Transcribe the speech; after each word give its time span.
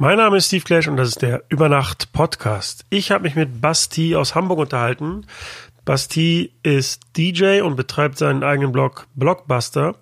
Mein 0.00 0.18
Name 0.18 0.36
ist 0.36 0.46
Steve 0.46 0.62
Clash 0.62 0.86
und 0.86 0.96
das 0.96 1.08
ist 1.08 1.22
der 1.22 1.42
Übernacht 1.48 2.12
Podcast. 2.12 2.84
Ich 2.88 3.10
habe 3.10 3.24
mich 3.24 3.34
mit 3.34 3.60
Basti 3.60 4.14
aus 4.14 4.36
Hamburg 4.36 4.60
unterhalten. 4.60 5.26
Basti 5.84 6.52
ist 6.62 7.00
DJ 7.16 7.62
und 7.62 7.74
betreibt 7.74 8.16
seinen 8.16 8.44
eigenen 8.44 8.70
Blog 8.70 9.08
Blockbuster. 9.16 9.96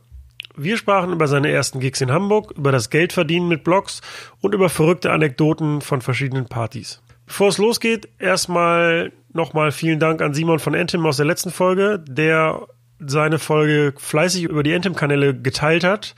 Wir 0.54 0.76
sprachen 0.76 1.12
über 1.12 1.28
seine 1.28 1.50
ersten 1.50 1.80
Gigs 1.80 2.02
in 2.02 2.12
Hamburg, 2.12 2.52
über 2.58 2.72
das 2.72 2.90
Geldverdienen 2.90 3.48
mit 3.48 3.64
Blogs 3.64 4.02
und 4.42 4.54
über 4.54 4.68
verrückte 4.68 5.12
Anekdoten 5.12 5.80
von 5.80 6.02
verschiedenen 6.02 6.44
Partys. 6.44 7.00
Bevor 7.24 7.48
es 7.48 7.56
losgeht, 7.56 8.06
erstmal 8.18 9.12
nochmal 9.32 9.72
vielen 9.72 9.98
Dank 9.98 10.20
an 10.20 10.34
Simon 10.34 10.58
von 10.58 10.74
Entim 10.74 11.06
aus 11.06 11.16
der 11.16 11.24
letzten 11.24 11.52
Folge, 11.52 12.04
der 12.06 12.66
seine 12.98 13.38
Folge 13.38 13.94
fleißig 13.96 14.42
über 14.42 14.62
die 14.62 14.72
Entim-Kanäle 14.72 15.34
geteilt 15.34 15.84
hat 15.84 16.14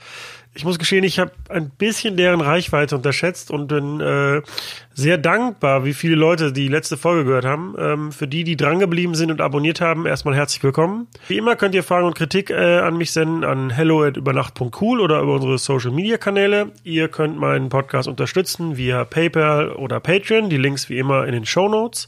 ich 0.55 0.65
muss 0.65 0.79
gestehen, 0.79 1.03
ich 1.03 1.19
habe 1.19 1.31
ein 1.49 1.69
bisschen 1.69 2.17
deren 2.17 2.41
Reichweite 2.41 2.95
unterschätzt 2.95 3.51
und 3.51 3.67
bin 3.67 4.01
äh, 4.01 4.41
sehr 4.93 5.17
dankbar, 5.17 5.85
wie 5.85 5.93
viele 5.93 6.15
Leute 6.15 6.51
die 6.51 6.67
letzte 6.67 6.97
Folge 6.97 7.23
gehört 7.23 7.45
haben. 7.45 7.75
Ähm, 7.77 8.11
für 8.11 8.27
die, 8.27 8.43
die 8.43 8.57
drangeblieben 8.57 9.15
sind 9.15 9.31
und 9.31 9.41
abonniert 9.41 9.79
haben, 9.79 10.05
erstmal 10.05 10.35
herzlich 10.35 10.63
willkommen. 10.63 11.07
Wie 11.27 11.37
immer 11.37 11.55
könnt 11.55 11.75
ihr 11.75 11.83
Fragen 11.83 12.07
und 12.07 12.15
Kritik 12.15 12.49
äh, 12.49 12.79
an 12.79 12.97
mich 12.97 13.11
senden 13.11 13.43
an 13.43 13.69
hello@übernacht.cool 13.69 14.99
oder 14.99 15.21
über 15.21 15.35
unsere 15.35 15.57
Social 15.59 15.91
Media 15.91 16.17
Kanäle. 16.17 16.71
Ihr 16.83 17.09
könnt 17.09 17.37
meinen 17.37 17.69
Podcast 17.69 18.07
unterstützen 18.07 18.75
via 18.75 19.05
PayPal 19.05 19.71
oder 19.71 19.99
Patreon. 19.99 20.49
Die 20.49 20.57
Links 20.57 20.89
wie 20.89 20.97
immer 20.97 21.25
in 21.25 21.33
den 21.33 21.45
Show 21.45 21.69
Notes. 21.69 22.07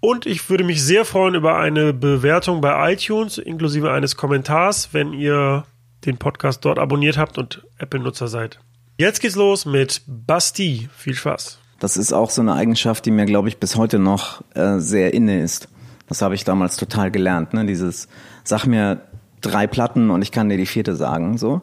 Und 0.00 0.26
ich 0.26 0.50
würde 0.50 0.62
mich 0.62 0.82
sehr 0.84 1.04
freuen 1.04 1.34
über 1.34 1.56
eine 1.56 1.94
Bewertung 1.94 2.60
bei 2.60 2.92
iTunes 2.92 3.38
inklusive 3.38 3.90
eines 3.90 4.16
Kommentars, 4.16 4.90
wenn 4.92 5.14
ihr 5.14 5.64
den 6.06 6.18
Podcast 6.18 6.64
dort 6.64 6.78
abonniert 6.78 7.18
habt 7.18 7.38
und 7.38 7.64
Apple-Nutzer 7.78 8.28
seid. 8.28 8.60
Jetzt 8.98 9.20
geht's 9.20 9.36
los 9.36 9.66
mit 9.66 10.02
Basti. 10.06 10.88
Viel 10.96 11.14
Spaß. 11.14 11.58
Das 11.78 11.96
ist 11.96 12.12
auch 12.12 12.30
so 12.30 12.40
eine 12.40 12.54
Eigenschaft, 12.54 13.04
die 13.04 13.10
mir, 13.10 13.26
glaube 13.26 13.48
ich, 13.48 13.58
bis 13.58 13.76
heute 13.76 13.98
noch 13.98 14.42
äh, 14.54 14.78
sehr 14.78 15.12
inne 15.12 15.42
ist. 15.42 15.68
Das 16.08 16.22
habe 16.22 16.34
ich 16.34 16.44
damals 16.44 16.76
total 16.76 17.10
gelernt. 17.10 17.52
Ne? 17.52 17.66
Dieses, 17.66 18.08
sag 18.44 18.66
mir 18.66 19.02
drei 19.42 19.66
Platten 19.66 20.10
und 20.10 20.22
ich 20.22 20.32
kann 20.32 20.48
dir 20.48 20.56
die 20.56 20.66
vierte 20.66 20.96
sagen. 20.96 21.36
so. 21.36 21.62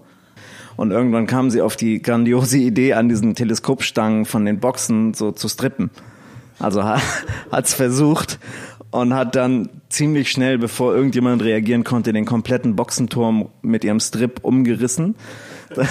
Und 0.76 0.92
irgendwann 0.92 1.28
kam 1.28 1.50
sie 1.50 1.62
auf 1.62 1.76
die 1.76 2.02
grandiose 2.02 2.58
Idee, 2.58 2.94
an 2.94 3.10
diesen 3.10 3.36
Teleskopstangen 3.36 4.26
von 4.26 4.46
den 4.46 4.60
Boxen 4.60 5.14
so 5.14 5.32
zu 5.32 5.48
strippen. 5.48 5.92
Also 6.60 6.84
hat's 7.52 7.74
versucht 7.74 8.40
und 8.94 9.14
hat 9.16 9.36
dann 9.36 9.70
ziemlich 9.90 10.30
schnell, 10.30 10.60
bevor 10.60 10.94
irgendjemand 10.96 11.42
reagieren 11.42 11.84
konnte, 11.84 12.14
den 12.14 12.26
kompletten 12.26 12.76
Boxenturm 12.76 13.50
mit 13.64 13.84
ihrem 13.84 14.00
Strip 14.00 14.40
umgerissen. 14.44 15.16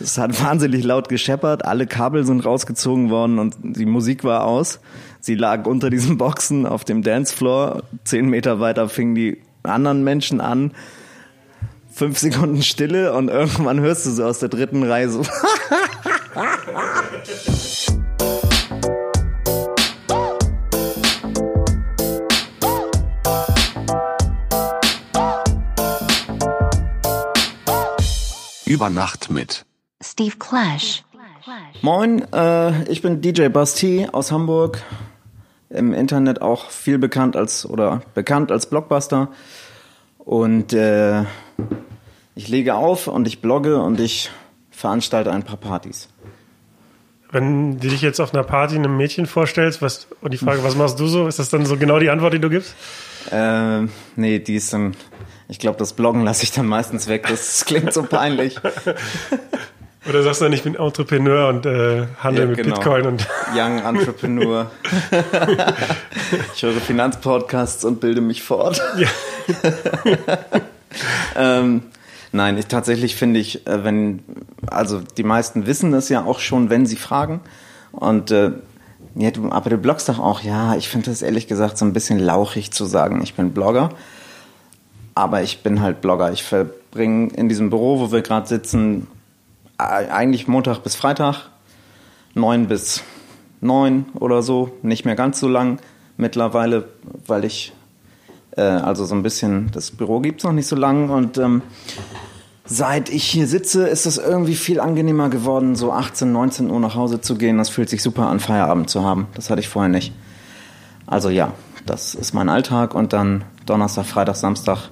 Es 0.00 0.16
hat 0.16 0.42
wahnsinnig 0.42 0.82
laut 0.82 1.10
gescheppert, 1.10 1.66
alle 1.66 1.86
Kabel 1.86 2.24
sind 2.24 2.46
rausgezogen 2.46 3.10
worden 3.10 3.38
und 3.38 3.54
die 3.62 3.84
Musik 3.84 4.24
war 4.24 4.44
aus. 4.44 4.80
Sie 5.20 5.34
lag 5.34 5.66
unter 5.66 5.90
diesen 5.90 6.16
Boxen 6.16 6.64
auf 6.64 6.84
dem 6.84 7.02
Dancefloor. 7.02 7.82
Zehn 8.04 8.30
Meter 8.30 8.60
weiter 8.60 8.88
fingen 8.88 9.14
die 9.14 9.42
anderen 9.62 10.02
Menschen 10.02 10.40
an. 10.40 10.70
Fünf 11.92 12.18
Sekunden 12.18 12.62
Stille 12.62 13.12
und 13.12 13.28
irgendwann 13.28 13.80
hörst 13.80 14.06
du 14.06 14.10
so 14.10 14.24
aus 14.24 14.38
der 14.38 14.48
dritten 14.48 14.82
Reihe 14.82 15.10
so. 15.10 15.22
Über 28.66 28.90
Nacht 28.90 29.30
mit 29.30 29.64
Steve 30.02 30.36
Clash. 30.38 31.04
Moin, 31.82 32.26
äh, 32.32 32.90
ich 32.90 33.00
bin 33.00 33.20
DJ 33.20 33.46
Basti 33.46 34.08
aus 34.10 34.32
Hamburg. 34.32 34.82
Im 35.70 35.94
Internet 35.94 36.42
auch 36.42 36.70
viel 36.70 36.98
bekannt 36.98 37.36
als 37.36 37.64
oder 37.64 38.02
bekannt 38.14 38.50
als 38.50 38.68
Blockbuster. 38.68 39.28
Und 40.18 40.72
äh, 40.72 41.22
ich 42.34 42.48
lege 42.48 42.74
auf 42.74 43.06
und 43.06 43.28
ich 43.28 43.40
blogge 43.40 43.80
und 43.80 44.00
ich 44.00 44.30
veranstalte 44.70 45.32
ein 45.32 45.44
paar 45.44 45.58
Partys. 45.58 46.08
Wenn 47.30 47.78
du 47.78 47.88
dich 47.88 48.02
jetzt 48.02 48.20
auf 48.20 48.34
einer 48.34 48.42
Party 48.42 48.74
einem 48.74 48.96
Mädchen 48.96 49.26
vorstellst, 49.26 49.80
was, 49.80 50.08
und 50.22 50.34
die 50.34 50.38
Frage, 50.38 50.64
was 50.64 50.74
machst 50.74 50.98
du 50.98 51.06
so, 51.06 51.28
ist 51.28 51.38
das 51.38 51.50
dann 51.50 51.66
so 51.66 51.76
genau 51.76 52.00
die 52.00 52.10
Antwort, 52.10 52.34
die 52.34 52.40
du 52.40 52.50
gibst? 52.50 52.74
Äh, 53.30 53.82
nee, 54.16 54.40
die 54.40 54.56
ist 54.56 54.72
dann 54.72 54.96
ich 55.48 55.58
glaube, 55.58 55.78
das 55.78 55.92
Bloggen 55.92 56.24
lasse 56.24 56.42
ich 56.42 56.52
dann 56.52 56.66
meistens 56.66 57.08
weg. 57.08 57.26
Das 57.28 57.64
klingt 57.64 57.92
so 57.92 58.02
peinlich. 58.02 58.58
Oder 60.08 60.22
sagst 60.22 60.40
du 60.40 60.44
dann, 60.44 60.52
ich 60.52 60.62
bin 60.62 60.76
Entrepreneur 60.76 61.48
und 61.48 61.66
äh, 61.66 62.06
handle 62.18 62.44
ja, 62.44 62.48
mit 62.48 62.56
genau. 62.58 62.76
Bitcoin 62.76 63.06
und. 63.06 63.26
Young 63.56 63.80
Entrepreneur. 63.80 64.70
ich 66.54 66.62
höre 66.62 66.72
Finanzpodcasts 66.74 67.84
und 67.84 68.00
bilde 68.00 68.20
mich 68.20 68.42
fort. 68.42 68.80
Ja. 68.96 69.08
ähm, 71.36 71.82
nein, 72.30 72.56
ich, 72.56 72.66
tatsächlich 72.66 73.16
finde 73.16 73.40
ich, 73.40 73.66
äh, 73.66 73.82
wenn, 73.82 74.22
also 74.68 75.00
die 75.16 75.24
meisten 75.24 75.66
wissen 75.66 75.90
das 75.90 76.08
ja 76.08 76.24
auch 76.24 76.38
schon, 76.38 76.70
wenn 76.70 76.86
sie 76.86 76.96
fragen. 76.96 77.40
Und 77.90 78.30
äh, 78.30 78.52
ja, 79.16 79.30
du, 79.32 79.50
aber 79.50 79.70
du 79.70 79.78
bloggst 79.78 80.08
doch 80.08 80.20
auch, 80.20 80.42
ja, 80.42 80.76
ich 80.76 80.88
finde 80.88 81.10
das 81.10 81.22
ehrlich 81.22 81.48
gesagt 81.48 81.78
so 81.78 81.84
ein 81.84 81.92
bisschen 81.92 82.20
lauchig 82.20 82.70
zu 82.70 82.84
sagen, 82.84 83.22
ich 83.22 83.34
bin 83.34 83.52
Blogger. 83.52 83.90
Aber 85.16 85.42
ich 85.42 85.62
bin 85.62 85.80
halt 85.80 86.02
Blogger. 86.02 86.30
Ich 86.30 86.42
verbringe 86.44 87.32
in 87.32 87.48
diesem 87.48 87.70
Büro, 87.70 87.98
wo 87.98 88.12
wir 88.12 88.20
gerade 88.20 88.46
sitzen, 88.46 89.06
eigentlich 89.78 90.46
Montag 90.46 90.80
bis 90.80 90.94
Freitag, 90.94 91.48
neun 92.34 92.68
bis 92.68 93.02
neun 93.62 94.04
oder 94.14 94.42
so, 94.42 94.72
nicht 94.82 95.06
mehr 95.06 95.16
ganz 95.16 95.40
so 95.40 95.48
lang 95.48 95.78
mittlerweile, 96.18 96.88
weil 97.26 97.46
ich 97.46 97.72
äh, 98.58 98.60
also 98.60 99.06
so 99.06 99.14
ein 99.14 99.22
bisschen 99.22 99.70
das 99.72 99.90
Büro 99.90 100.20
gibt's 100.20 100.44
noch 100.44 100.52
nicht 100.52 100.66
so 100.66 100.76
lang 100.76 101.08
und 101.08 101.38
ähm, 101.38 101.62
seit 102.66 103.08
ich 103.08 103.24
hier 103.24 103.46
sitze, 103.46 103.88
ist 103.88 104.04
es 104.04 104.18
irgendwie 104.18 104.54
viel 104.54 104.80
angenehmer 104.80 105.30
geworden, 105.30 105.76
so 105.76 105.92
18, 105.92 106.30
19 106.30 106.70
Uhr 106.70 106.78
nach 106.78 106.94
Hause 106.94 107.22
zu 107.22 107.36
gehen. 107.36 107.56
Das 107.56 107.70
fühlt 107.70 107.88
sich 107.88 108.02
super 108.02 108.28
an, 108.28 108.38
Feierabend 108.38 108.90
zu 108.90 109.02
haben. 109.02 109.28
Das 109.34 109.48
hatte 109.48 109.60
ich 109.60 109.68
vorher 109.68 109.90
nicht. 109.90 110.12
Also 111.06 111.30
ja, 111.30 111.52
das 111.86 112.14
ist 112.14 112.34
mein 112.34 112.50
Alltag 112.50 112.94
und 112.94 113.14
dann 113.14 113.44
Donnerstag, 113.64 114.04
Freitag, 114.04 114.36
Samstag 114.36 114.90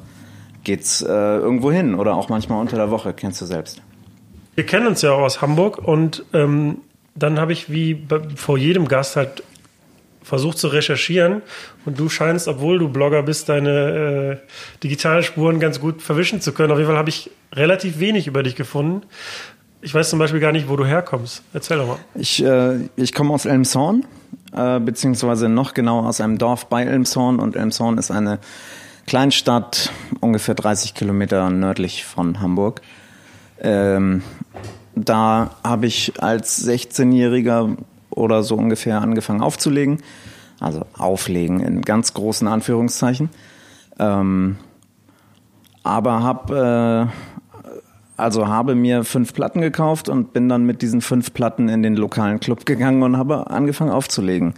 geht's 0.65 1.03
äh, 1.03 1.07
irgendwo 1.07 1.71
hin 1.71 1.95
oder 1.95 2.15
auch 2.15 2.29
manchmal 2.29 2.61
unter 2.61 2.77
der 2.77 2.91
Woche, 2.91 3.13
kennst 3.13 3.41
du 3.41 3.47
selbst. 3.47 3.81
Wir 4.55 4.65
kennen 4.65 4.87
uns 4.87 5.03
ja 5.03 5.13
auch 5.13 5.23
aus 5.23 5.43
Hamburg 5.43 5.79
und 5.79 6.25
ähm, 6.33 6.79
dann 7.15 7.39
habe 7.39 7.53
ich 7.53 7.71
wie 7.71 8.07
vor 8.37 8.59
jedem 8.59 8.89
Gast 8.89 9.17
halt 9.17 9.43
versucht 10.23 10.59
zu 10.59 10.69
recherchieren 10.69 11.43
und 11.85 11.99
du 12.01 12.09
scheinst, 12.09 12.49
obwohl 12.49 12.79
du 12.79 12.89
Blogger 12.89 13.23
bist, 13.23 13.49
deine 13.49 14.41
äh, 14.43 14.81
digitalen 14.83 15.23
Spuren 15.23 15.61
ganz 15.61 15.81
gut 15.81 16.01
verwischen 16.03 16.41
zu 16.41 16.53
können. 16.53 16.73
Auf 16.73 16.79
jeden 16.79 16.89
Fall 16.89 16.99
habe 16.99 17.11
ich 17.11 17.31
relativ 17.53 18.01
wenig 18.01 18.27
über 18.27 18.43
dich 18.43 18.57
gefunden. 18.57 19.03
Ich 19.83 19.95
weiß 19.95 20.09
zum 20.09 20.19
Beispiel 20.19 20.41
gar 20.41 20.53
nicht, 20.53 20.69
wo 20.69 20.77
du 20.77 20.87
herkommst. 20.87 21.43
Erzähl 21.53 21.77
doch 21.77 21.87
mal. 21.87 21.99
Ich, 22.15 22.43
äh, 22.43 22.89
ich 22.97 23.13
komme 23.13 23.35
aus 23.35 23.45
Elmshorn, 23.45 24.07
äh, 24.57 24.81
beziehungsweise 24.81 25.51
noch 25.51 25.75
genauer 25.75 26.07
aus 26.07 26.23
einem 26.23 26.39
Dorf 26.39 26.67
bei 26.69 26.85
Elmshorn 26.85 27.39
und 27.39 27.55
Elmshorn 27.55 27.99
ist 27.99 28.11
eine 28.11 28.39
Kleinstadt, 29.07 29.91
ungefähr 30.21 30.55
30 30.55 30.95
Kilometer 30.95 31.51
nördlich 31.51 32.05
von 32.05 32.41
Hamburg. 32.41 32.81
Ähm, 33.61 34.23
da 34.95 35.51
habe 35.63 35.87
ich 35.87 36.23
als 36.23 36.67
16-Jähriger 36.67 37.77
oder 38.11 38.43
so 38.43 38.55
ungefähr 38.57 39.01
angefangen 39.01 39.43
aufzulegen. 39.43 40.03
Also 40.61 40.87
auflegen 40.97 41.61
in 41.61 41.83
ganz 41.83 42.15
großen 42.15 42.47
Anführungszeichen. 42.49 43.29
Ähm, 43.99 44.57
aber 45.83 46.23
habe 46.23 47.11
äh, 47.11 47.35
also 48.17 48.47
habe 48.47 48.75
mir 48.75 49.05
fünf 49.05 49.35
Platten 49.35 49.61
gekauft 49.61 50.09
und 50.09 50.33
bin 50.33 50.49
dann 50.49 50.65
mit 50.65 50.83
diesen 50.83 51.01
fünf 51.01 51.35
Platten 51.35 51.69
in 51.69 51.83
den 51.83 51.97
lokalen 51.97 52.39
Club 52.39 52.65
gegangen 52.65 53.03
und 53.03 53.17
habe 53.17 53.51
angefangen 53.51 53.91
aufzulegen. 53.91 54.55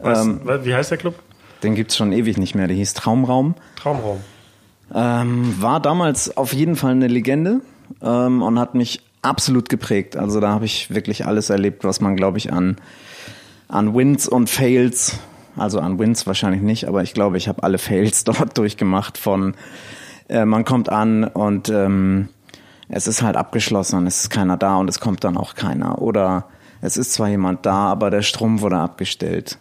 Was, 0.00 0.24
ähm, 0.24 0.40
wie 0.62 0.74
heißt 0.74 0.90
der 0.92 0.98
Club? 0.98 1.14
Den 1.62 1.74
gibt's 1.74 1.96
schon 1.96 2.12
ewig 2.12 2.38
nicht 2.38 2.54
mehr. 2.54 2.66
Der 2.66 2.76
hieß 2.76 2.94
Traumraum. 2.94 3.54
Traumraum. 3.76 4.20
Ähm, 4.92 5.54
war 5.60 5.80
damals 5.80 6.36
auf 6.36 6.52
jeden 6.52 6.76
Fall 6.76 6.92
eine 6.92 7.06
Legende 7.06 7.60
ähm, 8.02 8.42
und 8.42 8.58
hat 8.58 8.74
mich 8.74 9.02
absolut 9.22 9.68
geprägt. 9.68 10.16
Also 10.16 10.40
da 10.40 10.50
habe 10.50 10.64
ich 10.64 10.92
wirklich 10.92 11.26
alles 11.26 11.50
erlebt, 11.50 11.84
was 11.84 12.00
man, 12.00 12.16
glaube 12.16 12.38
ich, 12.38 12.52
an, 12.52 12.76
an 13.68 13.94
Wins 13.94 14.26
und 14.28 14.50
Fails, 14.50 15.20
also 15.56 15.78
an 15.78 15.98
Wins 15.98 16.26
wahrscheinlich 16.26 16.62
nicht, 16.62 16.88
aber 16.88 17.02
ich 17.02 17.14
glaube, 17.14 17.36
ich 17.36 17.46
habe 17.46 17.62
alle 17.62 17.78
Fails 17.78 18.24
dort 18.24 18.56
durchgemacht 18.58 19.18
von 19.18 19.54
äh, 20.28 20.44
man 20.44 20.64
kommt 20.64 20.88
an 20.88 21.24
und 21.24 21.68
ähm, 21.68 22.28
es 22.88 23.06
ist 23.06 23.22
halt 23.22 23.36
abgeschlossen 23.36 23.98
und 23.98 24.06
es 24.06 24.22
ist 24.22 24.30
keiner 24.30 24.56
da 24.56 24.76
und 24.76 24.88
es 24.88 24.98
kommt 24.98 25.22
dann 25.22 25.36
auch 25.36 25.54
keiner. 25.54 26.02
Oder 26.02 26.46
es 26.80 26.96
ist 26.96 27.12
zwar 27.12 27.28
jemand 27.28 27.64
da, 27.66 27.86
aber 27.86 28.10
der 28.10 28.22
Strom 28.22 28.60
wurde 28.60 28.78
abgestellt 28.78 29.58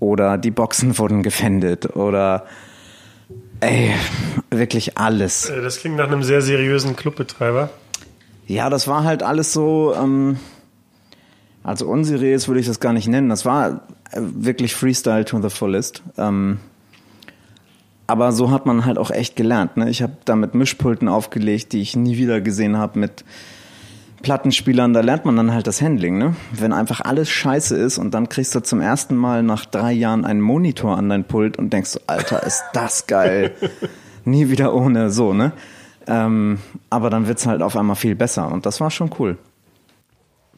oder 0.00 0.38
die 0.38 0.50
Boxen 0.50 0.98
wurden 0.98 1.22
gefändet 1.22 1.96
oder 1.96 2.46
ey, 3.60 3.90
wirklich 4.50 4.98
alles. 4.98 5.50
Äh, 5.50 5.62
das 5.62 5.78
klingt 5.78 5.96
nach 5.96 6.06
einem 6.06 6.22
sehr 6.22 6.42
seriösen 6.42 6.96
Clubbetreiber. 6.96 7.70
Ja, 8.46 8.70
das 8.70 8.88
war 8.88 9.04
halt 9.04 9.22
alles 9.22 9.52
so, 9.52 9.94
ähm, 9.94 10.38
Also 11.62 11.86
unseriös 11.86 12.48
würde 12.48 12.60
ich 12.60 12.66
das 12.66 12.80
gar 12.80 12.92
nicht 12.92 13.08
nennen. 13.08 13.28
Das 13.28 13.44
war 13.44 13.82
äh, 14.12 14.20
wirklich 14.20 14.74
Freestyle 14.74 15.24
to 15.24 15.42
the 15.42 15.50
fullest. 15.50 16.02
Ähm, 16.16 16.58
aber 18.06 18.32
so 18.32 18.50
hat 18.50 18.64
man 18.64 18.86
halt 18.86 18.96
auch 18.96 19.10
echt 19.10 19.36
gelernt. 19.36 19.76
Ne? 19.76 19.90
Ich 19.90 20.00
habe 20.00 20.14
da 20.24 20.34
mit 20.34 20.54
Mischpulten 20.54 21.08
aufgelegt, 21.08 21.74
die 21.74 21.82
ich 21.82 21.94
nie 21.94 22.16
wieder 22.16 22.40
gesehen 22.40 22.78
habe, 22.78 22.98
mit 22.98 23.22
Plattenspielern, 24.22 24.92
da 24.92 25.00
lernt 25.00 25.24
man 25.24 25.36
dann 25.36 25.52
halt 25.52 25.66
das 25.66 25.80
Handling, 25.80 26.18
ne? 26.18 26.34
Wenn 26.52 26.72
einfach 26.72 27.00
alles 27.00 27.30
scheiße 27.30 27.76
ist 27.76 27.98
und 27.98 28.14
dann 28.14 28.28
kriegst 28.28 28.54
du 28.54 28.60
zum 28.60 28.80
ersten 28.80 29.16
Mal 29.16 29.42
nach 29.42 29.64
drei 29.64 29.92
Jahren 29.92 30.24
einen 30.24 30.40
Monitor 30.40 30.96
an 30.96 31.08
dein 31.08 31.24
Pult 31.24 31.56
und 31.56 31.72
denkst 31.72 31.90
so, 31.90 32.00
Alter, 32.06 32.42
ist 32.42 32.64
das 32.72 33.06
geil. 33.06 33.52
Nie 34.24 34.50
wieder 34.50 34.74
ohne, 34.74 35.10
so, 35.10 35.32
ne? 35.32 35.52
Ähm, 36.06 36.58
aber 36.90 37.10
dann 37.10 37.28
wird's 37.28 37.46
halt 37.46 37.62
auf 37.62 37.76
einmal 37.76 37.96
viel 37.96 38.14
besser 38.14 38.50
und 38.50 38.66
das 38.66 38.80
war 38.80 38.90
schon 38.90 39.10
cool. 39.18 39.36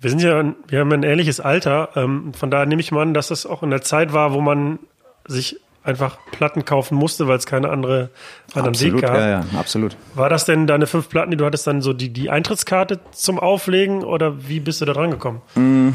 Wir 0.00 0.10
sind 0.10 0.22
ja, 0.22 0.54
wir 0.68 0.80
haben 0.80 0.92
ein 0.92 1.02
ähnliches 1.02 1.40
Alter, 1.40 1.90
ähm, 1.96 2.32
von 2.32 2.50
daher 2.50 2.66
nehme 2.66 2.80
ich 2.80 2.92
mal 2.92 3.02
an, 3.02 3.14
dass 3.14 3.28
das 3.28 3.44
auch 3.44 3.62
in 3.62 3.70
der 3.70 3.82
Zeit 3.82 4.12
war, 4.12 4.32
wo 4.32 4.40
man 4.40 4.78
sich 5.26 5.60
einfach 5.82 6.18
Platten 6.32 6.64
kaufen 6.64 6.96
musste, 6.96 7.26
weil 7.26 7.38
es 7.38 7.46
keine 7.46 7.70
andere 7.70 8.10
anderen 8.50 8.74
absolut, 8.74 8.94
Weg 8.94 9.02
gab. 9.02 9.16
Ja, 9.16 9.28
ja, 9.28 9.44
absolut. 9.58 9.96
War 10.14 10.28
das 10.28 10.44
denn 10.44 10.66
deine 10.66 10.86
fünf 10.86 11.08
Platten, 11.08 11.30
die 11.30 11.36
du 11.36 11.44
hattest, 11.44 11.66
dann 11.66 11.82
so 11.82 11.92
die, 11.92 12.10
die 12.10 12.30
Eintrittskarte 12.30 13.00
zum 13.12 13.38
Auflegen 13.38 14.04
oder 14.04 14.48
wie 14.48 14.60
bist 14.60 14.80
du 14.80 14.84
da 14.84 14.92
dran 14.92 15.10
gekommen? 15.10 15.40
Mm. 15.54 15.90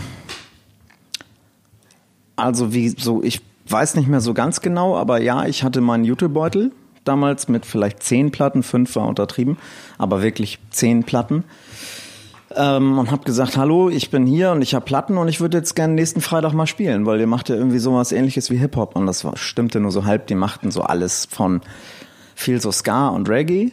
Also 2.36 2.74
wie 2.74 2.90
so, 2.90 3.24
ich 3.24 3.42
weiß 3.70 3.96
nicht 3.96 4.08
mehr 4.08 4.22
so 4.22 4.34
ganz 4.34 4.62
genau, 4.62 4.98
aber 4.98 5.22
ja, 5.22 5.46
ich 5.46 5.64
hatte 5.64 5.82
meinen 5.82 6.04
YouTube-Beutel 6.04 6.72
damals 7.04 7.48
mit 7.48 7.66
vielleicht 7.66 8.04
zehn 8.04 8.32
Platten, 8.32 8.64
fünf 8.64 8.96
war 8.96 9.08
untertrieben, 9.08 9.58
aber 9.98 10.22
wirklich 10.22 10.60
zehn 10.72 11.04
Platten 11.04 11.44
ähm, 12.56 12.98
und 12.98 13.12
habe 13.12 13.24
gesagt, 13.24 13.58
hallo, 13.58 13.90
ich 13.90 14.10
bin 14.10 14.26
hier 14.26 14.52
und 14.52 14.62
ich 14.62 14.74
habe 14.74 14.86
Platten 14.86 15.18
und 15.18 15.28
ich 15.28 15.40
würde 15.40 15.58
jetzt 15.58 15.76
gerne 15.76 15.94
nächsten 15.94 16.22
Freitag 16.22 16.54
mal 16.54 16.68
spielen, 16.68 17.06
weil 17.06 17.20
ihr 17.20 17.28
macht 17.28 17.50
ja 17.50 17.56
irgendwie 17.56 17.80
sowas 17.80 18.12
ähnliches 18.12 18.50
wie 18.50 18.58
Hip-Hop. 18.58 18.96
Und 18.96 19.06
das 19.06 19.26
war, 19.26 19.38
stimmte 19.38 19.80
nur 19.80 19.92
so 19.92 20.06
halb, 20.06 20.28
die 20.28 20.36
machten 20.36 20.72
so 20.72 20.82
alles 20.82 21.26
von 21.26 21.62
viel 22.36 22.62
so 22.62 22.72
Ska 22.72 23.10
und 23.10 23.30
Reggae 23.30 23.72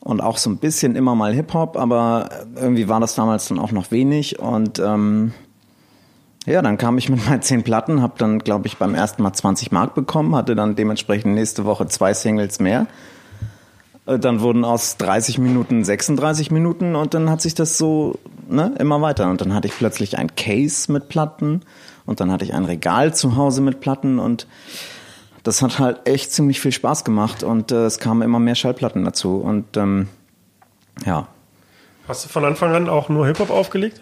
und 0.00 0.20
auch 0.20 0.36
so 0.36 0.50
ein 0.50 0.58
bisschen 0.58 0.96
immer 0.96 1.14
mal 1.14 1.32
Hip-Hop, 1.32 1.76
aber 1.76 2.30
irgendwie 2.56 2.88
war 2.88 3.00
das 3.00 3.14
damals 3.14 3.48
dann 3.48 3.58
auch 3.58 3.72
noch 3.72 3.90
wenig. 3.90 4.38
Und 4.38 4.78
ähm, 4.78 5.32
ja, 6.46 6.60
dann 6.62 6.78
kam 6.78 6.98
ich 6.98 7.08
mit 7.08 7.24
meinen 7.26 7.42
zehn 7.42 7.62
Platten, 7.62 8.02
habe 8.02 8.14
dann, 8.18 8.40
glaube 8.40 8.66
ich, 8.66 8.78
beim 8.78 8.94
ersten 8.94 9.22
Mal 9.22 9.32
20 9.32 9.70
Mark 9.70 9.94
bekommen, 9.94 10.34
hatte 10.34 10.54
dann 10.56 10.74
dementsprechend 10.74 11.34
nächste 11.34 11.64
Woche 11.64 11.86
zwei 11.86 12.14
Singles 12.14 12.58
mehr 12.58 12.86
dann 14.18 14.40
wurden 14.40 14.64
aus 14.64 14.96
30 14.96 15.38
Minuten 15.38 15.84
36 15.84 16.50
Minuten 16.50 16.96
und 16.96 17.14
dann 17.14 17.30
hat 17.30 17.40
sich 17.40 17.54
das 17.54 17.78
so 17.78 18.18
ne, 18.48 18.74
immer 18.78 19.00
weiter. 19.00 19.30
Und 19.30 19.40
dann 19.40 19.54
hatte 19.54 19.68
ich 19.68 19.76
plötzlich 19.76 20.18
ein 20.18 20.34
Case 20.36 20.90
mit 20.90 21.08
Platten 21.08 21.62
und 22.06 22.20
dann 22.20 22.30
hatte 22.30 22.44
ich 22.44 22.54
ein 22.54 22.64
Regal 22.64 23.14
zu 23.14 23.36
Hause 23.36 23.60
mit 23.60 23.80
Platten 23.80 24.18
und 24.18 24.46
das 25.42 25.62
hat 25.62 25.78
halt 25.78 26.06
echt 26.06 26.32
ziemlich 26.32 26.60
viel 26.60 26.72
Spaß 26.72 27.04
gemacht 27.04 27.42
und 27.42 27.72
äh, 27.72 27.86
es 27.86 27.98
kamen 27.98 28.22
immer 28.22 28.38
mehr 28.38 28.54
Schallplatten 28.54 29.04
dazu 29.04 29.36
und 29.36 29.76
ähm, 29.76 30.08
ja. 31.04 31.26
Hast 32.06 32.24
du 32.24 32.28
von 32.28 32.44
Anfang 32.44 32.74
an 32.74 32.88
auch 32.88 33.08
nur 33.08 33.26
Hip-Hop 33.26 33.50
aufgelegt? 33.50 34.00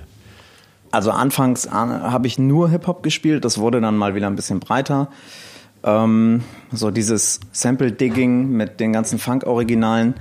Also 0.91 1.11
anfangs 1.13 1.67
äh, 1.67 1.71
habe 1.71 2.27
ich 2.27 2.39
nur 2.39 2.69
Hip-Hop 2.69 3.03
gespielt, 3.03 3.45
das 3.45 3.59
wurde 3.59 3.81
dann 3.81 3.97
mal 3.97 4.15
wieder 4.15 4.27
ein 4.27 4.37
bisschen 4.37 4.61
breiter. 4.61 5.09
Ähm, 5.83 6.43
so 6.73 6.91
dieses 6.91 7.41
Sample-Digging 7.53 8.51
mit 8.51 8.81
den 8.81 8.93
ganzen 8.93 9.19
Funk-Originalen 9.19 10.15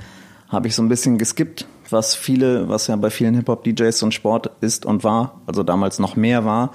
habe 0.48 0.68
ich 0.68 0.76
so 0.76 0.82
ein 0.82 0.90
bisschen 0.90 1.18
geskippt, 1.18 1.68
was 1.90 2.16
viele, 2.16 2.70
was 2.70 2.88
ja 2.88 2.96
bei 2.96 3.10
vielen 3.10 3.36
Hip-Hop-DJs 3.36 4.00
so 4.00 4.06
ein 4.06 4.12
Sport 4.12 4.52
ist 4.62 4.86
und 4.86 5.04
war, 5.04 5.42
also 5.46 5.64
damals 5.64 6.00
noch 6.00 6.16
mehr 6.16 6.46
war. 6.46 6.72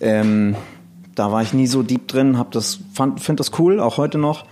Ähm, 0.00 0.56
da 1.14 1.32
war 1.32 1.42
ich 1.42 1.52
nie 1.52 1.66
so 1.66 1.82
deep 1.82 2.08
drin, 2.08 2.38
hab 2.38 2.52
das, 2.52 2.80
finde 2.94 3.36
das 3.36 3.58
cool, 3.58 3.80
auch 3.80 3.98
heute 3.98 4.18
noch, 4.18 4.46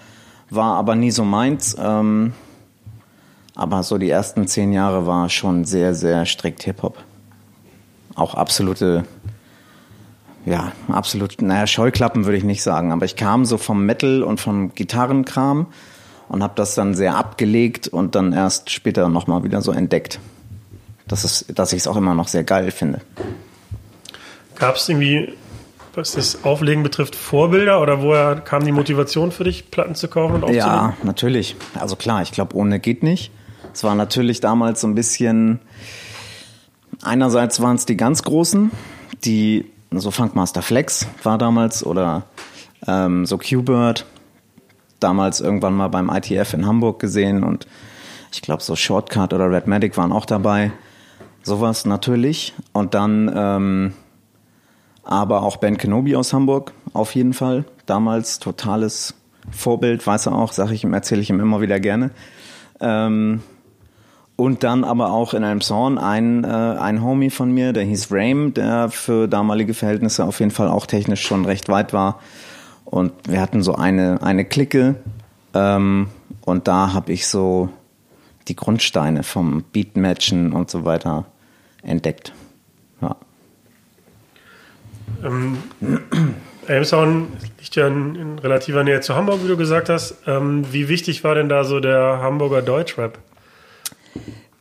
war 0.51 0.77
aber 0.77 0.95
nie 0.95 1.11
so 1.11 1.25
meins. 1.25 1.77
Ähm, 1.79 2.33
aber 3.55 3.83
so 3.83 3.99
die 3.99 4.11
ersten 4.11 4.47
zehn 4.47 4.73
Jahre 4.73 5.07
war 5.07 5.29
schon 5.29 5.65
sehr, 5.65 5.95
sehr 5.95 6.27
strikt 6.27 6.63
Hip-Hop. 6.65 6.99
Auch 8.15 8.35
absolute 8.35 9.05
ja, 10.47 10.73
absolut, 10.89 11.43
naja, 11.43 11.67
Scheuklappen 11.67 12.25
würde 12.25 12.39
ich 12.39 12.45
nicht 12.45 12.63
sagen, 12.63 12.93
aber 12.93 13.05
ich 13.05 13.17
kam 13.17 13.45
so 13.45 13.59
vom 13.59 13.85
Metal 13.85 14.23
und 14.23 14.41
vom 14.41 14.75
Gitarrenkram 14.75 15.67
und 16.29 16.43
habe 16.43 16.55
das 16.57 16.75
dann 16.75 16.95
sehr 16.95 17.17
abgelegt 17.17 17.89
und 17.89 18.15
dann 18.15 18.33
erst 18.33 18.71
später 18.71 19.09
nochmal 19.09 19.45
wieder 19.45 19.63
so 19.63 19.73
entdeckt. 19.73 20.21
Das 21.07 21.25
ist, 21.25 21.59
dass 21.59 21.73
ich 21.73 21.81
es 21.81 21.87
auch 21.87 21.97
immer 21.97 22.15
noch 22.15 22.29
sehr 22.29 22.45
geil 22.45 22.71
finde. 22.71 23.01
Gab 24.57 24.77
es 24.77 24.89
irgendwie, 24.89 25.33
was 25.95 26.13
das 26.13 26.45
Auflegen 26.45 26.83
betrifft, 26.83 27.17
Vorbilder 27.17 27.81
oder 27.81 28.03
woher 28.03 28.37
kam 28.37 28.65
die 28.65 28.73
Motivation 28.73 29.33
für 29.33 29.45
dich, 29.45 29.71
Platten 29.71 29.95
zu 29.95 30.09
kaufen 30.09 30.37
und 30.37 30.45
aufzulegen? 30.45 30.69
Ja, 30.69 30.97
natürlich. 31.03 31.57
Also 31.79 31.97
klar, 31.97 32.23
ich 32.23 32.33
glaube, 32.33 32.55
ohne 32.57 32.79
geht 32.79 33.03
nicht. 33.03 33.31
Es 33.73 33.85
war 33.85 33.95
natürlich 33.95 34.41
damals 34.41 34.81
so 34.81 34.87
ein 34.87 34.95
bisschen, 34.95 35.61
einerseits 37.03 37.61
waren 37.61 37.77
es 37.77 37.87
die 37.87 37.97
ganz 37.97 38.23
Großen, 38.23 38.71
die 39.25 39.67
so 39.91 40.11
Funkmaster 40.11 40.63
Flex 40.63 41.07
war 41.23 41.39
damals 41.39 41.85
oder 41.85 42.25
ähm, 42.87 43.27
so 43.27 43.39
Q-Bird, 43.39 44.07
damals 45.01 45.41
irgendwann 45.41 45.75
mal 45.75 45.89
beim 45.89 46.11
ITF 46.11 46.55
in 46.55 46.67
Hamburg 46.67 46.99
gesehen 46.99 47.45
und 47.45 47.67
ich 48.33 48.43
glaube 48.43 48.63
so 48.63 48.77
Shortcut 48.77 49.33
oder 49.33 49.51
Red 49.51 49.67
Medic 49.67 49.97
waren 49.97 50.13
auch 50.13 50.27
dabei. 50.27 50.73
Sowas 51.43 51.87
natürlich. 51.87 52.55
Und 52.73 52.95
dann 52.95 53.33
ähm, 53.35 53.93
aber 55.09 55.43
auch 55.43 55.57
Ben 55.57 55.79
Kenobi 55.79 56.15
aus 56.17 56.35
Hamburg, 56.35 56.75
auf 56.93 57.15
jeden 57.15 57.33
Fall. 57.33 57.65
Damals 57.87 58.39
totales 58.39 59.15
Vorbild, 59.51 60.07
weiß 60.07 60.27
er 60.27 60.35
auch, 60.35 60.53
sage 60.53 60.75
ich 60.75 60.85
ihm, 60.85 60.93
erzähle 60.93 61.23
ich 61.23 61.31
ihm 61.31 61.41
immer 61.41 61.63
wieder 61.63 61.81
gerne. 61.81 62.11
Ähm, 62.81 63.43
und 64.39 64.63
dann 64.63 64.85
aber 64.85 65.11
auch 65.11 65.35
in 65.35 65.43
einem 65.43 65.61
Song 65.61 65.99
ein, 65.99 66.45
äh, 66.45 66.47
ein 66.47 67.03
Homie 67.03 67.29
von 67.29 67.51
mir, 67.51 67.73
der 67.73 67.83
hieß 67.83 68.13
Rame, 68.13 68.53
der 68.53 68.89
für 68.89 69.27
damalige 69.27 69.75
Verhältnisse 69.75 70.25
auf 70.25 70.39
jeden 70.39 70.53
Fall 70.53 70.69
auch 70.69 70.87
technisch 70.87 71.23
schon 71.23 71.45
recht 71.45 71.69
weit 71.69 71.93
war. 71.93 72.21
Und 72.85 73.13
wir 73.27 73.41
hatten 73.41 73.65
so 73.65 73.75
eine, 73.75 74.23
eine 74.23 74.45
Clique. 74.45 74.95
Ähm, 75.55 76.07
und 76.43 76.69
da 76.69 76.93
habe 76.93 77.13
ich 77.13 77.27
so 77.27 77.69
die 78.47 78.55
Grundsteine 78.55 79.25
vom 79.25 79.65
Beatmatchen 79.73 80.53
und 80.53 80.71
so 80.71 80.85
weiter 80.85 81.25
entdeckt. 81.83 82.33
Ja. 83.03 83.17
Ähm, 85.25 85.59
Elmshorn 86.69 87.27
liegt 87.59 87.75
ja 87.75 87.89
in, 87.89 88.15
in, 88.15 88.39
relativer 88.39 88.85
Nähe 88.85 89.01
zu 89.01 89.17
Hamburg, 89.17 89.41
wie 89.43 89.49
du 89.49 89.57
gesagt 89.57 89.89
hast. 89.89 90.15
Ähm, 90.29 90.65
wie 90.71 90.89
wichtig 90.89 91.25
war 91.25 91.35
denn 91.35 91.49
da 91.49 91.65
so 91.65 91.81
der 91.81 92.21
Hamburger 92.23 92.63
Deutschrap? 92.63 93.19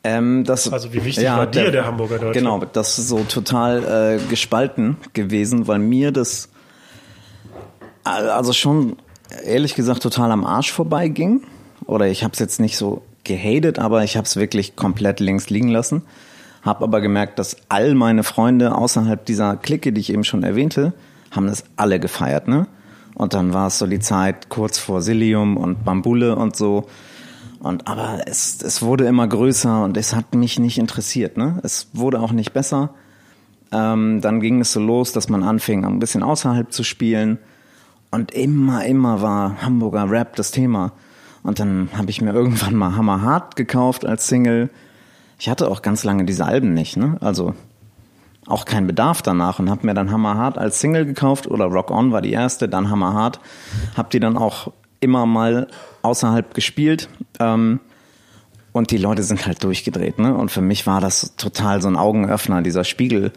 Ähm, 0.04 0.44
das, 0.44 0.72
also 0.72 0.94
wie 0.94 1.04
wichtig 1.04 1.24
ja, 1.24 1.38
war 1.38 1.48
dir 1.48 1.64
der, 1.64 1.72
der 1.72 1.86
Hamburger 1.86 2.16
Deutschland? 2.20 2.34
Genau, 2.34 2.62
das 2.72 2.98
ist 3.00 3.10
so 3.10 3.24
total 3.24 4.20
äh, 4.20 4.30
gespalten 4.30 4.98
gewesen, 5.14 5.68
weil 5.68 5.80
mir 5.80 6.12
das 6.12 6.50
also 8.04 8.54
schon 8.54 8.98
ehrlich 9.44 9.76
gesagt 9.76 10.02
total 10.02 10.32
am 10.32 10.46
Arsch 10.46 10.72
vorbeiging. 10.72 11.42
Oder 11.86 12.08
ich 12.08 12.24
habe 12.24 12.34
es 12.34 12.40
jetzt 12.40 12.60
nicht 12.60 12.78
so 12.78 13.02
gehatet, 13.24 13.80
aber 13.80 14.04
ich 14.04 14.18
habe 14.18 14.26
es 14.26 14.36
wirklich 14.36 14.76
komplett 14.76 15.20
links 15.20 15.50
liegen 15.50 15.70
lassen. 15.70 16.04
Habe 16.62 16.84
aber 16.84 17.02
gemerkt, 17.02 17.40
dass 17.40 17.58
all 17.70 17.94
meine 17.96 18.24
Freunde 18.24 18.76
außerhalb 18.76 19.26
dieser 19.26 19.56
Clique, 19.58 19.94
die 19.94 20.02
ich 20.02 20.12
eben 20.12 20.24
schon 20.24 20.44
erwähnte, 20.44 20.94
haben 21.32 21.48
das 21.48 21.64
alle 21.76 22.00
gefeiert, 22.00 22.48
ne? 22.48 22.68
Und 23.14 23.34
dann 23.34 23.54
war 23.54 23.68
es 23.68 23.80
so 23.80 23.88
die 23.88 24.00
Zeit 24.00 24.50
kurz 24.50 24.78
vor 24.78 25.02
Silium 25.02 25.58
und 25.58 25.84
Bambule 25.84 26.36
und 26.36 26.56
so. 26.56 26.88
Und 27.60 27.88
aber 27.88 28.22
es, 28.26 28.62
es 28.62 28.82
wurde 28.82 29.06
immer 29.06 29.28
größer 29.28 29.84
und 29.84 29.98
es 29.98 30.16
hat 30.16 30.36
mich 30.36 30.60
nicht 30.60 30.78
interessiert. 30.78 31.38
Ne? 31.38 31.60
Es 31.64 31.88
wurde 31.94 32.20
auch 32.20 32.32
nicht 32.32 32.54
besser. 32.54 32.92
Ähm, 33.72 34.22
dann 34.22 34.40
ging 34.40 34.62
es 34.62 34.74
so 34.74 34.80
los, 34.80 35.12
dass 35.12 35.30
man 35.30 35.44
anfing, 35.44 35.84
ein 35.86 36.00
bisschen 36.00 36.24
außerhalb 36.24 36.72
zu 36.72 36.84
spielen. 36.84 37.40
Und 38.12 38.32
immer, 38.32 38.86
immer 38.86 39.22
war 39.22 39.62
Hamburger 39.62 40.10
Rap 40.10 40.36
das 40.36 40.52
Thema. 40.52 40.94
Und 41.44 41.60
dann 41.60 41.90
habe 41.96 42.10
ich 42.10 42.22
mir 42.22 42.34
irgendwann 42.34 42.76
mal 42.76 42.96
Hammer 42.96 43.22
Hart 43.22 43.56
gekauft 43.56 44.06
als 44.06 44.28
Single. 44.28 44.70
Ich 45.40 45.50
hatte 45.50 45.70
auch 45.70 45.82
ganz 45.82 46.04
lange 46.04 46.26
diese 46.26 46.46
Alben 46.46 46.74
nicht, 46.74 46.98
ne? 46.98 47.18
Also 47.22 47.54
auch 48.48 48.66
kein 48.66 48.88
Bedarf 48.88 49.22
danach 49.22 49.60
und 49.60 49.70
habe 49.70 49.86
mir 49.86 49.94
dann 49.94 50.10
Hammer 50.10 50.36
Hart 50.36 50.58
als 50.58 50.80
Single 50.80 51.06
gekauft 51.06 51.48
oder 51.48 51.66
Rock 51.66 51.92
On 51.92 52.14
war 52.14 52.22
die 52.22 52.32
erste, 52.32 52.70
dann 52.70 52.90
Hammer 52.90 53.14
Hart. 53.14 53.42
Hab 53.96 54.10
die 54.10 54.22
dann 54.22 54.38
auch 54.38 54.72
immer 55.00 55.26
mal 55.26 55.68
außerhalb 56.02 56.54
gespielt. 56.54 57.10
Ähm, 57.40 57.80
und 58.72 58.92
die 58.92 58.98
Leute 58.98 59.24
sind 59.24 59.46
halt 59.46 59.64
durchgedreht. 59.64 60.20
Ne? 60.20 60.36
Und 60.36 60.52
für 60.52 60.62
mich 60.62 60.86
war 60.86 61.02
das 61.02 61.36
total 61.36 61.82
so 61.82 61.88
ein 61.88 61.96
Augenöffner, 61.96 62.62
dieser 62.62 62.84
Spiegel. 62.84 63.32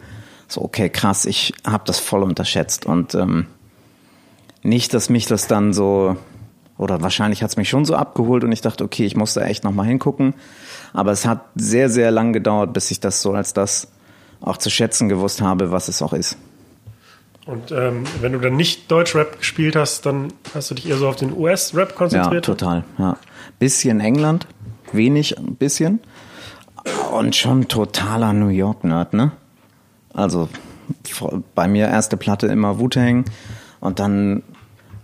So, 0.47 0.61
okay, 0.61 0.89
krass, 0.89 1.25
ich 1.25 1.53
habe 1.65 1.83
das 1.85 1.99
voll 1.99 2.23
unterschätzt. 2.23 2.85
Und 2.85 3.15
ähm, 3.15 3.47
nicht, 4.63 4.93
dass 4.93 5.09
mich 5.09 5.25
das 5.25 5.47
dann 5.47 5.73
so, 5.73 6.15
oder 6.77 7.01
wahrscheinlich 7.01 7.41
hat 7.41 7.49
es 7.49 7.57
mich 7.57 7.69
schon 7.69 7.85
so 7.85 7.95
abgeholt 7.95 8.43
und 8.43 8.51
ich 8.51 8.61
dachte, 8.61 8.83
okay, 8.83 9.05
ich 9.05 9.15
muss 9.15 9.33
da 9.33 9.41
echt 9.41 9.63
nochmal 9.63 9.87
hingucken. 9.87 10.35
Aber 10.93 11.11
es 11.11 11.25
hat 11.25 11.45
sehr, 11.55 11.89
sehr 11.89 12.11
lang 12.11 12.33
gedauert, 12.33 12.73
bis 12.73 12.91
ich 12.91 12.99
das 12.99 13.21
so 13.21 13.33
als 13.33 13.53
das 13.53 13.87
auch 14.41 14.57
zu 14.57 14.69
schätzen 14.69 15.09
gewusst 15.09 15.41
habe, 15.41 15.71
was 15.71 15.87
es 15.87 16.01
auch 16.01 16.13
ist. 16.13 16.37
Und 17.45 17.71
ähm, 17.71 18.03
wenn 18.19 18.33
du 18.33 18.39
dann 18.39 18.55
nicht 18.55 18.91
Deutsch-Rap 18.91 19.39
gespielt 19.39 19.75
hast, 19.75 20.05
dann 20.05 20.31
hast 20.53 20.69
du 20.69 20.75
dich 20.75 20.87
eher 20.87 20.97
so 20.97 21.07
auf 21.07 21.15
den 21.15 21.35
US-Rap 21.35 21.95
konzentriert? 21.95 22.47
Ja, 22.47 22.53
total. 22.53 22.83
Ja. 22.97 23.17
Bisschen 23.57 23.99
England, 23.99 24.47
wenig, 24.91 25.37
ein 25.37 25.55
bisschen. 25.55 25.99
Und 27.11 27.35
schon 27.35 27.67
totaler 27.67 28.33
New 28.33 28.49
York-Nerd, 28.49 29.13
ne? 29.13 29.31
Also 30.13 30.49
bei 31.55 31.67
mir 31.67 31.87
erste 31.87 32.17
Platte 32.17 32.47
immer 32.47 32.79
Wu-Tang 32.79 33.25
und 33.79 33.99
dann, 33.99 34.43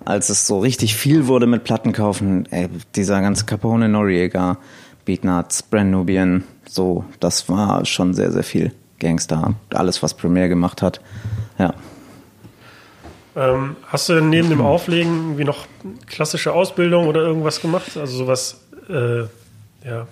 als 0.05 0.29
es 0.29 0.45
so 0.45 0.59
richtig 0.59 0.95
viel 0.95 1.27
wurde 1.27 1.47
mit 1.47 1.63
Platten 1.63 1.93
kaufen, 1.93 2.45
ey, 2.51 2.69
dieser 2.95 3.21
ganze 3.21 3.45
Capone 3.45 3.89
Noriega, 3.89 4.57
Beatnuts, 5.05 5.63
Brand 5.63 5.91
Nubian, 5.91 6.43
so, 6.67 7.05
das 7.19 7.47
war 7.47 7.85
schon 7.85 8.13
sehr, 8.13 8.31
sehr 8.31 8.43
viel 8.43 8.73
Gangster. 8.99 9.53
Alles, 9.73 10.03
was 10.03 10.13
Premiere 10.13 10.49
gemacht 10.49 10.81
hat, 10.81 11.01
ja. 11.57 11.73
Ähm, 13.37 13.75
hast 13.87 14.09
du 14.09 14.19
neben 14.19 14.49
dem 14.49 14.61
Auflegen 14.61 15.13
irgendwie 15.13 15.43
noch 15.43 15.67
klassische 16.07 16.53
Ausbildung 16.53 17.07
oder 17.07 17.21
irgendwas 17.21 17.61
gemacht? 17.61 17.95
Also 17.95 18.17
sowas, 18.17 18.61
äh, 18.89 19.21
ja, 19.87 20.07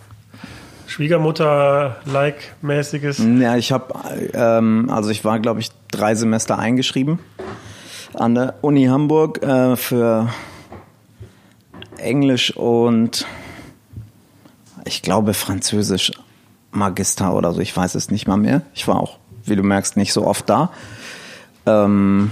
Schwiegermutter-like 0.86 2.56
mäßiges? 2.62 3.18
Ja, 3.18 3.56
ich 3.56 3.72
habe, 3.72 3.96
ähm, 4.34 4.92
also 4.92 5.10
ich 5.10 5.26
war, 5.26 5.40
glaube 5.40 5.60
ich, 5.60 5.72
drei 5.90 6.14
Semester 6.14 6.60
eingeschrieben 6.60 7.18
an 8.14 8.36
der 8.36 8.54
Uni 8.62 8.86
Hamburg 8.86 9.42
äh, 9.42 9.76
für 9.76 10.30
Englisch 11.98 12.56
und 12.56 13.26
ich 14.86 15.02
glaube 15.02 15.34
Französisch 15.34 16.12
Magister 16.72 17.34
oder 17.34 17.54
so. 17.54 17.62
Ich 17.62 17.76
weiß 17.76 17.96
es 17.96 18.12
nicht 18.12 18.28
mal 18.28 18.38
mehr. 18.38 18.62
Ich 18.76 18.88
war 18.88 19.00
auch, 19.00 19.18
wie 19.46 19.56
du 19.56 19.64
merkst, 19.64 19.98
nicht 19.98 20.14
so 20.14 20.28
oft 20.28 20.48
da. 20.48 20.72
Ähm, 21.66 22.30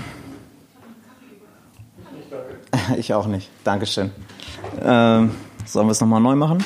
ich 2.98 3.14
auch 3.14 3.28
nicht. 3.28 3.50
Dankeschön. 3.64 4.12
Ähm, 4.82 5.32
sollen 5.66 5.88
wir 5.88 5.92
es 5.92 6.02
nochmal 6.02 6.22
neu 6.22 6.36
machen? 6.36 6.64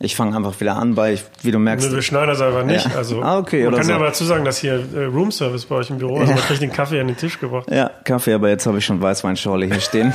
Ich 0.00 0.14
fange 0.14 0.36
einfach 0.36 0.60
wieder 0.60 0.76
an, 0.76 0.96
weil, 0.96 1.14
ich, 1.14 1.24
wie 1.42 1.50
du 1.50 1.58
merkst. 1.58 1.90
Wir 1.92 2.02
schneiden 2.02 2.28
das 2.28 2.40
einfach 2.40 2.64
nicht. 2.64 2.86
Ja. 2.86 2.96
Also, 2.96 3.20
ah, 3.20 3.38
okay, 3.38 3.64
man 3.64 3.74
kann 3.74 3.82
so. 3.82 3.90
ja 3.90 3.96
aber 3.96 4.06
dazu 4.06 4.24
sagen, 4.24 4.44
dass 4.44 4.58
hier 4.58 4.74
äh, 4.94 5.04
Roomservice 5.06 5.66
bei 5.66 5.74
euch 5.74 5.90
im 5.90 5.98
Büro, 5.98 6.18
also 6.18 6.30
Ja. 6.30 6.36
man 6.36 6.44
kriegt 6.46 6.62
den 6.62 6.72
Kaffee 6.72 7.00
an 7.00 7.08
den 7.08 7.16
Tisch 7.16 7.40
gebracht. 7.40 7.68
Ja, 7.68 7.90
Kaffee, 8.04 8.34
aber 8.34 8.48
jetzt 8.48 8.64
habe 8.66 8.78
ich 8.78 8.84
schon 8.84 9.02
Weißweinschorle 9.02 9.66
hier 9.66 9.80
stehen. 9.80 10.14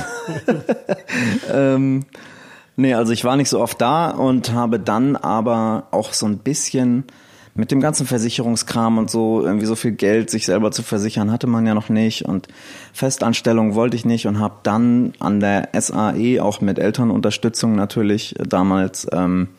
ähm, 1.54 2.06
nee, 2.78 2.94
also 2.94 3.12
ich 3.12 3.26
war 3.26 3.36
nicht 3.36 3.50
so 3.50 3.60
oft 3.60 3.82
da 3.82 4.10
und 4.12 4.54
habe 4.54 4.80
dann 4.80 5.18
aber 5.18 5.88
auch 5.92 6.14
so 6.14 6.28
ein 6.28 6.38
bisschen 6.38 7.04
mit 7.56 7.72
dem 7.72 7.82
ganzen 7.82 8.08
Versicherungskram 8.08 8.98
und 8.98 9.12
so, 9.12 9.44
irgendwie 9.44 9.66
so 9.66 9.76
viel 9.76 9.92
Geld 9.92 10.30
sich 10.30 10.46
selber 10.46 10.72
zu 10.72 10.82
versichern, 10.82 11.32
hatte 11.32 11.48
man 11.48 11.68
ja 11.68 11.74
noch 11.76 11.90
nicht 11.90 12.26
und 12.26 12.48
Festanstellung 12.94 13.76
wollte 13.76 13.96
ich 13.96 14.06
nicht 14.06 14.26
und 14.26 14.40
habe 14.40 14.56
dann 14.64 15.14
an 15.20 15.40
der 15.40 15.70
SAE 15.80 16.40
auch 16.42 16.62
mit 16.62 16.80
Elternunterstützung 16.80 17.76
natürlich 17.76 18.36
damals 18.48 19.08
ähm, 19.12 19.50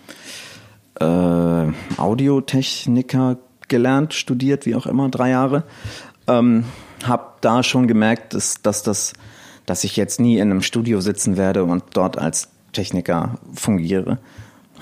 äh, 1.01 1.67
Audiotechniker 1.97 3.39
gelernt, 3.69 4.15
studiert, 4.15 4.67
wie 4.67 4.75
auch 4.75 4.87
immer, 4.87 5.09
drei 5.09 5.31
Jahre. 5.31 5.65
Ähm, 6.27 6.65
hab 7.05 7.41
da 7.43 7.63
schon 7.63 7.87
gemerkt, 7.87 8.35
dass, 8.35 8.61
dass 8.63 8.83
das, 8.83 9.13
dass 9.67 9.85
ich 9.85 9.97
jetzt 9.97 10.21
nie 10.21 10.39
in 10.39 10.51
einem 10.51 10.63
Studio 10.63 11.01
sitzen 11.01 11.37
werde 11.37 11.65
und 11.65 11.85
dort 11.95 12.19
als 12.19 12.49
Techniker 12.73 13.39
fungiere. 13.55 14.19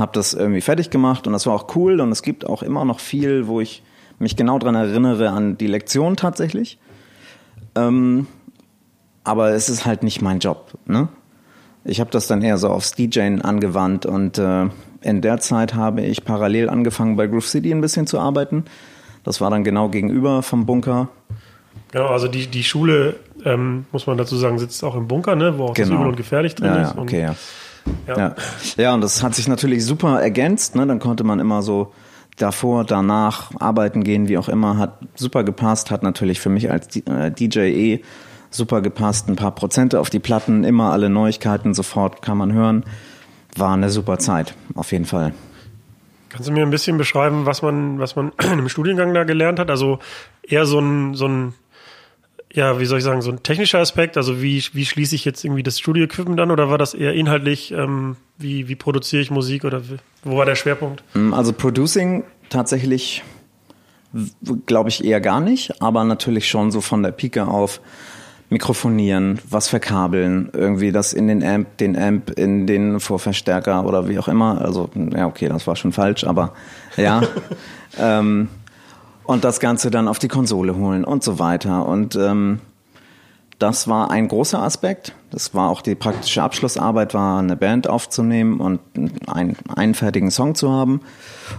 Hab 0.02 0.12
das 0.14 0.34
irgendwie 0.34 0.60
fertig 0.60 0.90
gemacht 0.90 1.26
und 1.28 1.32
das 1.32 1.46
war 1.46 1.54
auch 1.54 1.76
cool 1.76 2.00
und 2.00 2.10
es 2.10 2.22
gibt 2.22 2.44
auch 2.44 2.62
immer 2.62 2.84
noch 2.84 2.98
viel, 3.00 3.46
wo 3.46 3.60
ich 3.60 3.82
mich 4.18 4.34
genau 4.36 4.58
dran 4.58 4.74
erinnere 4.74 5.30
an 5.30 5.56
die 5.56 5.68
Lektion 5.68 6.16
tatsächlich. 6.16 6.78
Ähm, 7.76 8.26
aber 9.24 9.50
es 9.50 9.68
ist 9.68 9.86
halt 9.86 10.02
nicht 10.02 10.20
mein 10.20 10.40
Job. 10.40 10.72
Ne? 10.86 11.08
Ich 11.84 12.00
habe 12.00 12.10
das 12.10 12.26
dann 12.26 12.42
eher 12.42 12.58
so 12.58 12.68
aufs 12.68 12.92
DJing 12.92 13.42
angewandt 13.42 14.04
und 14.04 14.38
äh, 14.38 14.66
in 15.02 15.20
der 15.20 15.38
Zeit 15.38 15.74
habe 15.74 16.02
ich 16.02 16.24
parallel 16.24 16.68
angefangen 16.68 17.16
bei 17.16 17.26
Groove 17.28 17.46
City 17.46 17.70
ein 17.72 17.80
bisschen 17.80 18.06
zu 18.08 18.18
arbeiten. 18.18 18.64
Das 19.24 19.40
war 19.40 19.50
dann 19.50 19.62
genau 19.64 19.88
gegenüber 19.88 20.42
vom 20.42 20.66
Bunker. 20.66 21.08
Genau, 21.92 22.06
also 22.08 22.26
die, 22.26 22.46
die 22.48 22.64
Schule, 22.64 23.16
ähm, 23.44 23.86
muss 23.92 24.06
man 24.06 24.16
dazu 24.18 24.36
sagen, 24.36 24.58
sitzt 24.58 24.82
auch 24.82 24.96
im 24.96 25.06
Bunker, 25.08 25.36
ne, 25.36 25.58
wo 25.58 25.66
auch 25.66 25.74
das 25.74 25.86
Genau. 25.88 26.00
Übel 26.00 26.10
und 26.10 26.16
Gefährlich 26.16 26.54
drin 26.56 26.66
Ja, 26.74 26.82
ist. 26.82 26.94
ja, 26.96 27.00
okay, 27.02 27.22
ja. 27.22 27.34
Ja. 28.06 28.16
Ja. 28.16 28.34
ja, 28.76 28.94
und 28.94 29.00
das 29.00 29.22
hat 29.22 29.34
sich 29.34 29.48
natürlich 29.48 29.84
super 29.84 30.20
ergänzt. 30.20 30.74
Ne? 30.74 30.86
Dann 30.86 30.98
konnte 30.98 31.24
man 31.24 31.40
immer 31.40 31.62
so 31.62 31.92
davor, 32.36 32.84
danach 32.84 33.50
arbeiten 33.60 34.04
gehen, 34.04 34.28
wie 34.28 34.38
auch 34.38 34.48
immer. 34.48 34.78
Hat 34.78 34.98
super 35.14 35.44
gepasst, 35.44 35.90
hat 35.90 36.02
natürlich 36.02 36.40
für 36.40 36.48
mich 36.50 36.70
als 36.70 36.88
D- 36.88 37.00
äh, 37.10 37.30
DJ 37.30 37.58
eh 37.60 38.02
super 38.50 38.80
gepasst. 38.82 39.28
Ein 39.28 39.36
paar 39.36 39.54
Prozente 39.54 40.00
auf 40.00 40.10
die 40.10 40.18
Platten, 40.18 40.64
immer 40.64 40.92
alle 40.92 41.08
Neuigkeiten 41.10 41.74
sofort 41.74 42.22
kann 42.22 42.38
man 42.38 42.52
hören. 42.52 42.84
War 43.56 43.74
eine 43.74 43.90
super 43.90 44.18
Zeit, 44.18 44.54
auf 44.74 44.92
jeden 44.92 45.04
Fall. 45.04 45.34
Kannst 46.30 46.48
du 46.48 46.52
mir 46.52 46.62
ein 46.62 46.70
bisschen 46.70 46.96
beschreiben, 46.96 47.44
was 47.44 47.60
man, 47.60 47.98
was 47.98 48.16
man 48.16 48.32
im 48.52 48.68
Studiengang 48.70 49.12
da 49.12 49.24
gelernt 49.24 49.58
hat? 49.58 49.70
Also 49.70 49.98
eher 50.42 50.64
so 50.64 50.78
ein, 50.78 51.14
so 51.14 51.26
ein, 51.28 51.52
ja, 52.54 52.78
wie 52.78 52.84
soll 52.84 52.98
ich 52.98 53.04
sagen, 53.04 53.22
so 53.22 53.30
ein 53.30 53.42
technischer 53.42 53.78
Aspekt. 53.78 54.16
Also 54.16 54.42
wie, 54.42 54.62
wie 54.72 54.84
schließe 54.84 55.14
ich 55.14 55.24
jetzt 55.24 55.44
irgendwie 55.44 55.62
das 55.62 55.78
Studio-Equipment 55.78 56.38
an 56.38 56.50
oder 56.50 56.68
war 56.68 56.78
das 56.78 56.92
eher 56.92 57.14
inhaltlich, 57.14 57.72
ähm, 57.72 58.16
wie, 58.36 58.68
wie 58.68 58.76
produziere 58.76 59.22
ich 59.22 59.30
Musik 59.30 59.64
oder 59.64 59.82
wo 60.22 60.36
war 60.36 60.44
der 60.44 60.56
Schwerpunkt? 60.56 61.02
Also 61.32 61.52
Producing 61.52 62.24
tatsächlich 62.50 63.22
glaube 64.66 64.90
ich 64.90 65.02
eher 65.02 65.22
gar 65.22 65.40
nicht, 65.40 65.80
aber 65.80 66.04
natürlich 66.04 66.48
schon 66.48 66.70
so 66.70 66.82
von 66.82 67.02
der 67.02 67.12
Pike 67.12 67.46
auf 67.46 67.80
mikrofonieren, 68.50 69.38
was 69.48 69.68
verkabeln, 69.68 70.50
irgendwie 70.52 70.92
das 70.92 71.14
in 71.14 71.28
den 71.28 71.42
Amp, 71.42 71.78
den 71.78 71.96
Amp 71.96 72.38
in 72.38 72.66
den 72.66 73.00
Vorverstärker 73.00 73.86
oder 73.86 74.10
wie 74.10 74.18
auch 74.18 74.28
immer. 74.28 74.60
Also 74.60 74.90
ja, 74.94 75.26
okay, 75.26 75.48
das 75.48 75.66
war 75.66 75.74
schon 75.74 75.92
falsch, 75.92 76.24
aber 76.24 76.52
ja. 76.98 77.22
ähm, 77.98 78.48
und 79.24 79.44
das 79.44 79.60
Ganze 79.60 79.90
dann 79.90 80.08
auf 80.08 80.18
die 80.18 80.28
Konsole 80.28 80.76
holen 80.76 81.04
und 81.04 81.22
so 81.22 81.38
weiter. 81.38 81.86
Und 81.86 82.16
ähm, 82.16 82.60
das 83.58 83.86
war 83.86 84.10
ein 84.10 84.26
großer 84.26 84.60
Aspekt. 84.60 85.14
Das 85.30 85.54
war 85.54 85.70
auch 85.70 85.82
die 85.82 85.94
praktische 85.94 86.42
Abschlussarbeit, 86.42 87.14
war 87.14 87.38
eine 87.38 87.56
Band 87.56 87.88
aufzunehmen 87.88 88.58
und 88.58 88.80
einen, 89.28 89.56
einen 89.74 89.94
fertigen 89.94 90.30
Song 90.30 90.56
zu 90.56 90.72
haben. 90.72 91.00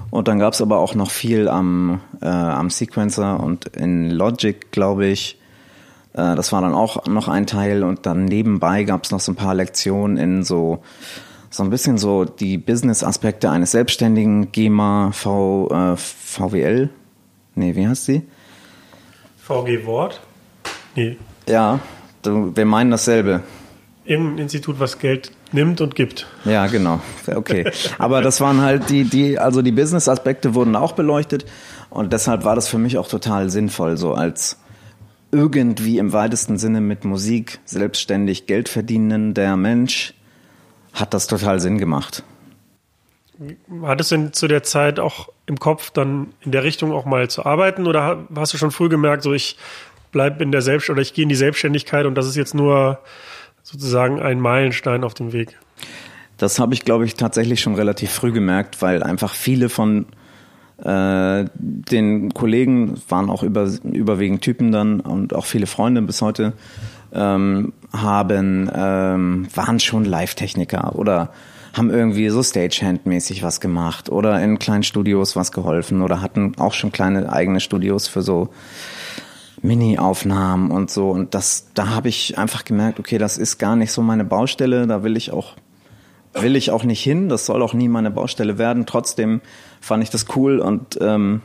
Und 0.10 0.27
dann 0.27 0.38
gab 0.38 0.53
es 0.53 0.62
aber 0.62 0.79
auch 0.79 0.96
noch 0.96 1.10
viel 1.10 1.48
am, 1.48 2.01
äh, 2.22 2.27
am 2.27 2.70
Sequencer 2.70 3.39
und 3.39 3.67
in 3.67 4.12
Logic, 4.12 4.72
glaube 4.72 5.05
ich. 5.05 5.39
Äh, 6.12 6.36
das 6.36 6.51
war 6.51 6.62
dann 6.62 6.74
auch 6.74 7.05
noch 7.08 7.29
ein 7.29 7.48
Teil. 7.48 7.84
Und 7.84 8.05
dann 8.05 8.25
nebenbei 8.25 8.84
gab 8.84 9.05
es 9.05 9.12
noch 9.12 9.22
so 9.22 9.32
ein 9.32 9.36
paar 9.36 9.55
Lektionen 9.55 10.17
in 10.17 10.43
so 10.43 10.82
so 11.50 11.63
ein 11.63 11.70
bisschen 11.70 12.00
so 12.00 12.25
die 12.25 12.58
Business-Aspekte 12.58 13.51
eines 13.51 13.72
Selbstständigen, 13.72 14.51
GEMA, 14.51 15.12
v, 15.13 15.70
äh, 15.70 15.96
VWL. 15.96 16.89
Nee, 17.55 17.75
wie 17.75 17.88
heißt 17.88 18.05
sie? 18.05 18.24
VG 19.38 19.86
Wort? 19.86 20.22
Nee, 20.95 21.17
Ja, 21.48 21.79
wir 22.24 22.65
meinen 22.65 22.91
dasselbe. 22.91 23.41
im 24.05 24.38
Institut, 24.38 24.79
was 24.79 25.00
Geld 25.00 25.31
nimmt 25.51 25.81
und 25.81 25.95
gibt. 25.95 26.27
Ja, 26.45 26.67
genau. 26.67 27.00
Okay. 27.27 27.69
Aber 28.00 28.22
das 28.22 28.41
waren 28.41 28.62
halt 28.62 28.89
die, 28.89 29.03
die, 29.05 29.38
also 29.39 29.62
die 29.62 29.72
Business-Aspekte 29.72 30.55
wurden 30.55 30.75
auch 30.75 30.93
beleuchtet 30.93 31.45
und 31.89 32.12
deshalb 32.13 32.43
war 32.43 32.55
das 32.55 32.67
für 32.67 32.77
mich 32.77 32.98
auch 32.98 33.07
total 33.07 33.50
sinnvoll, 33.50 33.98
so 33.98 34.13
als 34.13 34.57
irgendwie 35.31 35.98
im 35.98 36.13
weitesten 36.13 36.57
Sinne 36.57 36.79
mit 36.79 37.05
Musik 37.05 37.60
selbstständig 37.65 38.45
Geld 38.45 38.69
verdienen 38.69 39.33
der 39.33 39.57
Mensch 39.57 40.13
hat 40.93 41.13
das 41.13 41.25
total 41.27 41.60
Sinn 41.60 41.77
gemacht. 41.79 42.24
Hattest 43.81 44.12
du 44.12 44.15
denn 44.17 44.33
zu 44.33 44.48
der 44.48 44.62
Zeit 44.63 45.00
auch 45.00 45.29
im 45.45 45.59
Kopf, 45.59 45.91
dann 45.91 46.27
in 46.41 46.51
der 46.51 46.63
Richtung 46.63 46.91
auch 46.91 47.05
mal 47.05 47.29
zu 47.29 47.45
arbeiten 47.45 47.85
oder 47.88 48.03
ha- 48.03 48.17
hast 48.35 48.53
du 48.53 48.57
schon 48.57 48.71
früh 48.71 48.89
gemerkt, 48.89 49.23
so 49.23 49.33
ich 49.33 49.57
bleib 50.12 50.41
in 50.41 50.51
der 50.51 50.62
Selbst 50.62 50.89
oder 50.89 51.01
ich 51.01 51.13
gehe 51.13 51.23
in 51.23 51.29
die 51.29 51.35
Selbstständigkeit 51.35 52.05
und 52.05 52.15
das 52.15 52.27
ist 52.27 52.35
jetzt 52.35 52.53
nur 52.53 53.00
sozusagen 53.63 54.21
ein 54.21 54.39
Meilenstein 54.39 55.03
auf 55.03 55.13
dem 55.13 55.33
Weg? 55.33 55.57
Das 56.38 56.59
habe 56.59 56.73
ich, 56.73 56.85
glaube 56.85 57.05
ich, 57.05 57.15
tatsächlich 57.15 57.62
schon 57.62 57.75
relativ 57.75 58.12
früh 58.12 58.31
gemerkt, 58.31 58.81
weil 58.81 59.03
einfach 59.03 59.33
viele 59.33 59.69
von 59.69 60.05
äh, 60.83 61.45
den 61.55 62.33
Kollegen 62.33 63.01
waren 63.09 63.29
auch 63.29 63.43
über, 63.43 63.69
überwiegend 63.83 64.41
Typen 64.41 64.71
dann 64.71 65.00
und 65.00 65.33
auch 65.35 65.45
viele 65.45 65.67
Freunde 65.67 66.01
bis 66.01 66.21
heute 66.21 66.53
ähm, 67.13 67.73
haben 67.93 68.69
ähm, 68.73 69.47
waren 69.53 69.79
schon 69.79 70.05
Live-Techniker 70.05 70.95
oder 70.95 71.31
haben 71.73 71.89
irgendwie 71.89 72.29
so 72.29 72.41
Stagehand-mäßig 72.41 73.41
was 73.41 73.59
gemacht 73.59 74.09
oder 74.09 74.41
in 74.41 74.59
kleinen 74.59 74.83
Studios 74.83 75.35
was 75.35 75.51
geholfen 75.51 76.01
oder 76.01 76.21
hatten 76.21 76.53
auch 76.59 76.73
schon 76.73 76.91
kleine 76.91 77.33
eigene 77.33 77.59
Studios 77.59 78.07
für 78.07 78.21
so 78.21 78.49
Mini-Aufnahmen 79.63 80.69
und 80.69 80.91
so. 80.91 81.09
Und 81.09 81.33
das, 81.33 81.69
da 81.73 81.89
habe 81.89 82.09
ich 82.09 82.37
einfach 82.37 82.63
gemerkt, 82.63 82.99
okay, 82.99 83.17
das 83.17 83.37
ist 83.37 83.57
gar 83.57 83.75
nicht 83.75 83.91
so 83.91 84.01
meine 84.01 84.23
Baustelle, 84.23 84.85
da 84.85 85.03
will 85.03 85.17
ich 85.17 85.31
auch, 85.31 85.55
will 86.33 86.55
ich 86.55 86.69
auch 86.69 86.83
nicht 86.83 87.01
hin, 87.01 87.27
das 87.27 87.47
soll 87.47 87.63
auch 87.63 87.73
nie 87.73 87.87
meine 87.87 88.11
Baustelle 88.11 88.57
werden. 88.59 88.85
Trotzdem 88.85 89.41
fand 89.81 90.03
ich 90.03 90.11
das 90.11 90.27
cool 90.35 90.59
und 90.59 90.99
ähm, 91.01 91.41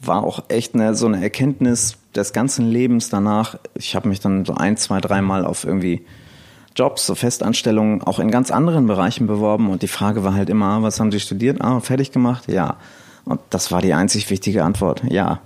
war 0.00 0.24
auch 0.24 0.44
echt 0.48 0.74
eine, 0.74 0.94
so 0.94 1.06
eine 1.06 1.22
Erkenntnis 1.22 1.96
des 2.14 2.32
ganzen 2.32 2.70
Lebens 2.70 3.08
danach. 3.08 3.56
Ich 3.74 3.94
habe 3.94 4.08
mich 4.08 4.20
dann 4.20 4.44
so 4.44 4.54
ein, 4.54 4.76
zwei, 4.76 5.00
dreimal 5.00 5.44
auf 5.44 5.64
irgendwie 5.64 6.04
Jobs, 6.76 7.06
so 7.06 7.14
Festanstellungen, 7.14 8.02
auch 8.02 8.18
in 8.18 8.30
ganz 8.30 8.50
anderen 8.50 8.86
Bereichen 8.86 9.26
beworben 9.26 9.70
und 9.70 9.82
die 9.82 9.88
Frage 9.88 10.24
war 10.24 10.34
halt 10.34 10.50
immer, 10.50 10.82
was 10.82 10.98
haben 11.00 11.12
Sie 11.12 11.20
studiert? 11.20 11.60
Ah, 11.60 11.80
fertig 11.80 12.12
gemacht? 12.12 12.44
Ja. 12.48 12.76
Und 13.24 13.40
das 13.50 13.70
war 13.72 13.80
die 13.80 13.94
einzig 13.94 14.28
wichtige 14.30 14.64
Antwort. 14.64 15.02
Ja. 15.08 15.40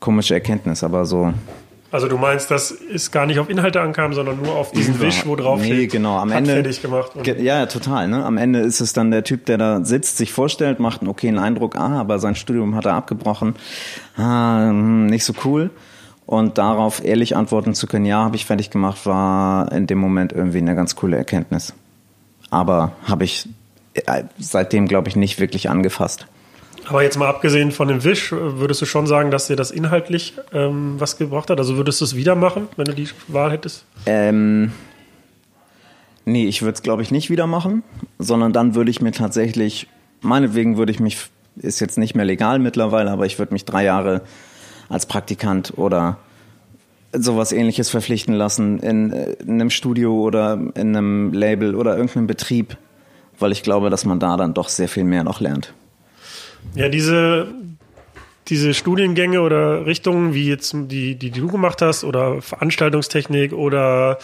Komische 0.00 0.34
Erkenntnis, 0.34 0.82
aber 0.82 1.06
so 1.06 1.32
also 1.90 2.06
du 2.06 2.18
meinst, 2.18 2.50
dass 2.50 2.70
es 2.70 3.10
gar 3.10 3.24
nicht 3.24 3.38
auf 3.38 3.48
Inhalte 3.48 3.80
ankam, 3.80 4.12
sondern 4.12 4.42
nur 4.42 4.54
auf 4.54 4.72
diesen 4.72 5.00
Wisch, 5.00 5.24
wo 5.24 5.36
drauf 5.36 5.58
nee, 5.60 5.66
steht, 5.72 5.92
genau. 5.92 6.18
Am 6.18 6.30
Ende, 6.30 6.52
fertig 6.52 6.82
gemacht. 6.82 7.12
ja, 7.38 7.64
total. 7.64 8.08
Ne? 8.08 8.22
Am 8.24 8.36
Ende 8.36 8.60
ist 8.60 8.80
es 8.80 8.92
dann 8.92 9.10
der 9.10 9.24
Typ, 9.24 9.46
der 9.46 9.56
da 9.56 9.82
sitzt, 9.82 10.18
sich 10.18 10.32
vorstellt, 10.32 10.80
macht 10.80 11.00
einen 11.00 11.08
okayen 11.08 11.38
Eindruck, 11.38 11.76
ah, 11.76 11.98
aber 11.98 12.18
sein 12.18 12.34
Studium 12.34 12.74
hat 12.74 12.84
er 12.84 12.92
abgebrochen, 12.92 13.54
ah, 14.18 14.68
hm, 14.68 15.06
nicht 15.06 15.24
so 15.24 15.32
cool. 15.46 15.70
Und 16.28 16.58
darauf 16.58 17.02
ehrlich 17.02 17.36
antworten 17.36 17.72
zu 17.72 17.86
können, 17.86 18.04
ja, 18.04 18.18
habe 18.18 18.36
ich 18.36 18.44
fertig 18.44 18.68
gemacht, 18.68 19.06
war 19.06 19.72
in 19.72 19.86
dem 19.86 19.96
Moment 19.96 20.30
irgendwie 20.30 20.58
eine 20.58 20.74
ganz 20.74 20.94
coole 20.94 21.16
Erkenntnis. 21.16 21.72
Aber 22.50 22.92
habe 23.04 23.24
ich 23.24 23.48
äh, 23.94 24.24
seitdem, 24.38 24.88
glaube 24.88 25.08
ich, 25.08 25.16
nicht 25.16 25.40
wirklich 25.40 25.70
angefasst. 25.70 26.26
Aber 26.86 27.02
jetzt 27.02 27.16
mal 27.16 27.28
abgesehen 27.28 27.72
von 27.72 27.88
dem 27.88 28.04
Wisch, 28.04 28.30
würdest 28.30 28.82
du 28.82 28.84
schon 28.84 29.06
sagen, 29.06 29.30
dass 29.30 29.46
dir 29.46 29.56
das 29.56 29.70
inhaltlich 29.70 30.34
ähm, 30.52 30.96
was 30.98 31.16
gebracht 31.16 31.48
hat? 31.48 31.58
Also 31.60 31.78
würdest 31.78 32.02
du 32.02 32.04
es 32.04 32.14
wieder 32.14 32.34
machen, 32.34 32.68
wenn 32.76 32.84
du 32.84 32.92
die 32.92 33.08
Wahl 33.28 33.50
hättest? 33.50 33.86
Ähm, 34.04 34.72
nee, 36.26 36.44
ich 36.44 36.60
würde 36.60 36.74
es, 36.74 36.82
glaube 36.82 37.00
ich, 37.00 37.10
nicht 37.10 37.30
wieder 37.30 37.46
machen, 37.46 37.82
sondern 38.18 38.52
dann 38.52 38.74
würde 38.74 38.90
ich 38.90 39.00
mir 39.00 39.12
tatsächlich, 39.12 39.88
meinetwegen 40.20 40.76
würde 40.76 40.92
ich 40.92 41.00
mich, 41.00 41.16
ist 41.56 41.80
jetzt 41.80 41.96
nicht 41.96 42.14
mehr 42.14 42.26
legal 42.26 42.58
mittlerweile, 42.58 43.10
aber 43.10 43.24
ich 43.24 43.38
würde 43.38 43.54
mich 43.54 43.64
drei 43.64 43.84
Jahre 43.84 44.20
als 44.88 45.06
Praktikant 45.06 45.74
oder 45.76 46.18
sowas 47.12 47.52
ähnliches 47.52 47.90
verpflichten 47.90 48.34
lassen 48.34 48.80
in, 48.80 49.10
in 49.12 49.50
einem 49.50 49.70
Studio 49.70 50.14
oder 50.20 50.54
in 50.74 50.96
einem 50.96 51.32
Label 51.32 51.74
oder 51.74 51.96
irgendeinem 51.96 52.26
Betrieb, 52.26 52.76
weil 53.38 53.52
ich 53.52 53.62
glaube, 53.62 53.90
dass 53.90 54.04
man 54.04 54.20
da 54.20 54.36
dann 54.36 54.54
doch 54.54 54.68
sehr 54.68 54.88
viel 54.88 55.04
mehr 55.04 55.24
noch 55.24 55.40
lernt. 55.40 55.72
Ja, 56.74 56.88
diese, 56.88 57.48
diese 58.48 58.74
Studiengänge 58.74 59.40
oder 59.40 59.86
Richtungen, 59.86 60.34
wie 60.34 60.48
jetzt 60.48 60.74
die, 60.74 61.14
die 61.14 61.30
du 61.30 61.48
gemacht 61.48 61.80
hast, 61.80 62.04
oder 62.04 62.42
Veranstaltungstechnik 62.42 63.52
oder 63.52 64.18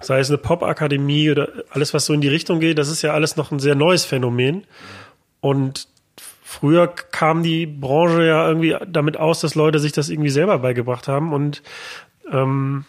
sei 0.00 0.20
es 0.20 0.28
eine 0.28 0.38
Pop-Akademie 0.38 1.30
oder 1.30 1.48
alles, 1.70 1.94
was 1.94 2.06
so 2.06 2.12
in 2.12 2.20
die 2.20 2.28
Richtung 2.28 2.60
geht, 2.60 2.78
das 2.78 2.88
ist 2.88 3.02
ja 3.02 3.12
alles 3.12 3.36
noch 3.36 3.50
ein 3.50 3.60
sehr 3.60 3.74
neues 3.74 4.04
Phänomen. 4.04 4.64
Und 5.40 5.88
früher 6.50 6.88
kam 6.88 7.44
die 7.44 7.64
Branche 7.64 8.26
ja 8.26 8.48
irgendwie 8.48 8.76
damit 8.88 9.16
aus, 9.16 9.40
dass 9.40 9.54
Leute 9.54 9.78
sich 9.78 9.92
das 9.92 10.08
irgendwie 10.08 10.30
selber 10.30 10.58
beigebracht 10.58 11.06
haben. 11.06 11.32
Und 11.32 11.62
ähm, 12.32 12.84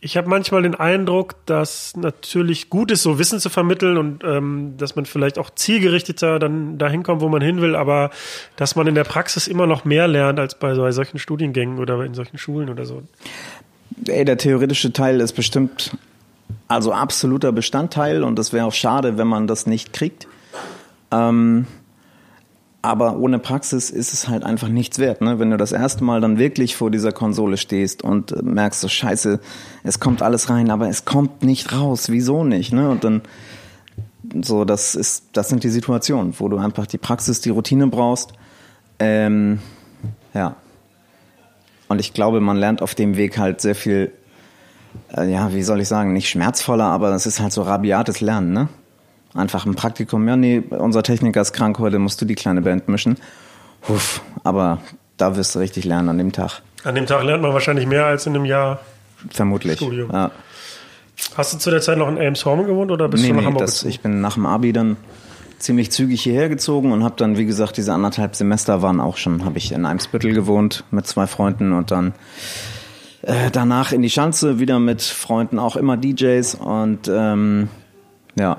ich 0.00 0.16
habe 0.16 0.28
manchmal 0.28 0.62
den 0.62 0.74
Eindruck, 0.74 1.36
dass 1.46 1.96
natürlich 1.96 2.68
gut 2.68 2.90
ist, 2.90 3.04
so 3.04 3.20
Wissen 3.20 3.38
zu 3.38 3.48
vermitteln 3.48 3.96
und 3.96 4.24
ähm, 4.24 4.74
dass 4.76 4.96
man 4.96 5.06
vielleicht 5.06 5.38
auch 5.38 5.50
zielgerichteter 5.50 6.40
dann 6.40 6.78
dahin 6.78 7.04
kommt, 7.04 7.20
wo 7.20 7.28
man 7.28 7.42
hin 7.42 7.60
will, 7.60 7.76
aber 7.76 8.10
dass 8.56 8.74
man 8.74 8.88
in 8.88 8.96
der 8.96 9.04
Praxis 9.04 9.46
immer 9.46 9.68
noch 9.68 9.84
mehr 9.84 10.08
lernt 10.08 10.40
als 10.40 10.58
bei, 10.58 10.74
bei 10.74 10.90
solchen 10.90 11.20
Studiengängen 11.20 11.78
oder 11.78 12.04
in 12.04 12.14
solchen 12.14 12.38
Schulen 12.38 12.68
oder 12.68 12.84
so. 12.84 13.04
Ey, 14.08 14.24
der 14.24 14.36
theoretische 14.36 14.92
Teil 14.92 15.20
ist 15.20 15.32
bestimmt 15.32 15.96
also 16.66 16.92
absoluter 16.92 17.52
Bestandteil 17.52 18.24
und 18.24 18.36
es 18.40 18.52
wäre 18.52 18.66
auch 18.66 18.74
schade, 18.74 19.16
wenn 19.16 19.28
man 19.28 19.46
das 19.46 19.66
nicht 19.66 19.92
kriegt. 19.92 20.26
Ähm, 21.12 21.66
aber 22.86 23.18
ohne 23.18 23.38
Praxis 23.38 23.90
ist 23.90 24.12
es 24.12 24.28
halt 24.28 24.44
einfach 24.44 24.68
nichts 24.68 24.98
wert. 24.98 25.20
Ne? 25.20 25.38
Wenn 25.38 25.50
du 25.50 25.56
das 25.56 25.72
erste 25.72 26.04
Mal 26.04 26.20
dann 26.20 26.38
wirklich 26.38 26.76
vor 26.76 26.90
dieser 26.90 27.10
Konsole 27.10 27.56
stehst 27.56 28.04
und 28.04 28.30
äh, 28.30 28.42
merkst 28.42 28.80
so, 28.80 28.88
scheiße, 28.88 29.40
es 29.82 29.98
kommt 29.98 30.22
alles 30.22 30.50
rein, 30.50 30.70
aber 30.70 30.88
es 30.88 31.04
kommt 31.04 31.42
nicht 31.42 31.72
raus. 31.72 32.10
Wieso 32.10 32.44
nicht? 32.44 32.72
Ne? 32.72 32.88
Und 32.88 33.02
dann 33.02 33.22
so, 34.42 34.64
das 34.64 34.94
ist, 34.94 35.24
das 35.32 35.48
sind 35.48 35.64
die 35.64 35.68
Situationen, 35.68 36.34
wo 36.38 36.48
du 36.48 36.58
einfach 36.58 36.86
die 36.86 36.98
Praxis, 36.98 37.40
die 37.40 37.50
Routine 37.50 37.88
brauchst. 37.88 38.32
Ähm, 38.98 39.58
ja. 40.32 40.54
Und 41.88 42.00
ich 42.00 42.12
glaube, 42.14 42.40
man 42.40 42.56
lernt 42.56 42.82
auf 42.82 42.94
dem 42.94 43.16
Weg 43.16 43.36
halt 43.38 43.60
sehr 43.60 43.74
viel, 43.74 44.12
äh, 45.16 45.30
ja, 45.30 45.52
wie 45.52 45.62
soll 45.62 45.80
ich 45.80 45.88
sagen, 45.88 46.12
nicht 46.12 46.28
schmerzvoller, 46.28 46.84
aber 46.84 47.10
das 47.10 47.26
ist 47.26 47.40
halt 47.40 47.52
so 47.52 47.62
rabiates 47.62 48.20
Lernen, 48.20 48.52
ne? 48.52 48.68
Einfach 49.36 49.66
ein 49.66 49.74
Praktikum. 49.74 50.26
Ja, 50.26 50.36
nee, 50.36 50.62
unser 50.70 51.02
Techniker 51.02 51.40
ist 51.40 51.52
krank, 51.52 51.78
heute 51.78 51.98
musst 51.98 52.20
du 52.20 52.24
die 52.24 52.34
kleine 52.34 52.62
Band 52.62 52.88
mischen. 52.88 53.16
Uff, 53.88 54.22
aber 54.44 54.80
da 55.16 55.36
wirst 55.36 55.54
du 55.54 55.58
richtig 55.58 55.84
lernen 55.84 56.08
an 56.08 56.18
dem 56.18 56.32
Tag. 56.32 56.62
An 56.84 56.94
dem 56.94 57.06
Tag 57.06 57.24
lernt 57.24 57.42
man 57.42 57.52
wahrscheinlich 57.52 57.86
mehr 57.86 58.06
als 58.06 58.26
in 58.26 58.34
einem 58.34 58.44
Jahr 58.44 58.80
Vermutlich. 59.30 59.76
Studium. 59.76 60.10
Ja. 60.12 60.30
Hast 61.36 61.54
du 61.54 61.58
zu 61.58 61.70
der 61.70 61.80
Zeit 61.80 61.98
noch 61.98 62.08
in 62.08 62.18
Elmshorn 62.18 62.66
gewohnt 62.66 62.90
oder 62.90 63.08
bist 63.08 63.22
nee, 63.22 63.30
du 63.30 63.34
nach 63.34 63.40
nee, 63.40 63.46
Hamburg 63.46 63.66
das, 63.66 63.84
Ich 63.84 64.00
bin 64.00 64.20
nach 64.20 64.34
dem 64.34 64.46
Abi 64.46 64.72
dann 64.72 64.96
ziemlich 65.58 65.90
zügig 65.90 66.22
hierher 66.22 66.48
gezogen 66.48 66.92
und 66.92 67.02
habe 67.02 67.14
dann, 67.16 67.38
wie 67.38 67.46
gesagt, 67.46 67.78
diese 67.78 67.92
anderthalb 67.92 68.36
Semester 68.36 68.82
waren 68.82 69.00
auch 69.00 69.16
schon, 69.16 69.44
habe 69.44 69.56
ich 69.56 69.72
in 69.72 69.86
Eimsbüttel 69.86 70.34
gewohnt 70.34 70.84
mit 70.90 71.06
zwei 71.06 71.26
Freunden 71.26 71.72
und 71.72 71.90
dann 71.90 72.12
äh, 73.22 73.50
danach 73.50 73.92
in 73.92 74.02
die 74.02 74.10
Schanze 74.10 74.58
wieder 74.58 74.78
mit 74.78 75.00
Freunden, 75.02 75.58
auch 75.58 75.76
immer 75.76 75.96
DJs 75.96 76.56
und 76.56 77.08
ähm, 77.08 77.68
ja, 78.38 78.58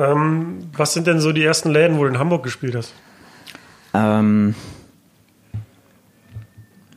ähm, 0.00 0.70
was 0.76 0.94
sind 0.94 1.06
denn 1.06 1.20
so 1.20 1.32
die 1.32 1.44
ersten 1.44 1.70
Läden, 1.70 1.98
wo 1.98 2.04
du 2.04 2.08
in 2.08 2.18
Hamburg 2.18 2.42
gespielt 2.42 2.74
hast? 2.74 2.94
Ähm, 3.92 4.54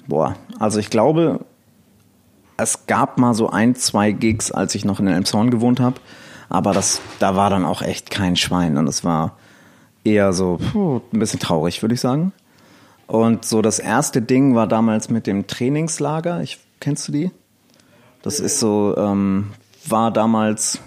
boah, 0.07 0.35
also 0.59 0.79
ich 0.79 0.89
glaube, 0.89 1.43
es 2.55 2.85
gab 2.87 3.17
mal 3.17 3.33
so 3.33 3.49
ein, 3.49 3.75
zwei 3.75 4.11
Gigs, 4.11 4.51
als 4.51 4.73
ich 4.75 4.85
noch 4.85 4.99
in 4.99 5.07
Elmshorn 5.07 5.51
gewohnt 5.51 5.79
habe. 5.79 5.99
Aber 6.49 6.71
das, 6.71 7.01
da 7.19 7.35
war 7.35 7.49
dann 7.49 7.65
auch 7.65 7.81
echt 7.81 8.09
kein 8.09 8.35
Schwein. 8.35 8.77
Und 8.77 8.87
es 8.87 9.03
war 9.03 9.37
eher 10.03 10.33
so 10.33 10.59
puh, 10.71 11.01
ein 11.11 11.19
bisschen 11.19 11.39
traurig, 11.39 11.81
würde 11.81 11.95
ich 11.95 12.01
sagen. 12.01 12.31
Und 13.07 13.43
so 13.43 13.61
das 13.61 13.79
erste 13.79 14.21
Ding 14.21 14.55
war 14.55 14.67
damals 14.67 15.09
mit 15.09 15.27
dem 15.27 15.47
Trainingslager. 15.47 16.41
Ich, 16.41 16.59
kennst 16.79 17.07
du 17.07 17.11
die? 17.11 17.31
Das 18.21 18.39
ist 18.39 18.59
so, 18.59 18.95
ähm, 18.97 19.51
war 19.85 20.11
damals 20.11 20.79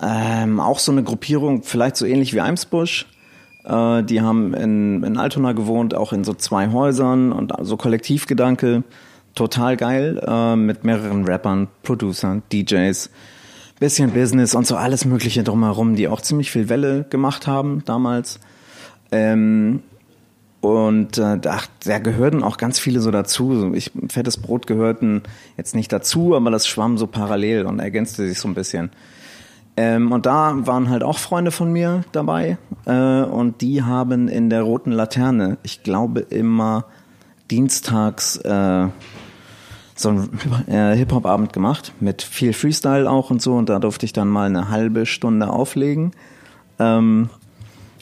ähm, 0.00 0.60
auch 0.60 0.78
so 0.78 0.92
eine 0.92 1.02
Gruppierung, 1.02 1.62
vielleicht 1.62 1.96
so 1.96 2.06
ähnlich 2.06 2.34
wie 2.34 2.40
Eimsbusch. 2.40 3.06
Äh, 3.64 4.02
die 4.04 4.20
haben 4.20 4.54
in, 4.54 5.02
in 5.02 5.16
Altona 5.16 5.52
gewohnt, 5.52 5.94
auch 5.94 6.12
in 6.12 6.24
so 6.24 6.34
zwei 6.34 6.70
Häusern 6.70 7.32
und 7.32 7.52
so 7.60 7.76
Kollektivgedanke. 7.76 8.84
Total 9.34 9.76
geil, 9.76 10.22
äh, 10.26 10.56
mit 10.56 10.84
mehreren 10.84 11.24
Rappern, 11.24 11.68
Producern, 11.82 12.42
DJs, 12.52 13.10
bisschen 13.80 14.12
Business 14.12 14.54
und 14.54 14.66
so 14.66 14.76
alles 14.76 15.04
Mögliche 15.04 15.42
drumherum, 15.42 15.96
die 15.96 16.08
auch 16.08 16.20
ziemlich 16.20 16.50
viel 16.50 16.68
Welle 16.68 17.04
gemacht 17.08 17.46
haben 17.46 17.82
damals. 17.86 18.40
Ähm, 19.10 19.82
und 20.60 21.18
äh, 21.18 21.38
da, 21.38 21.58
da 21.84 21.98
gehörten 21.98 22.44
auch 22.44 22.56
ganz 22.56 22.78
viele 22.78 23.00
so 23.00 23.10
dazu. 23.10 23.72
Ich, 23.74 23.90
fettes 24.08 24.36
Brot 24.36 24.68
gehörten 24.68 25.22
jetzt 25.56 25.74
nicht 25.74 25.92
dazu, 25.92 26.36
aber 26.36 26.52
das 26.52 26.68
schwamm 26.68 26.98
so 26.98 27.08
parallel 27.08 27.66
und 27.66 27.80
ergänzte 27.80 28.28
sich 28.28 28.38
so 28.38 28.46
ein 28.46 28.54
bisschen. 28.54 28.90
Ähm, 29.76 30.12
und 30.12 30.26
da 30.26 30.54
waren 30.66 30.90
halt 30.90 31.02
auch 31.02 31.18
Freunde 31.18 31.50
von 31.50 31.72
mir 31.72 32.04
dabei 32.12 32.58
äh, 32.84 33.22
und 33.22 33.62
die 33.62 33.82
haben 33.82 34.28
in 34.28 34.50
der 34.50 34.62
Roten 34.62 34.92
Laterne, 34.92 35.56
ich 35.62 35.82
glaube 35.82 36.20
immer 36.20 36.84
dienstags 37.50 38.36
äh, 38.36 38.88
so 39.94 40.08
einen 40.08 40.38
äh, 40.66 40.94
Hip-Hop-Abend 40.96 41.52
gemacht 41.54 41.92
mit 42.00 42.22
viel 42.22 42.52
Freestyle 42.52 43.10
auch 43.10 43.30
und 43.30 43.40
so 43.40 43.54
und 43.54 43.70
da 43.70 43.78
durfte 43.78 44.04
ich 44.04 44.12
dann 44.12 44.28
mal 44.28 44.46
eine 44.46 44.68
halbe 44.68 45.06
Stunde 45.06 45.48
auflegen. 45.48 46.12
Ähm, 46.78 47.30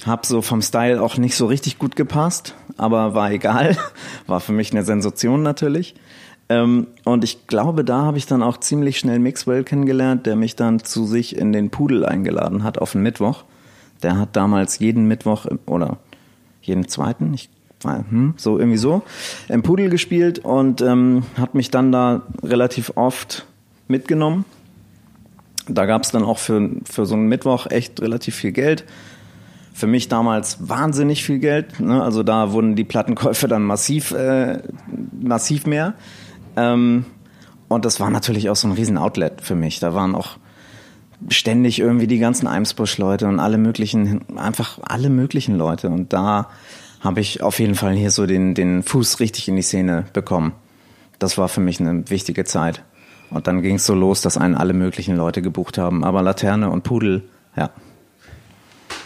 hab 0.06 0.26
so 0.26 0.42
vom 0.42 0.62
Style 0.62 1.00
auch 1.00 1.18
nicht 1.18 1.36
so 1.36 1.46
richtig 1.46 1.78
gut 1.78 1.94
gepasst, 1.94 2.54
aber 2.78 3.14
war 3.14 3.30
egal. 3.30 3.76
War 4.26 4.40
für 4.40 4.52
mich 4.52 4.72
eine 4.72 4.82
Sensation 4.82 5.42
natürlich. 5.42 5.94
Ähm, 6.50 6.88
und 7.04 7.22
ich 7.22 7.46
glaube, 7.46 7.84
da 7.84 8.02
habe 8.02 8.18
ich 8.18 8.26
dann 8.26 8.42
auch 8.42 8.58
ziemlich 8.58 8.98
schnell 8.98 9.20
Mixwell 9.20 9.62
kennengelernt, 9.62 10.26
der 10.26 10.34
mich 10.34 10.56
dann 10.56 10.80
zu 10.80 11.06
sich 11.06 11.36
in 11.36 11.52
den 11.52 11.70
Pudel 11.70 12.04
eingeladen 12.04 12.64
hat 12.64 12.76
auf 12.76 12.92
den 12.92 13.02
Mittwoch. 13.02 13.44
Der 14.02 14.18
hat 14.18 14.34
damals 14.34 14.80
jeden 14.80 15.06
Mittwoch 15.06 15.46
oder 15.66 15.98
jeden 16.60 16.88
zweiten, 16.88 17.32
ich 17.32 17.50
hm, 17.84 18.34
so 18.36 18.58
irgendwie 18.58 18.78
so, 18.78 19.02
im 19.48 19.62
Pudel 19.62 19.88
gespielt 19.90 20.40
und 20.40 20.82
ähm, 20.82 21.22
hat 21.38 21.54
mich 21.54 21.70
dann 21.70 21.92
da 21.92 22.22
relativ 22.42 22.92
oft 22.96 23.46
mitgenommen. 23.86 24.44
Da 25.68 25.86
gab 25.86 26.02
es 26.02 26.10
dann 26.10 26.24
auch 26.24 26.38
für, 26.38 26.68
für 26.84 27.06
so 27.06 27.14
einen 27.14 27.28
Mittwoch 27.28 27.68
echt 27.70 28.02
relativ 28.02 28.34
viel 28.34 28.52
Geld. 28.52 28.84
Für 29.72 29.86
mich 29.86 30.08
damals 30.08 30.68
wahnsinnig 30.68 31.24
viel 31.24 31.38
Geld. 31.38 31.78
Ne? 31.78 32.02
Also 32.02 32.24
da 32.24 32.52
wurden 32.52 32.74
die 32.74 32.84
Plattenkäufe 32.84 33.46
dann 33.46 33.62
massiv, 33.62 34.10
äh, 34.10 34.58
massiv 35.12 35.64
mehr. 35.64 35.94
Ähm, 36.56 37.04
und 37.68 37.84
das 37.84 38.00
war 38.00 38.10
natürlich 38.10 38.50
auch 38.50 38.56
so 38.56 38.68
ein 38.68 38.72
riesen 38.72 38.98
Outlet 38.98 39.40
für 39.42 39.54
mich. 39.54 39.80
Da 39.80 39.94
waren 39.94 40.14
auch 40.14 40.38
ständig 41.28 41.78
irgendwie 41.78 42.06
die 42.06 42.18
ganzen 42.18 42.46
Eimsbusch-Leute 42.46 43.26
und 43.26 43.40
alle 43.40 43.58
möglichen, 43.58 44.38
einfach 44.38 44.78
alle 44.82 45.10
möglichen 45.10 45.56
Leute. 45.56 45.88
Und 45.88 46.12
da 46.12 46.48
habe 47.00 47.20
ich 47.20 47.42
auf 47.42 47.58
jeden 47.58 47.74
Fall 47.74 47.94
hier 47.94 48.10
so 48.10 48.26
den, 48.26 48.54
den 48.54 48.82
Fuß 48.82 49.20
richtig 49.20 49.48
in 49.48 49.56
die 49.56 49.62
Szene 49.62 50.06
bekommen. 50.12 50.52
Das 51.18 51.38
war 51.38 51.48
für 51.48 51.60
mich 51.60 51.80
eine 51.80 52.08
wichtige 52.10 52.44
Zeit. 52.44 52.82
Und 53.30 53.46
dann 53.46 53.62
ging 53.62 53.76
es 53.76 53.86
so 53.86 53.94
los, 53.94 54.22
dass 54.22 54.36
einen 54.36 54.54
alle 54.54 54.72
möglichen 54.72 55.16
Leute 55.16 55.42
gebucht 55.42 55.78
haben. 55.78 56.04
Aber 56.04 56.22
Laterne 56.22 56.70
und 56.70 56.82
Pudel, 56.82 57.28
ja. 57.56 57.70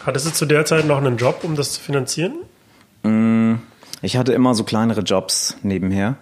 Hattest 0.07 0.27
du 0.27 0.33
zu 0.33 0.47
der 0.47 0.65
Zeit 0.65 0.87
noch 0.87 0.99
einen 0.99 1.17
Job, 1.17 1.41
um 1.43 1.57
das 1.57 1.73
zu 1.73 1.81
finanzieren? 1.81 2.35
Mm, 3.03 3.55
ich 4.03 4.17
hatte 4.17 4.33
immer 4.33 4.55
so 4.55 4.65
kleinere 4.65 5.03
Jobs 5.03 5.57
nebenher. 5.63 6.17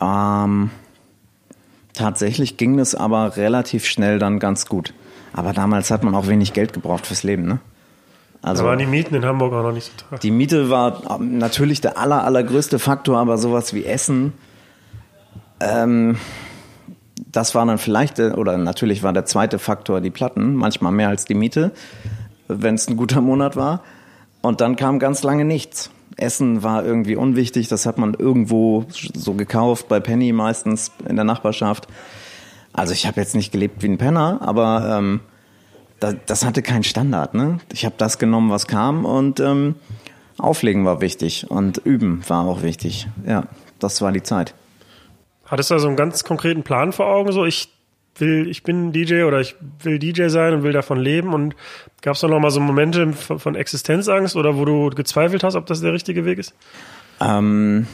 Ähm, 0.00 0.70
tatsächlich 1.92 2.56
ging 2.56 2.76
das 2.76 2.94
aber 2.94 3.36
relativ 3.36 3.84
schnell 3.86 4.18
dann 4.18 4.38
ganz 4.38 4.66
gut. 4.66 4.94
Aber 5.32 5.52
damals 5.52 5.90
hat 5.90 6.02
man 6.02 6.14
auch 6.14 6.26
wenig 6.26 6.52
Geld 6.52 6.72
gebraucht 6.72 7.06
fürs 7.06 7.22
Leben, 7.22 7.46
ne? 7.46 7.60
Also, 8.42 8.62
da 8.62 8.70
waren 8.70 8.78
die 8.78 8.86
Mieten 8.86 9.14
in 9.14 9.24
Hamburg 9.26 9.52
auch 9.52 9.62
noch 9.62 9.72
nicht 9.72 9.84
so 9.84 9.92
teuer. 10.08 10.18
Die 10.18 10.30
Miete 10.30 10.70
war 10.70 11.20
natürlich 11.20 11.82
der 11.82 11.98
aller, 11.98 12.24
allergrößte 12.24 12.78
Faktor, 12.78 13.18
aber 13.18 13.36
sowas 13.36 13.74
wie 13.74 13.84
Essen, 13.84 14.32
ähm, 15.60 16.16
das 17.30 17.54
war 17.54 17.64
dann 17.66 17.78
vielleicht, 17.78 18.18
oder 18.18 18.56
natürlich 18.56 19.02
war 19.02 19.12
der 19.12 19.26
zweite 19.26 19.58
Faktor 19.58 20.00
die 20.00 20.10
Platten, 20.10 20.54
manchmal 20.54 20.92
mehr 20.92 21.08
als 21.08 21.26
die 21.26 21.34
Miete, 21.34 21.72
wenn 22.48 22.74
es 22.74 22.88
ein 22.88 22.96
guter 22.96 23.20
Monat 23.20 23.56
war. 23.56 23.82
Und 24.40 24.60
dann 24.60 24.76
kam 24.76 24.98
ganz 24.98 25.22
lange 25.22 25.44
nichts. 25.44 25.90
Essen 26.20 26.62
war 26.62 26.84
irgendwie 26.84 27.16
unwichtig, 27.16 27.68
das 27.68 27.86
hat 27.86 27.98
man 27.98 28.14
irgendwo 28.14 28.86
so 28.88 29.34
gekauft, 29.34 29.88
bei 29.88 30.00
Penny 30.00 30.32
meistens 30.32 30.92
in 31.08 31.16
der 31.16 31.24
Nachbarschaft. 31.24 31.88
Also 32.72 32.92
ich 32.92 33.06
habe 33.06 33.20
jetzt 33.20 33.34
nicht 33.34 33.52
gelebt 33.52 33.82
wie 33.82 33.88
ein 33.88 33.98
Penner, 33.98 34.38
aber 34.42 34.98
ähm, 34.98 35.20
das, 35.98 36.16
das 36.26 36.44
hatte 36.44 36.62
keinen 36.62 36.84
Standard. 36.84 37.34
Ne? 37.34 37.58
Ich 37.72 37.84
habe 37.84 37.94
das 37.98 38.18
genommen, 38.18 38.50
was 38.50 38.66
kam 38.66 39.04
und 39.04 39.40
ähm, 39.40 39.74
Auflegen 40.38 40.84
war 40.84 41.00
wichtig 41.00 41.50
und 41.50 41.78
Üben 41.78 42.22
war 42.28 42.46
auch 42.46 42.62
wichtig. 42.62 43.08
Ja, 43.26 43.44
das 43.78 44.00
war 44.00 44.12
die 44.12 44.22
Zeit. 44.22 44.54
Hattest 45.44 45.70
du 45.70 45.74
also 45.74 45.88
einen 45.88 45.96
ganz 45.96 46.24
konkreten 46.24 46.62
Plan 46.62 46.92
vor 46.92 47.06
Augen? 47.06 47.32
So, 47.32 47.44
ich 47.44 47.68
will, 48.16 48.48
ich 48.48 48.62
bin 48.62 48.92
DJ 48.92 49.22
oder 49.22 49.40
ich 49.40 49.56
will 49.82 49.98
DJ 49.98 50.28
sein 50.28 50.54
und 50.54 50.62
will 50.62 50.72
davon 50.72 50.98
leben. 50.98 51.32
Und 51.32 51.54
gab 52.02 52.14
es 52.14 52.20
da 52.20 52.28
noch 52.28 52.40
mal 52.40 52.50
so 52.50 52.60
Momente 52.60 53.12
von, 53.12 53.38
von, 53.38 53.54
Existenzangst 53.54 54.36
oder 54.36 54.56
wo 54.56 54.64
du 54.64 54.90
gezweifelt 54.90 55.44
hast, 55.44 55.54
ob 55.54 55.66
das 55.66 55.80
der 55.80 55.92
richtige 55.92 56.24
Weg 56.24 56.38
ist? 56.38 56.54
Ähm, 57.20 57.86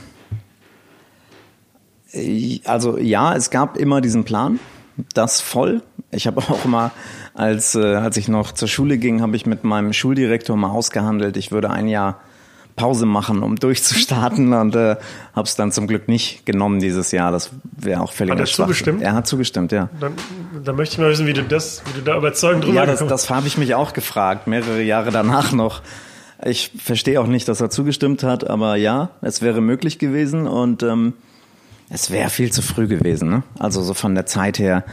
also 2.64 2.98
ja, 2.98 3.34
es 3.34 3.50
gab 3.50 3.76
immer 3.76 4.00
diesen 4.00 4.24
Plan, 4.24 4.58
das 5.14 5.40
voll. 5.40 5.82
Ich 6.10 6.26
habe 6.26 6.40
auch 6.48 6.64
immer, 6.64 6.92
als, 7.34 7.74
äh, 7.74 7.94
als 7.94 8.16
ich 8.16 8.28
noch 8.28 8.52
zur 8.52 8.68
Schule 8.68 8.98
ging, 8.98 9.22
habe 9.22 9.36
ich 9.36 9.46
mit 9.46 9.64
meinem 9.64 9.92
Schuldirektor 9.92 10.56
mal 10.56 10.70
ausgehandelt, 10.70 11.36
ich 11.36 11.52
würde 11.52 11.70
ein 11.70 11.88
Jahr 11.88 12.20
Pause 12.76 13.06
machen, 13.06 13.42
um 13.42 13.56
durchzustarten 13.56 14.52
und 14.52 14.76
äh, 14.76 14.96
habe 15.34 15.46
es 15.46 15.56
dann 15.56 15.72
zum 15.72 15.86
Glück 15.86 16.08
nicht 16.08 16.44
genommen 16.44 16.78
dieses 16.78 17.10
Jahr. 17.10 17.32
Das 17.32 17.50
wäre 17.76 18.02
auch 18.02 18.12
völlig 18.12 18.32
Hat 18.32 18.40
er 18.40 18.46
zugestimmt? 18.46 19.02
Er 19.02 19.14
hat 19.14 19.26
zugestimmt, 19.26 19.72
ja. 19.72 19.88
Dann, 19.98 20.12
dann 20.62 20.76
möchte 20.76 20.94
ich 20.94 20.98
mal 20.98 21.10
wissen, 21.10 21.26
wie 21.26 21.32
du 21.32 21.42
das, 21.42 21.82
wie 21.86 21.98
du 21.98 22.04
da 22.04 22.16
überzeugend 22.16 22.64
drüber 22.64 22.74
Ja, 22.74 22.86
das, 22.86 23.04
das 23.06 23.30
habe 23.30 23.46
ich 23.46 23.56
mich 23.56 23.74
auch 23.74 23.94
gefragt, 23.94 24.46
mehrere 24.46 24.82
Jahre 24.82 25.10
danach 25.10 25.52
noch. 25.52 25.80
Ich 26.44 26.70
verstehe 26.78 27.18
auch 27.20 27.26
nicht, 27.26 27.48
dass 27.48 27.62
er 27.62 27.70
zugestimmt 27.70 28.22
hat, 28.22 28.48
aber 28.48 28.76
ja, 28.76 29.08
es 29.22 29.40
wäre 29.40 29.62
möglich 29.62 29.98
gewesen 29.98 30.46
und 30.46 30.82
ähm, 30.82 31.14
es 31.88 32.10
wäre 32.10 32.28
viel 32.28 32.52
zu 32.52 32.60
früh 32.60 32.86
gewesen. 32.86 33.30
Ne? 33.30 33.42
Also 33.58 33.82
so 33.82 33.94
von 33.94 34.14
der 34.14 34.26
Zeit 34.26 34.58
her 34.58 34.84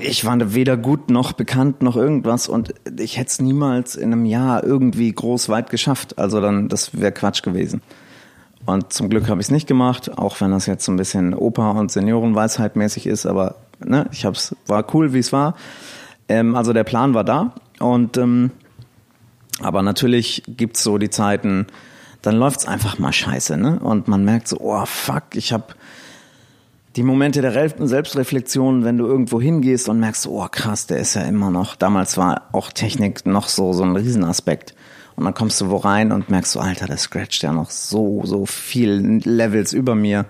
ich 0.00 0.24
war 0.24 0.54
weder 0.54 0.76
gut 0.76 1.10
noch 1.10 1.32
bekannt 1.32 1.82
noch 1.82 1.96
irgendwas 1.96 2.48
und 2.48 2.74
ich 2.98 3.16
hätte 3.16 3.28
es 3.28 3.40
niemals 3.40 3.96
in 3.96 4.12
einem 4.12 4.26
Jahr 4.26 4.62
irgendwie 4.62 5.10
groß 5.10 5.48
weit 5.48 5.70
geschafft. 5.70 6.18
Also 6.18 6.40
dann, 6.40 6.68
das 6.68 6.98
wäre 7.00 7.12
Quatsch 7.12 7.42
gewesen. 7.42 7.80
Und 8.66 8.92
zum 8.92 9.08
Glück 9.08 9.28
habe 9.28 9.40
ich 9.40 9.46
es 9.46 9.50
nicht 9.50 9.66
gemacht, 9.66 10.18
auch 10.18 10.38
wenn 10.40 10.50
das 10.50 10.66
jetzt 10.66 10.84
so 10.84 10.92
ein 10.92 10.96
bisschen 10.96 11.34
Opa- 11.34 11.78
und 11.78 11.90
Seniorenweisheit 11.90 12.76
mäßig 12.76 13.06
ist, 13.06 13.24
aber 13.24 13.56
ne, 13.78 14.06
ich 14.12 14.26
hab's, 14.26 14.54
war 14.66 14.84
cool, 14.94 15.14
wie 15.14 15.18
es 15.18 15.32
war. 15.32 15.56
Ähm, 16.28 16.54
also 16.54 16.74
der 16.74 16.84
Plan 16.84 17.14
war 17.14 17.24
da 17.24 17.54
und 17.78 18.18
ähm, 18.18 18.50
aber 19.62 19.82
natürlich 19.82 20.42
gibt's 20.46 20.82
so 20.82 20.98
die 20.98 21.10
Zeiten, 21.10 21.66
dann 22.22 22.36
läuft's 22.36 22.66
einfach 22.66 22.98
mal 22.98 23.12
scheiße, 23.12 23.56
ne? 23.56 23.78
Und 23.80 24.08
man 24.08 24.24
merkt 24.24 24.48
so, 24.48 24.58
oh 24.60 24.84
fuck, 24.84 25.34
ich 25.34 25.52
habe 25.52 25.74
die 27.00 27.04
Momente 27.04 27.40
der 27.40 27.70
Selbstreflexion, 27.78 28.84
wenn 28.84 28.98
du 28.98 29.06
irgendwo 29.06 29.40
hingehst 29.40 29.88
und 29.88 30.00
merkst, 30.00 30.26
oh 30.26 30.46
krass, 30.50 30.86
der 30.86 30.98
ist 30.98 31.14
ja 31.14 31.22
immer 31.22 31.50
noch, 31.50 31.74
damals 31.74 32.18
war 32.18 32.50
auch 32.52 32.70
Technik 32.72 33.24
noch 33.24 33.48
so, 33.48 33.72
so 33.72 33.84
ein 33.84 33.96
Riesenaspekt. 33.96 34.74
Und 35.16 35.24
dann 35.24 35.32
kommst 35.32 35.58
du 35.62 35.70
wo 35.70 35.76
rein 35.76 36.12
und 36.12 36.28
merkst 36.28 36.58
Alter, 36.58 36.84
der 36.84 36.98
scratcht 36.98 37.42
ja 37.42 37.54
noch 37.54 37.70
so, 37.70 38.20
so 38.26 38.44
viel 38.44 39.22
Levels 39.24 39.72
über 39.72 39.94
mir. 39.94 40.26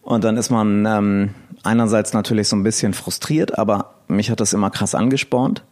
Und 0.00 0.24
dann 0.24 0.38
ist 0.38 0.48
man 0.48 0.86
ähm, 0.86 1.34
einerseits 1.64 2.14
natürlich 2.14 2.48
so 2.48 2.56
ein 2.56 2.62
bisschen 2.62 2.94
frustriert, 2.94 3.58
aber 3.58 3.96
mich 4.08 4.30
hat 4.30 4.40
das 4.40 4.54
immer 4.54 4.70
krass 4.70 4.94
angespornt. 4.94 5.64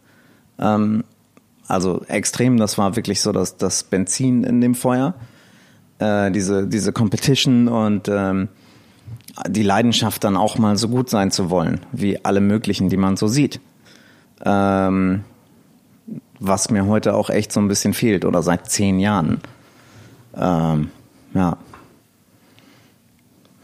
Ähm, 0.59 1.05
also 1.67 2.03
extrem, 2.07 2.57
das 2.57 2.77
war 2.77 2.95
wirklich 2.95 3.19
so 3.19 3.31
das, 3.31 3.57
das 3.57 3.83
Benzin 3.83 4.43
in 4.43 4.61
dem 4.61 4.75
Feuer. 4.75 5.15
Äh, 5.97 6.29
diese, 6.29 6.67
diese 6.67 6.93
Competition 6.93 7.67
und 7.67 8.07
ähm, 8.09 8.49
die 9.47 9.63
Leidenschaft 9.63 10.23
dann 10.23 10.37
auch 10.37 10.57
mal 10.57 10.77
so 10.77 10.89
gut 10.89 11.09
sein 11.09 11.31
zu 11.31 11.49
wollen, 11.49 11.81
wie 11.91 12.23
alle 12.23 12.41
möglichen, 12.41 12.89
die 12.89 12.97
man 12.97 13.17
so 13.17 13.27
sieht. 13.27 13.59
Ähm, 14.45 15.23
was 16.39 16.69
mir 16.69 16.85
heute 16.85 17.15
auch 17.15 17.29
echt 17.29 17.51
so 17.51 17.61
ein 17.61 17.67
bisschen 17.67 17.93
fehlt 17.93 18.25
oder 18.25 18.43
seit 18.43 18.69
zehn 18.69 18.99
Jahren. 18.99 19.39
Ähm, 20.35 20.91
ja. 21.33 21.57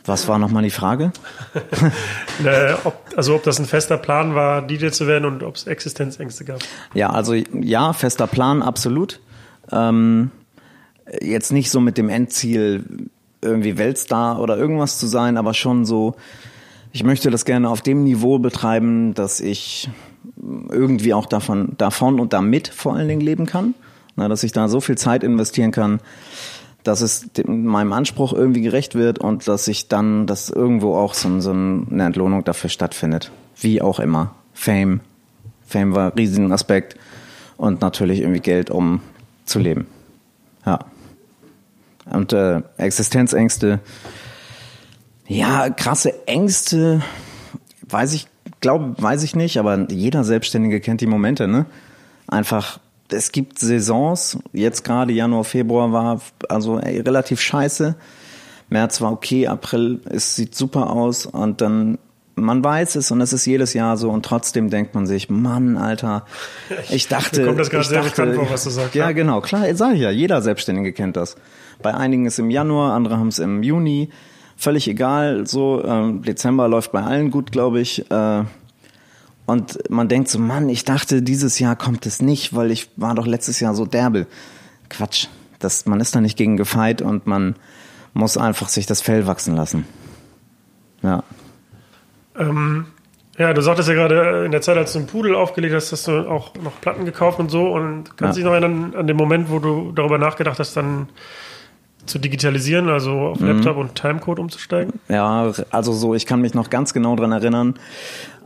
Was 0.06 0.28
war 0.28 0.40
nochmal 0.40 0.64
die 0.64 0.70
Frage? 0.70 1.12
äh, 2.44 2.74
ob, 2.84 2.98
also 3.16 3.36
ob 3.36 3.44
das 3.44 3.60
ein 3.60 3.66
fester 3.66 3.98
Plan 3.98 4.34
war, 4.34 4.62
DJ 4.62 4.88
zu 4.90 5.08
werden 5.08 5.26
und 5.26 5.44
ob 5.44 5.56
es 5.56 5.68
Existenzängste 5.68 6.46
gab. 6.46 6.60
Ja, 6.94 7.10
also 7.10 7.34
ja, 7.34 7.94
fester 7.94 8.26
Plan, 8.26 8.64
absolut. 8.64 9.20
Ähm, 9.72 10.32
jetzt 11.22 11.52
nicht 11.52 11.70
so 11.70 11.80
mit 11.80 11.98
dem 11.98 12.10
Endziel, 12.10 13.10
irgendwie 13.42 13.78
Weltstar 13.78 14.40
oder 14.40 14.58
irgendwas 14.58 14.98
zu 15.00 15.08
sein, 15.08 15.38
aber 15.38 15.54
schon 15.54 15.86
so, 15.86 16.16
ich 16.92 17.04
möchte 17.04 17.30
das 17.30 17.46
gerne 17.46 17.70
auf 17.70 17.82
dem 17.82 18.04
Niveau 18.04 18.40
betreiben, 18.40 19.14
dass 19.14 19.40
ich 19.40 19.90
irgendwie 20.70 21.14
auch 21.14 21.26
davon, 21.26 21.74
davon 21.78 22.20
und 22.20 22.34
damit 22.34 22.68
vor 22.68 22.96
allen 22.96 23.08
Dingen 23.08 23.22
leben 23.22 23.46
kann. 23.46 23.76
Na, 24.16 24.28
dass 24.28 24.44
ich 24.44 24.52
da 24.52 24.68
so 24.68 24.82
viel 24.82 24.98
Zeit 24.98 25.24
investieren 25.24 25.72
kann, 25.72 26.00
dass 26.84 27.02
es 27.02 27.30
meinem 27.46 27.94
Anspruch 27.94 28.34
irgendwie 28.34 28.62
gerecht 28.62 28.96
wird 28.96 29.20
und 29.20 29.48
dass 29.48 29.68
ich 29.68 29.88
dann, 29.88 30.28
dass 30.28 30.50
irgendwo 30.50 30.96
auch 30.96 31.14
so, 31.14 31.40
so 31.40 31.52
eine 31.52 32.06
Entlohnung 32.06 32.44
dafür 32.44 32.70
stattfindet. 32.70 33.32
Wie 33.60 33.82
auch 33.82 34.00
immer. 34.00 34.36
Fame. 34.54 35.02
Fame 35.66 35.94
war 35.94 36.12
ein 36.12 36.18
riesigen 36.18 36.52
Aspekt. 36.52 36.98
Und 37.56 37.82
natürlich 37.82 38.22
irgendwie 38.22 38.40
Geld, 38.40 38.70
um 38.72 39.02
zu 39.46 39.60
leben. 39.60 39.88
Ja 40.66 40.80
und 42.12 42.34
äh, 42.34 42.62
Existenzängste. 42.78 43.80
Ja, 45.28 45.70
krasse 45.70 46.28
Ängste, 46.28 47.02
weiß 47.88 48.14
ich, 48.14 48.28
glaube, 48.62 48.96
weiß 48.98 49.24
ich 49.24 49.36
nicht, 49.36 49.58
aber 49.58 49.92
jeder 49.92 50.24
Selbstständige 50.24 50.80
kennt 50.80 51.02
die 51.02 51.08
Momente, 51.08 51.48
ne? 51.48 51.66
Einfach, 52.28 52.80
es 53.12 53.32
gibt 53.32 53.60
Saisons, 53.60 54.40
jetzt 54.54 54.84
gerade 54.84 55.14
Januar, 55.14 55.44
Februar 55.44 55.92
war 55.92 56.22
also 56.48 56.80
ey, 56.80 57.00
relativ 57.00 57.42
scheiße. 57.42 57.96
März 58.70 59.02
war 59.02 59.12
okay, 59.12 59.48
April, 59.48 60.00
es 60.10 60.36
sieht 60.36 60.56
super 60.56 60.92
aus 60.92 61.26
und 61.26 61.62
dann 61.62 61.98
man 62.40 62.64
weiß 62.64 62.96
es 62.96 63.12
und 63.12 63.22
es 63.22 63.34
ist 63.34 63.46
jedes 63.46 63.74
Jahr 63.74 63.98
so 63.98 64.10
und 64.10 64.26
trotzdem 64.26 64.70
denkt 64.70 64.96
man 64.96 65.06
sich, 65.08 65.30
Mann, 65.30 65.78
Alter, 65.78 66.26
ich 66.90 67.08
dachte, 67.08 67.46
kommt 67.46 67.60
das 67.60 67.70
gerade 67.70 67.86
sehr 67.86 68.04
dachte, 68.04 68.22
bekannt 68.22 68.36
vor, 68.36 68.50
was 68.50 68.64
du 68.64 68.70
sagst. 68.70 68.96
Ja, 68.96 69.06
ja, 69.06 69.12
genau, 69.12 69.42
klar, 69.42 69.64
sag 69.76 69.96
ich 69.96 70.02
ja, 70.02 70.10
jeder 70.12 70.42
Selbstständige 70.42 70.94
kennt 70.94 71.18
das. 71.18 71.36
Bei 71.82 71.94
einigen 71.94 72.26
ist 72.26 72.40
im 72.40 72.50
Januar, 72.50 72.94
andere 72.94 73.18
haben 73.18 73.30
es 73.30 73.40
im 73.40 73.64
Juni. 73.64 74.10
Völlig 74.58 74.90
egal. 74.90 75.48
So 75.48 75.84
ähm, 75.86 76.22
Dezember 76.22 76.68
läuft 76.68 76.92
bei 76.92 77.02
allen 77.02 77.32
gut, 77.32 77.54
glaube 77.54 77.80
ich. 77.80 78.12
Äh, 78.12 78.44
und 79.46 79.90
man 79.90 80.10
denkt 80.10 80.28
so, 80.28 80.38
Mann, 80.38 80.68
ich 80.68 80.84
dachte, 80.84 81.22
dieses 81.22 81.60
Jahr 81.60 81.78
kommt 81.78 82.06
es 82.06 82.22
nicht, 82.22 82.54
weil 82.54 82.70
ich 82.70 82.90
war 82.98 83.16
doch 83.16 83.26
letztes 83.26 83.62
Jahr 83.62 83.74
so 83.74 83.86
derbe. 83.86 84.28
Quatsch. 84.90 85.28
Das, 85.60 85.86
man 85.86 86.00
ist 86.00 86.16
da 86.16 86.22
nicht 86.22 86.38
gegen 86.38 86.58
gefeit 86.58 87.02
und 87.02 87.26
man 87.28 87.56
muss 88.14 88.38
einfach 88.38 88.70
sich 88.70 88.86
das 88.86 89.02
Fell 89.02 89.28
wachsen 89.28 89.56
lassen. 89.56 89.86
Ja. 91.02 91.24
Ähm, 92.40 92.86
ja, 93.38 93.54
du 93.54 93.62
sagtest 93.62 93.88
ja 93.88 93.96
gerade 93.96 94.46
in 94.46 94.52
der 94.52 94.62
Zeit, 94.62 94.78
als 94.78 94.94
du 94.94 95.00
einen 95.00 95.08
Pudel 95.08 95.36
aufgelegt 95.36 95.74
hast, 95.74 95.92
hast 95.92 96.08
du 96.08 96.30
auch 96.30 96.54
noch 96.56 96.82
Platten 96.82 97.06
gekauft 97.06 97.40
und 97.40 97.50
so. 97.50 97.68
Und 97.68 98.18
kannst 98.18 98.38
du 98.38 98.42
ja. 98.42 98.44
dich 98.44 98.44
noch 98.44 98.52
erinnern 98.52 98.94
an 98.96 99.08
den 99.08 99.16
Moment, 99.16 99.50
wo 99.50 99.60
du 99.60 99.92
darüber 99.92 100.18
nachgedacht 100.18 100.60
hast, 100.60 100.76
dann 100.76 101.10
zu 102.06 102.18
digitalisieren, 102.18 102.90
also 102.90 103.12
auf 103.12 103.40
mhm. 103.40 103.48
Laptop 103.48 103.78
und 103.78 103.96
Timecode 103.96 104.40
umzusteigen? 104.40 104.94
Ja, 105.08 105.52
also 105.70 105.94
so, 105.94 106.16
ich 106.16 106.26
kann 106.26 106.42
mich 106.42 106.54
noch 106.54 106.70
ganz 106.70 106.94
genau 106.94 107.16
dran 107.16 107.32
erinnern, 107.32 107.76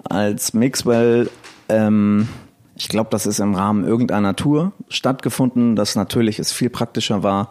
als 0.04 0.54
Mixwell 0.54 1.30
Ähm, 1.70 2.28
ich 2.76 2.88
glaube, 2.88 3.10
das 3.12 3.26
ist 3.26 3.40
im 3.40 3.56
Rahmen 3.56 3.86
irgendeiner 3.86 4.36
Tour 4.36 4.74
stattgefunden, 4.90 5.76
das 5.76 5.96
natürlich 5.96 6.40
es 6.40 6.52
viel 6.52 6.70
praktischer 6.70 7.24
war, 7.24 7.50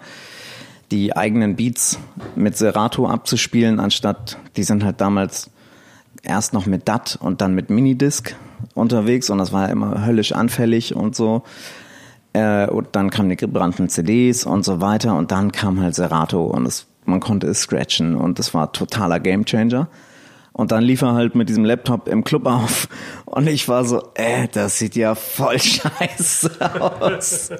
die 0.90 1.16
eigenen 1.16 1.56
Beats 1.56 1.98
mit 2.34 2.56
Serato 2.56 3.06
abzuspielen, 3.06 3.78
anstatt 3.78 4.38
die 4.56 4.64
sind 4.64 4.84
halt 4.84 5.00
damals 5.00 5.50
erst 6.22 6.52
noch 6.52 6.66
mit 6.66 6.88
DAT 6.88 7.18
und 7.20 7.40
dann 7.40 7.54
mit 7.54 7.70
Minidisc 7.70 8.34
unterwegs 8.74 9.30
und 9.30 9.38
das 9.38 9.52
war 9.52 9.68
immer 9.70 10.06
höllisch 10.06 10.32
anfällig 10.32 10.94
und 10.94 11.16
so. 11.16 11.42
Äh, 12.32 12.66
und 12.68 12.88
dann 12.92 13.10
kamen 13.10 13.28
die 13.28 13.36
gebrannten 13.36 13.88
CDs 13.88 14.44
und 14.44 14.64
so 14.64 14.80
weiter 14.80 15.16
und 15.16 15.32
dann 15.32 15.52
kam 15.52 15.80
halt 15.80 15.94
Serato 15.94 16.44
und 16.44 16.66
es, 16.66 16.86
man 17.04 17.20
konnte 17.20 17.46
es 17.46 17.60
scratchen 17.62 18.16
und 18.16 18.38
es 18.38 18.54
war 18.54 18.72
totaler 18.72 19.20
Gamechanger. 19.20 19.88
Und 20.54 20.70
dann 20.70 20.82
lief 20.82 21.00
er 21.00 21.14
halt 21.14 21.34
mit 21.34 21.48
diesem 21.48 21.64
Laptop 21.64 22.08
im 22.08 22.24
Club 22.24 22.46
auf 22.46 22.88
und 23.24 23.46
ich 23.48 23.68
war 23.68 23.84
so, 23.84 24.02
äh, 24.14 24.48
das 24.48 24.78
sieht 24.78 24.96
ja 24.96 25.14
voll 25.14 25.58
scheiße 25.60 26.50
aus. 26.80 27.50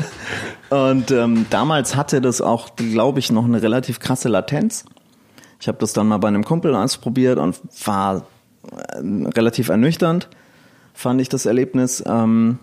und 0.70 1.10
ähm, 1.10 1.46
damals 1.50 1.96
hatte 1.96 2.20
das 2.20 2.40
auch, 2.40 2.76
glaube 2.76 3.18
ich, 3.20 3.32
noch 3.32 3.44
eine 3.44 3.62
relativ 3.62 4.00
krasse 4.00 4.28
Latenz. 4.28 4.84
Ich 5.60 5.68
habe 5.68 5.78
das 5.78 5.92
dann 5.92 6.08
mal 6.08 6.18
bei 6.18 6.28
einem 6.28 6.44
Kumpel 6.44 6.74
ausprobiert 6.74 7.38
und 7.38 7.58
war 7.84 8.26
äh, 8.70 9.00
relativ 9.34 9.68
ernüchternd, 9.68 10.28
fand 10.92 11.20
ich 11.20 11.28
das 11.28 11.46
Erlebnis. 11.46 12.02
Ähm, 12.06 12.58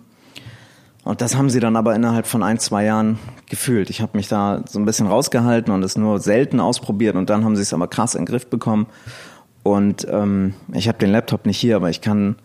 und 1.04 1.20
das 1.20 1.36
haben 1.36 1.50
sie 1.50 1.60
dann 1.60 1.76
aber 1.76 1.94
innerhalb 1.94 2.26
von 2.26 2.42
ein, 2.42 2.58
zwei 2.58 2.84
Jahren 2.84 3.18
gefühlt. 3.50 3.90
Ich 3.90 4.00
habe 4.00 4.16
mich 4.16 4.28
da 4.28 4.62
so 4.66 4.78
ein 4.78 4.86
bisschen 4.86 5.06
rausgehalten 5.06 5.72
und 5.72 5.82
es 5.82 5.96
nur 5.96 6.18
selten 6.18 6.60
ausprobiert 6.60 7.14
und 7.16 7.28
dann 7.28 7.44
haben 7.44 7.56
sie 7.56 7.62
es 7.62 7.74
aber 7.74 7.88
krass 7.88 8.14
in 8.14 8.22
den 8.22 8.26
Griff 8.26 8.46
bekommen. 8.46 8.86
Und 9.62 10.06
ähm, 10.10 10.54
ich 10.72 10.88
habe 10.88 10.98
den 10.98 11.10
Laptop 11.10 11.46
nicht 11.46 11.58
hier, 11.58 11.76
aber 11.76 11.90
ich 11.90 12.00
kann. 12.00 12.36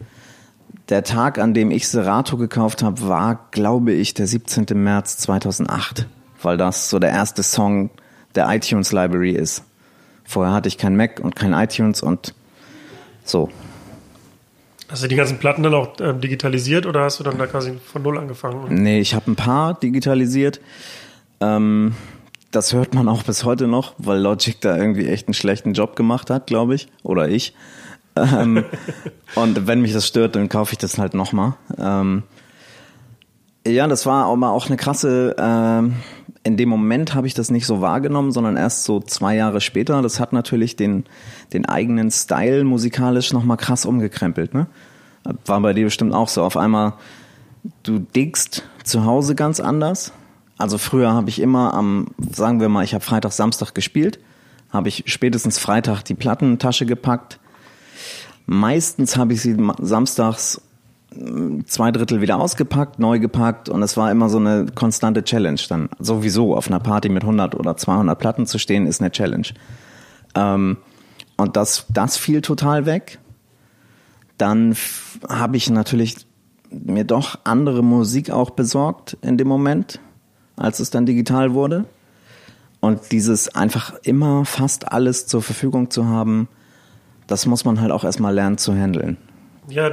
Der 0.90 1.04
Tag, 1.04 1.38
an 1.38 1.54
dem 1.54 1.70
ich 1.70 1.88
Serato 1.88 2.36
gekauft 2.36 2.82
habe, 2.82 3.08
war, 3.08 3.48
glaube 3.52 3.92
ich, 3.92 4.16
der 4.16 4.26
17. 4.26 4.66
März 4.74 5.18
2008, 5.18 6.08
weil 6.42 6.58
das 6.58 6.90
so 6.90 6.98
der 6.98 7.12
erste 7.12 7.44
Song 7.44 7.92
der 8.34 8.50
iTunes 8.50 8.92
Library 8.92 9.32
ist. 9.32 9.64
Vorher 10.30 10.54
hatte 10.54 10.68
ich 10.68 10.78
kein 10.78 10.96
Mac 10.96 11.20
und 11.20 11.36
kein 11.36 11.54
iTunes 11.54 12.04
und 12.04 12.36
so. 13.24 13.50
Hast 14.88 15.02
du 15.02 15.08
die 15.08 15.16
ganzen 15.16 15.40
Platten 15.40 15.64
dann 15.64 15.74
auch 15.74 15.94
ähm, 16.00 16.22
digitalisiert 16.22 16.86
oder 16.86 17.02
hast 17.02 17.20
du 17.20 17.24
dann 17.24 17.40
da 17.40 17.48
quasi 17.48 17.80
von 17.84 18.04
Null 18.04 18.20
angefangen? 18.20 18.84
Nee, 18.84 19.00
ich 19.00 19.16
habe 19.16 19.32
ein 19.32 19.36
paar 19.36 19.74
digitalisiert. 19.74 20.62
Ähm, 21.42 21.96
das 22.52 22.74
hört 22.74 22.94
man 22.94 23.08
auch 23.08 23.24
bis 23.24 23.44
heute 23.44 23.66
noch, 23.66 23.96
weil 23.98 24.20
Logic 24.20 24.62
da 24.62 24.78
irgendwie 24.78 25.08
echt 25.08 25.28
einen 25.28 25.34
schlechten 25.34 25.74
Job 25.74 25.96
gemacht 25.96 26.30
hat, 26.30 26.46
glaube 26.46 26.76
ich. 26.76 26.90
Oder 27.02 27.28
ich. 27.28 27.56
Ähm, 28.16 28.66
und 29.34 29.66
wenn 29.66 29.82
mich 29.82 29.94
das 29.94 30.06
stört, 30.06 30.36
dann 30.36 30.48
kaufe 30.48 30.74
ich 30.74 30.78
das 30.78 31.00
halt 31.00 31.16
nochmal. 31.16 31.56
Ähm, 31.76 32.22
ja, 33.68 33.88
das 33.88 34.06
war 34.06 34.26
aber 34.26 34.52
auch 34.52 34.68
eine 34.68 34.78
krasse, 34.78 35.36
äh, 35.38 36.48
in 36.48 36.58
dem 36.58 36.70
Moment 36.70 37.14
habe 37.14 37.28
ich 37.28 37.34
das 37.34 37.52
nicht 37.52 37.66
so 37.66 37.82
wahrgenommen, 37.82 38.32
sondern 38.32 38.58
erst 38.58 38.86
so 38.86 39.00
zwei 39.00 39.36
Jahre 39.36 39.62
später. 39.62 40.02
Das 40.02 40.20
hat 40.20 40.34
natürlich 40.34 40.76
den, 40.76 41.06
den 41.54 41.66
eigenen 41.66 42.12
Style 42.12 42.64
musikalisch 42.64 43.34
nochmal 43.34 43.58
krass 43.58 43.86
umgekrempelt. 43.86 44.54
Ne? 44.54 44.68
War 45.46 45.60
bei 45.60 45.74
dir 45.74 45.86
bestimmt 45.86 46.14
auch 46.14 46.30
so. 46.30 46.44
Auf 46.44 46.58
einmal, 46.58 46.94
du 47.84 48.00
diggst 48.00 48.64
zu 48.84 49.06
Hause 49.06 49.36
ganz 49.36 49.60
anders 49.60 50.14
also 50.60 50.78
früher 50.78 51.14
habe 51.14 51.30
ich 51.30 51.42
immer 51.42 51.74
am, 51.74 52.08
sagen 52.32 52.60
wir 52.60 52.68
mal, 52.68 52.84
ich 52.84 52.94
habe 52.94 53.04
Freitag, 53.04 53.32
Samstag 53.32 53.74
gespielt, 53.74 54.20
habe 54.72 54.90
ich 54.90 55.06
spätestens 55.08 55.58
Freitag 55.58 56.04
die 56.04 56.16
Plattentasche 56.16 56.86
gepackt. 56.86 57.40
Meistens 58.46 59.16
habe 59.16 59.34
ich 59.34 59.42
sie 59.42 59.56
samstags 59.80 60.62
zwei 61.66 61.92
Drittel 61.92 62.22
wieder 62.22 62.40
ausgepackt, 62.40 63.00
neu 63.00 63.20
gepackt 63.20 63.68
und 63.68 63.82
es 63.82 63.98
war 63.98 64.12
immer 64.12 64.30
so 64.30 64.38
eine 64.38 64.68
konstante 64.74 65.24
Challenge 65.24 65.60
dann. 65.68 65.90
Sowieso 66.00 66.56
auf 66.56 66.68
einer 66.68 66.80
Party 66.80 67.10
mit 67.10 67.24
100 67.24 67.56
oder 67.56 67.76
200 67.76 68.18
Platten 68.18 68.46
zu 68.46 68.60
stehen 68.60 68.86
ist 68.86 69.02
eine 69.02 69.12
Challenge. 69.12 69.48
Ähm, 70.36 70.78
und 71.38 71.56
das, 71.56 71.86
das 71.90 72.18
fiel 72.18 72.42
total 72.42 72.86
weg. 72.86 73.20
Dann 74.38 74.76
habe 75.28 75.58
ich 75.58 75.70
natürlich 75.70 76.28
mir 76.70 77.04
doch 77.04 77.40
andere 77.44 77.84
Musik 77.84 78.30
auch 78.30 78.52
besorgt 78.52 79.18
in 79.22 79.38
dem 79.38 79.48
Moment 79.48 80.00
als 80.60 80.80
es 80.80 80.90
dann 80.92 81.06
digital 81.06 81.54
wurde. 81.54 81.86
Und 82.82 83.12
dieses 83.12 83.56
einfach 83.56 83.94
immer 84.04 84.46
fast 84.46 84.92
alles 84.92 85.26
zur 85.26 85.42
Verfügung 85.42 85.90
zu 85.90 86.06
haben, 86.06 86.48
das 87.28 87.46
muss 87.46 87.66
man 87.66 87.82
halt 87.82 87.92
auch 87.92 88.04
erstmal 88.04 88.34
lernen 88.34 88.58
zu 88.58 88.74
handeln. 88.74 89.18
Ja, 89.68 89.90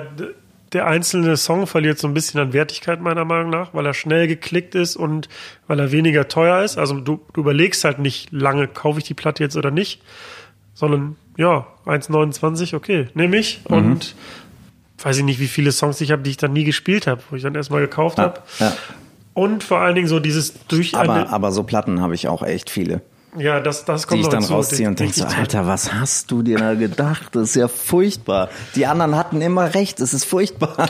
der 0.72 0.87
einzelne 0.87 1.37
Song 1.37 1.66
verliert 1.66 1.98
so 1.98 2.09
ein 2.09 2.14
bisschen 2.14 2.40
an 2.40 2.52
Wertigkeit 2.52 3.00
meiner 3.00 3.24
Meinung 3.24 3.50
nach, 3.50 3.72
weil 3.72 3.87
er 3.87 3.94
schnell 3.94 4.26
geklickt 4.26 4.74
ist 4.74 4.96
und 4.96 5.29
weil 5.66 5.79
er 5.79 5.92
weniger 5.92 6.29
teuer 6.29 6.62
ist. 6.62 6.76
Also 6.76 6.98
du, 7.00 7.20
du 7.33 7.40
überlegst 7.40 7.85
halt 7.85 7.98
nicht 7.98 8.33
lange, 8.33 8.66
kaufe 8.66 8.98
ich 8.98 9.05
die 9.05 9.14
Platte 9.14 9.42
jetzt 9.42 9.57
oder 9.57 9.70
nicht, 9.70 10.02
sondern 10.74 11.16
ja, 11.37 11.66
1,29, 11.87 12.74
okay, 12.74 13.09
nehme 13.14 13.37
ich. 13.37 13.61
Mhm. 13.68 13.76
Und 13.76 14.14
weiß 15.02 15.18
ich 15.18 15.24
nicht, 15.24 15.40
wie 15.40 15.46
viele 15.46 15.72
Songs 15.72 16.00
ich 16.00 16.11
habe, 16.11 16.22
die 16.22 16.31
ich 16.31 16.37
dann 16.37 16.52
nie 16.52 16.64
gespielt 16.64 17.07
habe, 17.07 17.22
wo 17.31 17.37
ich 17.37 17.42
dann 17.42 17.55
erstmal 17.55 17.81
gekauft 17.81 18.18
ja, 18.18 18.24
habe. 18.24 18.40
Ja. 18.59 18.72
Und 19.35 19.62
vor 19.62 19.79
allen 19.79 19.94
Dingen 19.94 20.09
so 20.09 20.18
dieses 20.18 20.55
durch 20.66 20.96
aber, 20.96 21.29
aber 21.31 21.52
so 21.52 21.62
Platten 21.62 22.00
habe 22.00 22.14
ich 22.14 22.26
auch 22.26 22.42
echt 22.42 22.70
viele. 22.70 23.02
Ja, 23.38 23.61
das, 23.61 23.85
das 23.85 24.07
kommt 24.07 24.20
Die 24.20 24.25
ich 24.25 24.29
dann 24.29 24.44
rausziehe 24.44 24.88
und 24.88 24.99
denke 24.99 25.14
so, 25.14 25.25
Alter, 25.25 25.66
was 25.66 25.92
hast 25.92 26.31
du 26.31 26.42
dir 26.42 26.59
da 26.59 26.75
gedacht? 26.75 27.35
Das 27.35 27.51
ist 27.51 27.57
ja 27.57 27.68
furchtbar. 27.68 28.49
Die 28.75 28.87
anderen 28.87 29.16
hatten 29.16 29.40
immer 29.40 29.75
recht, 29.75 30.01
es 30.01 30.14
ist 30.14 30.25
furchtbar. 30.25 30.88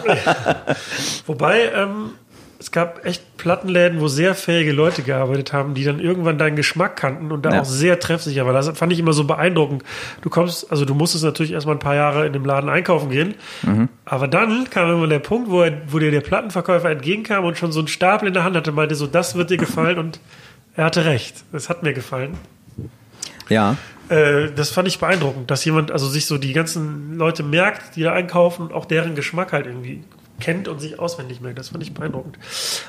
Wobei, 1.26 1.72
ähm, 1.74 2.10
es 2.58 2.70
gab 2.70 3.04
echt 3.04 3.36
Plattenläden, 3.36 4.00
wo 4.00 4.08
sehr 4.08 4.34
fähige 4.34 4.72
Leute 4.72 5.02
gearbeitet 5.02 5.52
haben, 5.52 5.74
die 5.74 5.84
dann 5.84 6.00
irgendwann 6.00 6.38
deinen 6.38 6.56
Geschmack 6.56 6.96
kannten 6.96 7.30
und 7.30 7.44
da 7.44 7.50
ja. 7.50 7.60
auch 7.60 7.64
sehr 7.64 8.00
treffsicher 8.00 8.46
war. 8.46 8.52
Das 8.52 8.68
fand 8.76 8.92
ich 8.92 8.98
immer 8.98 9.12
so 9.12 9.24
beeindruckend. 9.24 9.82
Du 10.22 10.30
kommst, 10.30 10.70
also 10.70 10.84
du 10.84 10.94
musstest 10.94 11.24
natürlich 11.24 11.52
erstmal 11.52 11.76
ein 11.76 11.80
paar 11.80 11.94
Jahre 11.94 12.26
in 12.26 12.32
dem 12.32 12.44
Laden 12.44 12.70
einkaufen 12.70 13.10
gehen, 13.10 13.34
mhm. 13.62 13.88
aber 14.04 14.26
dann 14.26 14.70
kam 14.70 14.90
immer 14.90 15.06
der 15.06 15.18
Punkt, 15.18 15.50
wo, 15.50 15.62
er, 15.62 15.82
wo 15.88 15.98
dir 15.98 16.10
der 16.10 16.22
Plattenverkäufer 16.22 16.90
entgegenkam 16.90 17.44
und 17.44 17.58
schon 17.58 17.72
so 17.72 17.80
einen 17.80 17.88
Stapel 17.88 18.28
in 18.28 18.34
der 18.34 18.44
Hand 18.44 18.56
hatte, 18.56 18.72
meinte 18.72 18.94
so, 18.94 19.06
das 19.06 19.34
wird 19.34 19.50
dir 19.50 19.58
gefallen 19.58 19.98
und 19.98 20.18
er 20.76 20.84
hatte 20.84 21.04
recht. 21.04 21.44
Es 21.52 21.68
hat 21.68 21.82
mir 21.82 21.92
gefallen. 21.92 22.36
Ja. 23.48 23.76
Äh, 24.08 24.50
das 24.54 24.70
fand 24.70 24.88
ich 24.88 24.98
beeindruckend, 24.98 25.50
dass 25.50 25.64
jemand 25.64 25.90
also 25.90 26.08
sich 26.08 26.26
so 26.26 26.38
die 26.38 26.52
ganzen 26.52 27.16
Leute 27.16 27.42
merkt, 27.42 27.96
die 27.96 28.02
da 28.02 28.12
einkaufen, 28.12 28.72
auch 28.72 28.84
deren 28.84 29.14
Geschmack 29.14 29.52
halt 29.52 29.66
irgendwie 29.66 30.04
kennt 30.38 30.68
und 30.68 30.80
sich 30.80 30.98
auswendig 30.98 31.40
merkt. 31.40 31.58
Das 31.58 31.70
fand 31.70 31.82
ich 31.82 31.94
beeindruckend. 31.94 32.38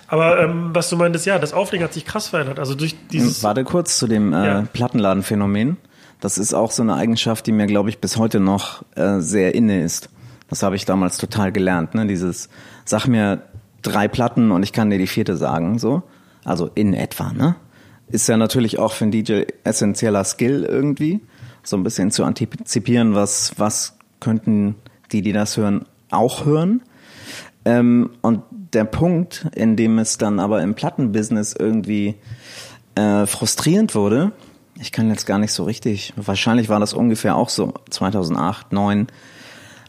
Aber 0.07 0.39
ähm, 0.39 0.69
was 0.73 0.89
du 0.89 0.97
meintest, 0.97 1.25
ja, 1.25 1.39
das 1.39 1.53
Auflegen 1.53 1.83
hat 1.83 1.93
sich 1.93 2.05
krass 2.05 2.27
verändert. 2.27 2.59
Also 2.59 2.75
durch 2.75 2.95
dieses. 3.11 3.43
Warte 3.43 3.63
kurz 3.63 3.97
zu 3.97 4.07
dem 4.07 4.33
äh, 4.33 4.45
ja. 4.45 4.61
Plattenladenphänomen. 4.73 5.77
Das 6.19 6.37
ist 6.37 6.53
auch 6.53 6.71
so 6.71 6.81
eine 6.81 6.95
Eigenschaft, 6.95 7.45
die 7.45 7.51
mir, 7.51 7.67
glaube 7.67 7.89
ich, 7.89 7.99
bis 7.99 8.17
heute 8.17 8.39
noch 8.39 8.83
äh, 8.95 9.19
sehr 9.19 9.53
inne 9.55 9.83
ist. 9.83 10.09
Das 10.49 10.63
habe 10.63 10.75
ich 10.75 10.85
damals 10.85 11.17
total 11.17 11.51
gelernt. 11.51 11.93
Ne? 11.93 12.07
Dieses, 12.07 12.49
sag 12.85 13.07
mir 13.07 13.43
drei 13.81 14.07
Platten 14.07 14.51
und 14.51 14.63
ich 14.63 14.73
kann 14.73 14.89
dir 14.89 14.97
die 14.97 15.07
vierte 15.07 15.37
sagen, 15.37 15.77
so. 15.77 16.03
Also 16.43 16.69
in 16.73 16.93
etwa, 16.93 17.33
ne? 17.33 17.55
Ist 18.09 18.27
ja 18.27 18.37
natürlich 18.37 18.79
auch 18.79 18.93
für 18.93 19.05
einen 19.05 19.11
DJ 19.11 19.43
essentieller 19.63 20.23
Skill 20.23 20.63
irgendwie, 20.63 21.19
so 21.63 21.75
ein 21.75 21.83
bisschen 21.83 22.11
zu 22.11 22.23
antizipieren, 22.23 23.15
was, 23.15 23.53
was 23.57 23.97
könnten 24.19 24.75
die, 25.11 25.21
die 25.21 25.33
das 25.33 25.57
hören, 25.57 25.85
auch 26.09 26.45
hören. 26.45 26.81
Ähm, 27.65 28.11
und 28.21 28.43
der 28.73 28.85
Punkt, 28.85 29.47
in 29.55 29.75
dem 29.75 29.99
es 29.99 30.17
dann 30.17 30.39
aber 30.39 30.61
im 30.61 30.75
Plattenbusiness 30.75 31.53
irgendwie 31.57 32.15
äh, 32.95 33.25
frustrierend 33.25 33.95
wurde, 33.95 34.31
ich 34.79 34.91
kann 34.91 35.09
jetzt 35.09 35.25
gar 35.25 35.39
nicht 35.39 35.51
so 35.51 35.63
richtig, 35.63 36.13
wahrscheinlich 36.15 36.69
war 36.69 36.79
das 36.79 36.93
ungefähr 36.93 37.35
auch 37.35 37.49
so 37.49 37.73
2008, 37.89 38.69
2009, 38.69 39.07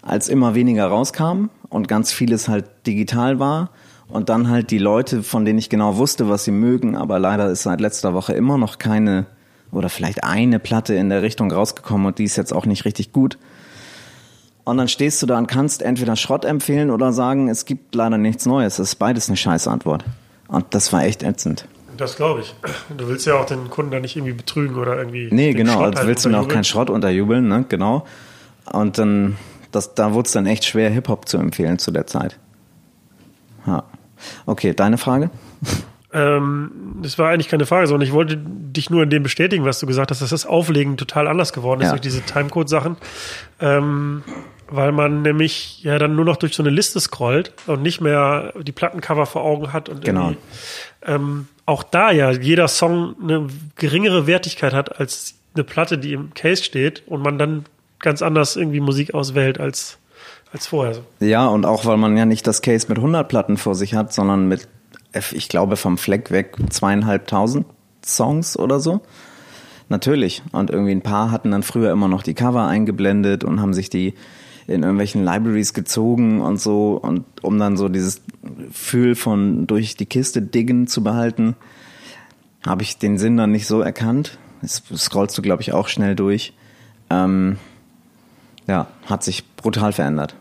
als 0.02 0.28
immer 0.28 0.54
weniger 0.54 0.86
rauskam 0.86 1.50
und 1.68 1.88
ganz 1.88 2.12
vieles 2.12 2.48
halt 2.48 2.66
digital 2.86 3.38
war 3.38 3.70
und 4.08 4.28
dann 4.28 4.48
halt 4.48 4.70
die 4.70 4.78
Leute, 4.78 5.22
von 5.22 5.44
denen 5.44 5.58
ich 5.58 5.68
genau 5.68 5.96
wusste, 5.96 6.28
was 6.28 6.44
sie 6.44 6.50
mögen, 6.50 6.96
aber 6.96 7.18
leider 7.18 7.50
ist 7.50 7.62
seit 7.62 7.80
letzter 7.80 8.14
Woche 8.14 8.32
immer 8.32 8.58
noch 8.58 8.78
keine 8.78 9.26
oder 9.70 9.90
vielleicht 9.90 10.24
eine 10.24 10.58
Platte 10.58 10.94
in 10.94 11.10
der 11.10 11.22
Richtung 11.22 11.52
rausgekommen 11.52 12.06
und 12.06 12.18
die 12.18 12.24
ist 12.24 12.36
jetzt 12.36 12.52
auch 12.52 12.64
nicht 12.64 12.84
richtig 12.84 13.12
gut. 13.12 13.38
Und 14.64 14.76
dann 14.78 14.88
stehst 14.88 15.22
du 15.22 15.26
da 15.26 15.38
und 15.38 15.46
kannst 15.46 15.82
entweder 15.82 16.16
Schrott 16.16 16.44
empfehlen 16.44 16.90
oder 16.90 17.12
sagen, 17.12 17.48
es 17.48 17.64
gibt 17.64 17.94
leider 17.94 18.18
nichts 18.18 18.44
Neues. 18.44 18.76
Das 18.76 18.88
ist 18.88 18.94
beides 18.96 19.28
eine 19.28 19.36
scheiß 19.36 19.66
Antwort. 19.66 20.04
Und 20.46 20.66
das 20.74 20.92
war 20.92 21.04
echt 21.04 21.22
ätzend. 21.22 21.66
Das 21.96 22.16
glaube 22.16 22.40
ich. 22.40 22.54
Du 22.96 23.08
willst 23.08 23.26
ja 23.26 23.40
auch 23.40 23.46
den 23.46 23.70
Kunden 23.70 23.90
da 23.90 24.00
nicht 24.00 24.16
irgendwie 24.16 24.34
betrügen 24.34 24.76
oder 24.76 24.96
irgendwie. 24.96 25.28
Nee, 25.30 25.52
genau. 25.52 25.72
Schrott 25.72 25.96
halt 25.96 26.06
willst 26.06 26.24
du 26.24 26.28
mir 26.28 26.38
auch 26.38 26.48
keinen 26.48 26.64
Schrott 26.64 26.90
unterjubeln, 26.90 27.48
ne? 27.48 27.64
Genau. 27.68 28.06
Und 28.70 28.98
dann, 28.98 29.36
das, 29.72 29.94
da 29.94 30.12
wurde 30.12 30.26
es 30.26 30.32
dann 30.32 30.46
echt 30.46 30.64
schwer, 30.64 30.90
Hip-Hop 30.90 31.28
zu 31.28 31.38
empfehlen 31.38 31.78
zu 31.78 31.90
der 31.90 32.06
Zeit. 32.06 32.38
Ja. 33.66 33.84
Okay, 34.46 34.74
deine 34.74 34.98
Frage? 34.98 35.30
Ähm, 36.12 36.70
das 37.02 37.18
war 37.18 37.30
eigentlich 37.30 37.48
keine 37.48 37.66
Frage, 37.66 37.86
sondern 37.86 38.06
ich 38.06 38.14
wollte 38.14 38.38
dich 38.38 38.88
nur 38.88 39.02
in 39.02 39.10
dem 39.10 39.22
bestätigen, 39.22 39.64
was 39.64 39.78
du 39.78 39.86
gesagt 39.86 40.10
hast, 40.10 40.22
dass 40.22 40.30
das 40.30 40.46
Auflegen 40.46 40.96
total 40.96 41.28
anders 41.28 41.52
geworden 41.52 41.80
ist 41.80 41.86
ja. 41.86 41.90
durch 41.92 42.00
diese 42.00 42.22
Timecode-Sachen. 42.22 42.96
Ähm, 43.60 44.22
weil 44.70 44.92
man 44.92 45.22
nämlich 45.22 45.82
ja 45.82 45.98
dann 45.98 46.14
nur 46.14 46.24
noch 46.24 46.36
durch 46.36 46.54
so 46.54 46.62
eine 46.62 46.70
Liste 46.70 47.00
scrollt 47.00 47.52
und 47.66 47.82
nicht 47.82 48.00
mehr 48.00 48.52
die 48.60 48.72
Plattencover 48.72 49.26
vor 49.26 49.42
Augen 49.42 49.72
hat 49.72 49.88
und 49.88 50.04
Genau. 50.04 50.34
ähm, 51.06 51.48
auch 51.66 51.82
da 51.82 52.10
ja 52.10 52.30
jeder 52.30 52.68
Song 52.68 53.14
eine 53.22 53.46
geringere 53.76 54.26
Wertigkeit 54.26 54.72
hat 54.72 55.00
als 55.00 55.34
eine 55.54 55.64
Platte, 55.64 55.98
die 55.98 56.12
im 56.12 56.34
Case 56.34 56.62
steht 56.62 57.02
und 57.06 57.22
man 57.22 57.38
dann 57.38 57.64
ganz 57.98 58.22
anders 58.22 58.56
irgendwie 58.56 58.80
Musik 58.80 59.14
auswählt 59.14 59.58
als, 59.58 59.97
als 60.52 60.66
vorher. 60.66 60.98
Ja, 61.20 61.46
und 61.46 61.66
auch 61.66 61.84
weil 61.84 61.96
man 61.96 62.16
ja 62.16 62.24
nicht 62.24 62.46
das 62.46 62.62
Case 62.62 62.86
mit 62.88 62.98
100 62.98 63.28
Platten 63.28 63.56
vor 63.56 63.74
sich 63.74 63.94
hat, 63.94 64.12
sondern 64.12 64.48
mit, 64.48 64.68
ich 65.32 65.48
glaube, 65.48 65.76
vom 65.76 65.98
Fleck 65.98 66.30
weg 66.30 66.56
zweieinhalbtausend 66.70 67.66
Songs 68.04 68.58
oder 68.58 68.80
so. 68.80 69.00
Natürlich. 69.88 70.42
Und 70.52 70.70
irgendwie 70.70 70.92
ein 70.92 71.02
paar 71.02 71.30
hatten 71.30 71.50
dann 71.50 71.62
früher 71.62 71.92
immer 71.92 72.08
noch 72.08 72.22
die 72.22 72.34
Cover 72.34 72.66
eingeblendet 72.66 73.44
und 73.44 73.60
haben 73.60 73.74
sich 73.74 73.90
die 73.90 74.14
in 74.66 74.82
irgendwelchen 74.82 75.24
Libraries 75.24 75.72
gezogen 75.72 76.42
und 76.42 76.60
so 76.60 76.98
und 77.00 77.24
um 77.40 77.58
dann 77.58 77.78
so 77.78 77.88
dieses 77.88 78.20
Gefühl 78.42 79.14
von 79.14 79.66
durch 79.66 79.96
die 79.96 80.04
Kiste 80.04 80.42
diggen 80.42 80.86
zu 80.86 81.02
behalten, 81.02 81.56
habe 82.66 82.82
ich 82.82 82.98
den 82.98 83.16
Sinn 83.16 83.38
dann 83.38 83.50
nicht 83.50 83.66
so 83.66 83.80
erkannt. 83.80 84.38
Das 84.60 84.82
scrollst 84.94 85.38
du, 85.38 85.42
glaube 85.42 85.62
ich, 85.62 85.72
auch 85.72 85.88
schnell 85.88 86.14
durch. 86.14 86.52
Ähm, 87.08 87.56
ja, 88.66 88.88
hat 89.06 89.24
sich 89.24 89.48
brutal 89.56 89.92
verändert. 89.92 90.34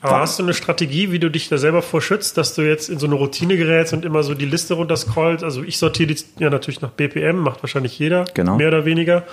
Aber 0.00 0.20
hast 0.20 0.38
du 0.38 0.44
eine 0.44 0.54
Strategie, 0.54 1.10
wie 1.10 1.18
du 1.18 1.28
dich 1.28 1.48
da 1.48 1.58
selber 1.58 1.82
vorschützt, 1.82 2.36
dass 2.36 2.54
du 2.54 2.62
jetzt 2.62 2.88
in 2.88 2.98
so 3.00 3.06
eine 3.06 3.16
Routine 3.16 3.56
gerätst 3.56 3.92
und 3.92 4.04
immer 4.04 4.22
so 4.22 4.34
die 4.34 4.46
Liste 4.46 4.74
runterscrollst? 4.74 5.42
Also 5.42 5.62
ich 5.64 5.78
sortiere 5.78 6.14
die 6.14 6.24
ja 6.38 6.50
natürlich 6.50 6.80
nach 6.80 6.90
BPM, 6.90 7.38
macht 7.38 7.62
wahrscheinlich 7.62 7.98
jeder, 7.98 8.24
Genau. 8.34 8.56
mehr 8.56 8.68
oder 8.68 8.84
weniger. 8.84 9.24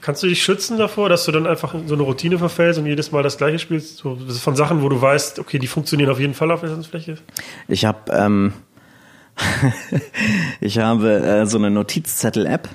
Kannst 0.00 0.22
du 0.22 0.28
dich 0.28 0.44
schützen 0.44 0.78
davor, 0.78 1.08
dass 1.08 1.24
du 1.24 1.32
dann 1.32 1.48
einfach 1.48 1.74
in 1.74 1.88
so 1.88 1.94
eine 1.94 2.04
Routine 2.04 2.38
verfällst 2.38 2.78
und 2.78 2.86
jedes 2.86 3.10
Mal 3.10 3.24
das 3.24 3.38
gleiche 3.38 3.58
spielst? 3.58 3.96
So, 3.96 4.14
das 4.14 4.36
ist 4.36 4.42
von 4.42 4.54
Sachen, 4.54 4.80
wo 4.82 4.88
du 4.88 5.00
weißt, 5.02 5.40
okay, 5.40 5.58
die 5.58 5.66
funktionieren 5.66 6.10
auf 6.10 6.20
jeden 6.20 6.34
Fall 6.34 6.52
auf 6.52 6.60
der 6.60 6.70
Tanzfläche. 6.70 7.16
Ich 7.66 7.84
habe 7.84 8.12
ähm, 8.12 8.52
ich 10.60 10.78
habe 10.78 11.12
äh, 11.12 11.46
so 11.46 11.58
eine 11.58 11.70
Notizzettel-App. 11.72 12.68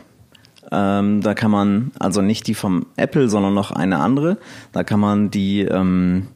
Ähm, 0.74 1.22
da 1.22 1.34
kann 1.34 1.52
man, 1.52 1.92
also 2.00 2.22
nicht 2.22 2.48
die 2.48 2.54
vom 2.54 2.88
Apple, 2.96 3.30
sondern 3.30 3.54
noch 3.54 3.72
eine 3.72 4.00
andere. 4.00 4.38
Da 4.72 4.84
kann 4.84 5.00
man 5.00 5.32
die 5.32 5.62
ähm, 5.62 6.28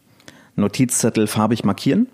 Notizzettel 0.55 1.27
farbig 1.27 1.63
markieren. 1.63 2.07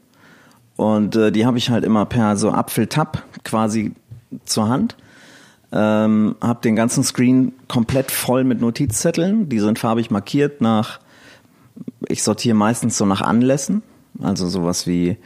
Und 0.76 1.16
äh, 1.16 1.32
die 1.32 1.46
habe 1.46 1.58
ich 1.58 1.70
halt 1.70 1.84
immer 1.84 2.06
per 2.06 2.38
so 2.38 2.52
Apfeltab 2.52 3.24
quasi 3.44 3.94
zur 4.46 4.70
Hand. 4.70 4.96
Ähm, 5.72 6.36
hab 6.42 6.62
den 6.62 6.76
ganzen 6.76 7.04
Screen 7.04 7.54
komplett 7.68 8.12
voll 8.12 8.44
mit 8.44 8.62
Notizzetteln. 8.62 9.48
Die 9.48 9.60
sind 9.60 9.80
farbig 9.80 10.12
markiert 10.12 10.60
nach, 10.60 11.00
ich 12.08 12.24
sortiere 12.24 12.56
meistens 12.56 12.98
so 12.98 13.06
nach 13.06 13.22
Anlässen. 13.22 13.84
Also 14.22 14.48
sowas 14.48 14.88
wie 14.88 15.18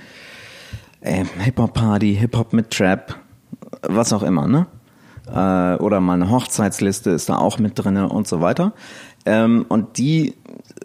äh, 1.01 1.25
Hip-Hop-Party, 1.39 2.15
Hip-Hop 2.15 2.53
mit 2.53 2.71
Trap, 2.71 3.15
was 3.81 4.13
auch 4.13 4.23
immer, 4.23 4.47
ne? 4.47 4.67
Äh, 5.27 5.81
oder 5.81 6.01
mal 6.01 6.13
eine 6.13 6.29
Hochzeitsliste 6.29 7.09
ist 7.09 7.29
da 7.29 7.37
auch 7.37 7.57
mit 7.57 7.79
drinne 7.79 8.09
und 8.09 8.27
so 8.27 8.41
weiter. 8.41 8.73
Ähm, 9.25 9.65
und 9.67 9.97
die 9.97 10.35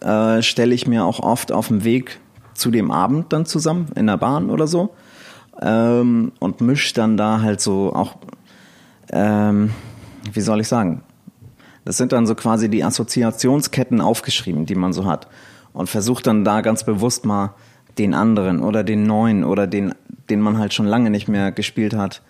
äh, 0.01 0.43
stelle 0.43 0.75
ich 0.75 0.87
mir 0.87 1.05
auch 1.05 1.21
oft 1.21 1.53
auf 1.53 1.69
dem 1.69 1.85
Weg 1.85 2.21
zu 2.55 2.71
dem 2.71 2.91
Abend 2.91 3.33
dann 3.33 3.47
zusammen 3.47 3.89
in 3.95 4.07
der 4.07 4.17
Bahn 4.17 4.51
oder 4.51 4.67
so 4.67 4.91
ähm, 5.61 6.33
und 6.39 6.61
misch 6.61 6.93
dann 6.93 7.17
da 7.17 7.41
halt 7.41 7.61
so 7.61 7.93
auch, 7.95 8.17
ähm, 9.13 9.71
wie 10.33 10.41
soll 10.41 10.61
ich 10.61 10.69
sagen, 10.69 11.03
das 11.85 11.97
sind 11.97 12.13
dann 12.13 12.27
so 12.27 12.35
quasi 12.35 12.69
die 12.69 12.85
Assoziationsketten 12.85 14.01
aufgeschrieben, 14.01 14.67
die 14.67 14.75
man 14.75 14.93
so 14.93 15.07
hat. 15.07 15.29
Und 15.73 15.89
versucht 15.89 16.27
dann 16.27 16.45
da 16.45 16.63
ganz 16.63 16.85
bewusst 16.85 17.25
mal 17.25 17.55
den 17.99 18.13
anderen 18.15 18.61
oder 18.61 18.85
den 18.85 19.05
neuen 19.05 19.45
oder 19.45 19.67
den, 19.67 19.95
den 20.29 20.41
man 20.41 20.59
halt 20.59 20.75
schon 20.75 20.87
lange 20.87 21.11
nicht 21.11 21.29
mehr 21.29 21.53
gespielt 21.53 21.95
hat, 21.95 22.23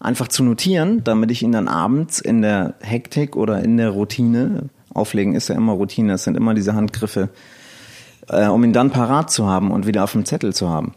einfach 0.00 0.28
zu 0.28 0.44
notieren, 0.44 1.02
damit 1.02 1.30
ich 1.30 1.42
ihn 1.42 1.52
dann 1.52 1.66
abends 1.66 2.20
in 2.20 2.42
der 2.42 2.74
Hektik 2.80 3.36
oder 3.36 3.62
in 3.62 3.78
der 3.78 3.90
Routine, 3.90 4.68
auflegen 4.94 5.34
ist 5.34 5.48
ja 5.48 5.54
immer 5.54 5.72
Routine, 5.72 6.14
es 6.14 6.24
sind 6.24 6.36
immer 6.36 6.54
diese 6.54 6.74
Handgriffe, 6.74 7.28
äh, 8.28 8.46
um 8.46 8.64
ihn 8.64 8.72
dann 8.72 8.90
parat 8.90 9.30
zu 9.30 9.46
haben 9.46 9.70
und 9.70 9.86
wieder 9.86 10.04
auf 10.04 10.12
dem 10.12 10.24
Zettel 10.24 10.54
zu 10.54 10.68
haben. 10.68 10.94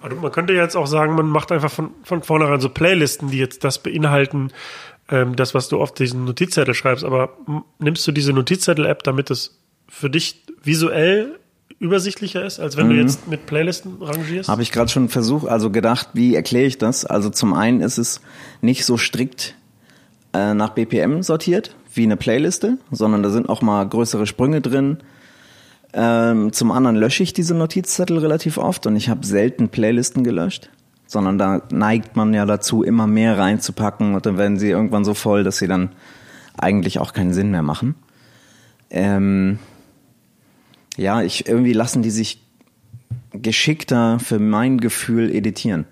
Also 0.00 0.16
man 0.16 0.30
könnte 0.30 0.52
jetzt 0.52 0.76
auch 0.76 0.86
sagen, 0.86 1.14
man 1.14 1.26
macht 1.26 1.50
einfach 1.50 1.70
von, 1.70 1.90
von 2.04 2.22
vornherein 2.22 2.60
so 2.60 2.68
Playlisten, 2.68 3.30
die 3.30 3.38
jetzt 3.38 3.64
das 3.64 3.82
beinhalten, 3.82 4.52
ähm, 5.10 5.34
das, 5.34 5.54
was 5.54 5.68
du 5.68 5.80
auf 5.80 5.92
diesen 5.92 6.24
Notizzettel 6.24 6.74
schreibst. 6.74 7.04
Aber 7.04 7.30
nimmst 7.78 8.06
du 8.06 8.12
diese 8.12 8.32
Notizzettel-App, 8.32 9.02
damit 9.02 9.30
es 9.30 9.58
für 9.88 10.10
dich 10.10 10.44
visuell 10.62 11.38
übersichtlicher 11.80 12.44
ist, 12.44 12.58
als 12.58 12.76
wenn 12.76 12.88
du 12.88 12.96
jetzt 12.96 13.28
mit 13.28 13.46
Playlisten 13.46 14.02
rangierst? 14.02 14.48
Habe 14.48 14.62
ich 14.62 14.72
gerade 14.72 14.90
schon 14.90 15.08
versucht, 15.08 15.48
also 15.48 15.70
gedacht, 15.70 16.10
wie 16.12 16.34
erkläre 16.34 16.66
ich 16.66 16.78
das? 16.78 17.04
Also 17.04 17.30
zum 17.30 17.54
einen 17.54 17.80
ist 17.80 17.98
es 17.98 18.20
nicht 18.60 18.84
so 18.84 18.96
strikt 18.96 19.54
äh, 20.32 20.54
nach 20.54 20.70
BPM 20.70 21.22
sortiert 21.22 21.74
wie 21.94 22.04
eine 22.04 22.16
Playliste, 22.16 22.78
sondern 22.90 23.22
da 23.22 23.30
sind 23.30 23.48
auch 23.48 23.62
mal 23.62 23.86
größere 23.88 24.26
Sprünge 24.26 24.60
drin. 24.60 24.98
Ähm, 25.92 26.52
zum 26.52 26.70
anderen 26.70 26.96
lösche 26.96 27.22
ich 27.22 27.32
diese 27.32 27.54
Notizzettel 27.54 28.18
relativ 28.18 28.58
oft 28.58 28.86
und 28.86 28.96
ich 28.96 29.08
habe 29.08 29.24
selten 29.24 29.68
Playlisten 29.70 30.22
gelöscht, 30.22 30.70
sondern 31.06 31.38
da 31.38 31.62
neigt 31.72 32.14
man 32.14 32.34
ja 32.34 32.44
dazu, 32.44 32.82
immer 32.82 33.06
mehr 33.06 33.38
reinzupacken 33.38 34.14
und 34.14 34.26
dann 34.26 34.36
werden 34.36 34.58
sie 34.58 34.68
irgendwann 34.68 35.04
so 35.04 35.14
voll, 35.14 35.44
dass 35.44 35.58
sie 35.58 35.66
dann 35.66 35.90
eigentlich 36.58 36.98
auch 36.98 37.12
keinen 37.12 37.32
Sinn 37.32 37.50
mehr 37.50 37.62
machen. 37.62 37.94
Ähm, 38.90 39.58
ja, 40.96 41.22
ich 41.22 41.48
irgendwie 41.48 41.72
lassen 41.72 42.02
die 42.02 42.10
sich 42.10 42.42
geschickter 43.32 44.18
für 44.18 44.38
mein 44.38 44.78
Gefühl 44.78 45.30
editieren. 45.34 45.86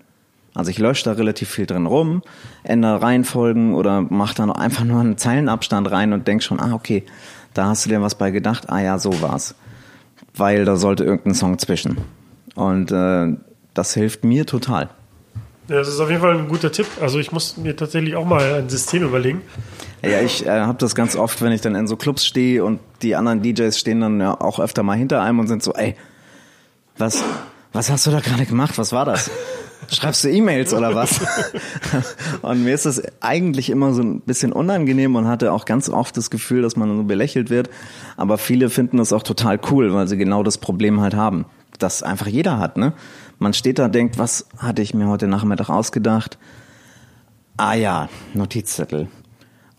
Also 0.57 0.71
ich 0.71 0.79
lösche 0.79 1.03
da 1.03 1.11
relativ 1.11 1.49
viel 1.49 1.67
drin 1.67 1.85
rum, 1.85 2.23
ändere 2.63 3.03
Reihenfolgen 3.03 3.75
oder 3.75 4.01
mache 4.01 4.33
dann 4.33 4.51
einfach 4.51 4.83
nur 4.83 4.99
einen 4.99 5.15
Zeilenabstand 5.15 5.91
rein 5.91 6.13
und 6.13 6.27
denk 6.27 6.41
schon, 6.41 6.59
ah 6.59 6.73
okay, 6.73 7.03
da 7.53 7.67
hast 7.67 7.85
du 7.85 7.89
dir 7.89 8.01
was 8.01 8.15
bei 8.15 8.31
gedacht, 8.31 8.67
ah 8.67 8.79
ja, 8.79 8.97
so 8.97 9.21
war's. 9.21 9.53
Weil 10.35 10.65
da 10.65 10.75
sollte 10.75 11.03
irgendein 11.03 11.35
Song 11.35 11.59
zwischen. 11.59 11.97
Und 12.55 12.91
äh, 12.91 13.37
das 13.75 13.93
hilft 13.93 14.23
mir 14.23 14.47
total. 14.47 14.89
Ja, 15.67 15.75
das 15.75 15.89
ist 15.89 15.99
auf 15.99 16.09
jeden 16.09 16.21
Fall 16.21 16.35
ein 16.35 16.47
guter 16.47 16.71
Tipp. 16.71 16.87
Also 17.01 17.19
ich 17.19 17.31
muss 17.31 17.57
mir 17.57 17.75
tatsächlich 17.75 18.15
auch 18.15 18.25
mal 18.25 18.55
ein 18.55 18.69
System 18.69 19.03
überlegen. 19.03 19.43
Ja, 20.01 20.21
ich 20.21 20.43
äh, 20.43 20.61
habe 20.61 20.79
das 20.79 20.95
ganz 20.95 21.15
oft, 21.15 21.39
wenn 21.43 21.51
ich 21.51 21.61
dann 21.61 21.75
in 21.75 21.85
so 21.85 21.97
Clubs 21.97 22.25
stehe 22.25 22.65
und 22.65 22.79
die 23.03 23.15
anderen 23.15 23.43
DJs 23.43 23.77
stehen 23.77 24.01
dann 24.01 24.19
ja 24.19 24.41
auch 24.41 24.59
öfter 24.59 24.81
mal 24.81 24.97
hinter 24.97 25.21
einem 25.21 25.37
und 25.37 25.47
sind 25.47 25.61
so, 25.61 25.73
ey, 25.73 25.95
was, 26.97 27.23
was 27.73 27.91
hast 27.91 28.07
du 28.07 28.11
da 28.11 28.21
gerade 28.21 28.47
gemacht? 28.47 28.79
Was 28.79 28.91
war 28.91 29.05
das? 29.05 29.29
Schreibst 29.89 30.23
du 30.23 30.29
E-Mails 30.29 30.73
oder 30.73 30.95
was? 30.95 31.21
und 32.41 32.63
mir 32.63 32.73
ist 32.73 32.85
das 32.85 33.01
eigentlich 33.21 33.69
immer 33.69 33.93
so 33.93 34.01
ein 34.01 34.21
bisschen 34.21 34.51
unangenehm 34.51 35.15
und 35.15 35.27
hatte 35.27 35.53
auch 35.53 35.65
ganz 35.65 35.89
oft 35.89 36.17
das 36.17 36.29
Gefühl, 36.29 36.61
dass 36.61 36.75
man 36.75 36.95
so 36.95 37.03
belächelt 37.03 37.49
wird. 37.49 37.69
Aber 38.17 38.37
viele 38.37 38.69
finden 38.69 38.97
das 38.97 39.13
auch 39.13 39.23
total 39.23 39.59
cool, 39.71 39.93
weil 39.93 40.07
sie 40.07 40.17
genau 40.17 40.43
das 40.43 40.57
Problem 40.57 40.99
halt 40.99 41.15
haben. 41.15 41.45
Das 41.79 42.03
einfach 42.03 42.27
jeder 42.27 42.57
hat, 42.57 42.77
ne? 42.77 42.93
Man 43.39 43.53
steht 43.53 43.79
da, 43.79 43.87
denkt, 43.87 44.17
was 44.17 44.47
hatte 44.57 44.81
ich 44.81 44.93
mir 44.93 45.07
heute 45.07 45.27
Nachmittag 45.27 45.69
ausgedacht? 45.69 46.37
Ah 47.55 47.75
ja, 47.75 48.09
Notizzettel. 48.33 49.07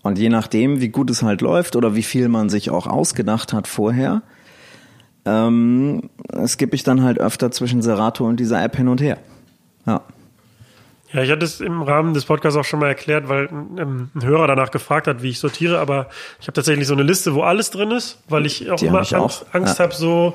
Und 0.03 0.19
je 0.19 0.29
nachdem, 0.29 0.81
wie 0.81 0.89
gut 0.89 1.11
es 1.11 1.23
halt 1.23 1.41
läuft 1.41 1.77
oder 1.77 1.95
wie 1.95 2.03
viel 2.03 2.29
man 2.29 2.49
sich 2.49 2.71
auch 2.71 2.87
ausgedacht 2.87 3.53
hat 3.53 3.67
vorher, 3.67 4.23
ähm, 5.25 6.09
skippe 6.47 6.77
ich 6.77 6.85
dann 6.85 7.03
halt 7.03 7.19
öfter 7.19 7.51
zwischen 7.51 7.83
Serato 7.83 8.25
und 8.27 8.41
dieser 8.41 8.63
App 8.63 8.77
hin 8.77 8.89
und 8.89 9.01
her. 9.01 9.19
Ja. 9.89 10.03
Ja, 11.13 11.23
ich 11.23 11.31
hatte 11.31 11.45
es 11.45 11.63
im 11.63 11.81
Rahmen 11.81 12.13
des 12.13 12.27
Podcasts 12.27 12.59
auch 12.59 12.65
schon 12.65 12.81
mal 12.81 12.89
erklärt, 12.89 13.31
weil 13.31 13.49
ähm, 13.49 14.11
ein 14.15 14.23
Hörer 14.23 14.47
danach 14.47 14.71
gefragt 14.71 15.07
hat, 15.07 15.23
wie 15.23 15.31
ich 15.31 15.39
sortiere, 15.39 15.79
aber 15.79 16.09
ich 16.39 16.47
habe 16.47 16.53
tatsächlich 16.53 16.87
so 16.87 16.93
eine 16.93 17.03
Liste, 17.03 17.35
wo 17.35 17.43
alles 17.43 17.71
drin 17.71 17.93
ist, 17.93 18.23
weil 18.29 18.45
ich 18.45 18.71
auch 18.71 18.77
Die 18.77 18.87
immer 18.87 19.01
ich 19.01 19.17
Angst, 19.17 19.47
auch, 19.49 19.55
Angst 19.55 19.79
ja. 19.79 19.85
habe, 19.85 19.95
so, 19.95 20.35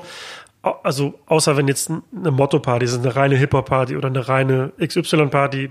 also 0.82 1.14
außer 1.26 1.56
wenn 1.56 1.68
jetzt 1.68 1.90
eine 1.90 2.30
Motto-Party 2.32 2.86
ist, 2.86 2.98
eine 2.98 3.14
reine 3.14 3.36
Hip-Hop-Party 3.36 3.96
oder 3.96 4.08
eine 4.08 4.26
reine 4.26 4.72
XY-Party, 4.84 5.70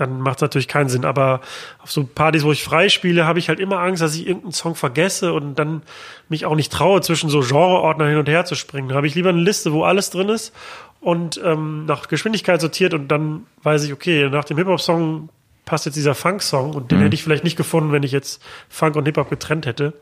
dann 0.00 0.20
macht 0.20 0.36
es 0.36 0.42
natürlich 0.42 0.68
keinen 0.68 0.88
Sinn. 0.88 1.04
Aber 1.04 1.40
auf 1.78 1.90
so 1.90 2.04
Partys, 2.04 2.44
wo 2.44 2.52
ich 2.52 2.64
frei 2.64 2.88
spiele, 2.88 3.26
habe 3.26 3.38
ich 3.38 3.48
halt 3.48 3.60
immer 3.60 3.78
Angst, 3.78 4.02
dass 4.02 4.14
ich 4.14 4.26
irgendeinen 4.26 4.52
Song 4.52 4.74
vergesse 4.74 5.32
und 5.32 5.54
dann 5.56 5.82
mich 6.28 6.46
auch 6.46 6.56
nicht 6.56 6.72
traue, 6.72 7.00
zwischen 7.00 7.30
so 7.30 7.40
Genreordnern 7.40 8.08
hin 8.08 8.18
und 8.18 8.28
her 8.28 8.44
zu 8.44 8.54
springen. 8.54 8.88
Da 8.88 8.94
habe 8.96 9.06
ich 9.06 9.14
lieber 9.14 9.30
eine 9.30 9.40
Liste, 9.40 9.72
wo 9.72 9.84
alles 9.84 10.10
drin 10.10 10.28
ist 10.28 10.54
und 11.00 11.40
ähm, 11.44 11.86
nach 11.86 12.08
Geschwindigkeit 12.08 12.60
sortiert 12.60 12.94
und 12.94 13.08
dann 13.08 13.46
weiß 13.62 13.84
ich, 13.84 13.92
okay, 13.92 14.28
nach 14.28 14.44
dem 14.44 14.58
Hip-Hop-Song 14.58 15.28
passt 15.64 15.86
jetzt 15.86 15.94
dieser 15.94 16.14
Funk-Song 16.14 16.74
und 16.74 16.90
den 16.90 17.00
hätte 17.00 17.14
ich 17.14 17.22
vielleicht 17.22 17.44
nicht 17.44 17.56
gefunden, 17.56 17.92
wenn 17.92 18.02
ich 18.02 18.12
jetzt 18.12 18.42
Funk 18.68 18.96
und 18.96 19.06
Hip-Hop 19.06 19.30
getrennt 19.30 19.66
hätte. 19.66 19.92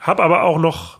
Hab 0.00 0.20
aber 0.20 0.42
auch 0.42 0.58
noch 0.58 0.98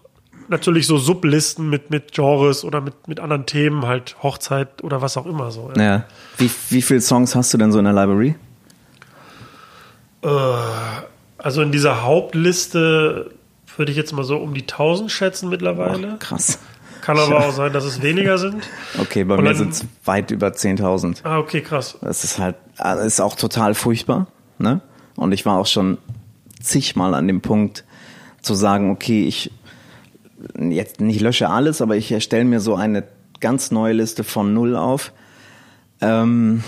natürlich 0.49 0.86
so 0.86 0.99
Sublisten 0.99 1.68
mit, 1.68 1.90
mit 1.90 2.12
Genres 2.12 2.64
oder 2.64 2.80
mit, 2.80 3.09
mit 3.09 3.20
anderen 3.20 3.47
Themen, 3.47 3.86
halt 3.86 4.16
Hochzeit 4.22 4.82
oder 4.82 5.03
was 5.03 5.16
auch 5.16 5.26
immer 5.26 5.51
so. 5.51 5.70
ja. 5.76 6.05
Wie, 6.38 6.51
wie 6.70 6.82
viele 6.82 7.01
Songs 7.01 7.34
hast 7.34 7.53
du 7.55 7.59
denn 7.59 7.72
so 7.72 7.78
in 7.78 7.84
der 7.84 7.94
Library? 7.94 8.34
Äh, 10.22 10.28
also 11.38 11.62
in 11.62 11.72
dieser 11.72 12.03
Hauptliste 12.03 13.30
würde 13.76 13.90
ich 13.90 13.97
jetzt 13.97 14.12
mal 14.12 14.24
so 14.24 14.36
um 14.38 14.55
die 14.55 14.62
1000 14.62 15.11
schätzen 15.11 15.49
mittlerweile. 15.49 16.16
Krass. 16.18 16.59
Kann 17.03 17.18
aber 17.18 17.47
auch 17.47 17.53
sein, 17.53 17.72
dass 17.72 17.84
es 17.84 18.03
weniger 18.03 18.36
sind. 18.36 18.64
Okay, 18.99 19.22
bei 19.22 19.36
Und 19.36 19.44
mir 19.44 19.55
sind 19.55 19.74
es 19.74 19.84
weit 20.05 20.32
über 20.32 20.49
10.000. 20.49 21.20
Ah, 21.22 21.38
okay, 21.38 21.61
krass. 21.61 21.97
Das 22.01 22.24
ist 22.24 22.40
halt, 22.40 22.57
das 22.78 23.05
ist 23.05 23.20
auch 23.20 23.36
total 23.36 23.74
furchtbar. 23.74 24.26
Ne? 24.59 24.80
Und 25.14 25.30
ich 25.30 25.47
war 25.47 25.59
auch 25.59 25.66
schon 25.66 25.99
zigmal 26.61 27.14
an 27.14 27.28
dem 27.28 27.42
Punkt 27.42 27.84
zu 28.42 28.55
sagen, 28.55 28.90
okay, 28.90 29.24
ich 29.24 29.53
jetzt 30.59 31.01
nicht 31.01 31.20
lösche 31.20 31.49
alles, 31.49 31.80
aber 31.80 31.97
ich 31.97 32.11
erstelle 32.12 32.45
mir 32.45 32.61
so 32.61 32.74
eine 32.74 33.05
ganz 33.41 33.70
neue 33.70 33.93
Liste 33.93 34.24
von 34.24 34.55
null 34.55 34.76
auf. 34.76 35.12
Ähm, 36.01 36.62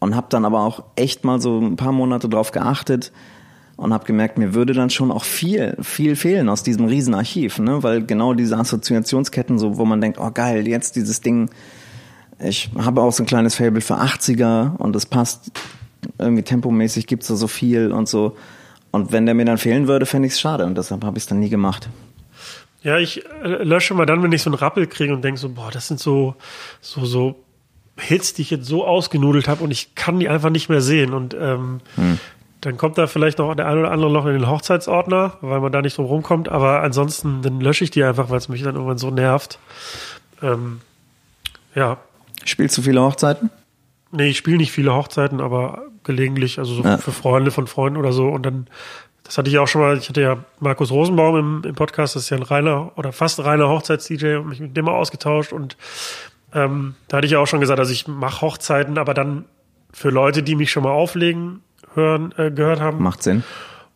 und 0.00 0.16
habe 0.16 0.26
dann 0.30 0.44
aber 0.44 0.60
auch 0.60 0.82
echt 0.96 1.24
mal 1.24 1.40
so 1.40 1.60
ein 1.60 1.76
paar 1.76 1.92
Monate 1.92 2.28
drauf 2.28 2.52
geachtet 2.52 3.12
und 3.76 3.92
habe 3.92 4.06
gemerkt, 4.06 4.38
mir 4.38 4.54
würde 4.54 4.72
dann 4.72 4.90
schon 4.90 5.12
auch 5.12 5.24
viel, 5.24 5.76
viel 5.80 6.16
fehlen 6.16 6.48
aus 6.48 6.62
diesem 6.62 6.86
Riesenarchiv, 6.86 7.58
ne? 7.58 7.82
weil 7.82 8.04
genau 8.04 8.34
diese 8.34 8.56
Assoziationsketten, 8.56 9.58
so 9.58 9.76
wo 9.76 9.84
man 9.84 10.00
denkt, 10.00 10.18
oh 10.18 10.30
geil, 10.32 10.66
jetzt 10.66 10.96
dieses 10.96 11.20
Ding, 11.20 11.50
ich 12.38 12.70
habe 12.78 13.02
auch 13.02 13.12
so 13.12 13.22
ein 13.22 13.26
kleines 13.26 13.54
Fable 13.54 13.82
für 13.82 14.00
80er 14.00 14.76
und 14.76 14.96
es 14.96 15.06
passt 15.06 15.52
irgendwie 16.18 16.42
tempomäßig 16.42 17.06
gibt's 17.06 17.28
da 17.28 17.36
so 17.36 17.46
viel 17.46 17.92
und 17.92 18.08
so. 18.08 18.36
Und 18.90 19.12
wenn 19.12 19.26
der 19.26 19.34
mir 19.34 19.44
dann 19.44 19.58
fehlen 19.58 19.86
würde, 19.86 20.06
fände 20.06 20.26
ich 20.26 20.34
es 20.34 20.40
schade 20.40 20.64
und 20.64 20.76
deshalb 20.76 21.04
habe 21.04 21.18
ich 21.18 21.24
es 21.24 21.28
dann 21.28 21.40
nie 21.40 21.50
gemacht. 21.50 21.88
Ja, 22.82 22.98
ich 22.98 23.24
äh, 23.44 23.62
lösche 23.62 23.94
mal 23.94 24.06
dann, 24.06 24.22
wenn 24.22 24.32
ich 24.32 24.42
so 24.42 24.50
einen 24.50 24.58
Rappel 24.58 24.86
kriege 24.86 25.12
und 25.12 25.22
denke 25.22 25.38
so, 25.40 25.50
boah, 25.50 25.70
das 25.70 25.88
sind 25.88 26.00
so, 26.00 26.34
so, 26.80 27.04
so 27.04 27.36
Hits, 27.98 28.32
die 28.34 28.42
ich 28.42 28.50
jetzt 28.50 28.66
so 28.66 28.86
ausgenudelt 28.86 29.48
habe 29.48 29.62
und 29.62 29.70
ich 29.70 29.94
kann 29.94 30.18
die 30.20 30.28
einfach 30.30 30.48
nicht 30.50 30.68
mehr 30.70 30.80
sehen. 30.80 31.12
Und 31.12 31.34
ähm, 31.38 31.80
dann 32.62 32.76
kommt 32.78 32.96
da 32.96 33.06
vielleicht 33.06 33.38
noch 33.38 33.54
der 33.54 33.66
eine 33.66 33.80
oder 33.80 33.90
andere 33.92 34.10
noch 34.10 34.24
in 34.26 34.32
den 34.32 34.48
Hochzeitsordner, 34.48 35.34
weil 35.42 35.60
man 35.60 35.70
da 35.72 35.82
nicht 35.82 35.98
drum 35.98 36.06
rumkommt. 36.06 36.48
Aber 36.48 36.82
ansonsten, 36.82 37.42
dann 37.42 37.60
lösche 37.60 37.84
ich 37.84 37.90
die 37.90 38.02
einfach, 38.02 38.30
weil 38.30 38.38
es 38.38 38.48
mich 38.48 38.62
dann 38.62 38.74
irgendwann 38.76 38.96
so 38.98 39.10
nervt. 39.10 39.58
Ähm, 40.42 40.80
ja, 41.74 41.98
Spielst 42.46 42.78
du 42.78 42.82
viele 42.82 43.02
Hochzeiten? 43.02 43.50
Nee, 44.12 44.28
ich 44.30 44.38
spiele 44.38 44.56
nicht 44.56 44.72
viele 44.72 44.94
Hochzeiten, 44.94 45.40
aber 45.42 45.82
gelegentlich, 46.04 46.58
also 46.58 46.74
so 46.74 46.82
Ja. 46.82 46.96
für 46.96 47.12
Freunde 47.12 47.50
von 47.50 47.66
Freunden 47.66 47.98
oder 47.98 48.12
so. 48.12 48.28
Und 48.28 48.44
dann, 48.46 48.66
das 49.30 49.38
hatte 49.38 49.48
ich 49.48 49.60
auch 49.60 49.68
schon 49.68 49.80
mal, 49.80 49.96
ich 49.96 50.08
hatte 50.08 50.20
ja 50.20 50.38
Markus 50.58 50.90
Rosenbaum 50.90 51.36
im, 51.36 51.62
im 51.64 51.76
Podcast, 51.76 52.16
das 52.16 52.24
ist 52.24 52.30
ja 52.30 52.36
ein 52.36 52.42
reiner 52.42 52.90
oder 52.96 53.12
fast 53.12 53.38
reiner 53.38 53.68
Hochzeits-DJ 53.68 54.34
und 54.34 54.48
mich 54.48 54.58
mit 54.58 54.76
dem 54.76 54.86
mal 54.86 54.94
ausgetauscht. 54.94 55.52
Und 55.52 55.76
ähm, 56.52 56.96
da 57.06 57.18
hatte 57.18 57.26
ich 57.26 57.32
ja 57.34 57.38
auch 57.38 57.46
schon 57.46 57.60
gesagt, 57.60 57.78
also 57.78 57.92
ich 57.92 58.08
mache 58.08 58.40
Hochzeiten, 58.40 58.98
aber 58.98 59.14
dann 59.14 59.44
für 59.92 60.10
Leute, 60.10 60.42
die 60.42 60.56
mich 60.56 60.72
schon 60.72 60.82
mal 60.82 60.90
auflegen, 60.90 61.62
hören, 61.94 62.34
äh, 62.38 62.50
gehört 62.50 62.80
haben 62.80 63.00
Macht 63.04 63.22
Sinn. 63.22 63.44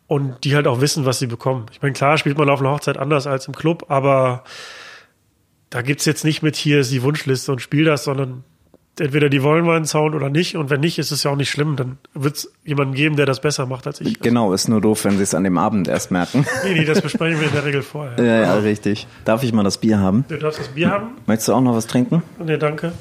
und 0.07 0.45
die 0.45 0.55
halt 0.55 0.67
auch 0.67 0.79
wissen, 0.79 1.05
was 1.05 1.19
sie 1.19 1.27
bekommen. 1.27 1.65
Ich 1.73 1.81
meine, 1.81 1.91
klar 1.91 2.17
spielt 2.17 2.37
man 2.37 2.49
auf 2.49 2.61
einer 2.61 2.71
Hochzeit 2.71 2.97
anders 2.97 3.27
als 3.27 3.45
im 3.49 3.55
Club, 3.55 3.87
aber 3.89 4.45
da 5.69 5.81
gibt's 5.81 6.05
jetzt 6.05 6.23
nicht 6.23 6.43
mit 6.43 6.55
hier 6.55 6.79
ist 6.79 6.93
die 6.93 7.03
Wunschliste 7.03 7.51
und 7.51 7.61
spiel 7.61 7.83
das, 7.83 8.05
sondern 8.05 8.45
entweder 8.99 9.29
die 9.29 9.43
wollen 9.43 9.65
meinen 9.65 9.85
Sound 9.85 10.15
oder 10.15 10.29
nicht. 10.29 10.55
Und 10.57 10.69
wenn 10.69 10.79
nicht, 10.79 10.99
ist 10.99 11.11
es 11.11 11.23
ja 11.23 11.31
auch 11.31 11.35
nicht 11.35 11.49
schlimm. 11.49 11.75
Dann 11.75 11.97
wird's 12.13 12.51
jemanden 12.63 12.93
geben, 12.93 13.15
der 13.15 13.25
das 13.25 13.41
besser 13.41 13.65
macht 13.65 13.87
als 13.87 14.01
ich. 14.01 14.19
Genau, 14.19 14.53
ist 14.53 14.67
nur 14.67 14.81
doof, 14.81 15.05
wenn 15.05 15.17
sie 15.17 15.23
es 15.23 15.33
an 15.33 15.43
dem 15.43 15.57
Abend 15.57 15.87
erst 15.87 16.11
merken. 16.11 16.45
Nee, 16.63 16.79
nee, 16.79 16.85
das 16.85 17.01
besprechen 17.01 17.39
wir 17.39 17.47
in 17.47 17.53
der 17.53 17.65
Regel 17.65 17.81
vorher. 17.81 18.17
ja, 18.23 18.41
ja, 18.41 18.53
richtig. 18.55 19.07
Darf 19.25 19.43
ich 19.43 19.53
mal 19.53 19.63
das 19.63 19.77
Bier 19.77 19.99
haben? 19.99 20.25
Du 20.27 20.37
darfst 20.37 20.59
das 20.59 20.69
Bier 20.69 20.89
haben? 20.89 21.09
Möchtest 21.25 21.49
du 21.49 21.53
auch 21.53 21.61
noch 21.61 21.75
was 21.75 21.87
trinken? 21.87 22.23
Nee, 22.43 22.57
danke. 22.57 22.93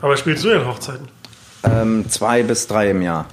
Aber 0.00 0.16
spielst 0.16 0.44
du 0.44 0.48
ja 0.48 0.60
in 0.60 0.66
Hochzeiten? 0.66 1.08
Ähm, 1.64 2.04
zwei 2.08 2.42
bis 2.42 2.66
drei 2.66 2.90
im 2.90 3.02
Jahr. 3.02 3.26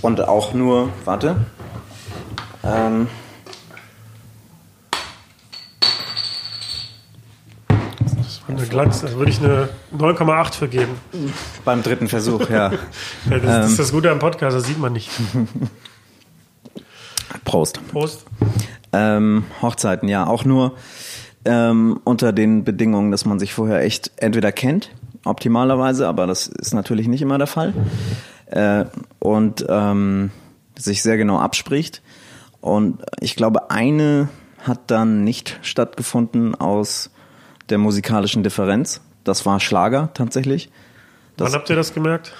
Und 0.00 0.20
auch 0.20 0.54
nur, 0.54 0.90
warte. 1.04 1.36
Ähm, 2.64 3.08
eine 8.58 8.66
Glanz, 8.66 9.00
da 9.00 9.12
würde 9.12 9.30
ich 9.30 9.40
eine 9.40 9.68
9,8 9.96 10.54
für 10.54 10.68
geben. 10.68 10.92
beim 11.64 11.82
dritten 11.82 12.08
Versuch, 12.08 12.48
ja. 12.48 12.72
Ja, 13.30 13.38
das, 13.38 13.42
das 13.42 13.70
ist 13.70 13.78
das 13.78 13.92
Gute 13.92 14.10
am 14.10 14.18
Podcast, 14.18 14.56
das 14.56 14.64
sieht 14.64 14.78
man 14.78 14.92
nicht. 14.92 15.10
Prost. 17.44 17.80
Prost. 17.88 18.24
Ähm, 18.92 19.44
Hochzeiten, 19.60 20.08
ja, 20.08 20.26
auch 20.26 20.44
nur 20.44 20.74
ähm, 21.44 22.00
unter 22.04 22.32
den 22.32 22.64
Bedingungen, 22.64 23.10
dass 23.10 23.24
man 23.24 23.38
sich 23.38 23.54
vorher 23.54 23.80
echt 23.80 24.12
entweder 24.16 24.52
kennt, 24.52 24.90
optimalerweise, 25.24 26.06
aber 26.06 26.26
das 26.26 26.46
ist 26.46 26.74
natürlich 26.74 27.08
nicht 27.08 27.22
immer 27.22 27.38
der 27.38 27.46
Fall, 27.46 27.72
äh, 28.46 28.84
und 29.18 29.64
ähm, 29.68 30.30
sich 30.76 31.02
sehr 31.02 31.16
genau 31.16 31.38
abspricht. 31.38 32.02
Und 32.60 33.02
ich 33.20 33.34
glaube, 33.34 33.70
eine 33.70 34.28
hat 34.62 34.90
dann 34.90 35.24
nicht 35.24 35.58
stattgefunden 35.62 36.54
aus 36.54 37.10
der 37.68 37.78
musikalischen 37.78 38.42
Differenz. 38.42 39.00
Das 39.24 39.46
war 39.46 39.60
Schlager 39.60 40.10
tatsächlich. 40.14 40.70
Das 41.36 41.46
Wann 41.52 41.60
habt 41.60 41.70
ihr 41.70 41.76
das 41.76 41.94
gemerkt? 41.94 42.32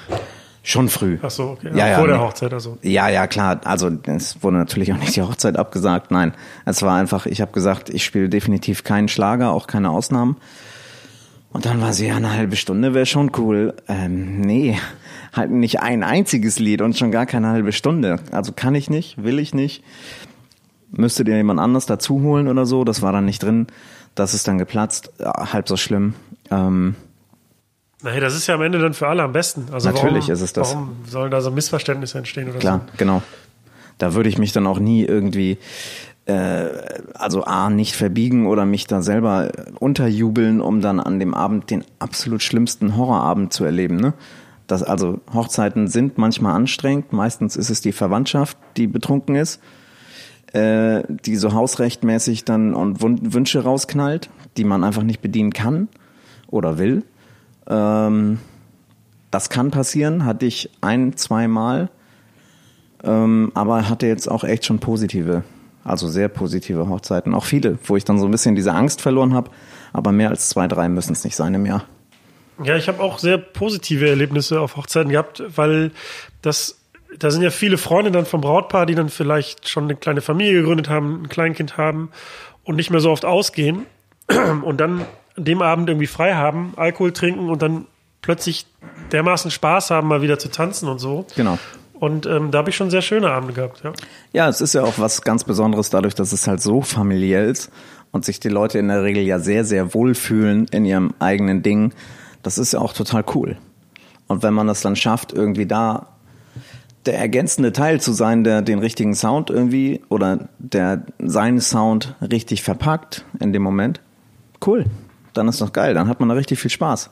schon 0.62 0.88
früh. 0.88 1.18
Ach 1.22 1.30
so, 1.30 1.50
okay. 1.50 1.70
Ja, 1.74 1.88
ja, 1.88 1.98
Vor 1.98 2.06
der 2.06 2.16
nee. 2.16 2.22
Hochzeit 2.22 2.52
also. 2.52 2.78
Ja, 2.82 3.08
ja, 3.08 3.26
klar. 3.26 3.60
Also 3.64 3.90
es 4.04 4.42
wurde 4.42 4.58
natürlich 4.58 4.92
auch 4.92 4.98
nicht 4.98 5.16
die 5.16 5.22
Hochzeit 5.22 5.56
abgesagt. 5.56 6.10
Nein, 6.10 6.34
es 6.64 6.82
war 6.82 6.96
einfach, 6.96 7.26
ich 7.26 7.40
habe 7.40 7.52
gesagt, 7.52 7.90
ich 7.90 8.04
spiele 8.04 8.28
definitiv 8.28 8.84
keinen 8.84 9.08
Schlager, 9.08 9.50
auch 9.50 9.66
keine 9.66 9.90
Ausnahmen. 9.90 10.36
Und 11.52 11.66
dann 11.66 11.82
war 11.82 11.92
sie 11.92 12.06
ja 12.06 12.16
eine 12.16 12.32
halbe 12.32 12.56
Stunde, 12.56 12.94
wäre 12.94 13.04
schon 13.04 13.32
cool. 13.36 13.74
Ähm, 13.86 14.40
nee, 14.40 14.78
halt 15.34 15.50
nicht 15.50 15.80
ein 15.80 16.02
einziges 16.02 16.58
Lied 16.58 16.80
und 16.80 16.96
schon 16.96 17.10
gar 17.10 17.26
keine 17.26 17.48
halbe 17.48 17.72
Stunde. 17.72 18.20
Also 18.30 18.52
kann 18.52 18.74
ich 18.74 18.88
nicht, 18.88 19.22
will 19.22 19.38
ich 19.38 19.52
nicht. 19.52 19.84
Müsste 20.90 21.24
dir 21.24 21.36
jemand 21.36 21.60
anders 21.60 21.86
dazu 21.86 22.22
holen 22.22 22.48
oder 22.48 22.64
so. 22.64 22.84
Das 22.84 23.02
war 23.02 23.12
dann 23.12 23.26
nicht 23.26 23.42
drin. 23.42 23.66
Das 24.14 24.34
ist 24.34 24.46
dann 24.48 24.58
geplatzt. 24.58 25.12
Ja, 25.18 25.52
halb 25.52 25.68
so 25.68 25.76
schlimm. 25.76 26.14
Ähm, 26.50 26.94
Naja, 28.02 28.20
das 28.20 28.34
ist 28.34 28.46
ja 28.46 28.54
am 28.54 28.62
Ende 28.62 28.78
dann 28.78 28.94
für 28.94 29.08
alle 29.08 29.22
am 29.22 29.32
besten. 29.32 29.66
Also 29.72 29.90
Natürlich 29.90 30.24
warum, 30.24 30.32
ist 30.34 30.40
es 30.40 30.52
das. 30.52 30.74
Warum 30.74 30.96
sollen 31.06 31.30
da 31.30 31.40
so 31.40 31.50
Missverständnisse 31.50 32.18
entstehen 32.18 32.50
oder 32.50 32.58
Klar, 32.58 32.80
genau. 32.96 33.22
Da 33.98 34.14
würde 34.14 34.28
ich 34.28 34.38
mich 34.38 34.52
dann 34.52 34.66
auch 34.66 34.78
nie 34.78 35.04
irgendwie, 35.04 35.58
äh, 36.26 36.68
also 37.14 37.44
A, 37.44 37.70
nicht 37.70 37.94
verbiegen 37.94 38.46
oder 38.46 38.64
mich 38.66 38.86
da 38.86 39.02
selber 39.02 39.50
unterjubeln, 39.78 40.60
um 40.60 40.80
dann 40.80 40.98
an 41.00 41.20
dem 41.20 41.34
Abend 41.34 41.70
den 41.70 41.84
absolut 41.98 42.42
schlimmsten 42.42 42.96
Horrorabend 42.96 43.52
zu 43.52 43.64
erleben. 43.64 43.96
Ne? 43.96 44.14
Das, 44.66 44.82
also 44.82 45.20
Hochzeiten 45.32 45.88
sind 45.88 46.18
manchmal 46.18 46.54
anstrengend. 46.54 47.12
Meistens 47.12 47.56
ist 47.56 47.70
es 47.70 47.80
die 47.80 47.92
Verwandtschaft, 47.92 48.56
die 48.76 48.86
betrunken 48.86 49.36
ist, 49.36 49.60
äh, 50.52 51.02
die 51.08 51.36
so 51.36 51.52
hausrechtmäßig 51.52 52.44
dann 52.44 52.74
und 52.74 53.00
Wünsche 53.02 53.62
rausknallt, 53.62 54.30
die 54.56 54.64
man 54.64 54.84
einfach 54.84 55.02
nicht 55.02 55.20
bedienen 55.20 55.52
kann 55.52 55.88
oder 56.48 56.78
will. 56.78 57.04
Ähm, 57.66 58.38
das 59.30 59.48
kann 59.48 59.70
passieren, 59.70 60.24
hatte 60.24 60.46
ich 60.46 60.70
ein, 60.80 61.16
zwei 61.16 61.48
Mal. 61.48 61.90
Ähm, 63.02 63.50
aber 63.54 63.88
hatte 63.88 64.06
jetzt 64.06 64.30
auch 64.30 64.44
echt 64.44 64.66
schon 64.66 64.78
positive, 64.78 65.42
also 65.82 66.06
sehr 66.06 66.28
positive 66.28 66.88
Hochzeiten. 66.88 67.34
Auch 67.34 67.44
viele, 67.44 67.78
wo 67.84 67.96
ich 67.96 68.04
dann 68.04 68.18
so 68.18 68.26
ein 68.26 68.30
bisschen 68.30 68.54
diese 68.54 68.74
Angst 68.74 69.00
verloren 69.00 69.34
habe. 69.34 69.50
Aber 69.92 70.12
mehr 70.12 70.30
als 70.30 70.48
zwei, 70.50 70.68
drei 70.68 70.88
müssen 70.88 71.12
es 71.12 71.24
nicht 71.24 71.34
sein 71.34 71.54
im 71.54 71.66
Jahr. 71.66 71.84
Ja, 72.62 72.76
ich 72.76 72.86
habe 72.86 73.02
auch 73.02 73.18
sehr 73.18 73.38
positive 73.38 74.08
Erlebnisse 74.08 74.60
auf 74.60 74.76
Hochzeiten 74.76 75.10
gehabt, 75.10 75.42
weil 75.56 75.90
das, 76.42 76.81
da 77.18 77.30
sind 77.30 77.42
ja 77.42 77.50
viele 77.50 77.78
Freunde 77.78 78.10
dann 78.10 78.26
vom 78.26 78.40
Brautpaar, 78.40 78.86
die 78.86 78.94
dann 78.94 79.08
vielleicht 79.08 79.68
schon 79.68 79.84
eine 79.84 79.96
kleine 79.96 80.20
Familie 80.20 80.60
gegründet 80.60 80.88
haben, 80.88 81.22
ein 81.22 81.28
Kleinkind 81.28 81.76
haben 81.76 82.10
und 82.64 82.76
nicht 82.76 82.90
mehr 82.90 83.00
so 83.00 83.10
oft 83.10 83.24
ausgehen 83.24 83.86
und 84.62 84.80
dann 84.80 85.04
an 85.36 85.44
dem 85.44 85.62
Abend 85.62 85.88
irgendwie 85.88 86.06
frei 86.06 86.34
haben, 86.34 86.74
Alkohol 86.76 87.12
trinken 87.12 87.48
und 87.48 87.62
dann 87.62 87.86
plötzlich 88.20 88.66
dermaßen 89.10 89.50
Spaß 89.50 89.90
haben, 89.90 90.08
mal 90.08 90.22
wieder 90.22 90.38
zu 90.38 90.50
tanzen 90.50 90.88
und 90.88 90.98
so. 90.98 91.26
Genau. 91.36 91.58
Und 91.94 92.26
ähm, 92.26 92.50
da 92.50 92.58
habe 92.58 92.70
ich 92.70 92.76
schon 92.76 92.90
sehr 92.90 93.02
schöne 93.02 93.30
Abende 93.30 93.54
gehabt, 93.54 93.82
ja. 93.84 93.92
Ja, 94.32 94.48
es 94.48 94.60
ist 94.60 94.74
ja 94.74 94.82
auch 94.82 94.98
was 94.98 95.22
ganz 95.22 95.44
Besonderes 95.44 95.90
dadurch, 95.90 96.14
dass 96.14 96.32
es 96.32 96.46
halt 96.46 96.60
so 96.60 96.82
familiär 96.82 97.44
ist 97.44 97.70
und 98.10 98.24
sich 98.24 98.40
die 98.40 98.48
Leute 98.48 98.78
in 98.78 98.88
der 98.88 99.02
Regel 99.02 99.22
ja 99.22 99.38
sehr, 99.38 99.64
sehr 99.64 99.94
wohlfühlen 99.94 100.66
in 100.72 100.84
ihrem 100.84 101.14
eigenen 101.20 101.62
Ding. 101.62 101.94
Das 102.42 102.58
ist 102.58 102.72
ja 102.72 102.80
auch 102.80 102.92
total 102.92 103.24
cool. 103.34 103.56
Und 104.26 104.42
wenn 104.42 104.54
man 104.54 104.66
das 104.66 104.80
dann 104.80 104.96
schafft, 104.96 105.32
irgendwie 105.32 105.66
da 105.66 106.11
der 107.06 107.18
ergänzende 107.18 107.72
Teil 107.72 108.00
zu 108.00 108.12
sein, 108.12 108.44
der 108.44 108.62
den 108.62 108.78
richtigen 108.78 109.14
Sound 109.14 109.50
irgendwie 109.50 110.02
oder 110.08 110.48
der 110.58 111.02
seinen 111.18 111.60
Sound 111.60 112.14
richtig 112.20 112.62
verpackt 112.62 113.24
in 113.40 113.52
dem 113.52 113.62
Moment, 113.62 114.00
cool. 114.66 114.86
Dann 115.32 115.48
ist 115.48 115.60
doch 115.60 115.72
geil, 115.72 115.94
dann 115.94 116.08
hat 116.08 116.20
man 116.20 116.28
da 116.28 116.34
richtig 116.34 116.60
viel 116.60 116.70
Spaß. 116.70 117.10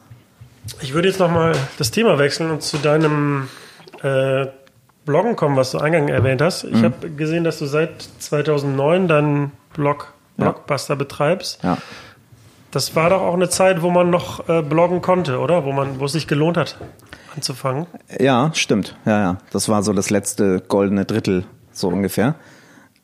Ich 0.82 0.94
würde 0.94 1.08
jetzt 1.08 1.18
nochmal 1.18 1.52
das 1.78 1.90
Thema 1.90 2.18
wechseln 2.18 2.50
und 2.50 2.62
zu 2.62 2.76
deinem 2.76 3.48
äh, 4.02 4.46
Bloggen 5.06 5.36
kommen, 5.36 5.56
was 5.56 5.70
du 5.70 5.78
eingangs 5.78 6.10
erwähnt 6.10 6.42
hast. 6.42 6.64
Mhm. 6.64 6.76
Ich 6.76 6.82
habe 6.84 7.10
gesehen, 7.10 7.44
dass 7.44 7.58
du 7.58 7.66
seit 7.66 8.02
2009 8.18 9.08
deinen 9.08 9.52
Blog 9.72 10.12
Blockbuster 10.36 10.96
betreibst. 10.96 11.62
Ja. 11.62 11.78
Das 12.70 12.96
war 12.96 13.10
doch 13.10 13.20
auch 13.20 13.34
eine 13.34 13.48
Zeit, 13.48 13.82
wo 13.82 13.90
man 13.90 14.10
noch 14.10 14.48
äh, 14.48 14.62
bloggen 14.62 15.02
konnte, 15.02 15.38
oder? 15.38 15.64
Wo 15.64 15.72
man, 15.72 16.00
wo 16.00 16.06
es 16.06 16.12
sich 16.12 16.26
gelohnt 16.26 16.56
hat, 16.56 16.78
anzufangen. 17.34 17.86
Ja, 18.18 18.50
stimmt. 18.54 18.96
Ja, 19.04 19.20
ja. 19.20 19.38
Das 19.50 19.68
war 19.68 19.82
so 19.82 19.92
das 19.92 20.10
letzte 20.10 20.60
goldene 20.60 21.04
Drittel, 21.04 21.44
so 21.72 21.88
ungefähr. 21.88 22.34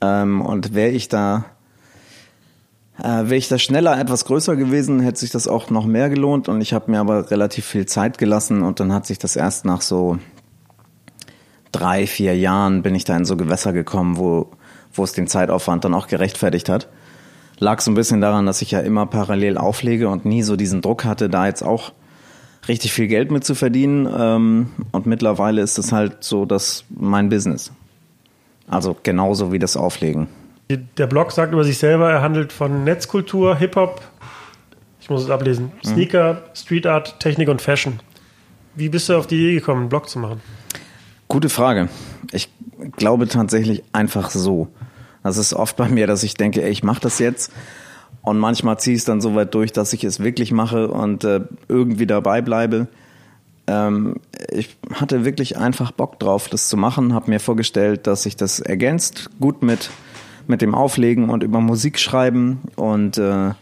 Ähm, 0.01 0.41
und 0.41 0.75
wäre 0.75 0.91
ich 0.91 1.09
da 1.09 1.45
Äh, 2.99 3.29
Wäre 3.29 3.37
ich 3.37 3.49
da 3.49 3.59
schneller 3.59 3.99
etwas 4.01 4.25
größer 4.25 4.57
gewesen, 4.57 5.01
hätte 5.01 5.21
sich 5.21 5.31
das 5.31 5.49
auch 5.49 5.69
noch 5.69 5.85
mehr 5.85 6.09
gelohnt. 6.09 6.49
Und 6.49 6.63
ich 6.63 6.73
habe 6.73 6.91
mir 6.91 7.01
aber 7.01 7.31
relativ 7.31 7.67
viel 7.67 7.85
Zeit 7.85 8.17
gelassen 8.17 8.63
und 8.63 8.81
dann 8.81 8.93
hat 8.93 9.07
sich 9.07 9.19
das 9.19 9.37
erst 9.37 9.67
nach 9.67 9.83
so 9.83 10.19
drei, 11.73 12.07
vier 12.07 12.35
Jahren 12.39 12.83
bin 12.83 12.95
ich 12.95 13.05
da 13.05 13.15
in 13.15 13.27
so 13.27 13.37
Gewässer 13.37 13.75
gekommen, 13.75 14.17
wo, 14.17 14.51
wo 14.95 15.05
es 15.05 15.13
den 15.13 15.27
Zeitaufwand 15.27 15.85
dann 15.85 15.93
auch 15.93 16.07
gerechtfertigt 16.07 16.71
hat. 16.71 16.89
Lag 17.59 17.83
so 17.83 17.91
ein 17.91 17.95
bisschen 17.95 18.23
daran, 18.23 18.47
dass 18.47 18.63
ich 18.63 18.71
ja 18.71 18.81
immer 18.81 19.05
parallel 19.05 19.59
auflege 19.59 20.09
und 20.09 20.25
nie 20.25 20.43
so 20.43 20.57
diesen 20.57 20.81
Druck 20.81 21.05
hatte, 21.05 21.29
da 21.29 21.47
jetzt 21.47 21.63
auch 21.63 21.93
richtig 22.69 22.93
viel 22.93 23.07
Geld 23.07 23.31
mit 23.31 23.45
zu 23.45 23.55
verdienen. 23.55 24.09
Ähm, 24.19 24.71
und 24.93 25.07
mittlerweile 25.07 25.63
ist 25.63 25.79
es 25.79 25.93
halt 25.93 26.25
so, 26.25 26.45
dass 26.45 26.85
mein 26.89 27.29
Business. 27.29 27.73
Also 28.69 28.97
genauso 29.03 29.53
wie 29.53 29.59
das 29.59 29.77
Auflegen. 29.77 30.29
Der 30.69 31.07
Blog 31.07 31.31
sagt 31.31 31.53
über 31.53 31.63
sich 31.63 31.79
selber, 31.79 32.11
er 32.11 32.23
handelt 32.23 32.53
von 32.53 32.83
Netzkultur, 32.83 33.57
Hip-Hop, 33.57 34.01
ich 35.01 35.09
muss 35.09 35.23
es 35.23 35.31
ablesen, 35.31 35.71
Sneaker, 35.85 36.43
Street 36.55 36.85
Art, 36.85 37.21
Technik 37.21 37.49
und 37.49 37.63
Fashion. 37.63 38.01
Wie 38.75 38.89
bist 38.89 39.09
du 39.09 39.17
auf 39.17 39.29
die 39.29 39.37
Idee 39.37 39.55
gekommen, 39.55 39.83
einen 39.83 39.89
Blog 39.89 40.09
zu 40.09 40.19
machen? 40.19 40.41
Gute 41.29 41.49
Frage. 41.49 41.89
Ich 42.33 42.51
glaube 42.97 43.29
tatsächlich 43.29 43.85
einfach 43.93 44.31
so. 44.31 44.67
Das 45.23 45.37
ist 45.37 45.55
oft 45.55 45.77
bei 45.77 45.89
mir, 45.89 46.09
dass 46.09 46.25
ich 46.25 46.35
denke, 46.35 46.63
ey, 46.63 46.71
ich 46.71 46.83
mache 46.83 47.01
das 47.01 47.21
jetzt 47.21 47.53
und 48.27 48.41
manchmal 48.41 48.77
ziehe 48.81 48.97
ich 48.97 49.03
es 49.03 49.05
dann 49.05 49.21
so 49.21 49.37
weit 49.37 49.55
durch, 49.55 49.73
dass 49.73 49.93
ich 49.93 50.03
es 50.03 50.19
wirklich 50.19 50.51
mache 50.51 50.89
und 50.89 51.23
äh, 51.23 51.43
irgendwie 51.69 52.09
dabei 52.09 52.43
bleibe. 52.43 52.89
Ähm, 53.69 54.17
ich 54.51 54.77
hatte 54.93 55.25
wirklich 55.25 55.59
einfach 55.59 55.93
Bock 55.93 56.19
drauf, 56.19 56.49
das 56.49 56.67
zu 56.67 56.77
machen, 56.77 57.15
habe 57.15 57.31
mir 57.31 57.39
vorgestellt, 57.39 58.09
dass 58.09 58.25
sich 58.25 58.35
das 58.35 58.59
ergänzt, 58.59 59.31
gut 59.39 59.63
mit, 59.63 59.91
mit 60.49 60.61
dem 60.61 60.75
Auflegen 60.75 61.31
und 61.31 61.45
über 61.45 61.61
Musik 61.61 62.01
schreiben 62.01 62.63
und 62.75 63.17
äh, 63.17 63.53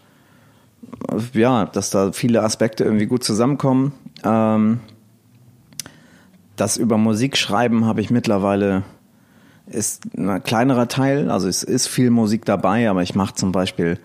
ja, 1.35 1.67
dass 1.67 1.91
da 1.91 2.13
viele 2.13 2.43
Aspekte 2.43 2.85
irgendwie 2.85 3.07
gut 3.07 3.23
zusammenkommen. 3.23 3.93
Ähm, 4.25 4.81
das 6.57 6.79
über 6.79 6.97
Musik 6.97 7.37
schreiben 7.37 7.85
habe 7.85 8.01
ich 8.01 8.09
mittlerweile 8.09 8.83
ist 9.67 10.05
ein 10.17 10.43
kleinerer 10.43 10.89
Teil, 10.89 11.31
also 11.31 11.49
es 11.49 11.63
ist 11.63 11.87
viel 11.87 12.09
Musik 12.09 12.47
dabei, 12.47 12.89
aber 12.89 13.03
ich 13.03 13.15
mache 13.15 13.35
zum 13.35 13.53
Beispiel 13.53 13.99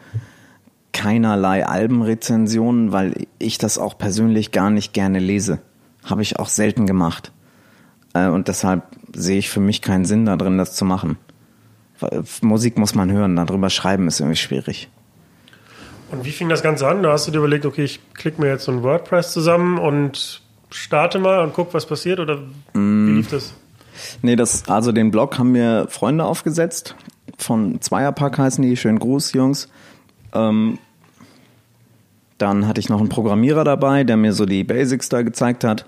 keinerlei 0.93 1.65
Albenrezensionen, 1.65 2.91
weil 2.91 3.27
ich 3.37 3.57
das 3.57 3.77
auch 3.77 3.97
persönlich 3.97 4.51
gar 4.51 4.69
nicht 4.69 4.93
gerne 4.93 5.19
lese. 5.19 5.59
Habe 6.03 6.21
ich 6.21 6.39
auch 6.39 6.47
selten 6.47 6.87
gemacht. 6.87 7.31
Äh, 8.13 8.27
und 8.27 8.47
deshalb 8.47 8.83
sehe 9.13 9.39
ich 9.39 9.49
für 9.49 9.59
mich 9.59 9.81
keinen 9.81 10.05
Sinn 10.05 10.25
darin, 10.25 10.57
das 10.57 10.75
zu 10.75 10.85
machen. 10.85 11.17
Musik 12.41 12.77
muss 12.77 12.95
man 12.95 13.11
hören, 13.11 13.35
darüber 13.35 13.69
schreiben 13.69 14.07
ist 14.07 14.21
irgendwie 14.21 14.37
schwierig. 14.37 14.89
Und 16.11 16.25
wie 16.25 16.31
fing 16.31 16.49
das 16.49 16.63
Ganze 16.63 16.87
an? 16.87 17.03
Da 17.03 17.11
hast 17.11 17.27
du 17.27 17.31
dir 17.31 17.39
überlegt, 17.39 17.65
okay, 17.65 17.83
ich 17.83 17.99
klicke 18.13 18.41
mir 18.41 18.47
jetzt 18.47 18.65
so 18.65 18.71
ein 18.71 18.83
WordPress 18.83 19.31
zusammen 19.31 19.77
und 19.77 20.41
starte 20.71 21.19
mal 21.19 21.43
und 21.43 21.53
guck, 21.53 21.73
was 21.73 21.85
passiert? 21.85 22.19
Oder 22.19 22.39
wie 22.73 23.11
lief 23.11 23.29
das? 23.29 23.53
Nee, 24.21 24.35
das, 24.35 24.67
also 24.69 24.91
den 24.91 25.11
Blog 25.11 25.37
haben 25.37 25.51
mir 25.51 25.87
Freunde 25.89 26.23
aufgesetzt. 26.23 26.95
Von 27.37 27.81
Zweierpack 27.81 28.37
heißen 28.37 28.61
die. 28.61 28.75
Schönen 28.77 28.99
Gruß, 28.99 29.33
Jungs. 29.33 29.69
Ähm, 30.33 30.79
dann 32.37 32.67
hatte 32.67 32.79
ich 32.79 32.89
noch 32.89 32.99
einen 32.99 33.09
Programmierer 33.09 33.63
dabei, 33.63 34.03
der 34.03 34.17
mir 34.17 34.33
so 34.33 34.45
die 34.45 34.63
Basics 34.63 35.09
da 35.09 35.21
gezeigt 35.21 35.63
hat. 35.63 35.85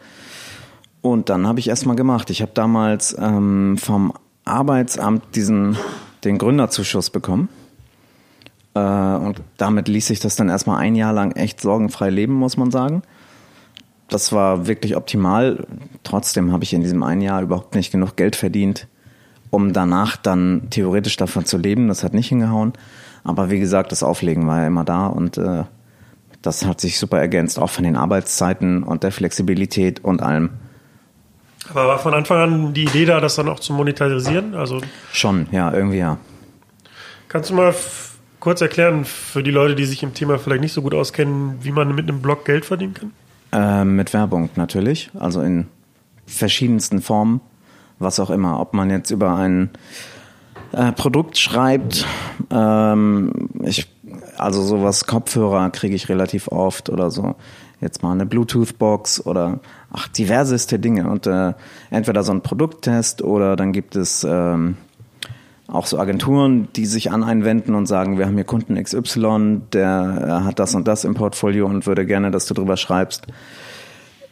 Und 1.02 1.30
dann 1.30 1.48
habe 1.48 1.60
ich 1.60 1.70
erstmal 1.70 1.96
gemacht. 1.96 2.30
Ich 2.30 2.42
habe 2.42 2.52
damals 2.54 3.16
ähm, 3.18 3.78
vom 3.78 4.14
Arbeitsamt 4.46 5.36
diesen 5.36 5.78
den 6.24 6.38
Gründerzuschuss 6.38 7.10
bekommen. 7.10 7.50
Äh, 8.74 8.80
und 8.80 9.42
damit 9.58 9.88
ließ 9.88 10.08
sich 10.08 10.20
das 10.20 10.36
dann 10.36 10.50
erstmal 10.50 10.78
ein 10.78 10.96
Jahr 10.96 11.14
lang 11.14 11.32
echt 11.32 11.62
sorgenfrei 11.62 12.10
leben, 12.10 12.34
muss 12.34 12.58
man 12.58 12.72
sagen. 12.72 13.02
Das 14.08 14.32
war 14.32 14.68
wirklich 14.68 14.96
optimal. 14.96 15.66
Trotzdem 16.04 16.52
habe 16.52 16.64
ich 16.64 16.74
in 16.74 16.82
diesem 16.82 17.02
einen 17.04 17.22
Jahr 17.22 17.42
überhaupt 17.42 17.76
nicht 17.76 17.92
genug 17.92 18.16
Geld 18.18 18.36
verdient, 18.36 18.88
um 19.50 19.74
danach 19.74 20.18
dann 20.18 20.68
theoretisch 20.70 21.16
davon 21.16 21.46
zu 21.46 21.58
leben. 21.58 21.88
Das 21.88 22.04
hat 22.04 22.14
nicht 22.14 22.28
hingehauen. 22.28 22.74
Aber 23.24 23.50
wie 23.50 23.60
gesagt, 23.60 23.92
das 23.92 24.04
Auflegen 24.04 24.48
war 24.48 24.62
ja 24.62 24.68
immer 24.68 24.84
da 24.84 25.08
und 25.08 25.38
äh, 25.38 25.64
das 26.42 26.66
hat 26.66 26.82
sich 26.82 26.98
super 26.98 27.20
ergänzt, 27.20 27.60
auch 27.60 27.70
von 27.70 27.84
den 27.84 27.96
Arbeitszeiten 27.96 28.84
und 28.84 29.04
der 29.04 29.12
Flexibilität 29.12 30.04
und 30.04 30.22
allem. 30.22 30.50
Aber 31.70 31.88
war 31.88 32.00
von 32.00 32.14
Anfang 32.14 32.38
an 32.40 32.74
die 32.74 32.84
Idee 32.84 33.06
da, 33.06 33.20
das 33.20 33.36
dann 33.36 33.48
auch 33.48 33.60
zu 33.60 33.74
monetarisieren? 33.74 34.56
Also 34.56 34.82
Schon, 35.14 35.48
ja, 35.52 35.72
irgendwie 35.72 36.00
ja. 36.00 36.18
kannst 37.28 37.52
du 37.52 37.54
mal 37.54 37.74
kurz 38.40 38.62
erklären 38.62 39.06
für 39.06 39.44
die 39.44 39.52
Leute, 39.52 39.76
die 39.76 39.86
sich 39.86 40.02
im 40.04 40.14
Thema 40.14 40.40
vielleicht 40.40 40.62
nicht 40.62 40.74
so 40.74 40.82
gut 40.82 40.94
auskennen, 40.94 41.60
wie 41.62 41.72
man 41.72 41.94
mit 41.94 42.10
einem 42.10 42.22
Blog 42.22 42.44
Geld 42.46 42.66
verdienen 42.66 42.96
kann? 42.96 43.12
Ähm, 43.54 43.96
mit 43.96 44.14
Werbung 44.14 44.50
natürlich, 44.56 45.12
also 45.18 45.42
in 45.42 45.68
verschiedensten 46.26 47.02
Formen, 47.02 47.42
was 48.00 48.20
auch 48.20 48.30
immer. 48.32 48.60
Ob 48.60 48.74
man 48.74 48.90
jetzt 48.90 49.12
über 49.12 49.36
ein 49.36 49.70
äh, 50.72 50.92
Produkt 50.92 51.38
schreibt, 51.38 52.06
ähm, 52.50 53.50
ich, 53.64 53.88
also 54.38 54.62
sowas 54.64 55.06
Kopfhörer 55.06 55.70
kriege 55.70 55.96
ich 55.96 56.10
relativ 56.10 56.48
oft 56.48 56.90
oder 56.90 57.12
so. 57.12 57.36
Jetzt 57.82 58.04
mal 58.04 58.12
eine 58.12 58.26
Bluetooth-Box 58.26 59.26
oder 59.26 59.60
ach 59.92 60.08
diverseste 60.08 60.80
Dinge 60.80 61.10
und 61.10 61.28
äh, 61.28 61.54
entweder 61.90 62.24
so 62.24 62.32
ein 62.32 62.42
Produkttest 62.42 63.22
oder 63.24 63.56
dann 63.56 63.72
gibt 63.74 63.96
es 63.96 64.24
ähm, 64.24 64.78
auch 65.68 65.86
so 65.86 65.98
Agenturen, 65.98 66.68
die 66.76 66.86
sich 66.86 67.12
an 67.12 67.24
einen 67.24 67.44
wenden 67.44 67.76
und 67.76 67.88
sagen, 67.88 68.18
wir 68.18 68.26
haben 68.26 68.36
hier 68.36 68.44
Kunden 68.44 68.82
XY, 68.82 69.62
der 69.74 70.42
äh, 70.44 70.46
hat 70.46 70.60
das 70.60 70.76
und 70.76 70.88
das 70.88 71.06
im 71.06 71.16
Portfolio 71.16 71.66
und 71.66 71.88
würde 71.88 72.06
gerne, 72.06 72.30
dass 72.30 72.46
du 72.46 72.54
drüber 72.54 72.78
schreibst. 72.78 73.28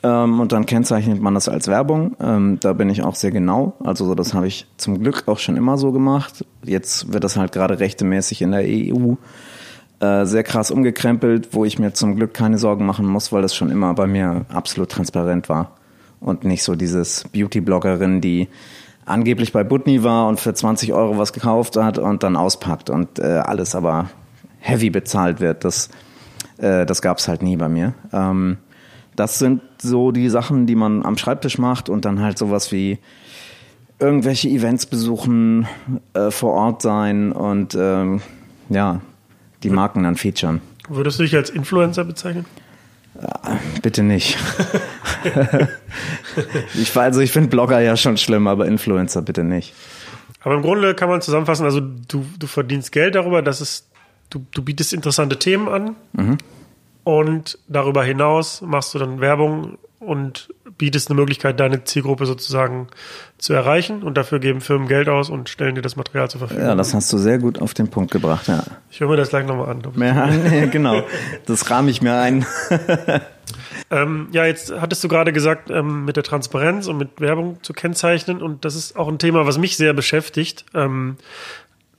Ähm, 0.01 0.39
und 0.39 0.51
dann 0.51 0.65
kennzeichnet 0.65 1.21
man 1.21 1.33
das 1.33 1.49
als 1.49 1.67
Werbung. 1.67 2.15
Ähm, 2.21 2.57
da 2.61 2.73
bin 2.73 2.89
ich 2.89 3.03
auch 3.03 3.15
sehr 3.15 3.31
genau. 3.31 3.73
Also 3.83 4.05
so, 4.05 4.15
das 4.15 4.33
habe 4.33 4.47
ich 4.47 4.65
zum 4.77 4.99
Glück 4.99 5.23
auch 5.27 5.39
schon 5.39 5.57
immer 5.57 5.77
so 5.77 5.91
gemacht. 5.91 6.45
Jetzt 6.63 7.11
wird 7.11 7.23
das 7.23 7.35
halt 7.35 7.51
gerade 7.51 7.79
rechtemäßig 7.79 8.41
in 8.41 8.51
der 8.51 8.63
EU 8.63 9.15
äh, 9.99 10.25
sehr 10.25 10.43
krass 10.43 10.71
umgekrempelt, 10.71 11.49
wo 11.51 11.65
ich 11.65 11.79
mir 11.79 11.93
zum 11.93 12.15
Glück 12.15 12.33
keine 12.33 12.57
Sorgen 12.57 12.85
machen 12.85 13.05
muss, 13.05 13.33
weil 13.33 13.41
das 13.41 13.53
schon 13.53 13.69
immer 13.69 13.93
bei 13.93 14.07
mir 14.07 14.45
absolut 14.53 14.89
transparent 14.89 15.49
war. 15.49 15.71
Und 16.21 16.45
nicht 16.45 16.63
so 16.63 16.75
dieses 16.75 17.25
Beauty-Bloggerin, 17.33 18.21
die 18.21 18.47
angeblich 19.05 19.51
bei 19.51 19.63
Butni 19.63 20.03
war 20.03 20.27
und 20.27 20.39
für 20.39 20.53
20 20.53 20.93
Euro 20.93 21.17
was 21.17 21.33
gekauft 21.33 21.75
hat 21.75 21.97
und 21.97 22.23
dann 22.23 22.35
auspackt 22.35 22.89
und 22.89 23.19
äh, 23.19 23.23
alles 23.23 23.75
aber 23.75 24.09
heavy 24.59 24.89
bezahlt 24.89 25.41
wird. 25.41 25.65
Das, 25.65 25.89
äh, 26.57 26.85
das 26.85 27.01
gab's 27.01 27.27
halt 27.27 27.41
nie 27.41 27.57
bei 27.57 27.67
mir. 27.67 27.93
Ähm, 28.13 28.57
das 29.19 29.37
sind 29.37 29.61
so 29.81 30.11
die 30.11 30.29
Sachen, 30.29 30.65
die 30.65 30.75
man 30.75 31.05
am 31.05 31.17
Schreibtisch 31.17 31.57
macht 31.57 31.89
und 31.89 32.05
dann 32.05 32.21
halt 32.21 32.37
sowas 32.37 32.71
wie 32.71 32.99
irgendwelche 33.99 34.47
Events 34.47 34.85
besuchen, 34.85 35.67
äh, 36.13 36.31
vor 36.31 36.53
Ort 36.53 36.81
sein 36.81 37.33
und 37.33 37.75
ähm, 37.75 38.21
ja, 38.69 39.01
die 39.61 39.69
Marken 39.69 40.03
dann 40.03 40.15
featuren. 40.15 40.61
Würdest 40.87 41.19
du 41.19 41.23
dich 41.23 41.35
als 41.35 41.49
Influencer 41.49 42.05
bezeichnen? 42.05 42.45
Bitte 43.81 44.03
nicht. 44.03 44.37
ich, 46.75 46.95
also 46.95 47.19
ich 47.19 47.33
finde 47.33 47.49
Blogger 47.49 47.81
ja 47.81 47.97
schon 47.97 48.15
schlimm, 48.15 48.47
aber 48.47 48.67
Influencer 48.67 49.21
bitte 49.21 49.43
nicht. 49.43 49.73
Aber 50.41 50.55
im 50.55 50.61
Grunde 50.61 50.95
kann 50.95 51.09
man 51.09 51.21
zusammenfassen, 51.21 51.65
also 51.65 51.81
du, 51.81 52.25
du 52.39 52.47
verdienst 52.47 52.93
Geld 52.93 53.15
darüber, 53.15 53.41
dass 53.41 53.59
es, 53.59 53.89
du, 54.29 54.45
du 54.53 54.63
bietest 54.63 54.93
interessante 54.93 55.37
Themen 55.37 55.67
an 55.67 55.95
und 57.17 57.57
darüber 57.67 58.03
hinaus 58.03 58.61
machst 58.61 58.93
du 58.93 58.99
dann 58.99 59.19
Werbung 59.19 59.77
und 59.99 60.49
bietest 60.77 61.09
eine 61.09 61.19
Möglichkeit, 61.19 61.59
deine 61.59 61.83
Zielgruppe 61.83 62.25
sozusagen 62.25 62.87
zu 63.37 63.53
erreichen 63.53 64.01
und 64.01 64.15
dafür 64.15 64.39
geben 64.39 64.61
Firmen 64.61 64.87
Geld 64.87 65.09
aus 65.09 65.29
und 65.29 65.49
stellen 65.49 65.75
dir 65.75 65.81
das 65.81 65.95
Material 65.95 66.29
zur 66.29 66.39
Verfügung. 66.39 66.63
Ja, 66.63 66.75
das 66.75 66.93
hast 66.93 67.11
du 67.11 67.17
sehr 67.17 67.37
gut 67.37 67.61
auf 67.61 67.73
den 67.73 67.89
Punkt 67.89 68.11
gebracht, 68.11 68.47
ja. 68.47 68.63
ich 68.89 68.99
höre 68.99 69.09
mir 69.09 69.17
das 69.17 69.29
gleich 69.29 69.45
nochmal 69.45 69.69
an. 69.69 69.81
Ja, 69.97 70.65
genau. 70.71 71.03
Das 71.45 71.69
rahme 71.69 71.91
ich 71.91 72.01
mir 72.01 72.15
ein. 72.15 72.45
Ähm, 73.91 74.27
ja, 74.31 74.45
jetzt 74.45 74.71
hattest 74.79 75.03
du 75.03 75.07
gerade 75.07 75.33
gesagt, 75.33 75.71
ähm, 75.71 76.05
mit 76.05 76.15
der 76.15 76.23
Transparenz 76.23 76.85
und 76.87 76.97
mit 76.97 77.19
Werbung 77.19 77.57
zu 77.63 77.73
kennzeichnen. 77.73 78.41
Und 78.41 78.63
das 78.63 78.75
ist 78.75 78.95
auch 78.95 79.07
ein 79.07 79.17
Thema, 79.17 79.47
was 79.47 79.57
mich 79.57 79.77
sehr 79.77 79.93
beschäftigt. 79.93 80.65
Ähm, 80.75 81.17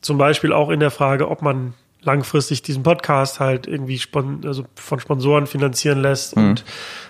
zum 0.01 0.17
Beispiel 0.17 0.53
auch 0.53 0.71
in 0.71 0.79
der 0.79 0.91
Frage, 0.91 1.29
ob 1.29 1.43
man 1.43 1.75
langfristig 2.03 2.63
diesen 2.63 2.83
Podcast 2.83 3.41
halt 3.41 3.67
irgendwie 3.67 3.99
spon 3.99 4.41
also 4.45 4.65
von 4.75 5.01
Sponsoren 5.01 5.47
finanzieren 5.47 6.01
lässt. 6.01 6.35
Und 6.35 6.65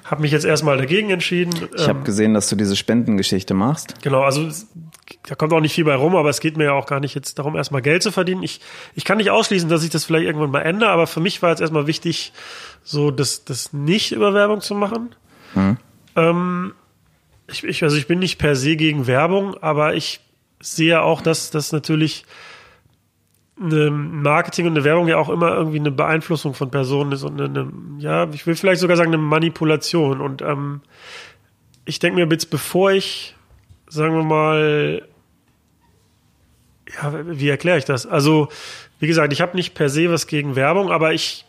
habe 0.05 0.23
mich 0.23 0.33
jetzt 0.33 0.45
erstmal 0.45 0.77
dagegen 0.77 1.11
entschieden. 1.11 1.53
Mhm. 1.61 1.69
Ich 1.77 1.89
habe 1.89 2.01
gesehen, 2.01 2.35
dass 2.35 2.49
du 2.49 2.57
diese 2.57 2.77
Spendengeschichte 2.77 3.55
machst. 3.55 4.03
Genau, 4.03 4.23
also 4.23 4.49
da 5.29 5.35
kommt 5.35 5.53
auch 5.53 5.61
nicht 5.61 5.75
viel 5.75 5.85
bei 5.85 5.95
rum, 5.95 6.17
aber 6.17 6.31
es 6.31 6.41
geht 6.41 6.57
mir 6.57 6.65
ja 6.65 6.73
auch 6.73 6.87
gar 6.87 7.01
nicht 7.01 7.15
jetzt 7.15 7.39
darum, 7.39 7.57
erstmal 7.57 7.83
Geld 7.83 8.03
zu 8.03 8.11
verdienen. 8.11 8.43
Ich, 8.43 8.61
ich 8.95 9.05
kann 9.05 9.19
nicht 9.19 9.31
ausschließen, 9.31 9.69
dass 9.69 9.85
ich 9.85 9.91
das 9.91 10.05
vielleicht 10.05 10.27
irgendwann 10.27 10.51
mal 10.51 10.63
ändere, 10.63 10.91
aber 10.91 11.07
für 11.07 11.21
mich 11.21 11.43
war 11.43 11.51
jetzt 11.51 11.61
erstmal 11.61 11.87
wichtig, 11.87 12.33
so 12.83 13.11
das, 13.11 13.45
das 13.45 13.73
nicht 13.73 14.13
über 14.13 14.35
Werbung 14.35 14.61
zu 14.61 14.75
machen. 14.75 15.15
Ähm, 16.17 16.73
ich, 17.49 17.65
ich, 17.65 17.83
also 17.83 17.97
ich 17.97 18.07
bin 18.07 18.19
nicht 18.19 18.39
per 18.39 18.57
se 18.57 18.77
gegen 18.77 19.07
Werbung, 19.07 19.57
aber 19.63 19.95
ich 19.95 20.21
sehe 20.61 21.03
auch, 21.03 21.21
dass 21.21 21.51
das 21.51 21.73
natürlich 21.73 22.25
eine 23.61 23.91
Marketing 23.91 24.67
und 24.67 24.73
eine 24.73 24.85
Werbung 24.85 25.07
ja 25.07 25.19
auch 25.19 25.29
immer 25.29 25.55
irgendwie 25.55 25.79
eine 25.79 25.91
Beeinflussung 25.91 26.55
von 26.55 26.71
Personen 26.71 27.13
ist 27.13 27.23
und 27.23 27.41
eine, 27.41 27.61
eine 27.61 27.73
ja, 27.99 28.29
ich 28.33 28.47
will 28.47 28.57
vielleicht 28.57 28.81
sogar 28.81 28.97
sagen, 28.97 29.11
eine 29.11 29.19
Manipulation. 29.19 30.21
Und 30.21 30.41
ähm, 30.41 30.81
ich 31.85 31.99
denke 31.99 32.19
mir 32.19 32.33
jetzt, 32.33 32.51
bevor 32.51 32.93
ich, 32.93 33.37
sagen 33.89 34.15
wir 34.15 34.25
mal, 34.25 35.07
ja, 36.95 37.13
wie 37.27 37.49
erkläre 37.49 37.79
ich 37.79 37.85
das? 37.85 38.07
Also, 38.07 38.49
wie 38.99 39.07
gesagt, 39.07 39.33
ich 39.33 39.41
habe 39.41 39.57
nicht 39.57 39.75
per 39.75 39.91
se 39.91 40.11
was 40.11 40.27
gegen 40.27 40.57
Werbung, 40.57 40.91
aber 40.91 41.13
ich. 41.13 41.45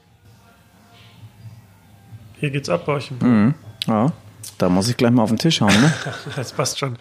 Hier 2.40 2.50
geht's 2.50 2.70
ab 2.70 2.88
euch. 2.88 3.12
Mhm. 3.12 3.54
Ja, 3.88 4.12
da 4.58 4.70
muss 4.70 4.90
ich 4.90 4.98
gleich 4.98 5.12
mal 5.12 5.24
auf 5.24 5.30
den 5.30 5.38
Tisch 5.38 5.62
hauen, 5.62 5.70
ne? 5.70 5.94
das 6.36 6.52
passt 6.54 6.80
schon. 6.80 6.98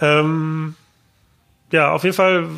Ähm, 0.00 0.76
ja, 1.72 1.92
auf 1.92 2.04
jeden 2.04 2.16
Fall 2.16 2.48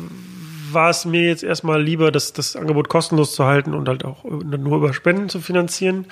war 0.73 0.89
es 0.89 1.05
mir 1.05 1.23
jetzt 1.23 1.43
erstmal 1.43 1.81
lieber, 1.81 2.11
das, 2.11 2.33
das 2.33 2.55
Angebot 2.55 2.89
kostenlos 2.89 3.33
zu 3.33 3.45
halten 3.45 3.73
und 3.73 3.87
halt 3.87 4.05
auch 4.05 4.23
nur 4.23 4.77
über 4.77 4.93
Spenden 4.93 5.29
zu 5.29 5.39
finanzieren. 5.39 6.05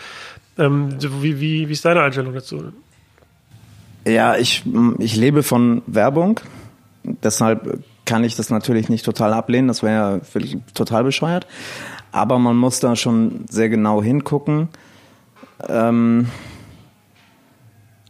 Ähm, 0.58 0.98
wie, 1.22 1.40
wie, 1.40 1.68
wie 1.68 1.72
ist 1.72 1.86
deine 1.86 2.02
Einstellung 2.02 2.34
dazu? 2.34 2.72
Ja, 4.06 4.36
ich, 4.38 4.64
ich 5.00 5.16
lebe 5.16 5.44
von 5.44 5.82
Werbung. 5.86 6.40
Deshalb 7.04 7.84
kann 8.06 8.24
ich 8.24 8.36
das 8.36 8.50
natürlich 8.50 8.90
nicht 8.90 9.06
total 9.06 9.34
ablehnen. 9.34 9.68
Das 9.68 9.84
wäre 9.84 9.94
ja 9.94 10.52
total 10.74 11.04
bescheuert. 11.04 11.46
Aber 12.12 12.40
man 12.40 12.56
muss 12.56 12.80
da 12.80 12.96
schon 12.96 13.46
sehr 13.50 13.70
genau 13.70 14.02
hingucken. 14.02 14.70
Ähm, 15.68 16.28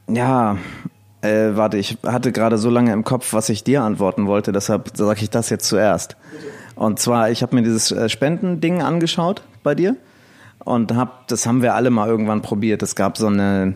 ja, 0.08 0.58
äh, 1.28 1.57
warte, 1.57 1.78
ich 1.78 1.97
hatte 2.05 2.32
gerade 2.32 2.57
so 2.57 2.69
lange 2.69 2.93
im 2.93 3.03
Kopf, 3.03 3.34
was 3.34 3.49
ich 3.49 3.63
dir 3.63 3.84
antworten 3.84 4.28
wollte, 4.28 4.51
deshalb 4.51 4.95
sage 4.95 5.21
ich 5.21 5.30
das 5.30 5.49
jetzt 5.49 5.67
zuerst. 5.67 6.17
Und 6.75 6.99
zwar, 6.99 7.32
ich 7.32 7.41
habe 7.41 7.55
mir 7.55 7.63
dieses 7.63 7.91
äh, 7.91 8.09
Spendending 8.09 8.82
angeschaut 8.82 9.41
bei 9.63 9.75
dir 9.75 9.95
und 10.59 10.95
hab, 10.95 11.28
das 11.28 11.45
haben 11.45 11.61
wir 11.61 11.75
alle 11.75 11.89
mal 11.89 12.07
irgendwann 12.07 12.41
probiert. 12.41 12.84
Es 12.84 12.95
gab 12.95 13.17
so 13.17 13.28
eine 13.28 13.75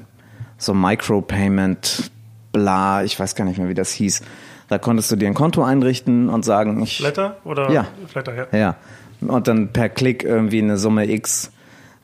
so 0.58 0.74
Micropayment, 0.74 2.12
bla, 2.52 3.04
ich 3.04 3.20
weiß 3.20 3.36
gar 3.36 3.46
nicht 3.46 3.58
mehr, 3.58 3.70
wie 3.70 3.74
das 3.74 3.92
hieß. 3.92 4.22
Da 4.68 4.78
konntest 4.78 5.12
du 5.12 5.16
dir 5.16 5.28
ein 5.28 5.34
Konto 5.34 5.64
einrichten 5.64 6.30
und 6.30 6.46
sagen, 6.46 6.82
ich. 6.84 6.98
Flatter 6.98 7.38
oder? 7.44 7.72
Ja. 7.72 7.88
Flatter, 8.08 8.36
ja. 8.36 8.58
Ja. 8.58 8.76
Und 9.20 9.48
dann 9.48 9.74
per 9.74 9.90
Klick 9.90 10.24
irgendwie 10.24 10.62
eine 10.62 10.78
Summe 10.78 11.12
X, 11.12 11.52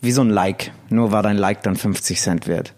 wie 0.01 0.11
so 0.11 0.21
ein 0.21 0.29
Like. 0.29 0.71
Nur 0.89 1.11
war 1.11 1.23
dein 1.23 1.37
Like 1.37 1.63
dann 1.63 1.75
50 1.75 2.19
Cent 2.19 2.47
wert. 2.47 2.73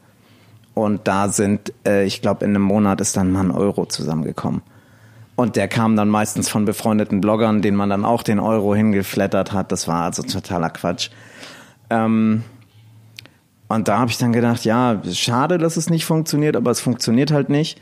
Und 0.73 1.07
da 1.07 1.29
sind, 1.29 1.73
äh, 1.85 2.05
ich 2.05 2.21
glaube, 2.21 2.45
in 2.45 2.51
einem 2.51 2.63
Monat 2.63 3.01
ist 3.01 3.17
dann 3.17 3.31
mal 3.31 3.41
ein 3.41 3.51
Euro 3.51 3.85
zusammengekommen. 3.85 4.61
Und 5.35 5.55
der 5.55 5.67
kam 5.67 5.95
dann 5.95 6.09
meistens 6.09 6.49
von 6.49 6.65
befreundeten 6.65 7.21
Bloggern, 7.21 7.61
denen 7.61 7.77
man 7.77 7.89
dann 7.89 8.05
auch 8.05 8.23
den 8.23 8.39
Euro 8.39 8.75
hingeflattert 8.75 9.53
hat. 9.53 9.71
Das 9.71 9.87
war 9.87 10.03
also 10.03 10.23
totaler 10.23 10.69
Quatsch. 10.69 11.11
Ähm, 11.89 12.43
und 13.69 13.87
da 13.87 13.99
habe 13.99 14.11
ich 14.11 14.17
dann 14.17 14.33
gedacht, 14.33 14.65
ja, 14.65 14.99
schade, 15.11 15.57
dass 15.57 15.77
es 15.77 15.89
nicht 15.89 16.05
funktioniert, 16.05 16.55
aber 16.55 16.71
es 16.71 16.81
funktioniert 16.81 17.31
halt 17.31 17.49
nicht. 17.49 17.79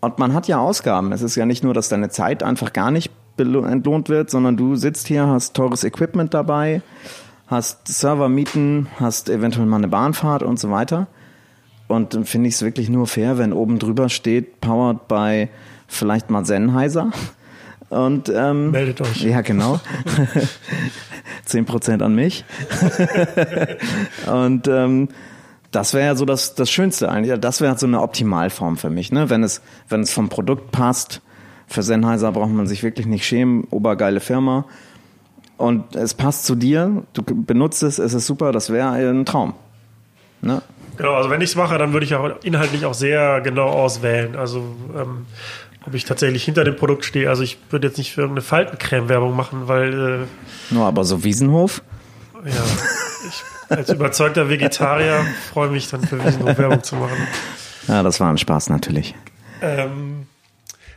Und 0.00 0.18
man 0.18 0.32
hat 0.32 0.48
ja 0.48 0.58
Ausgaben. 0.58 1.12
Es 1.12 1.22
ist 1.22 1.34
ja 1.34 1.44
nicht 1.44 1.64
nur, 1.64 1.74
dass 1.74 1.88
deine 1.88 2.08
Zeit 2.08 2.42
einfach 2.42 2.72
gar 2.72 2.90
nicht 2.90 3.10
entlohnt 3.38 4.08
wird, 4.08 4.30
sondern 4.30 4.56
du 4.56 4.76
sitzt 4.76 5.08
hier, 5.08 5.26
hast 5.26 5.54
teures 5.54 5.84
Equipment 5.84 6.32
dabei, 6.32 6.80
hast 7.48 7.88
Servermieten, 7.88 8.86
hast 8.98 9.28
eventuell 9.28 9.66
mal 9.66 9.76
eine 9.76 9.88
Bahnfahrt 9.88 10.42
und 10.42 10.58
so 10.58 10.70
weiter. 10.70 11.06
Und 11.88 12.14
dann 12.14 12.24
finde 12.24 12.48
ich 12.48 12.54
es 12.54 12.62
wirklich 12.62 12.88
nur 12.88 13.06
fair, 13.06 13.38
wenn 13.38 13.52
oben 13.52 13.78
drüber 13.78 14.08
steht, 14.08 14.60
powered 14.60 15.08
by 15.08 15.48
vielleicht 15.86 16.30
mal 16.30 16.44
Sennheiser. 16.44 17.12
Und 17.88 18.28
ähm, 18.34 18.72
meldet 18.72 19.00
euch. 19.00 19.22
Ja, 19.22 19.42
genau. 19.42 19.80
Zehn 21.44 21.64
Prozent 21.64 22.02
an 22.02 22.14
mich. 22.14 22.44
und 24.26 24.66
ähm, 24.66 25.08
das 25.70 25.94
wäre 25.94 26.06
ja 26.06 26.14
so 26.16 26.24
das, 26.24 26.54
das 26.54 26.70
Schönste 26.70 27.08
eigentlich. 27.08 27.38
Das 27.38 27.60
wäre 27.60 27.78
so 27.78 27.86
eine 27.86 28.00
Optimalform 28.00 28.76
für 28.76 28.90
mich, 28.90 29.12
ne? 29.12 29.30
Wenn 29.30 29.44
es, 29.44 29.62
wenn 29.88 30.00
es 30.00 30.12
vom 30.12 30.28
Produkt 30.28 30.72
passt. 30.72 31.20
Für 31.68 31.82
Sennheiser 31.82 32.30
braucht 32.30 32.50
man 32.50 32.66
sich 32.66 32.82
wirklich 32.82 33.06
nicht 33.06 33.26
schämen. 33.26 33.64
Obergeile 33.70 34.20
Firma. 34.20 34.66
Und 35.56 35.96
es 35.96 36.14
passt 36.14 36.44
zu 36.44 36.54
dir. 36.54 37.04
Du 37.12 37.22
benutzt 37.22 37.82
es, 37.82 37.98
es 37.98 38.14
ist 38.14 38.26
super. 38.26 38.52
Das 38.52 38.70
wäre 38.70 38.90
ein 38.90 39.24
Traum. 39.24 39.54
Ne? 40.42 40.62
Genau, 40.96 41.14
also 41.14 41.30
wenn 41.30 41.40
ich 41.40 41.50
es 41.50 41.56
mache, 41.56 41.78
dann 41.78 41.92
würde 41.92 42.06
ich 42.06 42.14
auch 42.14 42.42
inhaltlich 42.42 42.84
auch 42.84 42.94
sehr 42.94 43.40
genau 43.40 43.68
auswählen. 43.68 44.36
Also 44.36 44.58
ähm, 44.94 45.26
ob 45.86 45.94
ich 45.94 46.04
tatsächlich 46.04 46.44
hinter 46.44 46.64
dem 46.64 46.76
Produkt 46.76 47.04
stehe. 47.04 47.28
Also 47.28 47.42
ich 47.42 47.58
würde 47.70 47.86
jetzt 47.88 47.96
nicht 47.98 48.12
für 48.12 48.22
irgendeine 48.22 48.42
Faltencreme-Werbung 48.42 49.36
machen, 49.36 49.68
weil. 49.68 50.26
Äh, 50.70 50.74
Nur 50.74 50.86
aber 50.86 51.04
so 51.04 51.22
Wiesenhof? 51.22 51.82
Ja, 52.44 52.52
ich 53.28 53.44
als 53.68 53.90
überzeugter 53.90 54.48
Vegetarier 54.48 55.24
freue 55.52 55.70
mich 55.70 55.88
dann 55.88 56.02
für 56.02 56.22
Wiesenhof 56.24 56.58
Werbung 56.58 56.82
zu 56.82 56.96
machen. 56.96 57.16
Ja, 57.88 58.02
das 58.02 58.18
war 58.18 58.28
ein 58.30 58.36
Spaß 58.36 58.68
natürlich. 58.68 59.14
Ähm, 59.62 60.26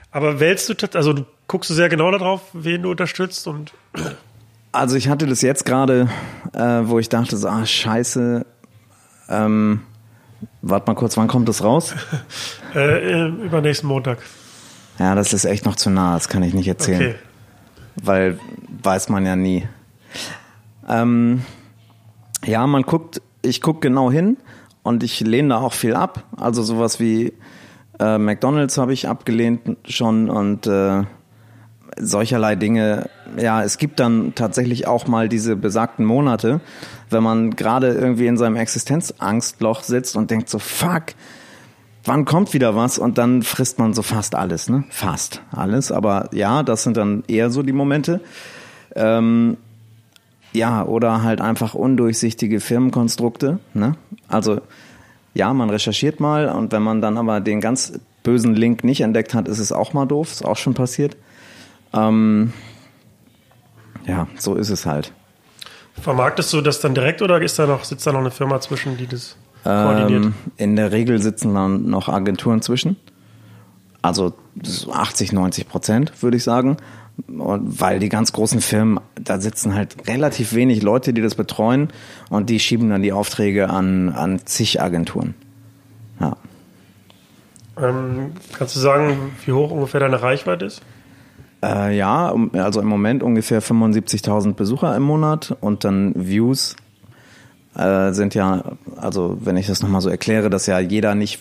aber 0.10 0.40
wählst 0.40 0.70
du, 0.70 0.74
also 0.96 1.14
du 1.14 1.24
guckst 1.46 1.70
du 1.70 1.76
sehr 1.76 1.88
genau 1.88 2.10
darauf, 2.10 2.42
wen 2.54 2.82
du 2.82 2.90
unterstützt 2.90 3.48
und. 3.48 3.74
Also 4.72 4.96
ich 4.96 5.08
hatte 5.08 5.28
das 5.28 5.44
jetzt 5.44 5.68
gerade, 5.68 6.10
äh, 6.52 6.82
wo 6.86 6.98
ich 6.98 7.08
dachte, 7.08 7.38
so, 7.38 7.48
ah, 7.48 7.64
scheiße, 7.64 8.44
ähm, 9.30 9.82
warte 10.62 10.90
mal 10.90 10.96
kurz, 10.96 11.18
wann 11.18 11.28
kommt 11.28 11.50
das 11.50 11.64
raus? 11.64 11.94
äh, 12.76 13.28
übernächsten 13.28 13.88
Montag. 13.88 14.20
Ja, 14.98 15.16
das 15.16 15.34
ist 15.34 15.46
echt 15.46 15.66
noch 15.66 15.76
zu 15.76 15.90
nah, 15.90 16.14
das 16.14 16.28
kann 16.28 16.44
ich 16.44 16.54
nicht 16.54 16.68
erzählen. 16.68 17.02
Okay. 17.02 17.16
Weil 18.02 18.40
weiß 18.84 19.10
man 19.10 19.26
ja 19.26 19.36
nie. 19.36 19.68
Ähm, 20.88 21.44
ja, 22.46 22.66
man 22.68 22.84
guckt, 22.84 23.22
ich 23.42 23.62
gucke 23.62 23.80
genau 23.82 24.12
hin 24.12 24.38
und 24.84 25.04
ich 25.04 25.20
lehne 25.22 25.50
da 25.50 25.58
auch 25.60 25.74
viel 25.74 25.96
ab. 25.96 26.24
Also 26.36 26.64
sowas 26.64 27.00
wie 27.00 27.34
äh, 28.00 28.18
McDonalds 28.18 28.78
habe 28.78 28.94
ich 28.94 29.08
abgelehnt 29.08 29.78
schon 29.86 30.30
und 30.30 30.68
äh, 30.68 31.04
solcherlei 31.98 32.56
Dinge. 32.56 33.10
Ja, 33.38 33.64
es 33.64 33.78
gibt 33.78 34.00
dann 34.00 34.34
tatsächlich 34.36 34.88
auch 34.88 35.08
mal 35.08 35.30
diese 35.30 35.56
besagten 35.56 36.06
Monate, 36.06 36.62
wenn 37.10 37.24
man 37.24 37.56
gerade 37.56 37.90
irgendwie 37.94 38.28
in 38.28 38.38
seinem 38.38 38.56
Existenzangstloch 38.56 39.84
sitzt 39.84 40.16
und 40.16 40.32
denkt 40.32 40.50
so, 40.50 40.60
fuck, 40.60 41.14
wann 42.04 42.26
kommt 42.26 42.54
wieder 42.54 42.76
was? 42.76 42.98
Und 42.98 43.18
dann 43.18 43.44
frisst 43.44 43.80
man 43.80 43.94
so 43.94 44.02
fast 44.02 44.36
alles, 44.36 44.70
ne? 44.70 44.84
Fast 44.90 45.42
alles. 45.52 45.92
Aber 45.92 46.30
ja, 46.34 46.64
das 46.64 46.84
sind 46.84 46.98
dann 46.98 47.24
eher 47.28 47.50
so 47.50 47.64
die 47.64 47.74
Momente. 47.74 48.22
Ähm, 48.96 49.58
ja, 50.54 50.84
oder 50.84 51.22
halt 51.24 51.42
einfach 51.42 51.74
undurchsichtige 51.74 52.60
Firmenkonstrukte, 52.60 53.60
ne? 53.74 53.96
Also, 54.28 54.62
ja, 55.34 55.54
man 55.54 55.70
recherchiert 55.70 56.20
mal 56.20 56.50
und 56.50 56.72
wenn 56.72 56.82
man 56.82 57.02
dann 57.02 57.18
aber 57.18 57.40
den 57.40 57.62
ganz 57.62 57.94
bösen 58.24 58.56
Link 58.56 58.84
nicht 58.84 59.02
entdeckt 59.02 59.34
hat, 59.34 59.48
ist 59.48 59.60
es 59.60 59.72
auch 59.72 59.94
mal 59.94 60.06
doof, 60.06 60.32
ist 60.32 60.46
auch 60.46 60.58
schon 60.58 60.74
passiert. 60.74 61.16
Ähm, 61.94 62.52
ja, 64.08 64.28
so 64.38 64.56
ist 64.56 64.70
es 64.70 64.86
halt. 64.86 65.14
Vermarktest 66.02 66.54
du 66.54 66.62
das 66.62 66.80
dann 66.80 66.94
direkt 66.94 67.22
oder 67.22 67.42
ist 67.42 67.60
da 67.60 67.68
noch, 67.68 67.84
sitzt 67.84 68.06
da 68.08 68.12
noch 68.12 68.20
eine 68.20 68.32
Firma 68.32 68.60
zwischen, 68.62 68.98
die 68.98 69.08
das 69.08 69.36
koordiniert? 69.64 70.26
Ähm, 70.26 70.34
in 70.58 70.76
der 70.76 70.92
Regel 70.92 71.22
sitzen 71.22 71.54
dann 71.54 71.90
noch 71.90 72.10
Agenturen 72.10 72.62
zwischen. 72.62 72.98
Also 74.02 74.34
80, 74.92 75.34
90 75.34 75.68
Prozent, 75.68 76.22
würde 76.22 76.38
ich 76.38 76.44
sagen. 76.44 76.78
Und 77.28 77.82
weil 77.82 78.00
die 78.00 78.08
ganz 78.08 78.32
großen 78.32 78.62
Firmen, 78.62 79.00
da 79.16 79.40
sitzen 79.42 79.76
halt 79.76 80.08
relativ 80.08 80.54
wenig 80.54 80.82
Leute, 80.82 81.14
die 81.14 81.22
das 81.22 81.36
betreuen 81.36 81.90
und 82.30 82.50
die 82.50 82.60
schieben 82.60 82.90
dann 82.90 83.02
die 83.02 83.12
Aufträge 83.12 83.70
an, 83.70 84.10
an 84.10 84.46
zig 84.46 84.82
Agenturen. 84.82 85.36
Ja. 86.22 86.38
Ähm, 87.78 88.34
kannst 88.58 88.76
du 88.76 88.80
sagen, 88.80 89.32
wie 89.46 89.52
hoch 89.52 89.72
ungefähr 89.72 90.00
deine 90.00 90.22
Reichweite 90.22 90.66
ist? 90.66 90.82
Äh, 91.62 91.98
ja, 91.98 92.34
also 92.54 92.80
im 92.80 92.88
Moment 92.88 93.22
ungefähr 93.24 93.62
75.000 93.62 94.54
Besucher 94.54 94.96
im 94.96 95.04
Monat 95.04 95.56
und 95.60 95.84
dann 95.84 96.14
Views 96.16 96.76
äh, 97.76 98.14
sind 98.14 98.34
ja, 98.34 98.64
also 98.96 99.38
wenn 99.42 99.58
ich 99.58 99.68
das 99.68 99.82
nochmal 99.82 100.02
so 100.02 100.10
erkläre, 100.10 100.50
dass 100.50 100.68
ja 100.68 100.80
jeder 100.80 101.16
nicht, 101.16 101.40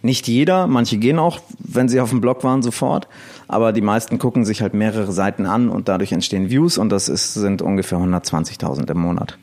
nicht 0.00 0.26
jeder, 0.26 0.66
manche 0.66 0.96
gehen 0.96 1.18
auch, 1.18 1.40
wenn 1.58 1.88
sie 1.88 2.00
auf 2.00 2.10
dem 2.10 2.20
Blog 2.20 2.44
waren, 2.44 2.62
sofort, 2.62 3.08
aber 3.46 3.72
die 3.72 3.82
meisten 3.82 4.18
gucken 4.18 4.44
sich 4.44 4.62
halt 4.62 4.72
mehrere 4.72 5.12
Seiten 5.12 5.44
an 5.44 5.68
und 5.68 5.88
dadurch 5.88 6.12
entstehen 6.12 6.48
Views 6.48 6.78
und 6.78 6.88
das 6.90 7.08
ist, 7.08 7.34
sind 7.34 7.60
ungefähr 7.60 7.98
120.000 7.98 8.90
im 8.90 8.98
Monat. 8.98 9.36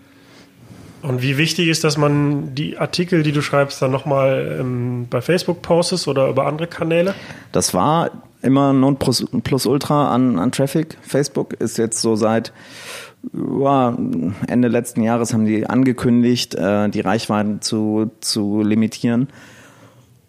Und 1.03 1.21
wie 1.21 1.38
wichtig 1.38 1.67
ist, 1.67 1.84
dass 1.84 1.97
man 1.97 2.55
die 2.55 2.80
Artikel, 2.80 3.21
die 3.21 3.32
du 3.32 3.43
schreibst, 3.43 3.80
dann 3.80 3.91
nochmal 3.91 4.57
ähm, 4.59 5.05
bei 5.07 5.21
Facebook 5.21 5.61
postest 5.61 6.07
oder 6.07 6.30
über 6.30 6.47
andere 6.47 6.65
Kanäle? 6.65 7.13
Das 7.51 7.76
war 7.76 8.09
immer 8.45 8.73
non 8.73 8.97
plus, 8.97 9.25
plus 9.43 9.65
ultra 9.65 10.13
an, 10.13 10.39
an 10.39 10.51
Traffic. 10.51 10.97
Facebook 11.01 11.53
ist 11.53 11.77
jetzt 11.77 12.01
so 12.01 12.15
seit 12.15 12.53
ja, 13.33 13.97
Ende 14.47 14.67
letzten 14.67 15.01
Jahres 15.01 15.33
haben 15.33 15.45
die 15.45 15.67
angekündigt, 15.67 16.55
äh, 16.55 16.89
die 16.89 17.01
Reichweiten 17.01 17.61
zu, 17.61 18.11
zu 18.21 18.61
limitieren. 18.61 19.29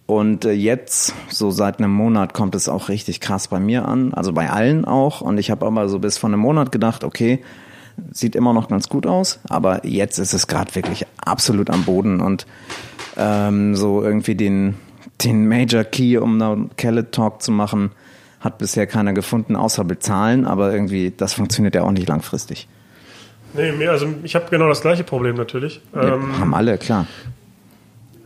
Und 0.07 0.45
äh, 0.45 0.53
jetzt, 0.53 1.15
so 1.29 1.51
seit 1.51 1.79
einem 1.79 1.93
Monat, 1.93 2.33
kommt 2.33 2.55
es 2.55 2.69
auch 2.69 2.89
richtig 2.89 3.21
krass 3.21 3.49
bei 3.49 3.59
mir 3.59 3.87
an, 3.87 4.15
also 4.15 4.33
bei 4.33 4.51
allen 4.51 4.85
auch. 4.85 5.21
Und 5.21 5.39
ich 5.39 5.51
habe 5.51 5.67
aber 5.67 5.89
so 5.89 5.99
bis 5.99 6.17
vor 6.17 6.31
einem 6.31 6.41
Monat 6.41 6.71
gedacht, 6.71 7.03
okay, 7.03 7.43
sieht 8.13 8.37
immer 8.37 8.53
noch 8.53 8.69
ganz 8.69 8.89
gut 8.89 9.07
aus, 9.07 9.41
aber 9.49 9.87
jetzt 9.87 10.19
ist 10.19 10.35
es 10.35 10.47
gerade 10.47 10.75
wirklich 10.75 11.07
absolut 11.25 11.71
am 11.71 11.85
Boden 11.85 12.21
und 12.21 12.47
ähm, 13.17 13.75
so 13.75 14.03
irgendwie 14.03 14.35
den, 14.35 14.77
den 15.25 15.49
Major 15.49 15.83
Key, 15.83 16.19
um 16.19 16.41
einen 16.41 16.71
Kellet 16.77 17.13
Talk 17.13 17.43
zu 17.43 17.53
machen, 17.53 17.91
hat 18.47 18.59
bisher 18.59 18.87
keiner 18.87 19.13
gefunden, 19.13 19.57
außer 19.57 19.85
bezahlen, 19.85 20.47
aber 20.47 20.73
irgendwie, 20.73 21.13
das 21.15 21.35
funktioniert 21.35 21.75
ja 21.75 21.83
auch 21.83 21.91
nicht 21.91 22.09
langfristig. 22.09 22.67
Nee, 23.53 23.87
also 23.87 24.09
ich 24.23 24.35
habe 24.35 24.47
genau 24.51 24.69
das 24.69 24.81
gleiche 24.81 25.05
Problem 25.05 25.37
natürlich. 25.37 25.81
Ja, 25.95 26.15
ähm, 26.15 26.39
haben 26.39 26.55
alle, 26.55 26.79
klar. 26.79 27.07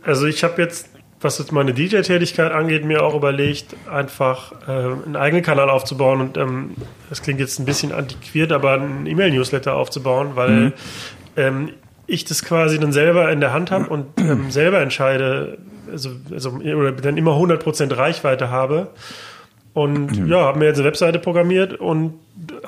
Also 0.03 0.25
ich 0.25 0.43
habe 0.43 0.61
jetzt, 0.61 0.89
was 1.21 1.37
jetzt 1.37 1.51
meine 1.51 1.73
DJ-Tätigkeit 1.73 2.51
angeht, 2.51 2.85
mir 2.85 3.03
auch 3.03 3.15
überlegt, 3.15 3.75
einfach 3.89 4.51
äh, 4.67 4.71
einen 4.71 5.15
eigenen 5.15 5.43
Kanal 5.43 5.69
aufzubauen 5.69 6.21
und 6.21 6.37
ähm, 6.37 6.71
das 7.09 7.21
klingt 7.21 7.39
jetzt 7.39 7.59
ein 7.59 7.65
bisschen 7.65 7.91
antiquiert, 7.91 8.51
aber 8.51 8.73
einen 8.73 9.05
E-Mail-Newsletter 9.05 9.75
aufzubauen, 9.75 10.31
weil 10.35 10.49
mhm. 10.49 10.73
ähm, 11.37 11.69
ich 12.07 12.25
das 12.25 12.43
quasi 12.43 12.79
dann 12.79 12.91
selber 12.91 13.31
in 13.31 13.39
der 13.39 13.53
Hand 13.53 13.71
habe 13.71 13.87
und 13.87 14.19
ähm, 14.19 14.51
selber 14.51 14.81
entscheide, 14.81 15.59
also, 15.89 16.09
also 16.31 16.51
oder 16.51 16.91
dann 16.91 17.17
immer 17.17 17.31
100% 17.37 17.95
Reichweite 17.95 18.49
habe. 18.49 18.89
Und 19.73 20.19
mhm. 20.19 20.27
ja, 20.27 20.41
habe 20.41 20.59
mir 20.59 20.65
jetzt 20.65 20.77
eine 20.77 20.87
Webseite 20.87 21.19
programmiert 21.19 21.73
und 21.73 22.13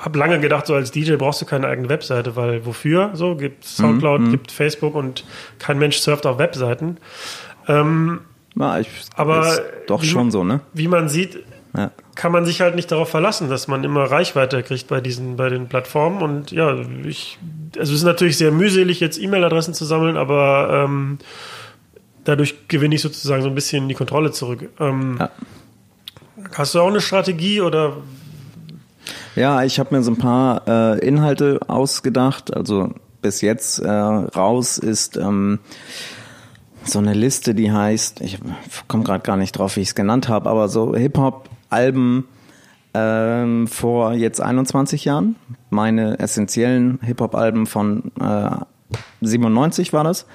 habe 0.00 0.18
lange 0.18 0.40
gedacht, 0.40 0.66
so 0.66 0.74
als 0.74 0.90
DJ 0.90 1.16
brauchst 1.16 1.42
du 1.42 1.46
keine 1.46 1.66
eigene 1.66 1.88
Webseite, 1.88 2.36
weil 2.36 2.64
wofür? 2.64 3.10
So 3.14 3.36
gibt 3.36 3.64
Soundcloud, 3.64 4.20
mhm. 4.20 4.30
gibt 4.30 4.52
Facebook 4.52 4.94
und 4.94 5.24
kein 5.58 5.78
Mensch 5.78 5.98
surft 5.98 6.26
auf 6.26 6.38
Webseiten. 6.38 6.96
Ähm, 7.68 8.20
Na, 8.54 8.80
ich, 8.80 8.88
aber 9.16 9.58
doch 9.86 10.02
schon 10.02 10.30
so, 10.30 10.44
ne? 10.44 10.60
Wie 10.72 10.88
man 10.88 11.08
sieht, 11.08 11.40
ja. 11.76 11.90
kann 12.14 12.32
man 12.32 12.46
sich 12.46 12.60
halt 12.60 12.74
nicht 12.74 12.90
darauf 12.90 13.10
verlassen, 13.10 13.50
dass 13.50 13.68
man 13.68 13.84
immer 13.84 14.04
Reichweite 14.04 14.62
kriegt 14.62 14.88
bei 14.88 15.00
diesen, 15.00 15.36
bei 15.36 15.50
den 15.50 15.68
Plattformen. 15.68 16.22
Und 16.22 16.52
ja, 16.52 16.76
ich, 17.04 17.38
also 17.76 17.92
es 17.92 17.98
ist 17.98 18.04
natürlich 18.04 18.38
sehr 18.38 18.52
mühselig, 18.52 19.00
jetzt 19.00 19.20
E-Mail-Adressen 19.20 19.74
zu 19.74 19.84
sammeln, 19.84 20.16
aber 20.16 20.84
ähm, 20.84 21.18
dadurch 22.24 22.68
gewinne 22.68 22.94
ich 22.94 23.02
sozusagen 23.02 23.42
so 23.42 23.48
ein 23.48 23.54
bisschen 23.54 23.88
die 23.88 23.94
Kontrolle 23.94 24.30
zurück. 24.30 24.70
Ähm, 24.80 25.16
ja. 25.18 25.30
Hast 26.52 26.74
du 26.74 26.80
auch 26.80 26.88
eine 26.88 27.00
Strategie 27.00 27.60
oder? 27.60 27.98
Ja, 29.36 29.64
ich 29.64 29.78
habe 29.78 29.94
mir 29.94 30.02
so 30.02 30.12
ein 30.12 30.18
paar 30.18 30.62
äh, 30.66 30.98
Inhalte 31.06 31.60
ausgedacht. 31.66 32.54
Also 32.54 32.92
bis 33.22 33.40
jetzt 33.40 33.80
äh, 33.80 33.88
raus 33.90 34.78
ist 34.78 35.16
ähm, 35.16 35.58
so 36.84 36.98
eine 36.98 37.14
Liste, 37.14 37.54
die 37.54 37.72
heißt, 37.72 38.20
ich 38.20 38.38
komme 38.86 39.04
gerade 39.04 39.22
gar 39.22 39.36
nicht 39.36 39.52
drauf, 39.52 39.76
wie 39.76 39.80
ich 39.80 39.88
es 39.88 39.94
genannt 39.94 40.28
habe, 40.28 40.50
aber 40.50 40.68
so 40.68 40.94
Hip-Hop-Alben 40.94 42.24
ähm, 42.92 43.66
vor 43.66 44.12
jetzt 44.12 44.40
21 44.40 45.04
Jahren. 45.04 45.36
Meine 45.70 46.18
essentiellen 46.18 47.00
Hip-Hop-Alben 47.02 47.66
von 47.66 48.12
äh, 48.20 48.50
97 49.20 49.92
war 49.92 50.04
das. 50.04 50.26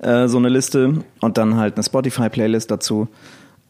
Äh, 0.00 0.28
so 0.28 0.38
eine 0.38 0.48
Liste 0.48 1.04
und 1.20 1.38
dann 1.38 1.56
halt 1.56 1.76
eine 1.76 1.84
Spotify-Playlist 1.84 2.70
dazu. 2.70 3.08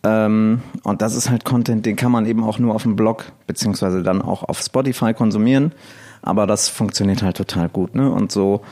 Ähm, 0.04 0.62
und 0.84 1.02
das 1.02 1.14
ist 1.16 1.30
halt 1.30 1.44
Content, 1.44 1.84
den 1.86 1.96
kann 1.96 2.12
man 2.12 2.26
eben 2.26 2.44
auch 2.44 2.58
nur 2.58 2.74
auf 2.74 2.84
dem 2.84 2.96
Blog 2.96 3.32
beziehungsweise 3.46 4.02
dann 4.02 4.22
auch 4.22 4.44
auf 4.44 4.60
Spotify 4.60 5.12
konsumieren. 5.14 5.72
Aber 6.22 6.46
das 6.46 6.68
funktioniert 6.68 7.22
halt 7.22 7.36
total 7.36 7.68
gut. 7.68 7.94
Ne? 7.94 8.10
Und 8.10 8.32
so 8.32 8.62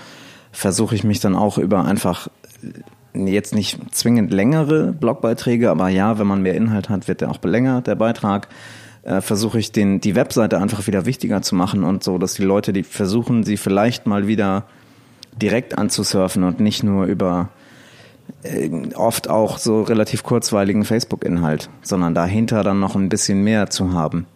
versuche 0.52 0.94
ich 0.94 1.04
mich 1.04 1.20
dann 1.20 1.34
auch 1.34 1.58
über 1.58 1.84
einfach 1.84 2.28
äh, 2.62 3.30
jetzt 3.30 3.54
nicht 3.54 3.78
zwingend 3.94 4.32
längere 4.32 4.92
Blogbeiträge, 4.92 5.70
aber 5.70 5.88
ja, 5.88 6.18
wenn 6.18 6.26
man 6.26 6.42
mehr 6.42 6.54
Inhalt 6.54 6.88
hat, 6.88 7.08
wird 7.08 7.22
der 7.22 7.30
auch 7.30 7.42
länger, 7.42 7.80
der 7.80 7.94
Beitrag. 7.94 8.48
Äh, 9.02 9.20
versuche 9.20 9.58
ich 9.58 9.72
den, 9.72 10.00
die 10.00 10.16
Webseite 10.16 10.58
einfach 10.58 10.86
wieder 10.86 11.06
wichtiger 11.06 11.40
zu 11.40 11.54
machen 11.54 11.84
und 11.84 12.02
so, 12.02 12.18
dass 12.18 12.34
die 12.34 12.42
Leute, 12.42 12.72
die 12.72 12.82
versuchen, 12.82 13.44
sie 13.44 13.56
vielleicht 13.56 14.06
mal 14.06 14.26
wieder 14.26 14.64
direkt 15.40 15.78
anzusurfen 15.78 16.42
und 16.42 16.60
nicht 16.60 16.82
nur 16.82 17.04
über 17.04 17.50
oft 18.94 19.28
auch 19.28 19.58
so 19.58 19.82
relativ 19.82 20.22
kurzweiligen 20.22 20.84
Facebook-Inhalt, 20.84 21.68
sondern 21.82 22.14
dahinter 22.14 22.62
dann 22.62 22.80
noch 22.80 22.96
ein 22.96 23.08
bisschen 23.08 23.42
mehr 23.42 23.70
zu 23.70 23.92
haben. 23.92 24.26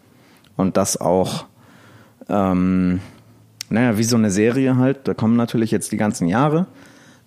Und 0.57 0.77
das 0.77 1.01
auch, 1.01 1.47
ähm, 2.29 3.01
naja, 3.69 3.99
wie 3.99 4.05
so 4.05 4.17
eine 4.17 4.31
Serie 4.31 4.77
halt, 4.77 5.09
da 5.09 5.15
kommen 5.15 5.37
natürlich 5.37 5.71
jetzt 5.71 5.93
die 5.93 5.97
ganzen 5.97 6.27
Jahre, 6.29 6.67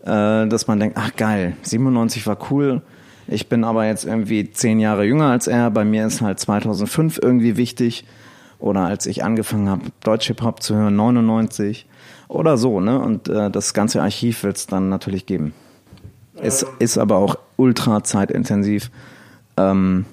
äh, 0.02 0.48
dass 0.48 0.68
man 0.68 0.80
denkt, 0.80 0.98
ach 1.00 1.16
geil, 1.16 1.56
97 1.64 2.28
war 2.28 2.38
cool, 2.52 2.82
ich 3.28 3.48
bin 3.48 3.64
aber 3.64 3.86
jetzt 3.86 4.06
irgendwie 4.06 4.52
zehn 4.52 4.80
Jahre 4.80 5.06
jünger 5.06 5.28
als 5.28 5.48
er, 5.48 5.72
bei 5.72 5.86
mir 5.86 6.06
ist 6.06 6.22
halt 6.22 6.40
2005 6.40 7.20
irgendwie 7.22 7.56
wichtig 7.56 8.06
oder 8.60 8.82
als 8.82 9.06
ich 9.06 9.24
angefangen 9.24 9.70
habe, 9.70 9.84
Deutsch-Hip-Hop 10.04 10.62
zu 10.62 10.76
hören, 10.76 10.96
99 10.96 11.86
oder 12.28 12.58
so, 12.58 12.80
ne? 12.80 13.00
Und 13.00 13.30
äh, 13.30 13.50
das 13.50 13.74
ganze 13.74 14.02
Archiv 14.02 14.44
wird 14.44 14.58
es 14.58 14.68
dann 14.68 14.90
natürlich 14.90 15.26
geben. 15.26 15.54
Es 16.44 16.66
ist 16.80 16.98
aber 16.98 17.18
auch 17.18 17.38
ultra 17.58 18.04
zeitintensiv. 18.04 18.91
Ähm, 19.58 20.06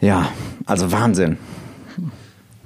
ja, 0.00 0.28
also 0.66 0.92
Wahnsinn. 0.92 1.38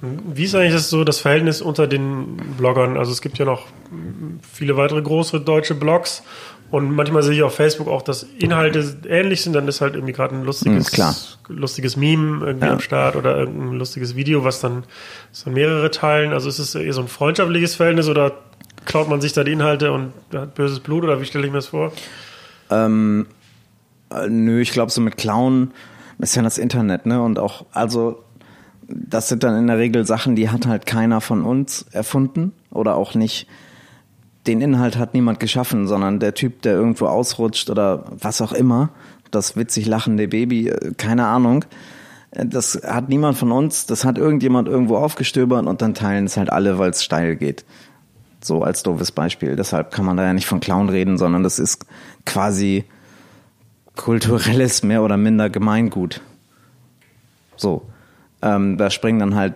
Wie 0.00 0.44
ist 0.44 0.54
eigentlich 0.54 0.74
das 0.74 0.90
so 0.90 1.02
das 1.02 1.18
Verhältnis 1.18 1.60
unter 1.60 1.86
den 1.88 2.36
Bloggern? 2.56 2.96
Also 2.96 3.10
es 3.10 3.20
gibt 3.20 3.38
ja 3.38 3.44
noch 3.44 3.66
viele 4.52 4.76
weitere 4.76 5.02
große 5.02 5.40
deutsche 5.40 5.74
Blogs 5.74 6.22
und 6.70 6.90
manchmal 6.94 7.22
sehe 7.22 7.34
ich 7.34 7.42
auf 7.42 7.54
Facebook 7.54 7.88
auch, 7.88 8.02
dass 8.02 8.22
Inhalte 8.22 8.98
ähnlich 9.08 9.42
sind. 9.42 9.54
Dann 9.54 9.66
ist 9.66 9.80
halt 9.80 9.94
irgendwie 9.94 10.12
gerade 10.12 10.36
ein 10.36 10.44
lustiges, 10.44 10.96
mhm, 10.96 11.56
lustiges 11.56 11.96
Meme 11.96 12.46
irgendwie 12.46 12.66
ja. 12.66 12.72
am 12.74 12.80
Start 12.80 13.16
oder 13.16 13.36
irgendein 13.36 13.78
lustiges 13.78 14.16
Video, 14.16 14.44
was 14.44 14.60
dann, 14.60 14.84
so 15.32 15.50
mehrere 15.50 15.90
teilen. 15.90 16.32
Also 16.32 16.48
ist 16.48 16.58
es 16.58 16.74
eher 16.74 16.92
so 16.92 17.00
ein 17.00 17.08
freundschaftliches 17.08 17.74
Verhältnis 17.74 18.08
oder 18.08 18.32
klaut 18.88 19.08
man 19.08 19.20
sich 19.20 19.34
da 19.34 19.44
die 19.44 19.52
Inhalte 19.52 19.92
und 19.92 20.12
hat 20.32 20.54
böses 20.54 20.80
Blut 20.80 21.04
oder 21.04 21.20
wie 21.20 21.26
stelle 21.26 21.46
ich 21.46 21.52
mir 21.52 21.58
das 21.58 21.68
vor? 21.68 21.92
Ähm, 22.70 23.26
äh, 24.10 24.28
nö, 24.28 24.60
ich 24.60 24.72
glaube, 24.72 24.90
so 24.90 25.00
mit 25.00 25.16
Klauen 25.16 25.72
ist 26.18 26.34
ja 26.34 26.42
das 26.42 26.58
Internet, 26.58 27.06
ne? 27.06 27.22
Und 27.22 27.38
auch, 27.38 27.66
also, 27.72 28.24
das 28.88 29.28
sind 29.28 29.44
dann 29.44 29.56
in 29.56 29.66
der 29.66 29.78
Regel 29.78 30.06
Sachen, 30.06 30.34
die 30.34 30.48
hat 30.48 30.66
halt 30.66 30.86
keiner 30.86 31.20
von 31.20 31.44
uns 31.44 31.86
erfunden 31.92 32.52
oder 32.70 32.96
auch 32.96 33.14
nicht. 33.14 33.46
Den 34.46 34.62
Inhalt 34.62 34.96
hat 34.96 35.12
niemand 35.12 35.38
geschaffen, 35.38 35.86
sondern 35.86 36.18
der 36.18 36.32
Typ, 36.32 36.62
der 36.62 36.72
irgendwo 36.72 37.06
ausrutscht 37.06 37.68
oder 37.68 38.06
was 38.18 38.40
auch 38.40 38.52
immer, 38.52 38.88
das 39.30 39.54
witzig 39.54 39.86
lachende 39.86 40.28
Baby, 40.28 40.70
äh, 40.70 40.94
keine 40.96 41.26
Ahnung. 41.26 41.66
Äh, 42.30 42.46
das 42.46 42.80
hat 42.82 43.10
niemand 43.10 43.36
von 43.36 43.52
uns, 43.52 43.84
das 43.84 44.06
hat 44.06 44.16
irgendjemand 44.16 44.66
irgendwo 44.66 44.96
aufgestöbert 44.96 45.66
und 45.66 45.82
dann 45.82 45.92
teilen 45.92 46.24
es 46.24 46.38
halt 46.38 46.50
alle, 46.50 46.78
weil 46.78 46.90
es 46.90 47.04
steil 47.04 47.36
geht. 47.36 47.66
So 48.40 48.62
als 48.62 48.82
doofes 48.82 49.12
Beispiel. 49.12 49.56
Deshalb 49.56 49.90
kann 49.90 50.04
man 50.04 50.16
da 50.16 50.24
ja 50.24 50.32
nicht 50.32 50.46
von 50.46 50.60
Clown 50.60 50.88
reden, 50.88 51.18
sondern 51.18 51.42
das 51.42 51.58
ist 51.58 51.86
quasi 52.24 52.84
kulturelles 53.96 54.82
mehr 54.82 55.02
oder 55.02 55.16
minder 55.16 55.50
Gemeingut. 55.50 56.20
So. 57.56 57.82
Ähm, 58.40 58.78
da 58.78 58.90
springen 58.90 59.18
dann 59.18 59.34
halt 59.34 59.54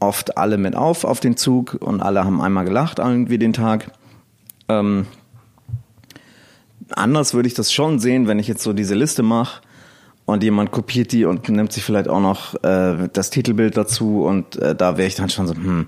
oft 0.00 0.36
alle 0.36 0.58
mit 0.58 0.76
auf 0.76 1.04
auf 1.04 1.20
den 1.20 1.36
Zug 1.36 1.78
und 1.80 2.00
alle 2.00 2.24
haben 2.24 2.40
einmal 2.40 2.64
gelacht 2.64 2.98
irgendwie 2.98 3.38
den 3.38 3.52
Tag. 3.52 3.90
Ähm, 4.68 5.06
anders 6.90 7.34
würde 7.34 7.48
ich 7.48 7.54
das 7.54 7.72
schon 7.72 7.98
sehen, 7.98 8.26
wenn 8.26 8.38
ich 8.38 8.48
jetzt 8.48 8.62
so 8.62 8.72
diese 8.72 8.94
Liste 8.94 9.22
mache 9.22 9.62
und 10.26 10.42
jemand 10.42 10.70
kopiert 10.70 11.12
die 11.12 11.24
und 11.24 11.48
nimmt 11.48 11.72
sich 11.72 11.84
vielleicht 11.84 12.08
auch 12.08 12.20
noch 12.20 12.54
äh, 12.62 13.08
das 13.12 13.30
Titelbild 13.30 13.76
dazu 13.76 14.24
und 14.24 14.56
äh, 14.56 14.74
da 14.74 14.96
wäre 14.98 15.08
ich 15.08 15.14
dann 15.14 15.30
schon 15.30 15.46
so, 15.46 15.54
hm, 15.54 15.86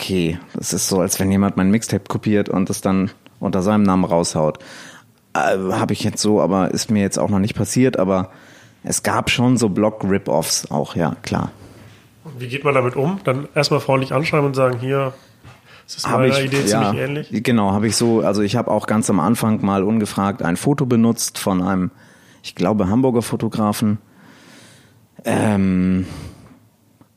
okay, 0.00 0.38
das 0.54 0.72
ist 0.72 0.88
so, 0.88 1.00
als 1.00 1.20
wenn 1.20 1.30
jemand 1.30 1.56
mein 1.56 1.70
Mixtape 1.70 2.04
kopiert 2.08 2.48
und 2.48 2.70
es 2.70 2.80
dann 2.80 3.10
unter 3.38 3.60
seinem 3.60 3.82
Namen 3.82 4.04
raushaut. 4.04 4.58
Äh, 5.34 5.58
Habe 5.72 5.92
ich 5.92 6.02
jetzt 6.02 6.22
so, 6.22 6.40
aber 6.40 6.70
ist 6.70 6.90
mir 6.90 7.02
jetzt 7.02 7.18
auch 7.18 7.28
noch 7.28 7.38
nicht 7.38 7.54
passiert, 7.54 7.98
aber 7.98 8.30
es 8.82 9.02
gab 9.02 9.30
schon 9.30 9.58
so 9.58 9.68
Blog-Rip-Offs 9.68 10.70
auch, 10.70 10.96
ja, 10.96 11.16
klar. 11.22 11.50
Wie 12.38 12.48
geht 12.48 12.64
man 12.64 12.74
damit 12.74 12.96
um? 12.96 13.20
Dann 13.24 13.48
erstmal 13.54 13.80
freundlich 13.80 14.12
anschreiben 14.12 14.46
und 14.46 14.54
sagen, 14.54 14.78
hier, 14.78 15.12
das 15.84 15.96
ist 15.96 16.10
meiner 16.10 16.26
ich, 16.28 16.46
Idee 16.46 16.62
ja, 16.66 16.82
ziemlich 16.82 17.00
ähnlich. 17.00 17.42
Genau, 17.44 17.72
habe 17.72 17.86
ich 17.86 17.96
so, 17.96 18.20
also 18.20 18.40
ich 18.40 18.56
habe 18.56 18.70
auch 18.70 18.86
ganz 18.86 19.10
am 19.10 19.20
Anfang 19.20 19.64
mal 19.64 19.82
ungefragt 19.82 20.42
ein 20.42 20.56
Foto 20.56 20.86
benutzt 20.86 21.38
von 21.38 21.62
einem, 21.62 21.90
ich 22.42 22.54
glaube, 22.54 22.88
Hamburger 22.88 23.22
Fotografen. 23.22 23.98
Ähm, 25.24 26.06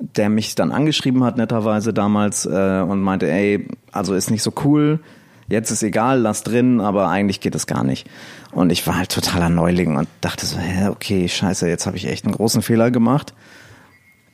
der 0.03 0.29
mich 0.29 0.55
dann 0.55 0.71
angeschrieben 0.71 1.23
hat, 1.23 1.37
netterweise 1.37 1.93
damals, 1.93 2.45
äh, 2.45 2.81
und 2.81 3.01
meinte, 3.01 3.31
ey, 3.31 3.67
also 3.91 4.13
ist 4.13 4.29
nicht 4.29 4.43
so 4.43 4.51
cool, 4.65 4.99
jetzt 5.47 5.71
ist 5.71 5.81
egal, 5.81 6.19
lass 6.19 6.43
drin, 6.43 6.81
aber 6.81 7.07
eigentlich 7.07 7.39
geht 7.39 7.55
es 7.55 7.67
gar 7.67 7.83
nicht. 7.83 8.09
Und 8.51 8.71
ich 8.71 8.85
war 8.85 8.97
halt 8.97 9.11
totaler 9.11 9.49
Neuling 9.49 9.95
und 9.95 10.07
dachte 10.21 10.45
so, 10.45 10.57
hä, 10.57 10.89
okay, 10.89 11.27
scheiße, 11.27 11.67
jetzt 11.67 11.87
habe 11.87 11.97
ich 11.97 12.07
echt 12.07 12.25
einen 12.25 12.35
großen 12.35 12.61
Fehler 12.61 12.91
gemacht. 12.91 13.33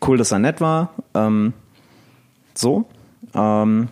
Cool, 0.05 0.17
dass 0.17 0.31
er 0.31 0.39
nett 0.39 0.59
war. 0.59 0.93
Ähm, 1.13 1.53
so. 2.55 2.85
Ähm, 3.33 3.89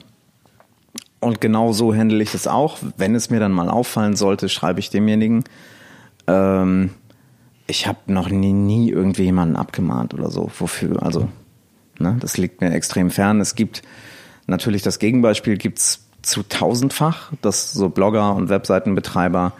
und 1.19 1.41
genau 1.41 1.73
so 1.73 1.93
handle 1.93 2.21
ich 2.21 2.31
das 2.31 2.47
auch. 2.47 2.77
Wenn 2.97 3.15
es 3.15 3.29
mir 3.29 3.39
dann 3.39 3.51
mal 3.51 3.69
auffallen 3.69 4.15
sollte, 4.15 4.49
schreibe 4.49 4.79
ich 4.79 4.89
demjenigen. 4.89 5.43
Ähm, 6.27 6.91
ich 7.67 7.87
habe 7.87 7.99
noch 8.07 8.29
nie, 8.29 8.53
nie 8.53 8.89
irgendwie 8.89 9.23
jemanden 9.23 9.55
abgemahnt 9.55 10.13
oder 10.13 10.31
so. 10.31 10.49
Wofür? 10.59 11.03
Also, 11.03 11.29
ne, 11.99 12.17
das 12.19 12.37
liegt 12.37 12.61
mir 12.61 12.73
extrem 12.73 13.09
fern. 13.11 13.41
Es 13.41 13.55
gibt 13.55 13.81
natürlich 14.47 14.81
das 14.81 14.99
Gegenbeispiel 14.99 15.57
gibt's 15.57 16.05
zu 16.21 16.43
tausendfach, 16.43 17.31
dass 17.41 17.71
so 17.71 17.89
Blogger 17.89 18.35
und 18.35 18.49
Webseitenbetreiber 18.49 19.53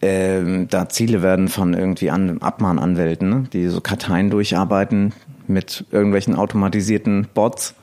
ähm, 0.00 0.68
da 0.68 0.88
Ziele 0.88 1.22
werden 1.22 1.48
von 1.48 1.74
irgendwie 1.74 2.10
An 2.10 2.40
Abmahnanwälten, 2.40 3.28
ne? 3.28 3.44
die 3.52 3.68
so 3.68 3.80
Karteien 3.80 4.30
durcharbeiten 4.30 5.12
mit 5.46 5.84
irgendwelchen 5.90 6.36
automatisierten 6.36 7.26
Bots 7.34 7.74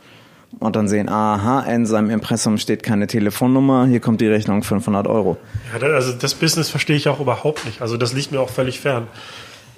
und 0.60 0.76
dann 0.76 0.88
sehen, 0.88 1.10
aha, 1.10 1.62
in 1.62 1.86
seinem 1.86 2.10
Impressum 2.10 2.58
steht 2.58 2.84
keine 2.84 3.08
Telefonnummer, 3.08 3.86
hier 3.88 4.00
kommt 4.00 4.22
die 4.22 4.28
Rechnung 4.28 4.64
500 4.64 5.08
Euro. 5.08 5.38
Ja, 5.74 5.86
also 5.88 6.14
das 6.14 6.36
Business 6.36 6.70
verstehe 6.70 6.96
ich 6.96 7.10
auch 7.10 7.20
überhaupt 7.20 7.66
nicht. 7.66 7.82
Also 7.82 7.98
das 7.98 8.14
liegt 8.14 8.32
mir 8.32 8.40
auch 8.40 8.50
völlig 8.50 8.80
fern. 8.80 9.08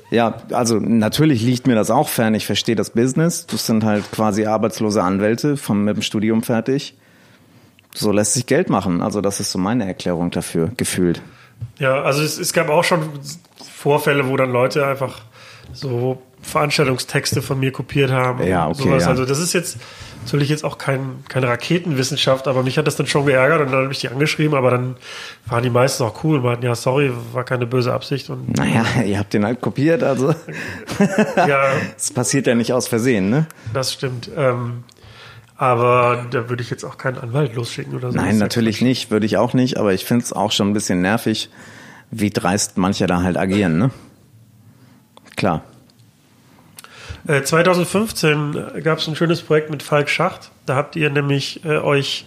Ja, 0.10 0.42
also 0.52 0.80
natürlich 0.80 1.42
liegt 1.42 1.68
mir 1.68 1.76
das 1.76 1.92
auch 1.92 2.08
fern. 2.08 2.34
Ich 2.34 2.46
verstehe 2.46 2.76
das 2.76 2.92
Business. 2.92 3.46
Das 3.48 3.66
sind 3.66 3.84
halt 3.84 4.10
quasi 4.12 4.46
arbeitslose 4.46 5.04
Anwälte 5.04 5.58
vom, 5.58 5.84
mit 5.84 5.98
dem 5.98 6.02
Studium 6.02 6.44
fertig. 6.44 6.96
So 7.94 8.12
lässt 8.12 8.34
sich 8.34 8.46
Geld 8.46 8.70
machen. 8.70 9.02
Also 9.02 9.22
das 9.22 9.40
ist 9.40 9.52
so 9.52 9.60
meine 9.60 9.86
Erklärung 9.86 10.32
dafür, 10.32 10.72
gefühlt. 10.78 11.22
Ja, 11.80 12.04
also 12.04 12.22
es, 12.22 12.38
es 12.38 12.54
gab 12.54 12.70
auch 12.70 12.84
schon 12.84 13.02
Vorfälle, 13.76 14.28
wo 14.30 14.38
dann 14.38 14.52
Leute 14.52 14.86
einfach 14.86 15.22
so 15.74 16.22
Veranstaltungstexte 16.42 17.42
von 17.42 17.60
mir 17.60 17.72
kopiert 17.72 18.12
haben. 18.12 18.46
Ja, 18.46 18.68
okay. 18.68 18.84
Sowas. 18.84 19.04
Ja. 19.04 19.10
Also 19.10 19.26
das 19.26 19.40
ist 19.40 19.54
jetzt 19.54 19.78
natürlich 20.28 20.50
jetzt 20.50 20.66
auch 20.66 20.78
kein, 20.78 21.24
keine 21.30 21.48
Raketenwissenschaft, 21.48 22.50
aber 22.50 22.62
mich 22.62 22.78
hat 22.78 22.86
das 22.86 22.98
dann 22.98 23.08
schon 23.08 23.26
geärgert 23.26 23.62
und 23.62 23.72
dann 23.72 23.84
habe 23.84 23.94
ich 23.94 24.00
die 24.00 24.10
angeschrieben, 24.10 24.58
aber 24.58 24.72
dann 24.72 24.98
waren 25.46 25.64
die 25.64 25.70
meisten 25.70 26.04
auch 26.04 26.22
cool 26.26 26.38
und 26.38 26.44
meinten, 26.44 26.66
ja, 26.66 26.76
sorry, 26.76 27.12
war 27.32 27.46
keine 27.46 27.66
böse 27.66 27.94
Absicht. 27.94 28.30
Und 28.30 28.58
Naja, 28.58 28.86
ihr 29.06 29.18
habt 29.20 29.34
den 29.34 29.46
halt 29.46 29.62
kopiert, 29.62 30.04
also 30.04 30.34
ja, 31.38 31.72
es 31.96 32.12
passiert 32.12 32.46
ja 32.46 32.56
nicht 32.56 32.74
aus 32.74 32.90
Versehen, 32.90 33.30
ne? 33.30 33.48
das 33.74 33.94
stimmt. 33.94 34.30
Ähm, 34.36 34.84
aber 35.56 36.26
da 36.30 36.50
würde 36.50 36.62
ich 36.62 36.70
jetzt 36.70 36.84
auch 36.84 36.98
keinen 36.98 37.18
Anwalt 37.18 37.56
losschicken 37.56 37.96
oder 37.96 38.12
so. 38.12 38.18
Nein, 38.18 38.38
natürlich 38.38 38.82
nicht, 38.82 39.10
würde 39.10 39.26
ich 39.26 39.38
auch 39.38 39.54
nicht, 39.54 39.78
aber 39.78 39.94
ich 39.94 40.04
finde 40.04 40.26
es 40.26 40.34
auch 40.34 40.52
schon 40.52 40.70
ein 40.70 40.74
bisschen 40.74 41.02
nervig, 41.02 41.50
wie 42.12 42.30
dreist 42.30 42.78
manche 42.78 43.08
da 43.08 43.24
halt 43.24 43.38
agieren, 43.38 43.78
ne? 43.80 43.92
Klar. 45.38 45.64
Äh, 47.28 47.42
2015 47.44 48.82
gab 48.84 49.00
es 49.00 49.08
ein 49.08 49.16
schönes 49.16 49.42
Projekt 49.42 49.70
mit 49.70 49.84
Falk 49.84 50.10
Schacht. 50.10 50.52
Da 50.66 50.76
habt 50.76 50.96
ihr 50.96 51.10
nämlich 51.10 51.64
äh, 51.66 51.78
euch 51.78 52.26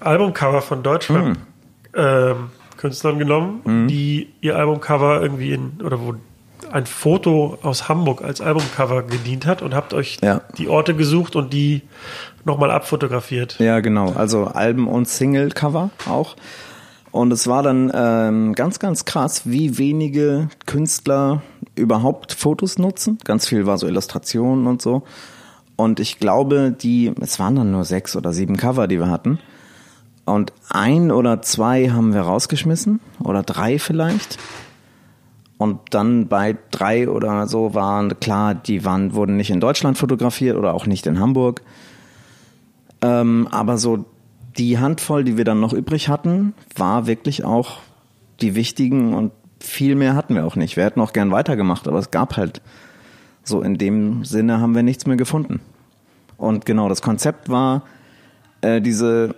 Albumcover 0.00 0.62
von 0.62 0.82
Deutschland 0.82 1.38
ähm, 1.94 2.50
Künstlern 2.76 3.18
genommen, 3.18 3.88
die 3.88 4.28
ihr 4.40 4.56
Albumcover 4.56 5.22
irgendwie 5.22 5.52
in 5.52 5.80
oder 5.82 6.00
wo 6.00 6.14
ein 6.70 6.86
Foto 6.86 7.58
aus 7.62 7.88
Hamburg 7.88 8.22
als 8.22 8.40
Albumcover 8.40 9.02
gedient 9.02 9.46
hat 9.46 9.62
und 9.62 9.74
habt 9.74 9.94
euch 9.94 10.18
Ja. 10.22 10.42
die 10.58 10.68
Orte 10.68 10.94
gesucht 10.94 11.36
und 11.36 11.52
die 11.52 11.82
nochmal 12.44 12.70
abfotografiert. 12.70 13.56
Ja, 13.58 13.80
genau. 13.80 14.12
Also 14.12 14.46
Alben- 14.46 14.88
und 14.88 15.08
Single-Cover 15.08 15.90
auch. 16.08 16.36
Und 17.10 17.32
es 17.32 17.46
war 17.46 17.62
dann 17.62 17.92
ähm, 17.94 18.54
ganz, 18.54 18.80
ganz 18.80 19.04
krass, 19.04 19.42
wie 19.44 19.78
wenige 19.78 20.48
Künstler 20.66 21.42
überhaupt 21.74 22.32
Fotos 22.32 22.78
nutzen. 22.78 23.18
Ganz 23.24 23.46
viel 23.46 23.66
war 23.66 23.78
so 23.78 23.86
Illustrationen 23.86 24.66
und 24.66 24.82
so. 24.82 25.02
Und 25.76 26.00
ich 26.00 26.18
glaube, 26.18 26.70
die, 26.70 27.12
es 27.20 27.38
waren 27.38 27.56
dann 27.56 27.72
nur 27.72 27.84
sechs 27.84 28.16
oder 28.16 28.32
sieben 28.32 28.56
Cover, 28.56 28.86
die 28.86 28.98
wir 28.98 29.08
hatten. 29.08 29.38
Und 30.24 30.52
ein 30.70 31.10
oder 31.10 31.42
zwei 31.42 31.90
haben 31.90 32.14
wir 32.14 32.22
rausgeschmissen 32.22 33.00
oder 33.18 33.42
drei 33.42 33.78
vielleicht. 33.78 34.38
Und 35.58 35.80
dann 35.90 36.28
bei 36.28 36.56
drei 36.70 37.08
oder 37.08 37.46
so 37.46 37.74
waren 37.74 38.18
klar, 38.20 38.54
die 38.54 38.84
waren, 38.84 39.14
wurden 39.14 39.36
nicht 39.36 39.50
in 39.50 39.60
Deutschland 39.60 39.98
fotografiert 39.98 40.56
oder 40.56 40.74
auch 40.74 40.86
nicht 40.86 41.06
in 41.06 41.20
Hamburg. 41.20 41.62
Ähm, 43.02 43.48
aber 43.50 43.78
so 43.78 44.04
die 44.56 44.78
Handvoll, 44.78 45.24
die 45.24 45.36
wir 45.36 45.44
dann 45.44 45.60
noch 45.60 45.72
übrig 45.72 46.08
hatten, 46.08 46.54
war 46.76 47.06
wirklich 47.06 47.44
auch 47.44 47.78
die 48.40 48.54
wichtigen 48.54 49.14
und 49.14 49.32
viel 49.64 49.94
mehr 49.94 50.14
hatten 50.14 50.34
wir 50.34 50.44
auch 50.44 50.56
nicht. 50.56 50.76
Wir 50.76 50.84
hätten 50.84 51.00
auch 51.00 51.12
gern 51.12 51.30
weitergemacht, 51.30 51.88
aber 51.88 51.98
es 51.98 52.10
gab 52.10 52.36
halt 52.36 52.60
so 53.42 53.60
in 53.62 53.76
dem 53.76 54.24
Sinne 54.24 54.60
haben 54.60 54.74
wir 54.74 54.82
nichts 54.82 55.06
mehr 55.06 55.16
gefunden. 55.16 55.60
Und 56.36 56.66
genau, 56.66 56.88
das 56.88 57.02
Konzept 57.02 57.48
war 57.48 57.82
äh, 58.62 58.80
diese, 58.80 59.36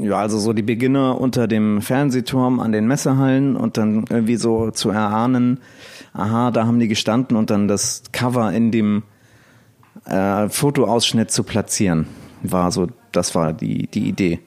ja, 0.00 0.16
also 0.16 0.38
so 0.38 0.52
die 0.52 0.62
Beginner 0.62 1.20
unter 1.20 1.46
dem 1.46 1.80
Fernsehturm 1.80 2.60
an 2.60 2.72
den 2.72 2.86
Messehallen 2.86 3.56
und 3.56 3.76
dann 3.76 4.04
irgendwie 4.08 4.36
so 4.36 4.70
zu 4.70 4.90
erahnen, 4.90 5.60
aha, 6.14 6.50
da 6.50 6.66
haben 6.66 6.80
die 6.80 6.88
gestanden 6.88 7.36
und 7.36 7.50
dann 7.50 7.68
das 7.68 8.02
Cover 8.12 8.52
in 8.52 8.70
dem 8.70 9.02
äh, 10.06 10.48
Fotoausschnitt 10.48 11.30
zu 11.30 11.44
platzieren. 11.44 12.06
War 12.42 12.72
so, 12.72 12.88
das 13.12 13.34
war 13.34 13.52
die, 13.52 13.86
die 13.88 14.08
Idee. 14.08 14.40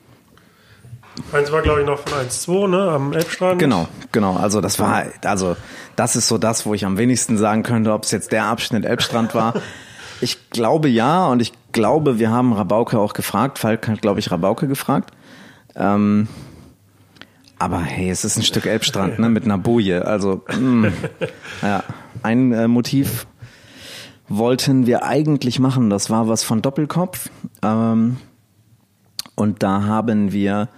Eins 1.33 1.51
war, 1.51 1.61
glaube 1.61 1.81
ich, 1.81 1.85
noch 1.85 1.99
von 1.99 2.13
1-2, 2.13 2.67
ne, 2.69 2.89
am 2.91 3.13
Elbstrand. 3.13 3.59
Genau, 3.59 3.87
genau. 4.11 4.35
Also 4.37 4.61
das 4.61 4.79
war, 4.79 5.05
also 5.23 5.55
das 5.95 6.15
ist 6.15 6.27
so 6.27 6.37
das, 6.37 6.65
wo 6.65 6.73
ich 6.73 6.85
am 6.85 6.97
wenigsten 6.97 7.37
sagen 7.37 7.63
könnte, 7.63 7.91
ob 7.91 8.03
es 8.03 8.11
jetzt 8.11 8.31
der 8.31 8.45
Abschnitt 8.45 8.85
Elbstrand 8.85 9.35
war. 9.35 9.53
Ich 10.23 10.51
glaube 10.51 10.87
ja 10.87 11.25
und 11.25 11.41
ich 11.41 11.51
glaube, 11.71 12.19
wir 12.19 12.29
haben 12.29 12.53
Rabauke 12.53 12.99
auch 12.99 13.13
gefragt. 13.13 13.57
Falk 13.57 13.87
hat, 13.87 14.03
glaube 14.03 14.19
ich, 14.19 14.29
Rabauke 14.29 14.67
gefragt. 14.67 15.09
Ähm, 15.75 16.27
aber 17.57 17.79
hey, 17.79 18.11
es 18.11 18.23
ist 18.23 18.37
ein 18.37 18.43
Stück 18.43 18.67
Elbstrand, 18.67 19.17
ne, 19.17 19.29
mit 19.29 19.45
einer 19.45 19.57
Boje. 19.57 20.05
Also, 20.05 20.43
mh, 20.47 20.91
ja, 21.63 21.83
ein 22.21 22.51
äh, 22.53 22.67
Motiv 22.67 23.25
wollten 24.29 24.85
wir 24.85 25.03
eigentlich 25.03 25.59
machen. 25.59 25.89
Das 25.89 26.11
war 26.11 26.27
was 26.27 26.43
von 26.43 26.61
Doppelkopf. 26.61 27.29
Ähm, 27.63 28.17
und 29.33 29.63
da 29.63 29.83
haben 29.83 30.31
wir 30.31 30.69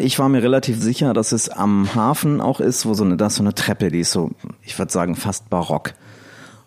ich 0.00 0.18
war 0.18 0.28
mir 0.28 0.42
relativ 0.42 0.80
sicher, 0.80 1.14
dass 1.14 1.32
es 1.32 1.48
am 1.48 1.94
Hafen 1.96 2.40
auch 2.40 2.60
ist, 2.60 2.86
wo 2.86 2.94
so 2.94 3.02
eine, 3.02 3.16
da 3.16 3.26
ist 3.26 3.36
so 3.36 3.42
eine 3.42 3.54
Treppe, 3.54 3.90
die 3.90 4.00
ist 4.00 4.12
so, 4.12 4.30
ich 4.62 4.78
würde 4.78 4.92
sagen, 4.92 5.16
fast 5.16 5.50
barock. 5.50 5.94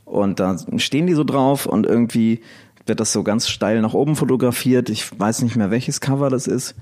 Und 0.03 0.39
da 0.39 0.57
stehen 0.77 1.07
die 1.07 1.13
so 1.13 1.23
drauf 1.23 1.65
und 1.65 1.85
irgendwie 1.85 2.41
wird 2.85 2.99
das 2.99 3.11
so 3.11 3.23
ganz 3.23 3.47
steil 3.47 3.81
nach 3.81 3.93
oben 3.93 4.15
fotografiert. 4.15 4.89
Ich 4.89 5.19
weiß 5.19 5.41
nicht 5.41 5.55
mehr, 5.55 5.71
welches 5.71 6.01
Cover 6.01 6.29
das 6.29 6.47
ist. 6.47 6.75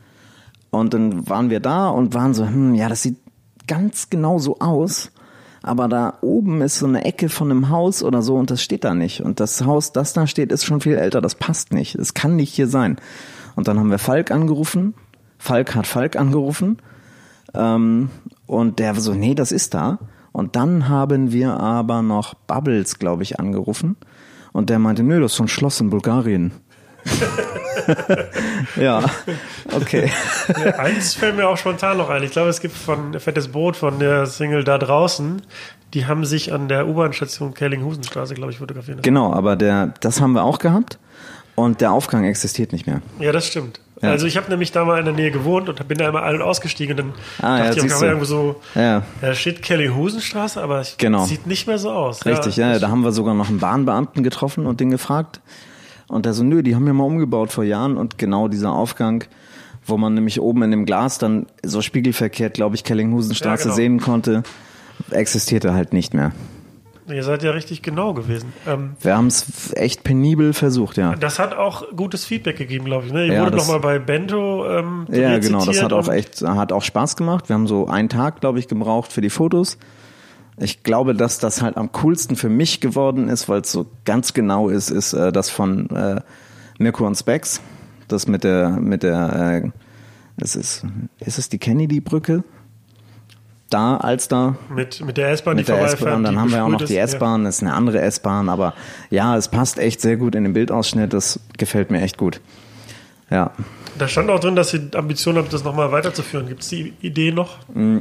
Und 0.70 0.94
dann 0.94 1.28
waren 1.30 1.50
wir 1.50 1.60
da 1.60 1.90
und 1.90 2.14
waren 2.14 2.34
so, 2.34 2.46
hm, 2.46 2.76
ja, 2.76 2.90
das 2.90 3.02
sieht 3.02 3.18
ganz 3.68 4.10
genau 4.10 4.40
so 4.40 4.60
aus. 4.60 5.12
Aber 5.64 5.88
da 5.88 6.20
oben 6.22 6.62
ist 6.62 6.78
so 6.78 6.86
eine 6.86 7.06
Ecke 7.06 7.28
von 7.30 7.50
einem 7.50 7.70
Haus 7.70 8.04
oder 8.04 8.22
so 8.22 8.36
und 8.36 8.52
das 8.52 8.62
steht 8.62 8.84
da 8.84 8.94
nicht. 8.94 9.22
Und 9.22 9.40
das 9.40 9.66
Haus, 9.66 9.92
das 9.92 10.14
da 10.14 10.28
steht, 10.28 10.52
ist 10.52 10.64
schon 10.64 10.82
viel 10.82 10.96
älter. 10.96 11.22
Das 11.22 11.34
passt 11.34 11.74
nicht. 11.74 11.96
Es 11.96 12.14
kann 12.14 12.36
nicht 12.36 12.54
hier 12.54 12.68
sein. 12.68 12.98
Und 13.56 13.68
dann 13.68 13.80
haben 13.80 13.90
wir 13.90 13.98
Falk 13.98 14.30
angerufen. 14.30 14.94
Falk 15.46 15.76
hat 15.76 15.86
Falk 15.86 16.16
angerufen. 16.16 16.80
Ähm, 17.54 18.10
und 18.48 18.80
der 18.80 18.96
so, 18.96 19.14
nee, 19.14 19.36
das 19.36 19.52
ist 19.52 19.76
da. 19.76 20.00
Und 20.32 20.56
dann 20.56 20.90
haben 20.90 21.32
wir 21.32 21.60
aber 21.60 22.02
noch 22.02 22.34
Bubbles, 22.34 23.00
glaube 23.00 23.24
ich, 23.24 23.40
angerufen. 23.40 23.96
Und 24.54 24.70
der 24.70 24.80
meinte, 24.80 25.04
nö, 25.04 25.22
das 25.22 25.34
ist 25.34 25.38
so 25.38 25.44
ein 25.44 25.48
Schloss 25.48 25.80
in 25.80 25.90
Bulgarien. 25.92 26.52
ja, 28.76 29.04
okay. 29.72 30.12
Ja, 30.48 30.80
eins 30.80 31.14
fällt 31.14 31.36
mir 31.36 31.48
auch 31.48 31.58
spontan 31.58 31.98
noch 31.98 32.10
ein. 32.10 32.24
Ich 32.24 32.32
glaube, 32.32 32.50
es 32.50 32.60
gibt 32.60 32.76
von 32.76 33.20
Fettes 33.20 33.50
Boot 33.50 33.76
von 33.76 34.00
der 34.00 34.26
Single 34.26 34.64
da 34.64 34.80
draußen. 34.80 35.44
Die 35.94 36.08
haben 36.08 36.26
sich 36.26 36.52
an 36.52 36.68
der 36.68 36.88
U-Bahn-Station 36.88 37.54
Kellinghusenstraße, 37.54 38.34
glaube 38.34 38.52
ich, 38.52 38.58
fotografiert. 38.58 39.04
Genau, 39.04 39.32
aber 39.32 39.56
der, 39.56 39.94
das 40.00 40.20
haben 40.20 40.34
wir 40.34 40.44
auch 40.44 40.58
gehabt. 40.58 40.98
Und 41.54 41.80
der 41.80 41.92
Aufgang 41.92 42.26
existiert 42.26 42.74
nicht 42.74 42.88
mehr. 42.88 43.02
Ja, 43.20 43.32
das 43.32 43.46
stimmt. 43.46 43.80
Ja. 44.02 44.10
Also 44.12 44.28
ich 44.28 44.36
habe 44.36 44.50
nämlich 44.50 44.72
da 44.74 44.84
mal 44.84 45.00
in 45.00 45.06
der 45.06 45.14
Nähe 45.14 45.32
gewohnt 45.32 45.70
und 45.70 45.88
bin 45.88 45.98
da 45.98 46.10
immer 46.10 46.22
ein- 46.24 46.36
und 46.36 46.42
ausgestiegen. 46.42 47.00
Und 47.00 47.14
dann 47.40 47.46
Ah, 47.50 47.58
ja, 47.60 47.64
dachte 47.66 47.78
ich, 47.78 47.82
siehst 47.84 47.96
auch 47.96 48.00
du. 48.02 48.06
irgendwo 48.06 48.26
so, 48.26 48.62
Ja, 48.76 49.04
da 49.22 49.34
steht 49.34 49.62
Kellinghusenstraße, 49.62 50.62
aber 50.62 50.80
es 50.82 50.96
Genau. 50.98 51.24
sieht 51.26 51.48
nicht 51.48 51.66
mehr 51.68 51.78
so 51.78 51.92
aus. 51.92 52.26
richtig, 52.26 52.58
ja, 52.58 52.74
ja, 52.74 52.80
da 52.80 52.90
haben 52.90 53.04
wir 53.04 53.12
sogar 53.14 53.34
noch 53.34 53.48
einen 53.50 53.60
Bahnbeamten 53.60 54.22
getroffen 54.24 54.66
und 54.66 54.80
den 54.82 54.90
gefragt. 54.92 55.40
Und 56.08 56.26
der 56.26 56.34
so, 56.34 56.44
nö, 56.44 56.62
die 56.62 56.76
haben 56.76 56.86
ja 56.86 56.94
mal 56.94 57.06
umgebaut 57.06 57.52
vor 57.54 57.64
Jahren 57.64 57.98
und 57.98 58.18
genau 58.18 58.48
dieser 58.48 58.74
Aufgang, 58.74 59.24
wo 59.86 59.98
man 59.98 60.14
nämlich 60.14 60.40
oben 60.42 60.62
in 60.64 60.72
dem 60.72 60.86
Glas 60.86 61.18
dann 61.18 61.46
so 61.64 61.82
spiegelverkehrt, 61.82 62.54
glaube 62.54 62.76
ich, 62.76 62.84
Kellinghusenstraße 62.84 63.64
Ja, 63.64 63.64
genau. 63.66 63.76
sehen 63.76 64.00
konnte, 64.02 64.44
existierte 65.12 65.74
halt 65.74 65.94
nicht 65.94 66.14
mehr. 66.14 66.32
Ihr 67.08 67.24
seid 67.24 67.44
ja 67.44 67.52
richtig 67.52 67.82
genau 67.84 68.14
gewesen. 68.16 68.52
Ähm, 68.68 68.96
Wir 69.02 69.16
haben 69.16 69.28
es 69.28 69.72
echt 69.74 70.04
penibel 70.04 70.54
versucht, 70.54 70.98
ja. 70.98 71.16
das 71.16 71.38
hat 71.38 71.54
auch 71.56 71.84
gutes 71.96 72.26
Feedback 72.26 72.58
gegeben, 72.58 72.86
glaube 72.86 73.06
ich. 73.06 73.14
Ne? 73.14 73.28
Ihr 73.28 73.34
Ja, 73.34 73.40
wurdet 73.44 73.60
das- 73.60 73.68
nochmal 73.68 73.80
bei 73.80 74.00
Bento 74.00 74.66
ähm, 74.68 75.06
Ja, 75.12 75.38
genau, 75.38 75.64
das 75.64 75.84
hat 75.84 75.94
auch 75.94 76.10
echt, 76.10 76.42
hat 76.42 76.72
auch 76.72 76.82
Spaß 76.82 77.16
gemacht. 77.16 77.48
Wir 77.50 77.54
haben 77.54 77.68
so 77.68 77.88
einen 77.88 78.10
Tag, 78.10 78.42
glaube 78.42 78.58
ich, 78.60 78.68
gebraucht 78.68 79.14
für 79.14 79.22
die 79.22 79.30
Fotos. 79.30 79.78
Ich 80.58 80.84
glaube, 80.84 81.14
dass 81.14 81.38
das 81.38 81.62
halt 81.62 81.78
am 81.78 81.92
coolsten 81.92 82.36
für 82.36 82.50
mich 82.50 82.80
geworden 82.82 83.28
ist, 83.30 83.50
weil 83.50 83.62
es 83.62 83.72
so 83.72 83.86
ganz 84.06 84.34
genau 84.34 84.70
ist, 84.70 84.90
ist 84.90 85.14
äh, 85.14 85.32
das 85.32 85.50
von 85.50 85.90
äh, 85.92 86.22
Mirko 86.80 87.06
und 87.06 87.16
Specs. 87.16 87.62
Das 88.08 88.28
mit 88.28 88.44
der, 88.44 88.70
mit 88.70 89.04
der, 89.04 89.62
äh, 89.66 89.70
es 90.38 90.56
ist, 90.56 90.86
ist 91.20 91.38
es 91.38 91.50
die 91.50 91.58
Kennedy-Brücke? 91.60 92.44
Da 93.70 93.98
als 93.98 94.28
da. 94.28 94.56
Mit, 94.70 95.04
mit 95.06 95.18
der 95.18 95.32
S-Bahn, 95.32 95.58
die 95.58 95.62
mit 95.62 95.68
der 95.68 95.82
S-Bahn. 95.82 96.24
Dann 96.24 96.40
haben 96.40 96.52
wir 96.52 96.64
auch 96.64 96.70
noch 96.70 96.84
die 96.84 96.98
S-Bahn, 96.98 97.44
das 97.44 97.58
ist 97.58 97.64
eine 97.64 97.74
andere 97.74 98.02
S-Bahn, 98.02 98.50
aber 98.50 98.74
ja, 99.10 99.36
es 99.36 99.48
passt 99.48 99.80
echt 99.80 100.02
sehr 100.02 100.18
gut 100.18 100.36
in 100.36 100.44
den 100.44 100.54
Bildausschnitt, 100.54 101.14
das 101.14 101.40
gefällt 101.58 101.92
mir 101.92 102.02
echt 102.02 102.18
gut. 102.18 102.42
Ja. 103.30 103.52
Da 103.98 104.08
stand 104.08 104.30
auch 104.30 104.40
drin, 104.40 104.56
dass 104.56 104.70
Sie 104.70 104.90
Ambitionen 104.94 105.40
haben, 105.40 105.48
das 105.50 105.64
nochmal 105.64 105.92
weiterzuführen. 105.92 106.48
Gibt 106.48 106.62
es 106.62 106.70
die 106.70 106.94
Idee 107.02 107.32
noch? 107.32 107.58
Mm. 107.74 108.00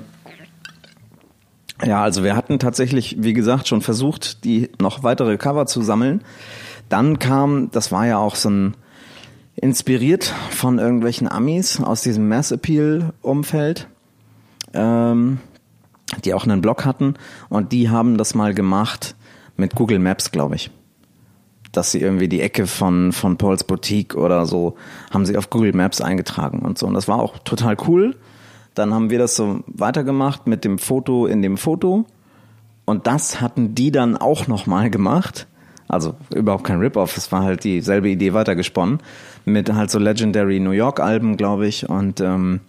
Ja, 1.85 2.03
also 2.03 2.25
wir 2.25 2.37
hatten 2.37 2.59
tatsächlich, 2.59 3.17
wie 3.19 3.33
gesagt, 3.33 3.69
schon 3.69 3.81
versucht, 3.81 4.45
die 4.45 4.71
noch 4.81 5.03
weitere 5.03 5.37
Cover 5.37 5.67
zu 5.67 5.83
sammeln. 5.83 6.23
Dann 6.89 7.19
kam, 7.19 7.71
das 7.73 7.91
war 7.91 8.07
ja 8.07 8.19
auch 8.19 8.37
so 8.37 8.51
ein 8.51 8.77
inspiriert 9.57 10.33
von 10.51 10.79
irgendwelchen 10.79 11.29
Amis 11.29 11.81
aus 11.81 12.03
diesem 12.03 12.29
Mass 12.29 12.51
Appeal 12.51 13.13
Umfeld, 13.23 13.89
ähm, 14.73 15.39
die 16.21 16.35
auch 16.35 16.45
einen 16.45 16.61
Blog 16.61 16.85
hatten 16.85 17.15
und 17.49 17.73
die 17.73 17.91
haben 17.91 18.17
das 18.19 18.35
mal 18.35 18.55
gemacht 18.55 19.15
mit 19.57 19.75
Google 19.75 19.99
Maps, 19.99 20.31
glaube 20.31 20.57
ich. 20.57 20.71
Dass 21.73 21.93
sie 21.93 22.01
irgendwie 22.01 22.29
die 22.29 22.41
Ecke 22.41 22.67
von, 22.67 23.13
von 23.13 23.37
Pauls 23.37 23.65
Boutique 23.65 24.15
oder 24.15 24.47
so 24.47 24.77
haben 25.11 25.27
sie 25.27 25.37
auf 25.37 25.51
Google 25.51 25.73
Maps 25.73 26.01
eingetragen 26.01 26.61
und 26.61 26.79
so. 26.79 26.87
Und 26.87 26.95
das 26.95 27.09
war 27.09 27.21
auch 27.21 27.39
total 27.39 27.77
cool. 27.89 28.17
Dann 28.75 28.93
haben 28.93 29.11
wir 29.11 29.19
das 29.19 29.37
so 29.37 29.63
weitergemacht 29.67 30.47
mit 30.47 30.65
dem 30.65 30.79
Foto 30.79 31.27
in 31.27 31.43
dem 31.43 31.57
Foto. 31.57 32.07
Und 32.85 33.07
das 33.07 33.41
hatten 33.41 33.75
die 33.75 33.91
dann 33.91 34.17
auch 34.17 34.47
nochmal 34.47 34.91
gemacht. 34.91 35.47
Also 35.89 36.15
überhaupt 36.35 36.65
kein 36.65 36.79
Rip-Off, 36.79 37.17
es 37.17 37.31
war 37.31 37.43
halt 37.43 37.65
dieselbe 37.65 38.09
Idee 38.09 38.35
weitergesponnen. 38.35 39.01
Mit 39.45 39.73
halt 39.73 39.91
so 39.91 39.99
Legendary 39.99 40.61
New 40.61 40.71
York-Alben, 40.71 41.37
glaube 41.37 41.67
ich. 41.67 41.89
Und, 41.89 42.21
ähm, 42.21 42.61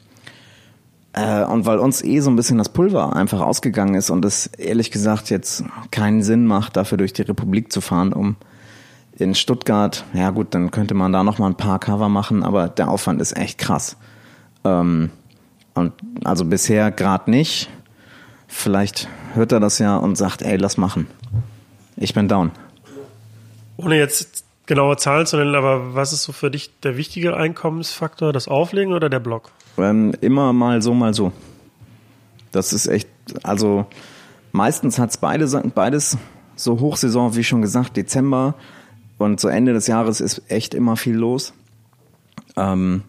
äh, 1.16 1.45
und 1.45 1.66
weil 1.66 1.80
uns 1.80 2.03
eh 2.03 2.20
so 2.20 2.30
ein 2.30 2.36
bisschen 2.36 2.57
das 2.57 2.70
Pulver 2.70 3.16
einfach 3.16 3.39
ausgegangen 3.39 3.95
ist 3.95 4.09
und 4.09 4.26
es 4.26 4.47
ehrlich 4.47 4.91
gesagt 4.91 5.30
jetzt 5.30 5.63
keinen 5.89 6.22
Sinn 6.22 6.45
macht, 6.45 6.76
dafür 6.76 6.97
durch 6.97 7.13
die 7.13 7.22
Republik 7.22 7.72
zu 7.72 7.80
fahren, 7.80 8.11
um 8.11 8.36
in 9.18 9.34
Stuttgart, 9.34 10.03
ja 10.13 10.30
gut, 10.32 10.53
dann 10.53 10.72
könnte 10.72 10.93
man 10.93 11.13
da 11.13 11.24
nochmal 11.24 11.51
ein 11.51 11.55
paar 11.55 11.80
Cover 11.80 12.09
machen, 12.09 12.43
aber 12.43 12.68
der 12.68 12.89
Aufwand 12.89 13.22
ist 13.22 13.38
echt 13.38 13.57
krass. 13.57 13.95
Ähm, 14.66 15.09
und 15.74 15.93
also 16.26 16.43
bisher 16.43 16.91
gerade 16.91 17.32
nicht. 17.32 17.70
Vielleicht 18.47 19.07
hört 19.34 19.53
er 19.53 19.61
das 19.61 19.80
ja 19.80 19.95
und 19.95 20.18
sagt, 20.18 20.41
ey, 20.41 20.57
lass 20.57 20.78
machen. 20.78 21.07
Ich 21.95 22.13
bin 22.13 22.28
down. 22.28 22.51
Ohne 23.78 23.97
jetzt 23.97 24.45
genaue 24.66 24.97
Zahlen 24.97 25.26
zu 25.26 25.38
nennen, 25.38 25.55
aber 25.55 25.95
was 25.95 26.13
ist 26.13 26.24
so 26.24 26.32
für 26.32 26.51
dich 26.51 26.72
der 26.82 26.97
wichtige 26.97 27.36
Einkommensfaktor? 27.36 28.34
Das 28.34 28.47
Auflegen 28.47 28.93
oder 28.93 29.09
der 29.09 29.20
Blog? 29.20 29.51
Ähm, 29.78 30.13
immer 30.22 30.53
mal 30.53 30.82
so, 30.82 30.93
mal 30.93 31.13
so. 31.13 31.32
Das 32.51 32.74
ist 32.74 32.88
echt, 32.88 33.09
also 33.43 33.86
meistens 34.51 34.97
hat 34.97 35.09
es 35.09 35.18
beide, 35.18 35.47
beides 35.74 36.18
so 36.55 36.80
Hochsaison, 36.80 37.36
wie 37.36 37.43
schon 37.43 37.61
gesagt, 37.61 37.97
Dezember 37.97 38.55
und 39.18 39.39
so 39.39 39.47
Ende 39.47 39.74
des 39.74 39.88
Jahres 39.88 40.22
ist 40.22 40.41
echt 40.49 40.74
immer 40.74 40.95
viel 40.95 41.16
los. 41.16 41.53
Ähm, 42.55 43.03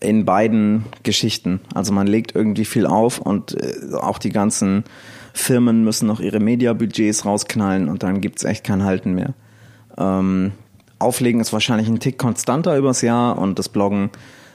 in 0.00 0.24
beiden 0.24 0.84
Geschichten. 1.02 1.60
Also 1.74 1.92
man 1.92 2.06
legt 2.06 2.34
irgendwie 2.34 2.64
viel 2.64 2.86
auf 2.86 3.18
und 3.18 3.54
äh, 3.54 3.94
auch 3.94 4.18
die 4.18 4.30
ganzen 4.30 4.84
Firmen 5.34 5.84
müssen 5.84 6.06
noch 6.06 6.20
ihre 6.20 6.40
Mediabudgets 6.40 7.26
rausknallen 7.26 7.88
und 7.88 8.02
dann 8.02 8.22
gibt's 8.22 8.44
echt 8.44 8.64
kein 8.64 8.82
Halten 8.82 9.12
mehr. 9.12 9.34
Ähm, 10.00 10.52
Auflegen 10.98 11.40
ist 11.40 11.52
wahrscheinlich 11.52 11.88
ein 11.88 12.00
Tick 12.00 12.18
konstanter 12.18 12.76
übers 12.76 13.02
Jahr 13.02 13.38
und 13.38 13.58
das 13.58 13.68
Bloggen 13.68 14.10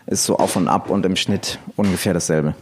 ist 0.05 0.25
so 0.25 0.37
auf 0.37 0.55
und 0.55 0.67
ab 0.67 0.89
und 0.89 1.05
im 1.05 1.15
Schnitt 1.15 1.59
ungefähr 1.75 2.13
dasselbe. 2.13 2.55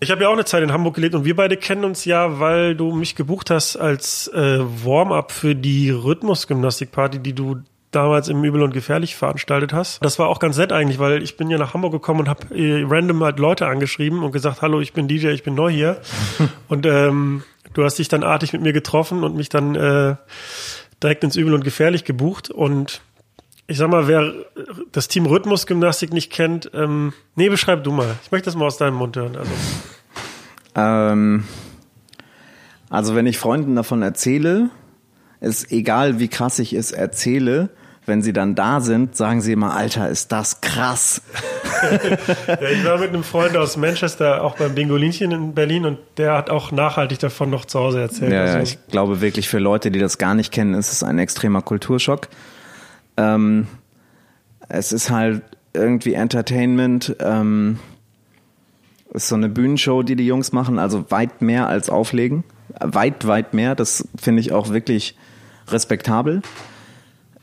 Ich 0.00 0.12
habe 0.12 0.22
ja 0.22 0.28
auch 0.28 0.34
eine 0.34 0.44
Zeit 0.44 0.62
in 0.62 0.72
Hamburg 0.72 0.94
gelebt 0.94 1.16
und 1.16 1.24
wir 1.24 1.34
beide 1.34 1.56
kennen 1.56 1.84
uns 1.84 2.04
ja, 2.04 2.38
weil 2.38 2.76
du 2.76 2.92
mich 2.92 3.16
gebucht 3.16 3.50
hast 3.50 3.76
als 3.76 4.28
äh, 4.28 4.60
Warm-up 4.60 5.32
für 5.32 5.56
die 5.56 5.90
Rhythmusgymnastikparty, 5.90 7.18
die 7.18 7.32
du 7.32 7.56
damals 7.90 8.28
im 8.28 8.44
Übel 8.44 8.62
und 8.62 8.72
Gefährlich 8.72 9.16
veranstaltet 9.16 9.72
hast. 9.72 10.04
Das 10.04 10.20
war 10.20 10.28
auch 10.28 10.38
ganz 10.38 10.56
nett 10.56 10.72
eigentlich, 10.72 11.00
weil 11.00 11.22
ich 11.22 11.36
bin 11.36 11.50
ja 11.50 11.58
nach 11.58 11.74
Hamburg 11.74 11.92
gekommen 11.92 12.20
und 12.20 12.28
habe 12.28 12.54
äh, 12.54 12.84
random 12.86 13.24
halt 13.24 13.40
Leute 13.40 13.66
angeschrieben 13.66 14.22
und 14.22 14.30
gesagt, 14.30 14.62
hallo, 14.62 14.80
ich 14.80 14.92
bin 14.92 15.08
DJ, 15.08 15.28
ich 15.28 15.42
bin 15.42 15.56
neu 15.56 15.70
hier. 15.70 16.00
und 16.68 16.86
ähm, 16.86 17.42
du 17.72 17.82
hast 17.82 17.98
dich 17.98 18.08
dann 18.08 18.22
artig 18.22 18.52
mit 18.52 18.62
mir 18.62 18.72
getroffen 18.72 19.24
und 19.24 19.34
mich 19.34 19.48
dann 19.48 19.74
äh, 19.74 20.14
direkt 21.02 21.24
ins 21.24 21.36
Übel 21.36 21.54
und 21.54 21.64
Gefährlich 21.64 22.04
gebucht 22.04 22.50
und 22.50 23.02
ich 23.66 23.76
sag 23.76 23.90
mal, 23.90 24.08
wer 24.08 24.32
das 24.92 25.08
Team 25.08 25.26
Rhythmusgymnastik 25.26 26.12
nicht 26.12 26.32
kennt, 26.32 26.70
ähm, 26.72 27.12
nee, 27.34 27.50
beschreib 27.50 27.84
du 27.84 27.92
mal. 27.92 28.16
Ich 28.24 28.32
möchte 28.32 28.46
das 28.46 28.56
mal 28.56 28.66
aus 28.66 28.78
deinem 28.78 28.94
Mund 28.94 29.14
hören. 29.14 29.36
Also, 29.36 29.50
ähm, 30.74 31.44
also 32.88 33.14
wenn 33.14 33.26
ich 33.26 33.38
Freunden 33.38 33.76
davon 33.76 34.00
erzähle, 34.00 34.70
ist 35.40 35.70
egal, 35.70 36.18
wie 36.18 36.28
krass 36.28 36.58
ich 36.58 36.72
es 36.72 36.92
erzähle, 36.92 37.68
wenn 38.08 38.22
sie 38.22 38.32
dann 38.32 38.54
da 38.54 38.80
sind, 38.80 39.16
sagen 39.16 39.40
sie 39.40 39.52
immer, 39.52 39.76
Alter, 39.76 40.08
ist 40.08 40.32
das 40.32 40.60
krass. 40.60 41.22
ja, 42.48 42.68
ich 42.68 42.84
war 42.84 42.98
mit 42.98 43.10
einem 43.10 43.22
Freund 43.22 43.56
aus 43.56 43.76
Manchester 43.76 44.42
auch 44.42 44.56
beim 44.56 44.74
Bingolinchen 44.74 45.30
in 45.30 45.54
Berlin 45.54 45.84
und 45.84 45.98
der 46.16 46.34
hat 46.34 46.50
auch 46.50 46.72
nachhaltig 46.72 47.18
davon 47.18 47.50
noch 47.50 47.64
zu 47.66 47.78
Hause 47.78 48.00
erzählt. 48.00 48.32
Ja, 48.32 48.44
also, 48.44 48.58
ich 48.58 48.78
glaube 48.88 49.20
wirklich 49.20 49.48
für 49.48 49.58
Leute, 49.58 49.90
die 49.90 49.98
das 49.98 50.18
gar 50.18 50.34
nicht 50.34 50.52
kennen, 50.52 50.74
ist 50.74 50.92
es 50.92 51.02
ein 51.02 51.18
extremer 51.18 51.62
Kulturschock. 51.62 52.28
Ähm, 53.16 53.68
es 54.68 54.92
ist 54.92 55.10
halt 55.10 55.42
irgendwie 55.74 56.14
Entertainment, 56.14 57.14
ähm, 57.20 57.78
ist 59.12 59.28
so 59.28 59.36
eine 59.36 59.48
Bühnenshow, 59.48 60.02
die 60.02 60.16
die 60.16 60.26
Jungs 60.26 60.52
machen, 60.52 60.78
also 60.78 61.10
weit 61.10 61.40
mehr 61.42 61.68
als 61.68 61.90
auflegen. 61.90 62.44
Weit, 62.80 63.26
weit 63.26 63.54
mehr. 63.54 63.74
Das 63.74 64.06
finde 64.20 64.40
ich 64.40 64.52
auch 64.52 64.70
wirklich 64.70 65.16
respektabel. 65.68 66.42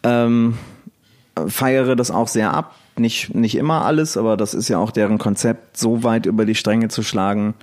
Ähm, 0.05 0.57
feiere 1.47 1.95
das 1.95 2.11
auch 2.11 2.27
sehr 2.27 2.53
ab. 2.53 2.75
Nicht, 2.97 3.35
nicht 3.35 3.55
immer 3.55 3.83
alles, 3.83 4.15
aber 4.15 4.37
das 4.37 4.53
ist 4.53 4.69
ja 4.69 4.77
auch 4.77 4.91
deren 4.91 5.17
Konzept, 5.17 5.75
so 5.77 6.03
weit 6.03 6.25
über 6.25 6.45
die 6.45 6.55
Stränge 6.55 6.87
zu 6.87 7.03
schlagen, 7.03 7.55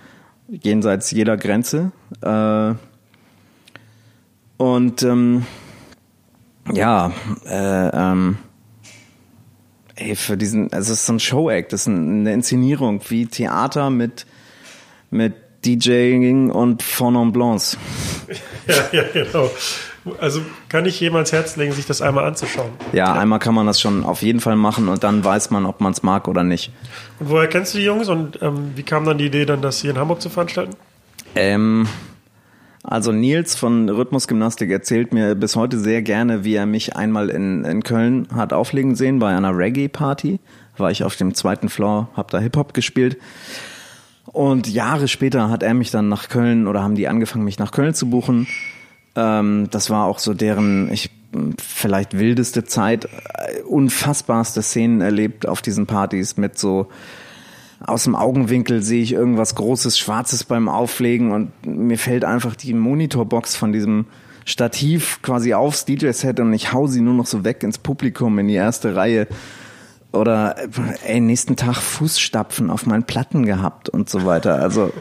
jenseits 0.49 1.11
jeder 1.11 1.39
Grenze. 1.39 1.93
Äh, 2.21 2.75
und 4.59 5.03
ähm, 5.03 5.47
ja, 6.71 7.13
äh, 7.47 7.89
ähm, 7.89 8.37
ey, 9.95 10.17
für 10.17 10.37
diesen, 10.37 10.71
es 10.71 10.91
ist 10.91 11.07
so 11.07 11.15
ein 11.15 11.21
Show-Act, 11.21 11.73
das 11.73 11.83
ist 11.83 11.89
eine 11.89 12.33
Inszenierung 12.33 13.01
wie 13.09 13.27
Theater 13.27 13.89
mit, 13.89 14.27
mit 15.11 15.35
DJing 15.65 16.51
und 16.51 16.83
Fondant 16.83 17.33
Blancs. 17.33 17.79
Ja, 18.69 18.85
ja, 18.93 19.03
genau. 19.13 19.51
Also 20.21 20.41
kann 20.69 20.85
ich 20.87 20.99
jemals 20.99 21.33
Herz 21.33 21.57
legen, 21.57 21.73
sich 21.73 21.87
das 21.87 22.03
einmal 22.03 22.25
anzuschauen. 22.25 22.71
Ja, 22.93 23.13
einmal 23.13 23.39
kann 23.39 23.55
man 23.55 23.67
das 23.67 23.81
schon 23.81 24.05
auf 24.05 24.23
jeden 24.23 24.41
Fall 24.41 24.57
machen 24.57 24.89
und 24.89 25.05
dann 25.05 25.25
weiß 25.25 25.51
man, 25.51 25.65
ob 25.65 25.81
man 25.81 25.93
es 25.93 26.03
mag 26.03 26.27
oder 26.27 26.43
nicht. 26.43 26.73
Und 27.21 27.31
woher 27.31 27.47
kennst 27.47 27.75
du 27.75 27.79
die 27.79 27.85
Jungs 27.85 28.09
und 28.09 28.41
ähm, 28.43 28.73
wie 28.75 28.83
kam 28.83 29.05
dann 29.05 29.19
die 29.19 29.27
Idee, 29.27 29.45
dann 29.45 29.63
das 29.63 29.81
hier 29.81 29.91
in 29.91 29.99
Hamburg 29.99 30.21
zu 30.21 30.29
veranstalten? 30.29 30.75
Ähm, 31.37 31.87
also 32.83 33.13
Nils 33.13 33.55
von 33.55 33.89
Rhythmusgymnastik 33.89 34.71
erzählt 34.71 35.13
mir 35.13 35.37
bis 35.37 35.55
heute 35.55 35.79
sehr 35.79 36.03
gerne, 36.03 36.45
wie 36.45 36.55
er 36.55 36.67
mich 36.67 36.97
einmal 36.97 37.31
in, 37.31 37.65
in 37.65 37.85
Köln 37.85 38.27
hat 38.35 38.53
auflegen 38.53 38.97
sehen 38.97 39.21
bei 39.21 39.35
einer 39.35 39.57
Reggae-Party. 39.57 40.41
War 40.79 40.91
ich 40.91 41.05
auf 41.05 41.15
dem 41.15 41.35
zweiten 41.35 41.69
Floor, 41.69 42.09
hab 42.17 42.31
da 42.33 42.41
Hip-Hop 42.41 42.75
gespielt. 42.75 43.19
Und 44.27 44.69
Jahre 44.69 45.07
später 45.07 45.49
hat 45.49 45.63
er 45.63 45.75
mich 45.75 45.91
dann 45.91 46.09
nach 46.09 46.29
Köln 46.29 46.67
oder 46.67 46.83
haben 46.83 46.97
die 46.97 47.07
angefangen, 47.07 47.45
mich 47.45 47.59
nach 47.59 47.71
Köln 47.71 47.95
zu 47.95 48.11
buchen. 48.11 48.49
Ähm, 49.17 49.69
das 49.71 49.91
war 49.91 50.07
auch 50.07 50.19
so 50.19 50.35
deren, 50.35 50.91
ich 50.93 51.11
vielleicht 51.59 52.19
wildeste 52.19 52.65
Zeit, 52.65 53.07
äh, 53.07 53.63
unfassbarste 53.63 54.63
Szenen 54.63 55.01
erlebt 55.01 55.47
auf 55.47 55.63
diesen 55.63 55.87
Partys 55.87 56.37
mit 56.37 56.59
so 56.59 56.89
aus 57.87 58.05
dem 58.05 58.15
Augenwinkel 58.15 58.83
sehe 58.83 59.03
ich 59.03 59.13
irgendwas 59.13 59.55
Großes, 59.55 59.99
Schwarzes 59.99 60.45
beim 60.45 60.69
Auflegen 60.69 61.33
und 61.33 61.51
mir 61.67 61.99
fällt 61.99 62.25
einfach 62.25 62.55
die 62.55 62.75
Monitorbox 62.75 63.57
von 63.57 63.73
diesem 63.73 64.07
Stativ 64.45 65.21
quasi 65.23 65.55
aufs 65.55 65.85
DJ-Set 65.85 66.41
und 66.41 66.53
ich 66.53 66.73
hau 66.73 66.87
sie 66.87 67.01
nur 67.01 67.15
noch 67.15 67.27
so 67.27 67.45
weg 67.45 67.63
ins 67.63 67.79
Publikum 67.79 68.39
in 68.39 68.49
die 68.49 68.55
erste 68.55 68.95
Reihe. 68.97 69.27
Oder 70.13 70.57
ey, 71.07 71.21
nächsten 71.21 71.57
Tag 71.57 71.77
Fußstapfen 71.77 72.71
auf 72.71 72.87
meinen 72.87 73.05
Platten 73.05 73.47
gehabt 73.47 73.89
und 73.89 74.11
so 74.11 74.27
weiter. 74.27 74.57
Also 74.57 74.93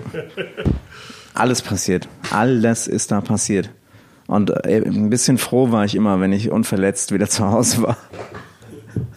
alles 1.34 1.62
passiert. 1.62 2.08
Alles 2.32 2.88
ist 2.88 3.12
da 3.12 3.20
passiert. 3.20 3.70
Und 4.32 4.50
ey, 4.66 4.82
ein 4.82 5.10
bisschen 5.10 5.38
froh 5.38 5.72
war 5.72 5.84
ich 5.84 5.94
immer, 5.94 6.22
wenn 6.22 6.32
ich 6.32 6.52
unverletzt 6.52 7.12
wieder 7.12 7.28
zu 7.28 7.52
Hause 7.52 7.84
war. 7.84 7.98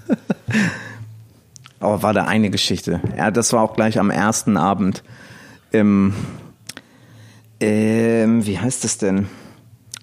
Aber 1.78 2.02
war 2.02 2.12
da 2.12 2.24
eine 2.24 2.50
Geschichte. 2.50 3.00
Ja, 3.16 3.30
das 3.30 3.52
war 3.52 3.62
auch 3.62 3.76
gleich 3.76 4.00
am 4.00 4.10
ersten 4.10 4.56
Abend 4.56 5.04
im, 5.70 6.14
ähm, 7.60 8.44
wie 8.44 8.58
heißt 8.58 8.82
das 8.82 8.98
denn? 8.98 9.28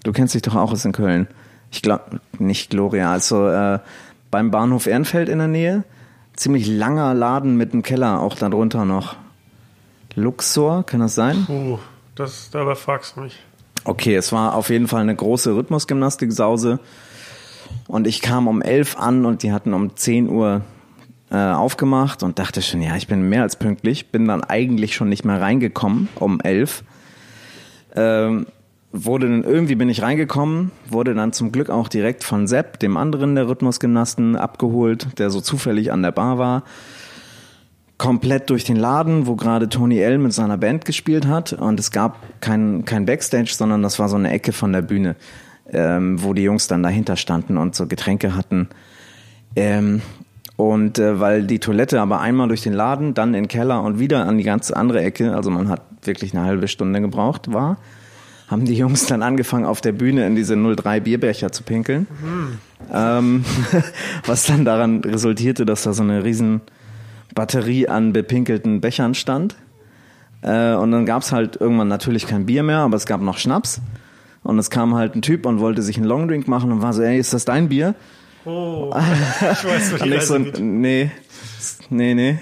Du 0.05 0.13
kennst 0.13 0.33
dich 0.33 0.43
doch 0.43 0.55
auch 0.55 0.71
aus 0.71 0.85
in 0.85 0.93
Köln. 0.93 1.27
Ich 1.71 1.81
glaube, 1.81 2.21
nicht 2.39 2.69
Gloria, 2.69 3.11
also 3.11 3.49
äh, 3.49 3.79
beim 4.29 4.49
Bahnhof 4.49 4.87
Ehrenfeld 4.87 5.27
in 5.27 5.39
der 5.39 5.49
Nähe. 5.49 5.83
Ziemlich 6.37 6.67
langer 6.67 7.13
Laden 7.13 7.57
mit 7.57 7.73
einem 7.73 7.83
Keller 7.83 8.21
auch 8.21 8.35
darunter 8.35 8.85
noch. 8.85 9.17
Luxor, 10.15 10.85
kann 10.85 11.01
das 11.01 11.15
sein? 11.15 11.45
Uh, 11.49 11.79
das, 12.15 12.49
dabei 12.49 12.75
fragst 12.75 13.17
du 13.17 13.21
mich. 13.23 13.37
Okay, 13.83 14.15
es 14.15 14.31
war 14.31 14.55
auf 14.55 14.69
jeden 14.69 14.87
Fall 14.87 15.01
eine 15.01 15.15
große 15.15 15.55
Rhythmusgymnastik-Sause. 15.55 16.79
Und 17.87 18.07
ich 18.07 18.21
kam 18.21 18.47
um 18.47 18.61
elf 18.61 18.97
an 18.97 19.25
und 19.25 19.43
die 19.43 19.51
hatten 19.51 19.73
um 19.73 19.95
10 19.95 20.29
Uhr 20.29 20.61
äh, 21.31 21.37
aufgemacht 21.37 22.23
und 22.23 22.37
dachte 22.39 22.61
schon, 22.61 22.81
ja, 22.81 22.95
ich 22.95 23.07
bin 23.07 23.27
mehr 23.29 23.41
als 23.41 23.55
pünktlich. 23.55 24.11
Bin 24.11 24.27
dann 24.27 24.43
eigentlich 24.43 24.95
schon 24.95 25.09
nicht 25.09 25.25
mehr 25.25 25.41
reingekommen 25.41 26.09
um 26.15 26.39
elf. 26.41 26.83
Ähm, 27.95 28.45
wurde 28.91 29.29
dann 29.29 29.43
irgendwie 29.43 29.75
bin 29.75 29.89
ich 29.89 30.01
reingekommen, 30.01 30.71
wurde 30.89 31.13
dann 31.13 31.33
zum 31.33 31.51
Glück 31.51 31.69
auch 31.69 31.87
direkt 31.87 32.23
von 32.23 32.47
Sepp, 32.47 32.79
dem 32.79 32.97
anderen 32.97 33.35
der 33.35 33.47
Rhythmusgymnasten, 33.47 34.35
abgeholt, 34.35 35.17
der 35.17 35.29
so 35.29 35.41
zufällig 35.41 35.91
an 35.91 36.01
der 36.01 36.11
Bar 36.11 36.37
war. 36.37 36.63
Komplett 38.01 38.49
durch 38.49 38.63
den 38.63 38.77
Laden, 38.77 39.27
wo 39.27 39.35
gerade 39.35 39.69
Tony 39.69 39.99
L 39.99 40.17
mit 40.17 40.33
seiner 40.33 40.57
Band 40.57 40.85
gespielt 40.85 41.27
hat. 41.27 41.53
Und 41.53 41.79
es 41.79 41.91
gab 41.91 42.17
kein, 42.41 42.83
kein 42.83 43.05
Backstage, 43.05 43.51
sondern 43.55 43.83
das 43.83 43.99
war 43.99 44.09
so 44.09 44.15
eine 44.15 44.31
Ecke 44.31 44.53
von 44.53 44.73
der 44.73 44.81
Bühne, 44.81 45.15
ähm, 45.71 46.23
wo 46.23 46.33
die 46.33 46.41
Jungs 46.41 46.67
dann 46.67 46.81
dahinter 46.81 47.15
standen 47.15 47.57
und 47.59 47.75
so 47.75 47.85
Getränke 47.85 48.35
hatten. 48.35 48.69
Ähm, 49.55 50.01
und 50.55 50.97
äh, 50.97 51.19
weil 51.19 51.43
die 51.43 51.59
Toilette 51.59 52.01
aber 52.01 52.21
einmal 52.21 52.47
durch 52.47 52.63
den 52.63 52.73
Laden, 52.73 53.13
dann 53.13 53.35
in 53.35 53.43
den 53.43 53.47
Keller 53.47 53.83
und 53.83 53.99
wieder 53.99 54.27
an 54.27 54.39
die 54.39 54.43
ganz 54.45 54.71
andere 54.71 55.03
Ecke, 55.03 55.35
also 55.35 55.51
man 55.51 55.69
hat 55.69 55.83
wirklich 56.01 56.35
eine 56.35 56.43
halbe 56.43 56.67
Stunde 56.67 57.01
gebraucht, 57.01 57.53
war, 57.53 57.77
haben 58.47 58.65
die 58.65 58.73
Jungs 58.73 59.05
dann 59.05 59.21
angefangen, 59.21 59.65
auf 59.65 59.79
der 59.79 59.91
Bühne 59.91 60.25
in 60.25 60.35
diese 60.35 60.55
03 60.55 61.01
Bierbecher 61.01 61.51
zu 61.51 61.61
pinkeln. 61.61 62.07
Mhm. 62.19 62.57
Ähm, 62.91 63.45
was 64.25 64.47
dann 64.47 64.65
daran 64.65 65.01
resultierte, 65.01 65.67
dass 65.67 65.83
da 65.83 65.93
so 65.93 66.01
eine 66.01 66.23
riesen 66.23 66.61
Batterie 67.35 67.87
an 67.87 68.13
bepinkelten 68.13 68.81
Bechern 68.81 69.13
stand. 69.13 69.55
Äh, 70.41 70.73
und 70.73 70.91
dann 70.91 71.05
gab's 71.05 71.31
halt 71.31 71.59
irgendwann 71.59 71.87
natürlich 71.87 72.27
kein 72.27 72.45
Bier 72.45 72.63
mehr, 72.63 72.79
aber 72.79 72.97
es 72.97 73.05
gab 73.05 73.21
noch 73.21 73.37
Schnaps. 73.37 73.81
Und 74.43 74.57
es 74.57 74.69
kam 74.69 74.95
halt 74.95 75.15
ein 75.15 75.21
Typ 75.21 75.45
und 75.45 75.59
wollte 75.59 75.81
sich 75.81 75.97
einen 75.97 76.07
Longdrink 76.07 76.47
machen 76.47 76.71
und 76.71 76.81
war 76.81 76.93
so, 76.93 77.03
ey, 77.03 77.19
ist 77.19 77.33
das 77.33 77.45
dein 77.45 77.69
Bier? 77.69 77.93
Oh, 78.45 78.91
ich 79.39 79.63
weiß, 79.63 79.93
wo 79.93 80.03
die 80.03 80.13
Reise 80.13 80.25
so, 80.25 80.39
geht. 80.39 80.59
nee, 80.59 81.11
nee, 81.89 82.13
nee. 82.15 82.39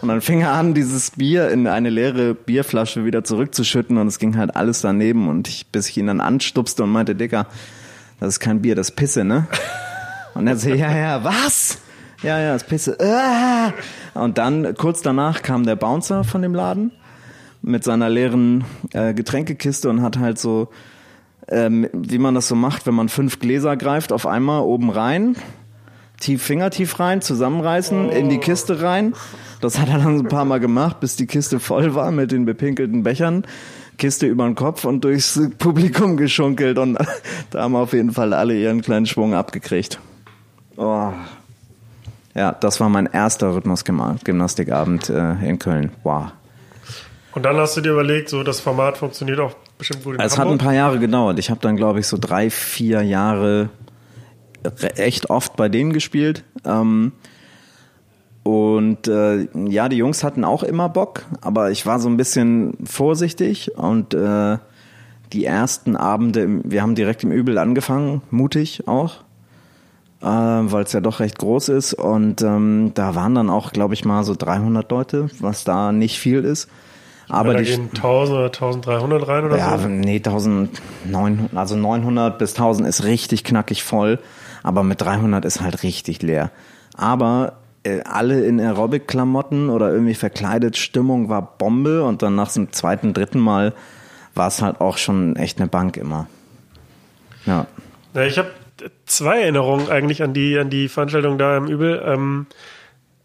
Und 0.00 0.08
dann 0.08 0.20
fing 0.20 0.40
er 0.40 0.52
an, 0.52 0.72
dieses 0.72 1.10
Bier 1.10 1.50
in 1.50 1.66
eine 1.66 1.90
leere 1.90 2.34
Bierflasche 2.34 3.04
wieder 3.04 3.24
zurückzuschütten 3.24 3.98
und 3.98 4.06
es 4.06 4.18
ging 4.18 4.36
halt 4.36 4.56
alles 4.56 4.80
daneben 4.80 5.28
und 5.28 5.48
ich, 5.48 5.66
bis 5.66 5.88
ich 5.88 5.98
ihn 5.98 6.06
dann 6.06 6.20
anstupste 6.20 6.84
und 6.84 6.90
meinte, 6.90 7.14
Dicker, 7.14 7.46
das 8.20 8.34
ist 8.34 8.40
kein 8.40 8.62
Bier, 8.62 8.74
das 8.74 8.90
ist 8.90 8.96
Pisse, 8.96 9.24
ne? 9.24 9.46
Und 10.34 10.46
er 10.46 10.56
so, 10.56 10.68
ja, 10.70 10.94
ja, 10.96 11.24
was? 11.24 11.78
Ja, 12.26 12.40
ja, 12.40 12.54
das 12.54 12.64
Pisse. 12.64 12.98
Ah! 12.98 13.72
Und 14.14 14.36
dann, 14.36 14.74
kurz 14.74 15.00
danach, 15.00 15.42
kam 15.42 15.64
der 15.64 15.76
Bouncer 15.76 16.24
von 16.24 16.42
dem 16.42 16.56
Laden 16.56 16.90
mit 17.62 17.84
seiner 17.84 18.08
leeren 18.08 18.64
äh, 18.92 19.14
Getränkekiste 19.14 19.88
und 19.88 20.02
hat 20.02 20.18
halt 20.18 20.36
so, 20.36 20.66
ähm, 21.46 21.88
wie 21.92 22.18
man 22.18 22.34
das 22.34 22.48
so 22.48 22.56
macht, 22.56 22.84
wenn 22.84 22.94
man 22.94 23.08
fünf 23.08 23.38
Gläser 23.38 23.76
greift, 23.76 24.10
auf 24.10 24.26
einmal 24.26 24.62
oben 24.62 24.90
rein, 24.90 25.36
tief 26.18 26.42
Finger 26.42 26.70
tief 26.70 26.98
rein, 26.98 27.22
zusammenreißen, 27.22 28.10
in 28.10 28.28
die 28.28 28.38
Kiste 28.38 28.82
rein. 28.82 29.14
Das 29.60 29.78
hat 29.78 29.88
er 29.88 29.98
dann 29.98 30.18
ein 30.18 30.28
paar 30.28 30.46
Mal 30.46 30.58
gemacht, 30.58 30.98
bis 30.98 31.14
die 31.14 31.28
Kiste 31.28 31.60
voll 31.60 31.94
war 31.94 32.10
mit 32.10 32.32
den 32.32 32.44
bepinkelten 32.44 33.04
Bechern. 33.04 33.46
Kiste 33.98 34.26
über 34.26 34.46
den 34.46 34.56
Kopf 34.56 34.84
und 34.84 35.04
durchs 35.04 35.40
Publikum 35.58 36.16
geschunkelt 36.16 36.76
und 36.78 36.98
da 37.50 37.62
haben 37.62 37.76
auf 37.76 37.92
jeden 37.92 38.10
Fall 38.10 38.34
alle 38.34 38.58
ihren 38.58 38.82
kleinen 38.82 39.06
Schwung 39.06 39.32
abgekriegt. 39.32 40.00
Oh. 40.76 41.12
Ja, 42.36 42.52
das 42.52 42.80
war 42.80 42.88
mein 42.90 43.06
erster 43.06 43.54
Rhythmusgymnastikabend 43.54 45.08
äh, 45.08 45.32
in 45.48 45.58
Köln. 45.58 45.92
Wow. 46.02 46.26
Und 47.34 47.44
dann 47.44 47.56
hast 47.56 47.76
du 47.76 47.80
dir 47.80 47.92
überlegt, 47.92 48.28
so 48.28 48.42
das 48.42 48.60
Format 48.60 48.98
funktioniert 48.98 49.40
auch 49.40 49.54
bestimmt 49.78 50.04
gut 50.04 50.14
in 50.14 50.20
Es 50.20 50.32
hat 50.38 50.40
ein 50.46 50.50
Hamburg. 50.52 50.62
paar 50.62 50.74
Jahre 50.74 50.98
gedauert. 50.98 51.38
Ich 51.38 51.50
habe 51.50 51.60
dann, 51.60 51.76
glaube 51.76 52.00
ich, 52.00 52.06
so 52.06 52.16
drei, 52.20 52.50
vier 52.50 53.02
Jahre 53.02 53.70
re- 54.64 54.96
echt 54.96 55.30
oft 55.30 55.56
bei 55.56 55.68
denen 55.68 55.92
gespielt. 55.92 56.44
Ähm, 56.64 57.12
und 58.42 59.08
äh, 59.08 59.48
ja, 59.68 59.88
die 59.88 59.96
Jungs 59.96 60.22
hatten 60.22 60.44
auch 60.44 60.62
immer 60.62 60.88
Bock, 60.88 61.24
aber 61.40 61.70
ich 61.70 61.84
war 61.84 61.98
so 62.00 62.08
ein 62.08 62.16
bisschen 62.16 62.74
vorsichtig 62.84 63.76
und 63.76 64.14
äh, 64.14 64.58
die 65.32 65.44
ersten 65.44 65.96
Abende, 65.96 66.60
wir 66.64 66.80
haben 66.82 66.94
direkt 66.94 67.24
im 67.24 67.32
Übel 67.32 67.58
angefangen, 67.58 68.22
mutig 68.30 68.86
auch, 68.86 69.24
äh, 70.22 70.26
weil 70.26 70.84
es 70.84 70.92
ja 70.92 71.00
doch 71.00 71.20
recht 71.20 71.38
groß 71.38 71.68
ist 71.70 71.94
und 71.94 72.42
ähm, 72.42 72.92
da 72.94 73.14
waren 73.14 73.34
dann 73.34 73.50
auch, 73.50 73.72
glaube 73.72 73.94
ich, 73.94 74.04
mal 74.04 74.24
so 74.24 74.34
300 74.34 74.90
Leute, 74.90 75.28
was 75.40 75.64
da 75.64 75.92
nicht 75.92 76.18
viel 76.18 76.44
ist. 76.44 76.68
Aber 77.28 77.54
da 77.54 77.58
die, 77.58 77.64
gehen 77.64 77.90
1000 77.94 78.38
oder 78.38 78.46
1300 78.46 79.28
rein 79.28 79.44
oder 79.46 79.58
ja, 79.58 79.78
so. 79.78 79.88
nee, 79.88 80.16
1900, 80.16 81.56
also 81.56 81.76
900 81.76 82.38
bis 82.38 82.52
1000 82.52 82.88
ist 82.88 83.04
richtig 83.04 83.42
knackig 83.42 83.82
voll, 83.82 84.20
aber 84.62 84.84
mit 84.84 85.00
300 85.00 85.44
ist 85.44 85.60
halt 85.60 85.82
richtig 85.82 86.22
leer. 86.22 86.50
Aber 86.96 87.54
äh, 87.82 88.00
alle 88.04 88.44
in 88.44 88.60
Aerobic-Klamotten 88.60 89.70
oder 89.70 89.92
irgendwie 89.92 90.14
verkleidet, 90.14 90.76
Stimmung 90.76 91.28
war 91.28 91.42
Bombe 91.58 92.04
und 92.04 92.22
dann 92.22 92.36
nach 92.36 92.52
dem 92.52 92.72
zweiten, 92.72 93.12
dritten 93.12 93.40
Mal 93.40 93.74
war 94.34 94.48
es 94.48 94.62
halt 94.62 94.80
auch 94.80 94.96
schon 94.96 95.34
echt 95.36 95.58
eine 95.58 95.68
Bank 95.68 95.96
immer. 95.96 96.28
Ja. 97.44 97.66
Ja, 98.14 98.22
ich 98.22 98.38
habe 98.38 98.50
zwei 99.06 99.40
Erinnerungen 99.40 99.88
eigentlich 99.88 100.22
an 100.22 100.34
die, 100.34 100.58
an 100.58 100.70
die 100.70 100.88
Veranstaltung 100.88 101.38
da 101.38 101.56
im 101.56 101.66
Übel. 101.66 102.02
Ähm, 102.04 102.46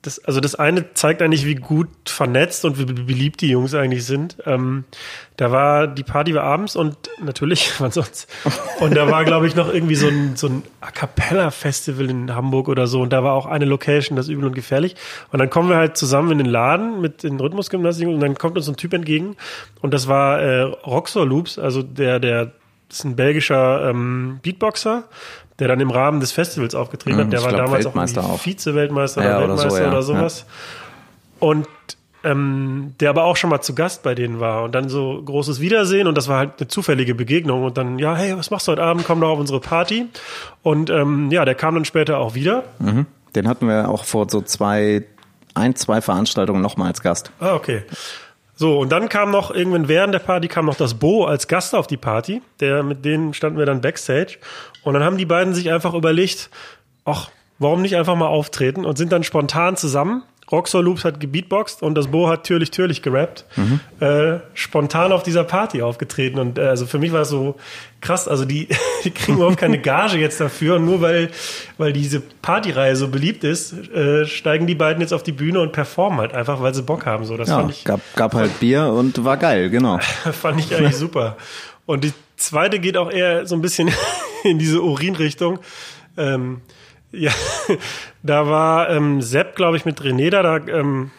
das, 0.02 0.18
also 0.26 0.40
das 0.40 0.56
eine 0.56 0.94
zeigt 0.94 1.22
eigentlich, 1.22 1.46
wie 1.46 1.56
gut 1.56 1.90
vernetzt 2.10 2.66
und 2.66 2.80
wie 2.80 2.86
beliebt 2.86 3.42
die 3.42 3.50
Jungs 3.50 3.76
eigentlich 3.76 4.04
sind. 4.06 4.38
Ähm, 4.46 4.86
da 5.38 5.52
war, 5.52 5.88
die 5.88 6.04
Party 6.04 6.34
war 6.34 6.44
abends 6.44 6.76
und 6.76 6.96
natürlich, 7.24 7.72
wann 7.80 7.92
sonst. 7.92 8.28
Und 8.80 8.96
da 8.96 9.12
war, 9.12 9.26
glaube 9.26 9.46
ich, 9.46 9.56
noch 9.56 9.72
irgendwie 9.72 9.96
so 9.96 10.08
ein, 10.08 10.36
so 10.36 10.48
ein 10.48 10.64
A 10.82 10.90
Cappella-Festival 10.90 12.10
in 12.10 12.34
Hamburg 12.34 12.68
oder 12.68 12.88
so. 12.88 13.02
Und 13.02 13.14
da 13.14 13.24
war 13.24 13.34
auch 13.34 13.46
eine 13.46 13.66
Location, 13.66 14.16
das 14.16 14.28
übel 14.28 14.46
und 14.46 14.56
gefährlich. 14.56 14.96
Und 15.32 15.38
dann 15.38 15.52
kommen 15.52 15.70
wir 15.70 15.78
halt 15.78 15.98
zusammen 15.98 16.32
in 16.32 16.38
den 16.40 16.48
Laden 16.48 17.00
mit 17.00 17.22
den 17.22 17.40
Rhythmusgymnastik 17.40 18.08
und 18.08 18.20
dann 18.22 18.36
kommt 18.36 18.58
uns 18.58 18.68
ein 18.68 18.78
Typ 18.78 18.94
entgegen. 18.94 19.36
Und 19.82 19.94
das 19.94 20.08
war 20.08 20.42
äh, 20.42 20.62
Roxor 20.62 21.28
Loops, 21.28 21.60
also 21.60 21.84
der, 21.84 22.20
der 22.20 22.54
ist 22.92 23.06
ein 23.06 23.16
belgischer 23.16 23.90
ähm, 23.90 24.40
Beatboxer, 24.42 25.06
der 25.62 25.68
dann 25.70 25.80
im 25.80 25.92
Rahmen 25.92 26.20
des 26.20 26.32
Festivals 26.34 26.74
aufgetreten 26.76 27.16
Mhm, 27.18 27.22
hat. 27.22 27.34
Der 27.34 27.44
war 27.44 27.50
glaub, 27.50 27.66
damals 27.66 27.86
Weltmeister 27.86 28.24
auch. 28.26 28.40
Vize-Weltmeister 28.40 29.24
Ja, 29.24 29.38
oder 29.38 29.46
oder 29.46 29.58
so, 29.58 29.64
Weltmeister 29.66 29.88
oder, 29.88 29.96
ja, 29.96 30.02
sowas. 30.02 30.46
Und 31.40 31.68
ähm, 32.24 32.94
der 33.00 33.10
aber 33.12 33.24
auch 33.24 33.36
schon 33.38 33.50
mal 33.50 33.62
zu 33.62 33.74
Gast 33.74 34.04
bei 34.04 34.14
denen 34.16 34.40
war 34.40 34.64
und 34.64 34.74
dann 34.76 34.90
so 34.90 35.22
großes 35.24 35.60
Wiedersehen 35.60 36.08
und 36.08 36.16
das 36.16 36.28
war 36.28 36.38
halt 36.40 36.54
eine 36.60 36.68
zufällige 36.68 37.16
Begegnung 37.16 37.64
und 37.64 37.78
dann, 37.78 37.98
ja, 38.00 38.16
hey, 38.16 38.38
was 38.38 38.52
machst 38.52 38.68
du 38.68 38.74
heute 38.74 38.84
Abend? 38.84 39.06
Komm 39.06 39.22
doch 39.22 39.30
auf 39.30 39.40
unsere 39.40 39.60
Party. 39.60 40.08
Und 40.62 40.90
ähm, 40.90 41.32
ja, 41.32 41.46
der 41.46 41.56
kam 41.56 41.76
dann 41.76 41.86
später 41.86 42.18
auch 42.20 42.36
wieder. 42.36 42.64
Mhm. 42.80 43.06
Den 43.36 43.48
hatten 43.48 43.68
wir 43.68 43.88
auch 43.90 44.04
vor 44.04 44.28
so 44.30 44.42
zwei, 44.42 45.04
ein, 45.54 45.76
zwei 45.76 46.02
Veranstaltungen 46.02 46.62
nochmal 46.62 46.88
als 46.88 47.02
Gast. 47.02 47.32
Ah, 47.40 47.54
okay. 47.56 47.84
So, 48.62 48.78
und 48.78 48.92
dann 48.92 49.10
kam 49.10 49.32
noch 49.32 49.50
irgendwann 49.50 49.88
während 49.88 50.14
der 50.14 50.20
Party 50.20 50.48
kam 50.48 50.68
noch 50.68 50.76
das 50.76 50.94
Bo 50.94 51.26
als 51.26 51.48
Gast 51.48 51.74
auf 51.74 51.88
die 51.88 51.98
Party. 51.98 52.44
Der, 52.60 52.84
mit 52.84 53.04
denen 53.04 53.34
standen 53.34 53.58
wir 53.58 53.66
dann 53.66 53.82
Backstage. 53.82 54.38
Und 54.84 54.94
dann 54.94 55.04
haben 55.04 55.18
die 55.18 55.26
beiden 55.26 55.56
sich 55.56 55.72
einfach 55.72 55.96
überlegt, 55.96 56.52
ach, 57.04 57.32
warum 57.58 57.82
nicht 57.82 57.96
einfach 57.96 58.16
mal 58.16 58.28
auftreten 58.28 58.86
und 58.86 59.00
sind 59.00 59.12
dann 59.12 59.24
spontan 59.24 59.78
zusammen. 59.78 60.22
Roxor 60.52 60.84
Loops 60.84 61.06
hat 61.06 61.20
gebeatboxt 61.20 61.82
und 61.82 61.96
das 61.96 62.08
Bo 62.08 62.28
hat 62.28 62.44
türlich 62.44 62.72
türlich 62.72 63.02
gerappt. 63.02 63.46
Äh, 64.00 64.40
spontan 64.54 65.12
auf 65.12 65.24
dieser 65.24 65.44
Party 65.44 65.82
aufgetreten. 65.82 66.40
Und 66.40 66.58
äh, 66.58 66.64
also 66.64 66.86
für 66.86 67.00
mich 67.00 67.14
war 67.14 67.22
es 67.22 67.30
so 67.30 67.56
krass, 68.02 68.28
also 68.28 68.44
die, 68.46 68.68
die 69.04 69.12
kriegen 69.12 69.38
überhaupt 69.38 69.58
keine 69.58 69.80
Gage 69.80 70.18
jetzt 70.18 70.42
dafür. 70.42 70.76
Und 70.76 70.86
nur 70.86 71.02
weil, 71.02 71.30
weil 71.78 71.94
diese 71.94 72.20
Partyreihe 72.20 72.96
so 72.96 73.08
beliebt 73.08 73.44
ist, 73.44 73.74
äh, 73.74 74.26
steigen 74.26 74.68
die 74.68 74.76
beiden 74.76 75.02
jetzt 75.02 75.14
auf 75.14 75.24
die 75.24 75.32
Bühne 75.32 75.62
und 75.62 75.72
performen 75.72 76.20
halt 76.20 76.34
einfach, 76.34 76.62
weil 76.62 76.74
sie 76.74 76.84
Bock 76.84 77.06
haben. 77.06 77.24
So, 77.26 77.38
das 77.38 77.48
Ja, 77.48 77.60
fand 77.60 77.72
ich 77.72 77.84
gab, 77.84 78.02
gab 78.16 78.34
halt 78.34 78.60
Bier 78.60 78.88
und 78.88 79.24
war 79.24 79.38
geil, 79.38 79.70
genau. 79.70 80.00
fand 80.32 80.60
ich 80.60 80.76
eigentlich 80.76 80.96
super. 80.98 81.38
Und 81.86 82.04
die 82.04 82.14
zweite 82.36 82.80
geht 82.80 82.98
auch 82.98 83.12
eher 83.12 83.46
so 83.46 83.56
ein 83.56 83.62
bisschen 83.62 83.90
in 84.44 84.60
diese 84.60 84.82
Urinrichtung. 84.82 85.60
Ähm, 86.18 86.62
ja, 87.12 87.32
da 88.24 88.48
war 88.48 88.90
ähm, 88.90 89.22
Sepp, 89.22 89.56
glaube 89.56 89.78
ich, 89.78 89.86
mit 89.86 90.02
René 90.02 90.30
da, 90.30 90.42
da 90.42 90.58
ähm, 90.68 91.12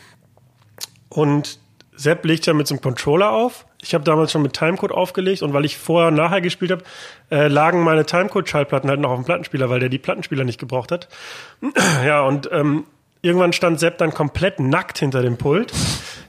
und 1.09 1.59
Sepp 1.95 2.25
legt 2.25 2.47
ja 2.47 2.55
mit 2.55 2.67
so 2.67 2.75
einem 2.75 2.81
Controller 2.81 3.31
auf. 3.31 3.67
Ich 3.83 3.95
habe 3.95 4.05
damals 4.05 4.33
schon 4.33 4.43
mit 4.43 4.55
Timecode 4.55 4.93
aufgelegt 4.93 5.43
und 5.43 5.53
weil 5.53 5.65
ich 5.65 5.77
vorher 5.77 6.09
und 6.09 6.15
nachher 6.15 6.41
gespielt 6.41 6.71
habe, 6.71 6.83
äh, 7.31 7.49
lagen 7.49 7.83
meine 7.83 8.07
Timecode-Schallplatten 8.07 8.89
halt 8.89 9.01
noch 9.01 9.11
auf 9.11 9.19
dem 9.19 9.25
Plattenspieler, 9.25 9.69
weil 9.71 9.81
der 9.81 9.89
die 9.89 9.99
Plattenspieler 9.99 10.45
nicht 10.45 10.59
gebraucht 10.59 10.91
hat. 10.93 11.09
ja, 12.05 12.23
und 12.23 12.49
ähm, 12.53 12.85
irgendwann 13.23 13.53
stand 13.53 13.79
Sepp 13.81 13.99
dann 13.99 14.15
komplett 14.15 14.61
nackt 14.61 14.99
hinter 14.99 15.23
dem 15.23 15.37
Pult. 15.37 15.73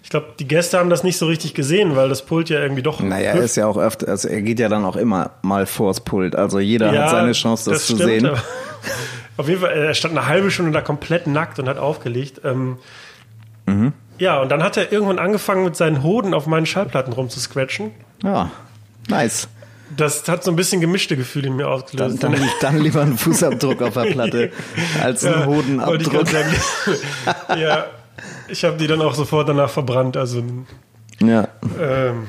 Ich 0.04 0.10
glaube, 0.10 0.34
die 0.38 0.48
Gäste 0.48 0.78
haben 0.78 0.90
das 0.90 1.04
nicht 1.04 1.18
so 1.18 1.28
richtig 1.28 1.54
gesehen, 1.54 1.96
weil 1.96 2.10
das 2.10 2.26
Pult 2.26 2.50
ja 2.50 2.60
irgendwie 2.60 2.84
doch. 2.84 3.00
Naja, 3.00 3.32
er 3.32 3.44
ist 3.44 3.56
ja 3.56 3.68
auch 3.68 3.78
öfter, 3.78 4.10
also 4.10 4.28
er 4.28 4.42
geht 4.42 4.60
ja 4.60 4.68
dann 4.68 4.84
auch 4.84 4.96
immer 4.96 5.32
mal 5.44 5.66
vors 5.66 6.02
Pult. 6.02 6.36
Also 6.36 6.60
jeder 6.60 6.92
hat 6.92 7.10
seine 7.10 7.32
Chance, 7.32 7.70
das, 7.72 7.88
zu 7.88 7.96
stimmt, 7.96 8.10
sehen. 8.10 8.32
Auf 9.38 9.48
jeden 9.50 9.62
Fall, 9.62 9.72
er 9.72 9.94
stand 9.94 10.18
eine 10.18 10.28
halbe 10.28 10.52
Stunde 10.52 10.72
da 10.72 10.82
komplett 10.82 11.28
nackt 11.28 11.60
und 11.60 11.68
hat 11.70 11.78
aufgelegt. 11.78 12.42
Ähm, 12.44 12.78
Mhm. 13.66 13.94
Ja, 14.20 14.42
und 14.42 14.50
dann 14.50 14.62
hat 14.62 14.76
er 14.76 14.92
irgendwann 14.92 15.20
angefangen, 15.20 15.64
mit 15.64 15.78
seinen 15.78 16.04
Hoden 16.04 16.34
auf 16.34 16.48
meinen 16.48 16.66
Schallplatten 16.66 17.14
rumzuscratchen. 17.14 17.92
Ja, 18.22 18.52
nice. 19.08 19.48
Das 19.96 20.28
hat 20.28 20.44
so 20.44 20.52
ein 20.52 20.58
bisschen 20.58 20.82
gemischte 20.82 21.16
Gefühle 21.16 21.48
in 21.48 21.56
mir 21.56 21.64
Dann, 21.64 21.72
ausgelöst. 21.72 22.22
dann, 22.24 22.36
dann 22.62 22.78
lieber 22.82 23.02
einen 23.02 23.18
Fußabdruck 23.18 23.82
auf 23.82 23.94
der 23.94 24.12
Platte 24.12 24.52
als 25.02 25.24
einen 25.24 25.34
Ja, 25.36 25.40
ich 25.42 25.46
Hodenabdruck. 25.48 26.28
sagen. 26.28 26.56
ja, 27.62 27.86
ich 28.50 28.66
habe 28.66 28.76
die 28.76 28.88
dann 28.88 29.02
auch 29.02 29.14
sofort 29.14 29.48
danach 29.48 29.70
verbrannt. 29.70 30.18
Also, 30.18 30.44
Ja. 31.22 31.48
ähm, 31.80 32.28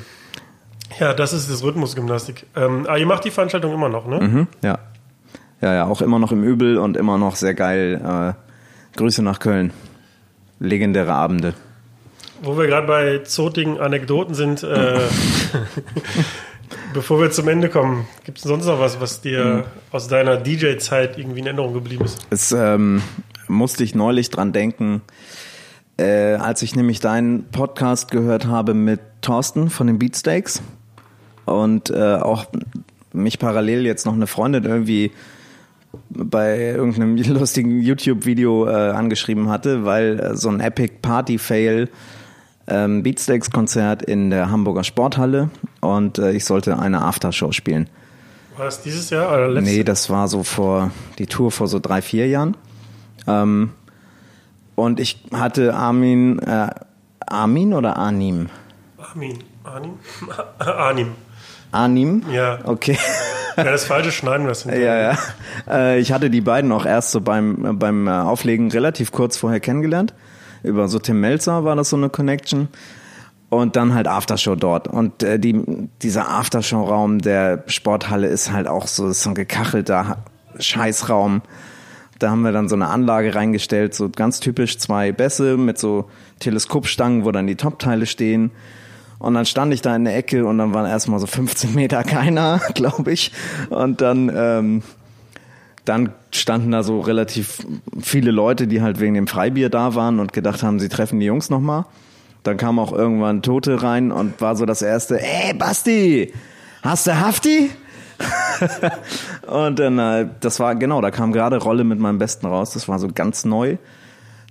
ja, 1.00 1.14
das 1.14 1.32
ist 1.32 1.50
das 1.50 1.64
Rhythmusgymnastik. 1.64 2.46
Ähm, 2.54 2.86
aber 2.86 2.98
ihr 2.98 3.06
macht 3.06 3.24
die 3.24 3.32
Veranstaltung 3.32 3.72
immer 3.74 3.88
noch, 3.88 4.06
ne? 4.06 4.20
Mhm, 4.20 4.46
ja. 4.62 4.78
Ja, 5.64 5.72
ja, 5.72 5.86
auch 5.86 6.02
immer 6.02 6.18
noch 6.18 6.30
im 6.30 6.44
Übel 6.44 6.76
und 6.76 6.94
immer 6.94 7.16
noch 7.16 7.36
sehr 7.36 7.54
geil. 7.54 7.98
Äh, 8.04 8.98
Grüße 8.98 9.22
nach 9.22 9.38
Köln. 9.38 9.72
Legendäre 10.60 11.14
Abende. 11.14 11.54
Wo 12.42 12.58
wir 12.58 12.66
gerade 12.66 12.86
bei 12.86 13.18
zotigen 13.20 13.80
Anekdoten 13.80 14.34
sind, 14.34 14.62
äh, 14.62 15.00
bevor 16.92 17.18
wir 17.18 17.30
zum 17.30 17.48
Ende 17.48 17.70
kommen, 17.70 18.06
gibt 18.24 18.36
es 18.36 18.44
sonst 18.44 18.66
noch 18.66 18.78
was, 18.78 19.00
was 19.00 19.22
dir 19.22 19.64
aus 19.90 20.06
deiner 20.06 20.36
DJ-Zeit 20.36 21.16
irgendwie 21.16 21.40
in 21.40 21.46
Erinnerung 21.46 21.72
geblieben 21.72 22.04
ist? 22.04 22.26
Es 22.28 22.52
ähm, 22.52 23.00
musste 23.48 23.84
ich 23.84 23.94
neulich 23.94 24.28
dran 24.28 24.52
denken, 24.52 25.00
äh, 25.96 26.34
als 26.34 26.60
ich 26.60 26.76
nämlich 26.76 27.00
deinen 27.00 27.44
Podcast 27.44 28.10
gehört 28.10 28.44
habe 28.44 28.74
mit 28.74 29.00
Thorsten 29.22 29.70
von 29.70 29.86
den 29.86 29.98
Beatsteaks 29.98 30.60
und 31.46 31.88
äh, 31.88 32.16
auch 32.16 32.44
mich 33.14 33.38
parallel 33.38 33.86
jetzt 33.86 34.04
noch 34.04 34.12
eine 34.12 34.26
Freundin 34.26 34.64
irgendwie 34.64 35.10
bei 36.10 36.58
irgendeinem 36.58 37.16
lustigen 37.34 37.80
YouTube-Video 37.80 38.66
äh, 38.66 38.90
angeschrieben 38.90 39.48
hatte, 39.48 39.84
weil 39.84 40.20
äh, 40.20 40.36
so 40.36 40.48
ein 40.48 40.60
Epic 40.60 40.94
Party-Fail 41.02 41.88
ähm, 42.66 43.02
Beatsteaks-Konzert 43.02 44.02
in 44.02 44.30
der 44.30 44.50
Hamburger 44.50 44.84
Sporthalle 44.84 45.50
und 45.80 46.18
äh, 46.18 46.32
ich 46.32 46.44
sollte 46.44 46.78
eine 46.78 47.02
Aftershow 47.02 47.52
spielen. 47.52 47.88
War 48.56 48.66
das 48.66 48.82
dieses 48.82 49.10
Jahr 49.10 49.28
oder 49.28 49.48
letztes 49.48 49.74
Nee, 49.74 49.84
das 49.84 50.10
war 50.10 50.28
so 50.28 50.42
vor, 50.42 50.90
die 51.18 51.26
Tour 51.26 51.50
vor 51.50 51.66
so 51.66 51.80
drei, 51.80 52.00
vier 52.02 52.28
Jahren. 52.28 52.56
Ähm, 53.26 53.70
und 54.76 55.00
ich 55.00 55.24
hatte 55.32 55.74
Armin, 55.74 56.38
äh, 56.38 56.68
Armin 57.26 57.74
oder 57.74 57.96
Anim? 57.96 58.48
Armin. 58.98 59.38
Arnim? 59.64 59.92
Arnim. 60.58 61.08
Anim? 61.74 62.22
Ja. 62.30 62.58
Okay. 62.64 62.96
Ja, 63.56 63.64
das 63.64 63.84
falsche 63.84 64.10
schneiden 64.10 64.46
wir 64.46 64.52
es 64.52 64.64
ja, 64.64 64.74
ja. 64.74 65.18
Äh, 65.68 66.00
ich 66.00 66.12
hatte 66.12 66.30
die 66.30 66.40
beiden 66.40 66.72
auch 66.72 66.86
erst 66.86 67.12
so 67.12 67.20
beim, 67.20 67.64
äh, 67.64 67.72
beim 67.72 68.08
äh, 68.08 68.10
Auflegen 68.10 68.70
relativ 68.70 69.12
kurz 69.12 69.36
vorher 69.36 69.60
kennengelernt. 69.60 70.14
Über 70.62 70.88
so 70.88 70.98
Tim 70.98 71.20
Melzer 71.20 71.64
war 71.64 71.76
das 71.76 71.90
so 71.90 71.96
eine 71.96 72.08
Connection. 72.08 72.68
Und 73.50 73.76
dann 73.76 73.94
halt 73.94 74.08
Aftershow 74.08 74.56
dort. 74.56 74.88
Und 74.88 75.22
die, 75.22 75.88
dieser 76.02 76.28
Aftershow-Raum 76.28 77.20
der 77.20 77.62
Sporthalle 77.68 78.26
ist 78.26 78.50
halt 78.50 78.66
auch 78.66 78.88
so, 78.88 79.12
so 79.12 79.28
ein 79.28 79.34
gekachelter 79.36 80.24
Scheißraum. 80.58 81.42
Da 82.18 82.30
haben 82.30 82.42
wir 82.42 82.50
dann 82.50 82.68
so 82.68 82.74
eine 82.74 82.88
Anlage 82.88 83.36
reingestellt, 83.36 83.94
so 83.94 84.08
ganz 84.08 84.40
typisch 84.40 84.78
zwei 84.78 85.12
Bässe 85.12 85.56
mit 85.56 85.78
so 85.78 86.10
Teleskopstangen, 86.40 87.24
wo 87.24 87.30
dann 87.30 87.46
die 87.46 87.54
Top-Teile 87.54 88.06
stehen. 88.06 88.50
Und 89.24 89.32
dann 89.32 89.46
stand 89.46 89.72
ich 89.72 89.80
da 89.80 89.96
in 89.96 90.04
der 90.04 90.14
Ecke 90.14 90.44
und 90.44 90.58
dann 90.58 90.74
waren 90.74 90.84
erstmal 90.84 91.18
so 91.18 91.26
15 91.26 91.74
Meter 91.74 92.04
keiner, 92.04 92.60
glaube 92.74 93.10
ich. 93.10 93.32
Und 93.70 94.02
dann, 94.02 94.30
ähm, 94.34 94.82
dann 95.86 96.12
standen 96.30 96.72
da 96.72 96.82
so 96.82 97.00
relativ 97.00 97.66
viele 98.02 98.30
Leute, 98.30 98.66
die 98.66 98.82
halt 98.82 99.00
wegen 99.00 99.14
dem 99.14 99.26
Freibier 99.26 99.70
da 99.70 99.94
waren 99.94 100.20
und 100.20 100.34
gedacht 100.34 100.62
haben, 100.62 100.78
sie 100.78 100.90
treffen 100.90 101.20
die 101.20 101.26
Jungs 101.26 101.48
nochmal. 101.48 101.86
Dann 102.42 102.58
kam 102.58 102.78
auch 102.78 102.92
irgendwann 102.92 103.40
Tote 103.40 103.82
rein 103.82 104.12
und 104.12 104.42
war 104.42 104.56
so 104.56 104.66
das 104.66 104.82
erste, 104.82 105.18
ey 105.18 105.54
Basti, 105.54 106.34
hast 106.82 107.06
du 107.06 107.18
Hafti? 107.18 107.70
und 109.46 109.78
dann, 109.78 109.98
äh, 109.98 110.28
das 110.40 110.60
war, 110.60 110.74
genau, 110.74 111.00
da 111.00 111.10
kam 111.10 111.32
gerade 111.32 111.56
Rolle 111.56 111.84
mit 111.84 111.98
meinem 111.98 112.18
Besten 112.18 112.46
raus, 112.46 112.72
das 112.72 112.88
war 112.88 112.98
so 112.98 113.08
ganz 113.08 113.46
neu. 113.46 113.78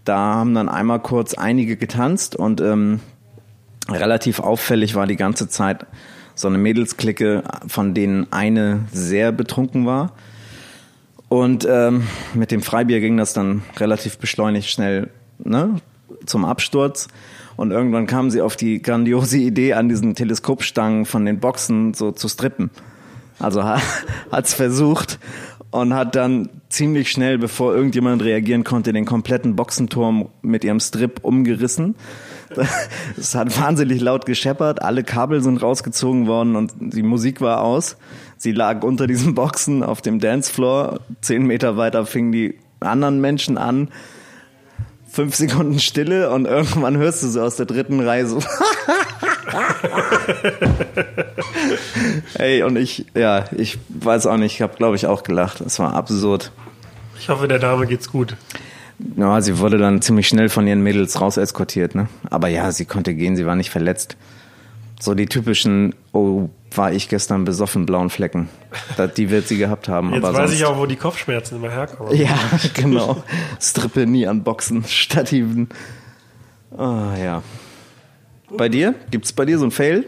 Da 0.03 0.17
haben 0.17 0.55
dann 0.55 0.67
einmal 0.67 0.99
kurz 0.99 1.35
einige 1.35 1.77
getanzt 1.77 2.35
und 2.35 2.59
ähm, 2.59 3.01
relativ 3.89 4.39
auffällig 4.39 4.95
war 4.95 5.07
die 5.07 5.15
ganze 5.15 5.47
Zeit 5.47 5.85
so 6.35 6.47
eine 6.47 6.57
Mädelsklicke, 6.57 7.43
von 7.67 7.93
denen 7.93 8.31
eine 8.31 8.85
sehr 8.91 9.31
betrunken 9.31 9.85
war. 9.85 10.13
Und 11.29 11.67
ähm, 11.69 12.07
mit 12.33 12.51
dem 12.51 12.61
Freibier 12.61 12.99
ging 12.99 13.17
das 13.17 13.33
dann 13.33 13.63
relativ 13.77 14.17
beschleunigt 14.17 14.69
schnell 14.69 15.09
ne, 15.39 15.81
zum 16.25 16.45
Absturz. 16.45 17.07
Und 17.55 17.71
irgendwann 17.71 18.07
kam 18.07 18.29
sie 18.31 18.41
auf 18.41 18.55
die 18.55 18.81
grandiose 18.81 19.37
Idee, 19.37 19.73
an 19.73 19.89
diesen 19.89 20.15
Teleskopstangen 20.15 21.05
von 21.05 21.25
den 21.25 21.39
Boxen 21.39 21.93
so 21.93 22.11
zu 22.11 22.27
strippen. 22.27 22.71
Also 23.39 23.63
ha- 23.63 23.81
hat's 24.31 24.53
versucht 24.53 25.19
und 25.71 25.93
hat 25.93 26.15
dann 26.15 26.49
ziemlich 26.69 27.11
schnell, 27.11 27.37
bevor 27.37 27.75
irgendjemand 27.75 28.23
reagieren 28.23 28.63
konnte, 28.63 28.93
den 28.93 29.05
kompletten 29.05 29.55
Boxenturm 29.55 30.29
mit 30.41 30.63
ihrem 30.63 30.79
Strip 30.79 31.19
umgerissen. 31.23 31.95
Es 33.17 33.35
hat 33.35 33.59
wahnsinnig 33.59 34.01
laut 34.01 34.25
gescheppert, 34.25 34.81
alle 34.81 35.03
Kabel 35.03 35.41
sind 35.41 35.61
rausgezogen 35.61 36.27
worden 36.27 36.55
und 36.55 36.73
die 36.79 37.03
Musik 37.03 37.41
war 37.41 37.61
aus. 37.61 37.97
Sie 38.37 38.51
lag 38.51 38.83
unter 38.83 39.07
diesen 39.07 39.35
Boxen 39.35 39.83
auf 39.83 40.01
dem 40.01 40.19
Dancefloor. 40.19 40.99
Zehn 41.21 41.45
Meter 41.45 41.77
weiter 41.77 42.05
fingen 42.05 42.31
die 42.31 42.59
anderen 42.79 43.21
Menschen 43.21 43.57
an. 43.57 43.89
Fünf 45.09 45.35
Sekunden 45.35 45.79
Stille 45.79 46.31
und 46.31 46.45
irgendwann 46.45 46.97
hörst 46.97 47.21
du 47.23 47.27
so 47.27 47.41
aus 47.41 47.55
der 47.55 47.67
dritten 47.67 47.99
Reihe 47.99 48.25
so. 48.25 48.41
Ey, 52.33 52.63
und 52.63 52.77
ich, 52.77 53.05
ja, 53.13 53.45
ich 53.55 53.77
weiß 53.89 54.25
auch 54.25 54.37
nicht, 54.37 54.55
ich 54.55 54.61
habe, 54.63 54.75
glaube 54.75 54.95
ich, 54.95 55.05
auch 55.05 55.21
gelacht. 55.23 55.61
Es 55.61 55.77
war 55.77 55.93
absurd. 55.93 56.51
Ich 57.19 57.29
hoffe, 57.29 57.47
der 57.47 57.59
Dame 57.59 57.85
geht's 57.85 58.09
gut. 58.11 58.35
Ja, 59.17 59.41
sie 59.41 59.57
wurde 59.59 59.77
dann 59.77 60.01
ziemlich 60.01 60.27
schnell 60.27 60.49
von 60.49 60.67
ihren 60.67 60.81
Mädels 60.81 61.19
raus 61.19 61.37
eskortiert, 61.37 61.95
ne? 61.95 62.07
Aber 62.29 62.47
ja, 62.47 62.71
sie 62.71 62.85
konnte 62.85 63.13
gehen, 63.15 63.35
sie 63.35 63.45
war 63.45 63.55
nicht 63.55 63.69
verletzt. 63.69 64.15
So 64.99 65.13
die 65.15 65.25
typischen, 65.25 65.95
oh, 66.13 66.49
war 66.73 66.93
ich 66.93 67.09
gestern 67.09 67.43
besoffen, 67.43 67.85
blauen 67.85 68.09
Flecken. 68.09 68.47
Die 69.17 69.29
wird 69.29 69.47
sie 69.47 69.57
gehabt 69.57 69.89
haben. 69.89 70.13
Jetzt 70.13 70.23
aber 70.23 70.33
weiß 70.37 70.47
sonst, 70.49 70.53
ich 70.59 70.65
auch, 70.65 70.77
wo 70.77 70.85
die 70.85 70.95
Kopfschmerzen 70.95 71.57
immer 71.57 71.69
herkommen. 71.71 72.15
Ja, 72.17 72.37
genau. 72.73 73.21
Strippe 73.59 74.05
nie 74.05 74.25
an 74.27 74.43
Boxen, 74.43 74.83
Stativen. 74.87 75.67
Ah, 76.77 77.15
ja. 77.21 77.43
Bei 78.55 78.69
dir? 78.69 78.95
Gibt's 79.11 79.33
bei 79.33 79.45
dir 79.45 79.59
so 79.59 79.65
ein 79.65 79.71
Fail? 79.71 80.05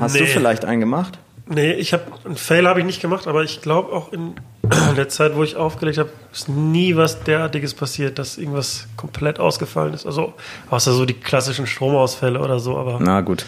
Hast 0.00 0.16
du 0.16 0.20
Nee. 0.20 0.26
vielleicht 0.26 0.64
einen 0.64 0.80
gemacht? 0.80 1.18
Nee, 1.50 1.72
ich 1.72 1.92
habe 1.94 2.04
einen 2.24 2.36
Fail 2.36 2.68
habe 2.68 2.80
ich 2.80 2.86
nicht 2.86 3.00
gemacht, 3.00 3.26
aber 3.26 3.42
ich 3.42 3.62
glaube 3.62 3.92
auch 3.92 4.12
in 4.12 4.34
der 4.96 5.08
Zeit, 5.08 5.34
wo 5.34 5.42
ich 5.42 5.56
aufgelegt 5.56 5.98
habe, 5.98 6.10
ist 6.32 6.48
nie 6.48 6.94
was 6.96 7.22
derartiges 7.24 7.72
passiert, 7.74 8.18
dass 8.18 8.36
irgendwas 8.36 8.86
komplett 8.96 9.40
ausgefallen 9.40 9.94
ist. 9.94 10.04
Also 10.04 10.34
außer 10.70 10.92
so 10.92 11.06
die 11.06 11.14
klassischen 11.14 11.66
Stromausfälle 11.66 12.38
oder 12.40 12.58
so, 12.58 12.76
aber 12.76 12.98
Na 13.00 13.22
gut. 13.22 13.46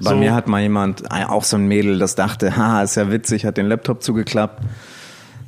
Bei 0.00 0.10
So. 0.10 0.16
mir 0.16 0.34
hat 0.34 0.46
mal 0.46 0.60
jemand, 0.60 1.02
äh, 1.10 1.24
auch 1.26 1.42
so 1.42 1.56
ein 1.56 1.66
Mädel, 1.66 1.98
das 1.98 2.14
dachte, 2.14 2.56
haha, 2.56 2.82
ist 2.82 2.96
ja 2.96 3.10
witzig, 3.10 3.44
hat 3.44 3.56
den 3.56 3.66
Laptop 3.66 4.02
zugeklappt. 4.02 4.62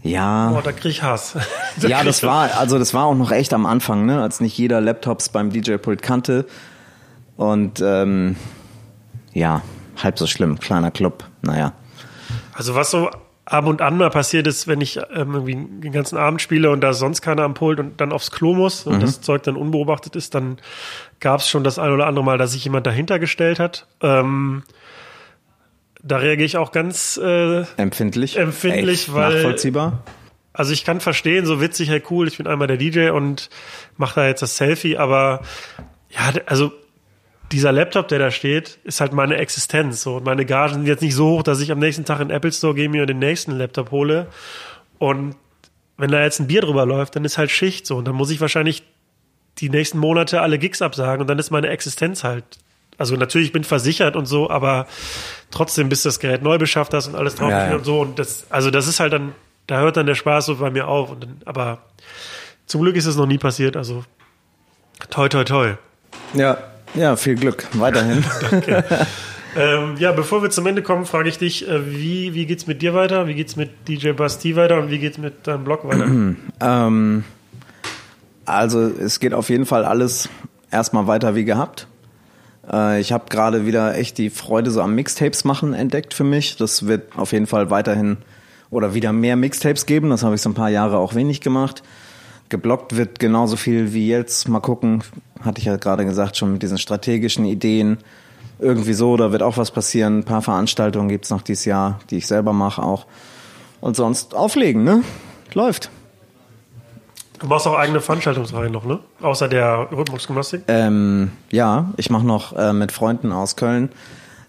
Ja. 0.03 0.55
oh, 0.57 0.63
da 0.63 0.73
krieg 0.73 0.93
ich 0.93 1.03
Hass. 1.03 1.35
Da 1.81 1.89
Ja, 1.89 2.03
das 2.03 2.23
war, 2.23 2.57
also 2.59 2.79
das 2.79 2.95
war 2.95 3.05
auch 3.05 3.15
noch 3.15 3.31
echt 3.31 3.53
am 3.53 3.67
Anfang, 3.67 4.07
ne, 4.07 4.23
als 4.23 4.41
nicht 4.41 4.57
jeder 4.57 4.81
Laptops 4.81 5.29
beim 5.29 5.51
DJ-Pult 5.51 6.01
kannte. 6.01 6.47
Und 7.37 7.81
ähm, 7.85 8.37
ja, 9.35 9.63
halb 10.03 10.19
so 10.19 10.27
schlimm, 10.27 10.59
kleiner 10.59 10.91
Club, 10.91 11.25
naja. 11.43 11.73
Also 12.61 12.75
was 12.75 12.91
so 12.91 13.11
ab 13.47 13.65
und 13.67 13.81
an 13.81 13.97
mal 13.97 14.11
passiert 14.11 14.47
ist, 14.47 14.69
wenn 14.69 14.83
ich 14.83 14.99
ähm, 15.15 15.33
irgendwie 15.33 15.55
den 15.55 15.93
ganzen 15.93 16.19
Abend 16.19 16.43
spiele 16.43 16.71
und 16.71 16.83
da 16.83 16.93
sonst 16.93 17.23
keiner 17.23 17.43
am 17.45 17.55
Pult 17.55 17.81
und 17.81 17.99
dann 18.03 18.13
aufs 18.13 18.31
Klo 18.31 18.53
muss 18.53 18.85
und 18.87 19.03
das 19.03 19.23
Zeug 19.23 19.43
dann 19.45 19.57
unbeobachtet 19.57 20.15
ist, 20.15 20.35
dann 20.35 20.59
gab 21.21 21.41
es 21.41 21.49
schon 21.49 21.65
das 21.65 21.79
ein 21.79 21.91
oder 21.91 22.07
andere 22.07 22.23
Mal, 22.23 22.37
dass 22.37 22.53
sich 22.53 22.63
jemand 22.63 22.87
dahinter 22.87 23.19
gestellt 23.19 23.59
hat. 23.59 23.87
Ähm, 24.03 24.63
da 26.03 26.19
reagiere 26.19 26.45
ich 26.45 26.59
auch 26.59 26.71
ganz, 26.71 27.17
äh, 27.17 27.63
Empfindlich. 27.79 28.37
Empfindlich, 28.37 29.05
echt 29.09 29.15
weil- 29.15 29.37
Nachvollziehbar. 29.37 30.03
also 30.53 30.75
ich 30.75 30.85
kann 30.85 31.01
verstehen, 31.01 31.47
so 31.47 31.63
witzig, 31.63 31.89
hey 31.89 32.03
cool, 32.11 32.29
ich 32.29 32.37
bin 32.37 32.47
einmal 32.47 32.69
der 32.69 32.77
DJ 32.77 33.09
und 33.09 33.49
mache 33.97 34.17
da 34.21 34.27
jetzt 34.27 34.43
das 34.43 34.59
Selfie, 34.59 34.99
aber 34.99 35.41
ja, 36.11 36.31
also 36.45 36.73
dieser 37.53 37.73
Laptop, 37.73 38.09
der 38.09 38.19
da 38.19 38.31
steht, 38.31 38.79
ist 38.85 39.01
halt 39.01 39.13
meine 39.13 39.37
Existenz. 39.37 40.03
So. 40.03 40.17
Und 40.17 40.25
meine 40.25 40.47
Gagen 40.47 40.75
sind 40.75 40.87
jetzt 40.87 41.03
nicht 41.03 41.15
so 41.15 41.29
hoch, 41.31 41.43
dass 41.43 41.61
ich 41.61 41.73
am 41.73 41.79
nächsten 41.79 42.05
Tag 42.05 42.21
in 42.21 42.29
den 42.29 42.37
Apple 42.37 42.53
Store 42.53 42.75
gehe, 42.75 42.89
mir 42.89 43.07
den 43.07 43.19
nächsten 43.19 43.53
Laptop 43.53 43.91
hole. 43.91 44.29
Und 44.99 45.35
wenn 45.97 46.11
da 46.11 46.23
jetzt 46.23 46.41
ein 46.41 46.47
Bier 46.47 46.61
drüber 46.63 46.87
läuft, 46.87 47.17
dann 47.17 47.25
ist 47.25 47.39
halt 47.39 47.51
Schicht 47.51 47.87
so. 47.87 47.97
Und 47.97 48.07
dann 48.07 48.15
muss 48.15 48.31
ich 48.31 48.41
wahrscheinlich 48.41 48.85
die 49.59 49.69
nächsten 49.69 49.99
Monate 49.99 50.41
alle 50.41 50.59
Gigs 50.59 50.81
absagen 50.81 51.21
und 51.21 51.27
dann 51.27 51.39
ist 51.39 51.51
meine 51.51 51.69
Existenz 51.69 52.25
halt. 52.25 52.45
Also 52.97 53.17
natürlich 53.17 53.49
ich 53.49 53.53
bin 53.53 53.65
versichert 53.65 54.15
und 54.15 54.27
so, 54.27 54.49
aber 54.49 54.87
trotzdem, 55.51 55.89
bis 55.89 56.03
das 56.03 56.21
Gerät 56.21 56.43
neu 56.43 56.59
beschafft 56.59 56.95
hast 56.95 57.09
und 57.09 57.17
alles 57.17 57.35
drauf 57.35 57.51
Ja, 57.51 57.69
ja. 57.71 57.77
und 57.77 57.85
so. 57.85 58.01
Und 58.01 58.19
das, 58.19 58.47
also 58.51 58.71
das 58.71 58.87
ist 58.87 59.01
halt 59.01 59.13
dann, 59.13 59.35
da 59.67 59.81
hört 59.81 59.97
dann 59.97 60.07
der 60.07 60.15
Spaß 60.15 60.47
so 60.47 60.57
bei 60.57 60.71
mir 60.71 60.87
auf. 60.87 61.11
Und 61.11 61.23
dann, 61.25 61.37
aber 61.45 61.79
zum 62.67 62.83
Glück 62.83 62.97
ist 62.97 63.07
es 63.07 63.17
noch 63.17 63.27
nie 63.27 63.39
passiert. 63.39 63.77
Also 63.77 64.05
toi 65.11 65.29
toi 65.29 65.45
toi. 65.45 65.75
Ja, 66.35 66.59
ja, 66.95 67.17
viel 67.17 67.35
Glück. 67.35 67.67
Weiterhin. 67.75 68.25
Danke. 68.51 68.85
Ähm, 69.57 69.97
ja, 69.99 70.13
bevor 70.13 70.43
wir 70.43 70.51
zum 70.51 70.67
Ende 70.67 70.83
kommen, 70.83 71.07
frage 71.07 71.29
ich 71.29 71.39
dich, 71.39 71.69
äh, 71.69 71.93
wie, 71.93 72.35
wie 72.35 72.47
geht's 72.47 72.67
mit 72.67 72.83
dir 72.83 72.95
weiter? 72.95 73.27
Wie 73.27 73.35
geht's 73.35 73.57
mit 73.57 73.89
DJ 73.89 74.13
Basti 74.13 74.55
weiter 74.55 74.79
und 74.79 74.91
wie 74.91 74.99
geht's 74.99 75.19
mit 75.19 75.47
deinem 75.47 75.65
Blog 75.65 75.85
weiter? 75.85 76.07
ähm, 76.61 77.25
also 78.45 78.81
es 78.81 79.21
geht 79.21 79.35
auf 79.35 79.49
jeden 79.49 79.67
Fall 79.67 79.85
alles 79.85 80.29
erstmal 80.71 81.07
weiter 81.07 81.35
wie 81.35 81.45
gehabt. 81.45 81.89
Äh, 82.71 83.01
ich 83.01 83.13
habe 83.13 83.25
gerade 83.29 83.67
wieder 83.67 83.97
echt 83.97 84.19
die 84.19 84.31
Freude 84.31 84.71
so 84.71 84.83
am 84.83 84.95
Mixtapes 84.95 85.45
machen 85.45 85.75
entdeckt 85.75 86.15
für 86.15 86.25
mich. 86.25 86.57
Das 86.57 86.87
wird 86.87 87.17
auf 87.17 87.33
jeden 87.33 87.47
Fall 87.47 87.71
weiterhin 87.71 88.19
oder 88.71 88.95
wieder 88.95 89.13
mehr 89.13 89.37
Mixtapes 89.37 89.87
geben. 89.87 90.11
Das 90.11 90.23
habe 90.23 90.37
ich 90.37 90.43
so 90.43 90.51
ein 90.51 90.55
paar 90.55 90.71
Jahre 90.71 90.99
auch 90.99 91.15
wenig 91.15 91.41
gemacht. 91.41 91.83
Geblockt 92.51 92.97
wird 92.97 93.19
genauso 93.19 93.57
viel 93.57 93.95
wie 93.95 94.09
jetzt. 94.09 94.49
Mal 94.49 94.61
gucken, 94.61 95.03
hatte 95.41 95.61
ich 95.61 95.65
ja 95.65 95.77
gerade 95.77 96.05
gesagt, 96.05 96.37
schon 96.37 96.53
mit 96.53 96.63
diesen 96.63 96.79
strategischen 96.79 97.47
Ideen 97.47 97.99
irgendwie 98.59 98.93
so, 98.93 99.17
da 99.17 99.33
wird 99.33 99.43
auch 99.43 99.57
was 99.57 99.71
passieren. 99.71 100.19
Ein 100.19 100.25
paar 100.25 100.43
Veranstaltungen 100.43 101.09
gibt's 101.09 101.31
noch 101.31 101.43
dieses 101.43 101.65
Jahr, 101.65 102.01
die 102.11 102.19
ich 102.19 102.27
selber 102.27 102.53
mache 102.53 102.83
auch. 102.83 103.07
Und 103.81 103.97
sonst 103.97 104.35
auflegen, 104.35 104.85
ne? 104.85 105.03
Läuft. 105.55 105.91
Du 107.39 107.47
machst 107.47 107.67
auch 107.67 107.79
eigene 107.79 108.03
Veranstaltungsreihen 108.03 108.71
noch, 108.71 108.85
ne? 108.85 108.99
Außer 109.23 109.49
der 109.49 109.89
Rhythmusgymnastik? 109.91 110.65
Ähm, 110.69 111.33
ja, 111.51 111.91
ich 111.97 112.11
mache 112.11 112.27
noch 112.27 112.55
äh, 112.55 112.75
mit 112.75 112.93
Freunden 112.93 113.33
aus 113.33 113.57
Köln 113.57 113.89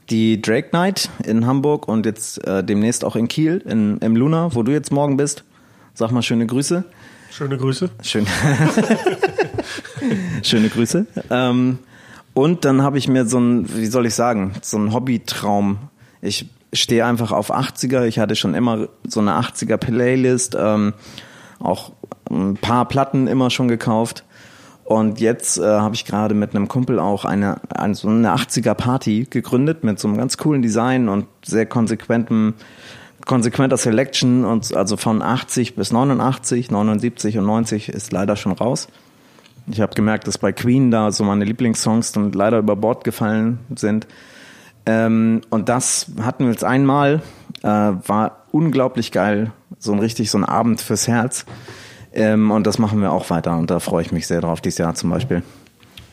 die 0.10 0.42
Drake 0.42 0.70
Night 0.74 1.10
in 1.24 1.46
Hamburg 1.46 1.88
und 1.88 2.06
jetzt 2.06 2.46
äh, 2.46 2.64
demnächst 2.64 3.06
auch 3.06 3.16
in 3.16 3.30
Kiel, 3.30 3.64
in, 3.66 3.98
im 4.00 4.18
Luna, 4.18 4.54
wo 4.54 4.62
du 4.62 4.74
jetzt 4.74 4.92
morgen 4.92 5.16
bist. 5.16 5.46
Sag 5.94 6.12
mal 6.12 6.22
schöne 6.22 6.46
Grüße. 6.46 6.84
Schöne 7.32 7.58
Grüße. 7.58 7.90
Schön. 8.04 8.28
schöne 10.44 10.68
Grüße. 10.68 11.06
Ähm, 11.30 11.80
und 12.34 12.66
dann 12.66 12.82
habe 12.82 12.98
ich 12.98 13.08
mir 13.08 13.26
so 13.26 13.40
ein, 13.40 13.74
wie 13.74 13.86
soll 13.86 14.06
ich 14.06 14.16
sagen, 14.16 14.54
so 14.62 14.78
ein 14.78 14.94
Hobbytraum. 14.94 15.78
Ich 16.22 16.50
stehe 16.74 17.06
einfach 17.06 17.32
auf 17.32 17.54
80er. 17.54 18.06
Ich 18.06 18.20
hatte 18.20 18.36
schon 18.36 18.54
immer 18.54 18.90
so 19.08 19.22
eine 19.22 19.32
80er 19.32 19.78
Playlist, 19.78 20.58
ähm, 20.60 20.94
auch 21.60 21.94
ein 22.30 22.58
paar 22.58 22.88
Platten 22.88 23.28
immer 23.28 23.50
schon 23.50 23.70
gekauft. 23.70 24.26
Und 24.84 25.22
jetzt 25.22 25.58
äh, 25.58 25.64
habe 25.64 25.96
ich 25.96 26.04
gerade 26.04 26.36
mit 26.36 26.54
einem 26.54 26.68
Kumpel 26.68 27.00
auch 27.00 27.24
eine, 27.24 27.62
eine 27.70 27.96
so 27.96 28.10
eine 28.10 28.36
80er 28.36 28.74
Party 28.74 29.26
gegründet 29.30 29.86
mit 29.86 30.00
so 30.00 30.10
einem 30.10 30.18
ganz 30.18 30.38
coolen 30.38 30.62
Design 30.62 31.08
und 31.08 31.28
sehr 31.46 31.66
konsequentem 31.66 32.56
konsequenter 33.26 33.78
Selection 33.78 34.46
und 34.46 34.76
also 34.76 34.98
von 34.98 35.22
80 35.22 35.76
bis 35.76 35.92
89, 35.92 36.72
79 36.72 37.38
und 37.38 37.46
90 37.46 37.90
ist 37.90 38.12
leider 38.12 38.36
schon 38.36 38.52
raus. 38.52 38.88
Ich 39.68 39.82
habe 39.82 39.94
gemerkt, 39.94 40.28
dass 40.28 40.38
bei 40.38 40.52
Queen 40.52 40.92
da 40.92 41.12
so 41.12 41.24
meine 41.24 41.46
Lieblingssongs 41.46 42.12
dann 42.12 42.32
leider 42.32 42.58
über 42.60 42.76
Bord 42.76 43.04
gefallen 43.04 43.60
sind. 43.76 44.08
Ähm, 44.86 45.42
und 45.50 45.70
das 45.70 46.08
hatten 46.22 46.46
wir 46.46 46.52
jetzt 46.52 46.64
einmal, 46.64 47.22
äh, 47.62 47.68
war 47.68 48.46
unglaublich 48.52 49.12
geil, 49.12 49.52
so 49.78 49.94
ein 49.94 50.00
richtig 50.00 50.32
so 50.32 50.38
ein 50.38 50.46
Abend 50.46 50.82
fürs 50.82 51.08
Herz. 51.08 51.46
Ähm, 52.14 52.52
und 52.52 52.68
das 52.68 52.80
machen 52.80 53.02
wir 53.02 53.12
auch 53.12 53.30
weiter 53.30 53.58
und 53.58 53.72
da 53.72 53.80
freue 53.80 54.02
ich 54.02 54.12
mich 54.12 54.28
sehr 54.28 54.42
drauf, 54.42 54.60
dieses 54.60 54.80
Jahr 54.80 54.96
zum 54.96 55.12
Beispiel. 55.12 55.44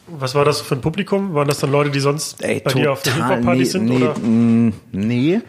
Was 0.06 0.34
war 0.34 0.44
das 0.44 0.60
für 0.60 0.74
ein 0.74 0.80
Publikum? 0.80 1.34
Waren 1.34 1.48
das 1.48 1.58
dann 1.58 1.70
Leute, 1.70 1.90
die 1.90 2.00
sonst 2.00 2.42
Ey, 2.42 2.60
bei 2.60 2.72
dir 2.72 2.92
auf 2.92 3.02
der 3.02 3.14
Hip-Hop-Party 3.14 3.58
nee, 3.58 3.64
sind? 3.64 3.84
Nee, 3.84 3.96
oder? 3.96 4.14
mh, 4.18 4.72
nee. 4.92 5.40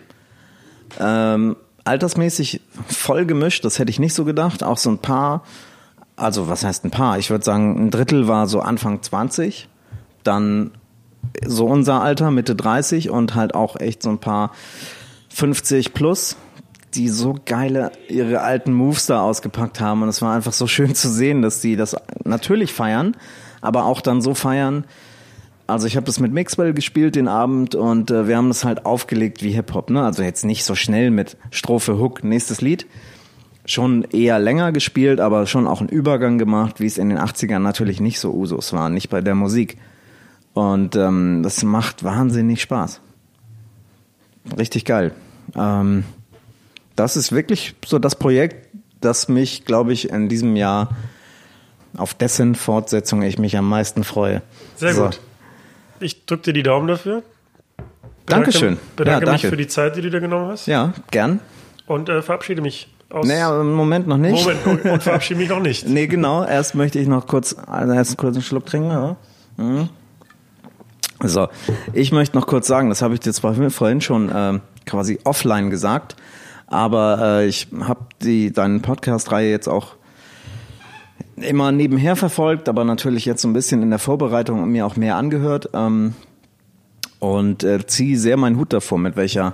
Ähm, 1.00 1.56
altersmäßig 1.84 2.62
voll 2.88 3.26
gemischt, 3.26 3.66
das 3.66 3.80
hätte 3.80 3.90
ich 3.90 4.00
nicht 4.00 4.14
so 4.14 4.26
gedacht. 4.26 4.64
Auch 4.64 4.78
so 4.78 4.90
ein 4.90 5.00
paar, 5.00 5.44
also 6.16 6.48
was 6.48 6.64
heißt 6.64 6.86
ein 6.86 6.92
paar? 6.92 7.18
Ich 7.18 7.30
würde 7.30 7.44
sagen, 7.44 7.88
ein 7.88 7.92
Drittel 7.92 8.28
war 8.28 8.48
so 8.48 8.62
Anfang 8.62 9.02
20, 9.02 9.68
dann 10.24 10.72
so 11.46 11.66
unser 11.66 12.02
Alter, 12.02 12.32
Mitte 12.32 12.56
30 12.56 13.10
und 13.10 13.36
halt 13.36 13.54
auch 13.56 13.80
echt 13.80 14.04
so 14.04 14.10
ein 14.10 14.20
paar 14.20 14.52
50 15.30 15.94
plus, 15.94 16.38
die 16.94 17.10
so 17.10 17.36
geile 17.46 17.92
ihre 18.08 18.42
alten 18.42 18.74
Moves 18.74 19.06
da 19.06 19.22
ausgepackt 19.22 19.80
haben. 19.80 20.02
Und 20.02 20.10
es 20.10 20.22
war 20.22 20.36
einfach 20.36 20.54
so 20.54 20.68
schön 20.68 20.96
zu 20.96 21.10
sehen, 21.10 21.42
dass 21.42 21.62
die 21.62 21.76
das 21.76 21.96
natürlich 22.24 22.74
feiern, 22.74 23.16
aber 23.62 23.86
auch 23.86 24.02
dann 24.02 24.22
so 24.22 24.34
feiern. 24.34 24.86
Also 25.70 25.86
ich 25.86 25.96
habe 25.96 26.06
das 26.06 26.20
mit 26.20 26.34
Mixwell 26.34 26.74
gespielt 26.74 27.16
den 27.16 27.28
Abend 27.28 27.76
und 27.76 28.10
äh, 28.10 28.28
wir 28.28 28.38
haben 28.38 28.48
das 28.48 28.66
halt 28.66 28.86
aufgelegt 28.86 29.44
wie 29.44 29.52
Hip-Hop. 29.52 29.92
Ne? 29.92 30.04
Also 30.04 30.24
jetzt 30.24 30.44
nicht 30.44 30.64
so 30.64 30.74
schnell 30.74 31.12
mit 31.12 31.38
Strophe, 31.52 32.00
Hook, 32.00 32.24
nächstes 32.24 32.62
Lied. 32.62 32.88
Schon 33.66 34.04
eher 34.06 34.40
länger 34.40 34.72
gespielt, 34.72 35.20
aber 35.20 35.46
schon 35.46 35.68
auch 35.68 35.80
einen 35.80 35.90
Übergang 35.90 36.40
gemacht, 36.40 36.80
wie 36.80 36.88
es 36.88 36.98
in 36.98 37.10
den 37.10 37.20
80ern 37.20 37.60
natürlich 37.60 38.02
nicht 38.02 38.20
so 38.20 38.34
Usus 38.34 38.74
war, 38.74 38.90
nicht 38.90 39.10
bei 39.10 39.22
der 39.22 39.36
Musik. 39.36 39.78
Und 40.54 40.96
ähm, 40.96 41.44
das 41.44 41.64
macht 41.64 42.04
wahnsinnig 42.04 42.64
Spaß. 42.64 43.00
Richtig 44.58 44.86
geil. 44.86 45.14
Ähm, 45.56 46.04
das 46.96 47.16
ist 47.16 47.32
wirklich 47.32 47.76
so 47.86 48.00
das 48.00 48.16
Projekt, 48.16 48.70
das 49.02 49.30
mich, 49.30 49.66
glaube 49.66 49.94
ich, 49.94 50.10
in 50.10 50.30
diesem 50.30 50.56
Jahr 50.56 50.90
auf 51.96 52.16
dessen 52.16 52.56
Fortsetzung 52.56 53.22
ich 53.22 53.38
mich 53.38 53.56
am 53.56 53.70
meisten 53.70 54.04
freue. 54.04 54.42
Sehr 54.76 54.94
So. 54.96 55.04
gut. 55.06 55.20
Ich 56.00 56.26
drücke 56.26 56.44
dir 56.44 56.54
die 56.54 56.64
Daumen 56.64 56.88
dafür. 56.88 57.24
Dankeschön. 58.26 58.78
Bedanke 58.96 59.26
Ja, 59.26 59.32
mich 59.32 59.42
danke. 59.42 59.56
für 59.56 59.58
die 59.58 59.68
Zeit, 59.68 59.96
die 59.96 60.02
du 60.02 60.10
dir 60.10 60.20
genommen 60.20 60.50
hast. 60.50 60.68
Ja, 60.68 60.94
gern. 61.12 61.40
Und 61.88 62.10
äh, 62.10 62.22
verabschiede 62.22 62.62
mich 62.62 62.88
aus. 63.10 63.28
Naja, 63.28 63.60
im 63.60 63.74
Moment 63.74 64.08
noch 64.08 64.18
nicht. 64.18 64.44
Moment, 64.44 64.66
und, 64.66 64.86
und 64.92 65.04
verabschiede 65.04 65.40
mich 65.40 65.50
noch 65.50 65.60
nicht. 65.60 65.88
Nee, 65.88 66.08
genau. 66.08 66.46
Erst 66.46 66.76
möchte 66.76 67.00
ich 67.00 67.08
noch 67.08 67.26
kurz, 67.26 67.56
also 67.66 67.94
erst 67.94 68.18
kurz 68.18 68.36
einen 68.36 68.44
Schluck 68.44 68.68
trinken. 68.68 68.92
Ja. 68.92 69.16
Mhm. 69.58 69.90
So, 71.22 71.50
ich 71.92 72.12
möchte 72.12 72.38
noch 72.38 72.48
kurz 72.48 72.68
sagen, 72.68 72.90
das 72.90 73.02
habe 73.02 73.14
ich 73.14 73.20
dir 73.20 73.34
zwar 73.34 73.54
vorhin 73.72 74.00
schon 74.00 74.32
ähm, 74.34 74.62
quasi 74.86 75.20
offline 75.26 75.70
gesagt, 75.70 76.16
aber 76.68 77.42
äh, 77.42 77.48
ich 77.48 77.68
habe 77.82 78.06
die 78.22 78.54
deine 78.54 78.80
Podcast-Reihe 78.80 79.50
jetzt 79.50 79.68
auch 79.68 79.96
immer 81.42 81.72
nebenher 81.72 82.16
verfolgt, 82.16 82.70
aber 82.70 82.84
natürlich 82.84 83.26
jetzt 83.26 83.42
so 83.42 83.48
ein 83.48 83.54
bisschen 83.54 83.82
in 83.82 83.90
der 83.90 84.00
Vorbereitung 84.00 84.64
und 84.64 84.70
mir 84.72 84.86
auch 84.86 84.96
mehr 84.96 85.16
angehört 85.16 85.70
ähm, 85.74 86.14
und 87.20 87.64
äh, 87.64 87.86
ziehe 87.86 88.18
sehr 88.18 88.38
meinen 88.38 88.58
Hut 88.58 88.74
davor, 88.74 88.98
mit 88.98 89.16
welcher 89.16 89.54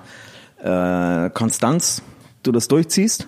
äh, 0.63 1.29
Konstanz 1.31 2.01
du 2.43 2.51
das 2.51 2.67
durchziehst 2.67 3.27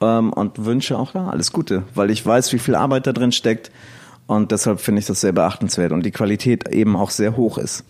ähm, 0.00 0.32
und 0.32 0.64
wünsche 0.64 0.98
auch 0.98 1.12
da 1.12 1.28
alles 1.28 1.52
Gute, 1.52 1.84
weil 1.94 2.10
ich 2.10 2.24
weiß, 2.24 2.52
wie 2.52 2.58
viel 2.58 2.74
Arbeit 2.74 3.06
da 3.06 3.12
drin 3.12 3.32
steckt 3.32 3.70
und 4.26 4.52
deshalb 4.52 4.80
finde 4.80 5.00
ich 5.00 5.06
das 5.06 5.20
sehr 5.20 5.32
beachtenswert 5.32 5.92
und 5.92 6.04
die 6.04 6.12
Qualität 6.12 6.68
eben 6.68 6.96
auch 6.96 7.10
sehr 7.10 7.36
hoch 7.36 7.58
ist 7.58 7.84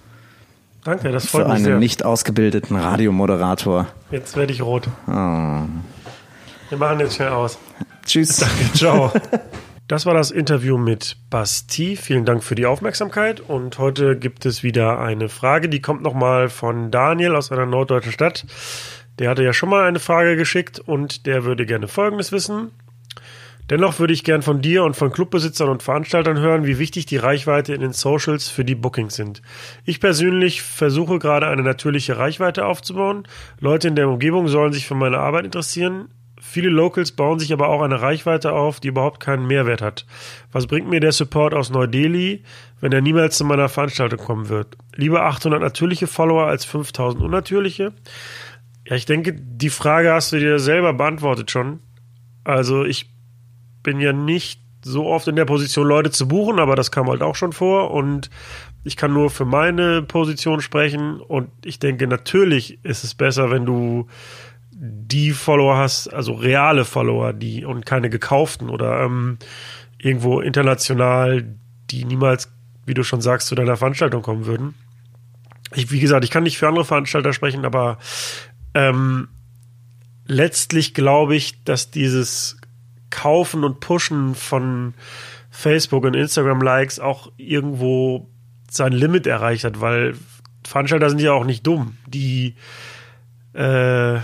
Danke, 0.84 1.12
das 1.12 1.26
freut 1.26 1.42
für 1.42 1.48
mich 1.48 1.56
einen 1.56 1.64
sehr. 1.64 1.78
nicht 1.78 2.04
ausgebildeten 2.04 2.76
Radiomoderator. 2.76 3.86
Jetzt 4.10 4.36
werde 4.36 4.52
ich 4.52 4.62
rot. 4.62 4.88
Oh. 5.06 5.10
Wir 5.10 6.78
machen 6.78 7.00
jetzt 7.00 7.16
schnell 7.16 7.30
aus. 7.30 7.58
Tschüss. 8.06 8.44
Ciao. 8.74 9.12
Das 9.90 10.06
war 10.06 10.14
das 10.14 10.30
Interview 10.30 10.78
mit 10.78 11.16
Basti. 11.30 11.96
Vielen 11.96 12.24
Dank 12.24 12.44
für 12.44 12.54
die 12.54 12.66
Aufmerksamkeit. 12.66 13.40
Und 13.40 13.80
heute 13.80 14.16
gibt 14.16 14.46
es 14.46 14.62
wieder 14.62 15.00
eine 15.00 15.28
Frage, 15.28 15.68
die 15.68 15.82
kommt 15.82 16.00
nochmal 16.02 16.48
von 16.48 16.92
Daniel 16.92 17.34
aus 17.34 17.50
einer 17.50 17.66
norddeutschen 17.66 18.12
Stadt. 18.12 18.46
Der 19.18 19.28
hatte 19.28 19.42
ja 19.42 19.52
schon 19.52 19.68
mal 19.68 19.88
eine 19.88 19.98
Frage 19.98 20.36
geschickt 20.36 20.78
und 20.78 21.26
der 21.26 21.42
würde 21.42 21.66
gerne 21.66 21.88
Folgendes 21.88 22.30
wissen. 22.30 22.70
Dennoch 23.68 23.98
würde 23.98 24.12
ich 24.12 24.22
gern 24.22 24.42
von 24.42 24.62
dir 24.62 24.84
und 24.84 24.94
von 24.94 25.10
Clubbesitzern 25.10 25.68
und 25.68 25.82
Veranstaltern 25.82 26.38
hören, 26.38 26.66
wie 26.66 26.78
wichtig 26.78 27.06
die 27.06 27.16
Reichweite 27.16 27.74
in 27.74 27.80
den 27.80 27.92
Socials 27.92 28.48
für 28.48 28.64
die 28.64 28.76
Bookings 28.76 29.16
sind. 29.16 29.42
Ich 29.84 29.98
persönlich 29.98 30.62
versuche 30.62 31.18
gerade 31.18 31.48
eine 31.48 31.64
natürliche 31.64 32.16
Reichweite 32.16 32.64
aufzubauen. 32.64 33.26
Leute 33.58 33.88
in 33.88 33.96
der 33.96 34.08
Umgebung 34.08 34.46
sollen 34.46 34.72
sich 34.72 34.86
für 34.86 34.94
meine 34.94 35.18
Arbeit 35.18 35.46
interessieren. 35.46 36.10
Viele 36.50 36.68
Locals 36.68 37.12
bauen 37.12 37.38
sich 37.38 37.52
aber 37.52 37.68
auch 37.68 37.80
eine 37.80 38.02
Reichweite 38.02 38.50
auf, 38.50 38.80
die 38.80 38.88
überhaupt 38.88 39.20
keinen 39.20 39.46
Mehrwert 39.46 39.82
hat. 39.82 40.04
Was 40.50 40.66
bringt 40.66 40.90
mir 40.90 40.98
der 40.98 41.12
Support 41.12 41.54
aus 41.54 41.70
Neu-Delhi, 41.70 42.42
wenn 42.80 42.90
er 42.90 43.00
niemals 43.00 43.36
zu 43.36 43.44
meiner 43.44 43.68
Veranstaltung 43.68 44.18
kommen 44.18 44.48
wird? 44.48 44.76
Lieber 44.96 45.26
800 45.26 45.60
natürliche 45.60 46.08
Follower 46.08 46.46
als 46.46 46.64
5000 46.64 47.22
unnatürliche? 47.22 47.92
Ja, 48.84 48.96
ich 48.96 49.06
denke, 49.06 49.32
die 49.32 49.70
Frage 49.70 50.12
hast 50.12 50.32
du 50.32 50.40
dir 50.40 50.58
selber 50.58 50.92
beantwortet 50.92 51.52
schon. 51.52 51.78
Also 52.42 52.84
ich 52.84 53.14
bin 53.84 54.00
ja 54.00 54.12
nicht 54.12 54.60
so 54.84 55.06
oft 55.06 55.28
in 55.28 55.36
der 55.36 55.44
Position, 55.44 55.86
Leute 55.86 56.10
zu 56.10 56.26
buchen, 56.26 56.58
aber 56.58 56.74
das 56.74 56.90
kam 56.90 57.08
halt 57.08 57.22
auch 57.22 57.36
schon 57.36 57.52
vor 57.52 57.92
und 57.92 58.28
ich 58.82 58.96
kann 58.96 59.12
nur 59.12 59.30
für 59.30 59.44
meine 59.44 60.02
Position 60.02 60.60
sprechen 60.60 61.20
und 61.20 61.48
ich 61.64 61.78
denke, 61.78 62.08
natürlich 62.08 62.84
ist 62.84 63.04
es 63.04 63.14
besser, 63.14 63.52
wenn 63.52 63.66
du 63.66 64.08
die 64.82 65.32
Follower 65.32 65.76
hast, 65.76 66.08
also 66.08 66.32
reale 66.32 66.86
Follower, 66.86 67.34
die 67.34 67.66
und 67.66 67.84
keine 67.84 68.08
gekauften 68.08 68.70
oder 68.70 69.02
ähm, 69.02 69.36
irgendwo 69.98 70.40
international, 70.40 71.44
die 71.90 72.06
niemals, 72.06 72.50
wie 72.86 72.94
du 72.94 73.02
schon 73.02 73.20
sagst, 73.20 73.48
zu 73.48 73.54
deiner 73.54 73.76
Veranstaltung 73.76 74.22
kommen 74.22 74.46
würden. 74.46 74.74
Ich, 75.74 75.90
wie 75.90 76.00
gesagt, 76.00 76.24
ich 76.24 76.30
kann 76.30 76.44
nicht 76.44 76.56
für 76.56 76.66
andere 76.66 76.86
Veranstalter 76.86 77.34
sprechen, 77.34 77.66
aber 77.66 77.98
ähm, 78.72 79.28
letztlich 80.26 80.94
glaube 80.94 81.36
ich, 81.36 81.62
dass 81.64 81.90
dieses 81.90 82.56
Kaufen 83.10 83.64
und 83.64 83.80
Pushen 83.80 84.34
von 84.34 84.94
Facebook 85.50 86.04
und 86.04 86.14
Instagram-Likes 86.14 87.00
auch 87.00 87.30
irgendwo 87.36 88.30
sein 88.70 88.92
Limit 88.92 89.26
erreicht 89.26 89.64
hat, 89.64 89.82
weil 89.82 90.14
Veranstalter 90.64 91.10
sind 91.10 91.20
ja 91.20 91.32
auch 91.32 91.44
nicht 91.44 91.66
dumm. 91.66 91.98
Die 92.06 92.54
äh, 93.52 94.20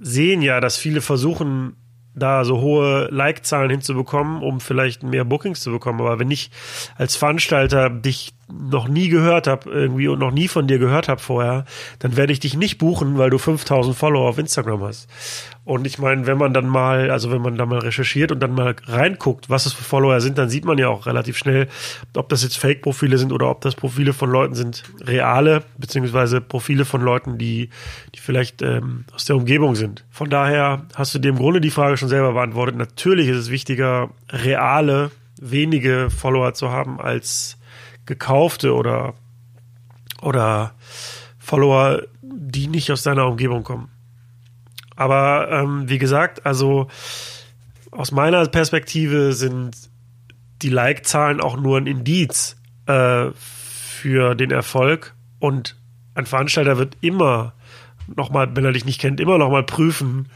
sehen 0.00 0.42
ja, 0.42 0.60
dass 0.60 0.76
viele 0.76 1.00
versuchen, 1.00 1.76
da 2.14 2.44
so 2.44 2.60
hohe 2.60 3.08
Like-Zahlen 3.10 3.70
hinzubekommen, 3.70 4.42
um 4.42 4.60
vielleicht 4.60 5.02
mehr 5.02 5.24
Bookings 5.24 5.60
zu 5.60 5.70
bekommen. 5.70 6.00
Aber 6.00 6.18
wenn 6.18 6.30
ich 6.30 6.50
als 6.96 7.16
Veranstalter 7.16 7.90
dich 7.90 8.32
noch 8.50 8.88
nie 8.88 9.08
gehört 9.08 9.46
habe 9.46 9.70
irgendwie 9.70 10.08
und 10.08 10.18
noch 10.18 10.30
nie 10.30 10.48
von 10.48 10.66
dir 10.66 10.78
gehört 10.78 11.08
habe 11.08 11.20
vorher, 11.20 11.64
dann 11.98 12.16
werde 12.16 12.32
ich 12.32 12.40
dich 12.40 12.56
nicht 12.56 12.78
buchen, 12.78 13.18
weil 13.18 13.30
du 13.30 13.38
5000 13.38 13.94
Follower 13.94 14.28
auf 14.28 14.38
Instagram 14.38 14.82
hast. 14.82 15.08
Und 15.64 15.86
ich 15.86 15.98
meine, 15.98 16.26
wenn 16.26 16.38
man 16.38 16.54
dann 16.54 16.66
mal, 16.66 17.10
also 17.10 17.30
wenn 17.30 17.42
man 17.42 17.58
da 17.58 17.66
mal 17.66 17.80
recherchiert 17.80 18.32
und 18.32 18.40
dann 18.40 18.54
mal 18.54 18.74
reinguckt, 18.86 19.50
was 19.50 19.66
es 19.66 19.74
für 19.74 19.84
Follower 19.84 20.18
sind, 20.22 20.38
dann 20.38 20.48
sieht 20.48 20.64
man 20.64 20.78
ja 20.78 20.88
auch 20.88 21.04
relativ 21.04 21.36
schnell, 21.36 21.68
ob 22.16 22.30
das 22.30 22.42
jetzt 22.42 22.56
Fake-Profile 22.56 23.18
sind 23.18 23.32
oder 23.32 23.50
ob 23.50 23.60
das 23.60 23.74
Profile 23.74 24.14
von 24.14 24.30
Leuten 24.30 24.54
sind, 24.54 24.84
reale, 25.02 25.62
beziehungsweise 25.76 26.40
Profile 26.40 26.86
von 26.86 27.02
Leuten, 27.02 27.36
die, 27.36 27.68
die 28.14 28.18
vielleicht 28.18 28.62
ähm, 28.62 29.04
aus 29.14 29.26
der 29.26 29.36
Umgebung 29.36 29.74
sind. 29.74 30.06
Von 30.10 30.30
daher 30.30 30.86
hast 30.94 31.14
du 31.14 31.18
dir 31.18 31.28
im 31.28 31.36
Grunde 31.36 31.60
die 31.60 31.70
Frage 31.70 31.98
schon 31.98 32.08
selber 32.08 32.32
beantwortet. 32.32 32.76
Natürlich 32.76 33.28
ist 33.28 33.36
es 33.36 33.50
wichtiger, 33.50 34.08
reale, 34.30 35.10
wenige 35.38 36.08
Follower 36.08 36.54
zu 36.54 36.70
haben, 36.70 36.98
als 36.98 37.57
gekaufte 38.08 38.74
oder, 38.74 39.14
oder 40.22 40.72
Follower, 41.38 42.02
die 42.22 42.66
nicht 42.66 42.90
aus 42.90 43.02
deiner 43.02 43.26
Umgebung 43.26 43.62
kommen. 43.62 43.90
Aber 44.96 45.48
ähm, 45.50 45.88
wie 45.88 45.98
gesagt, 45.98 46.44
also 46.44 46.88
aus 47.92 48.10
meiner 48.10 48.44
Perspektive 48.46 49.32
sind 49.32 49.76
die 50.62 50.70
Like-Zahlen 50.70 51.40
auch 51.40 51.56
nur 51.56 51.78
ein 51.78 51.86
Indiz 51.86 52.56
äh, 52.86 53.26
für 53.36 54.34
den 54.34 54.50
Erfolg 54.50 55.14
und 55.38 55.76
ein 56.14 56.26
Veranstalter 56.26 56.78
wird 56.78 56.96
immer 57.00 57.52
nochmal, 58.16 58.56
wenn 58.56 58.64
er 58.64 58.72
dich 58.72 58.84
nicht 58.84 59.00
kennt, 59.00 59.20
immer 59.20 59.38
nochmal 59.38 59.62
prüfen, 59.62 60.28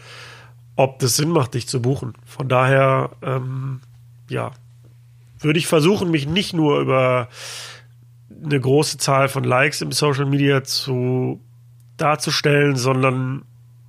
ob 0.76 0.98
das 1.00 1.16
Sinn 1.16 1.30
macht, 1.30 1.54
dich 1.54 1.66
zu 1.66 1.82
buchen. 1.82 2.14
Von 2.24 2.48
daher, 2.48 3.10
ähm, 3.22 3.80
ja, 4.28 4.52
würde 5.44 5.58
ich 5.58 5.66
versuchen, 5.66 6.10
mich 6.10 6.26
nicht 6.26 6.54
nur 6.54 6.80
über 6.80 7.28
eine 8.44 8.60
große 8.60 8.98
Zahl 8.98 9.28
von 9.28 9.44
Likes 9.44 9.80
im 9.80 9.92
Social 9.92 10.26
Media 10.26 10.64
zu 10.64 11.40
darzustellen, 11.96 12.76
sondern 12.76 13.42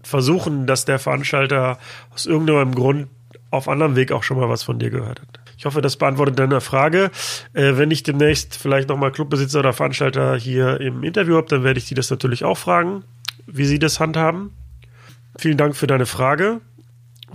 versuchen, 0.03 0.67
dass 0.67 0.85
der 0.85 0.99
Veranstalter 0.99 1.79
aus 2.13 2.25
irgendeinem 2.25 2.75
Grund 2.75 3.07
auf 3.49 3.67
anderem 3.67 3.95
Weg 3.95 4.11
auch 4.11 4.23
schon 4.23 4.37
mal 4.37 4.49
was 4.49 4.63
von 4.63 4.79
dir 4.79 4.89
gehört 4.89 5.21
hat. 5.21 5.39
Ich 5.57 5.65
hoffe, 5.65 5.81
das 5.81 5.95
beantwortet 5.95 6.39
deine 6.39 6.59
Frage. 6.59 7.09
Äh, 7.53 7.77
wenn 7.77 7.91
ich 7.91 8.03
demnächst 8.03 8.57
vielleicht 8.57 8.89
nochmal 8.89 9.11
Clubbesitzer 9.11 9.59
oder 9.59 9.73
Veranstalter 9.73 10.35
hier 10.35 10.81
im 10.81 11.03
Interview 11.03 11.37
habe, 11.37 11.47
dann 11.47 11.63
werde 11.63 11.77
ich 11.77 11.85
die 11.85 11.93
das 11.93 12.09
natürlich 12.09 12.43
auch 12.43 12.57
fragen, 12.57 13.03
wie 13.45 13.65
sie 13.65 13.79
das 13.79 13.99
handhaben. 13.99 14.51
Vielen 15.37 15.57
Dank 15.57 15.75
für 15.75 15.87
deine 15.87 16.05
Frage. 16.05 16.61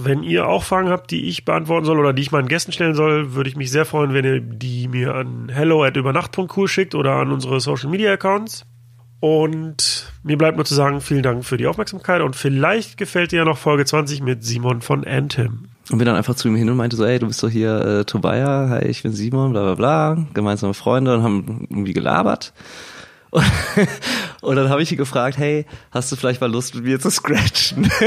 Wenn 0.00 0.22
ihr 0.22 0.46
auch 0.46 0.62
Fragen 0.62 0.90
habt, 0.90 1.10
die 1.10 1.28
ich 1.28 1.44
beantworten 1.44 1.84
soll 1.84 1.98
oder 1.98 2.12
die 2.12 2.22
ich 2.22 2.30
meinen 2.30 2.46
Gästen 2.46 2.70
stellen 2.70 2.94
soll, 2.94 3.34
würde 3.34 3.50
ich 3.50 3.56
mich 3.56 3.72
sehr 3.72 3.84
freuen, 3.84 4.14
wenn 4.14 4.24
ihr 4.24 4.40
die 4.40 4.86
mir 4.86 5.14
an 5.16 5.48
hello 5.52 5.82
at 5.82 5.96
übernacht.cool 5.96 6.68
schickt 6.68 6.94
oder 6.94 7.16
an 7.16 7.32
unsere 7.32 7.58
Social 7.58 7.90
Media 7.90 8.12
Accounts. 8.12 8.64
Und 9.20 10.12
mir 10.22 10.38
bleibt 10.38 10.56
nur 10.56 10.64
zu 10.64 10.76
sagen, 10.76 11.00
vielen 11.00 11.24
Dank 11.24 11.44
für 11.44 11.56
die 11.56 11.66
Aufmerksamkeit 11.66 12.22
und 12.22 12.36
vielleicht 12.36 12.96
gefällt 12.96 13.32
dir 13.32 13.38
ja 13.38 13.44
noch 13.44 13.58
Folge 13.58 13.84
20 13.84 14.22
mit 14.22 14.44
Simon 14.44 14.80
von 14.80 15.04
Anthem. 15.04 15.64
Und 15.90 15.98
bin 15.98 16.06
dann 16.06 16.14
einfach 16.14 16.36
zu 16.36 16.46
ihm 16.46 16.54
hin 16.54 16.70
und 16.70 16.76
meinte 16.76 16.94
so, 16.94 17.04
ey, 17.04 17.18
du 17.18 17.26
bist 17.26 17.42
doch 17.42 17.48
hier 17.48 17.80
äh, 17.80 18.04
Tobaya, 18.04 18.68
hi, 18.68 18.84
ich 18.84 19.02
bin 19.02 19.10
Simon, 19.12 19.50
bla 19.52 19.62
bla 19.62 19.74
bla, 19.74 20.26
gemeinsame 20.32 20.74
Freunde 20.74 21.16
und 21.16 21.22
haben 21.24 21.66
irgendwie 21.70 21.92
gelabert. 21.92 22.52
Und, 23.30 23.44
und 24.40 24.56
dann 24.56 24.70
habe 24.70 24.82
ich 24.82 24.90
ihn 24.90 24.96
gefragt, 24.96 25.36
hey, 25.36 25.66
hast 25.90 26.10
du 26.10 26.16
vielleicht 26.16 26.40
mal 26.40 26.50
Lust 26.50 26.74
mit 26.74 26.84
mir 26.84 26.98
zu 26.98 27.10
scratchen? 27.10 27.90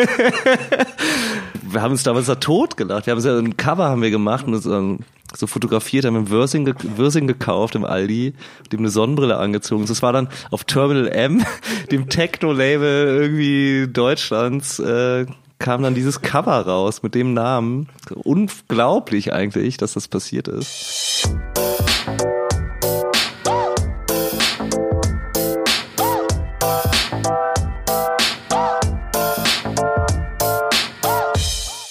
wir 1.72 1.82
haben 1.82 1.92
uns 1.92 2.04
damals 2.04 2.28
da 2.28 2.36
tot 2.36 2.78
gelacht. 2.78 3.06
Wir 3.06 3.16
haben 3.16 3.22
ja 3.22 3.38
ein 3.38 3.58
Cover 3.58 3.86
haben 3.86 4.02
wir 4.02 4.12
gemacht 4.12 4.46
und 4.48 4.56
so, 4.58 4.98
so 5.36 5.48
fotografiert, 5.48 6.06
haben 6.06 6.16
wir 6.16 6.30
Würsing, 6.30 6.66
ge 6.66 6.76
Würsing 6.96 7.28
gekauft 7.28 7.76
im 7.76 7.86
Aldi, 7.86 8.34
dem 8.72 8.80
eine 8.80 8.90
Sonnenbrille 8.90 9.38
angezogen. 9.38 9.86
Das 9.86 10.02
war 10.02 10.14
dann 10.14 10.30
auf 10.50 10.64
Terminal 10.64 11.08
M, 11.08 11.44
dem 11.92 12.10
Techno-Label 12.10 13.22
irgendwie 13.22 13.88
Deutschlands, 13.92 14.80
äh, 14.80 15.26
kam 15.60 15.84
dann 15.84 15.94
dieses 15.94 16.22
Cover 16.22 16.60
raus 16.66 17.04
mit 17.04 17.16
dem 17.16 17.34
Namen. 17.34 17.88
Unglaublich 18.16 19.32
eigentlich, 19.32 19.78
dass 19.78 19.94
das 19.94 20.08
passiert 20.08 20.48
ist. 20.48 21.30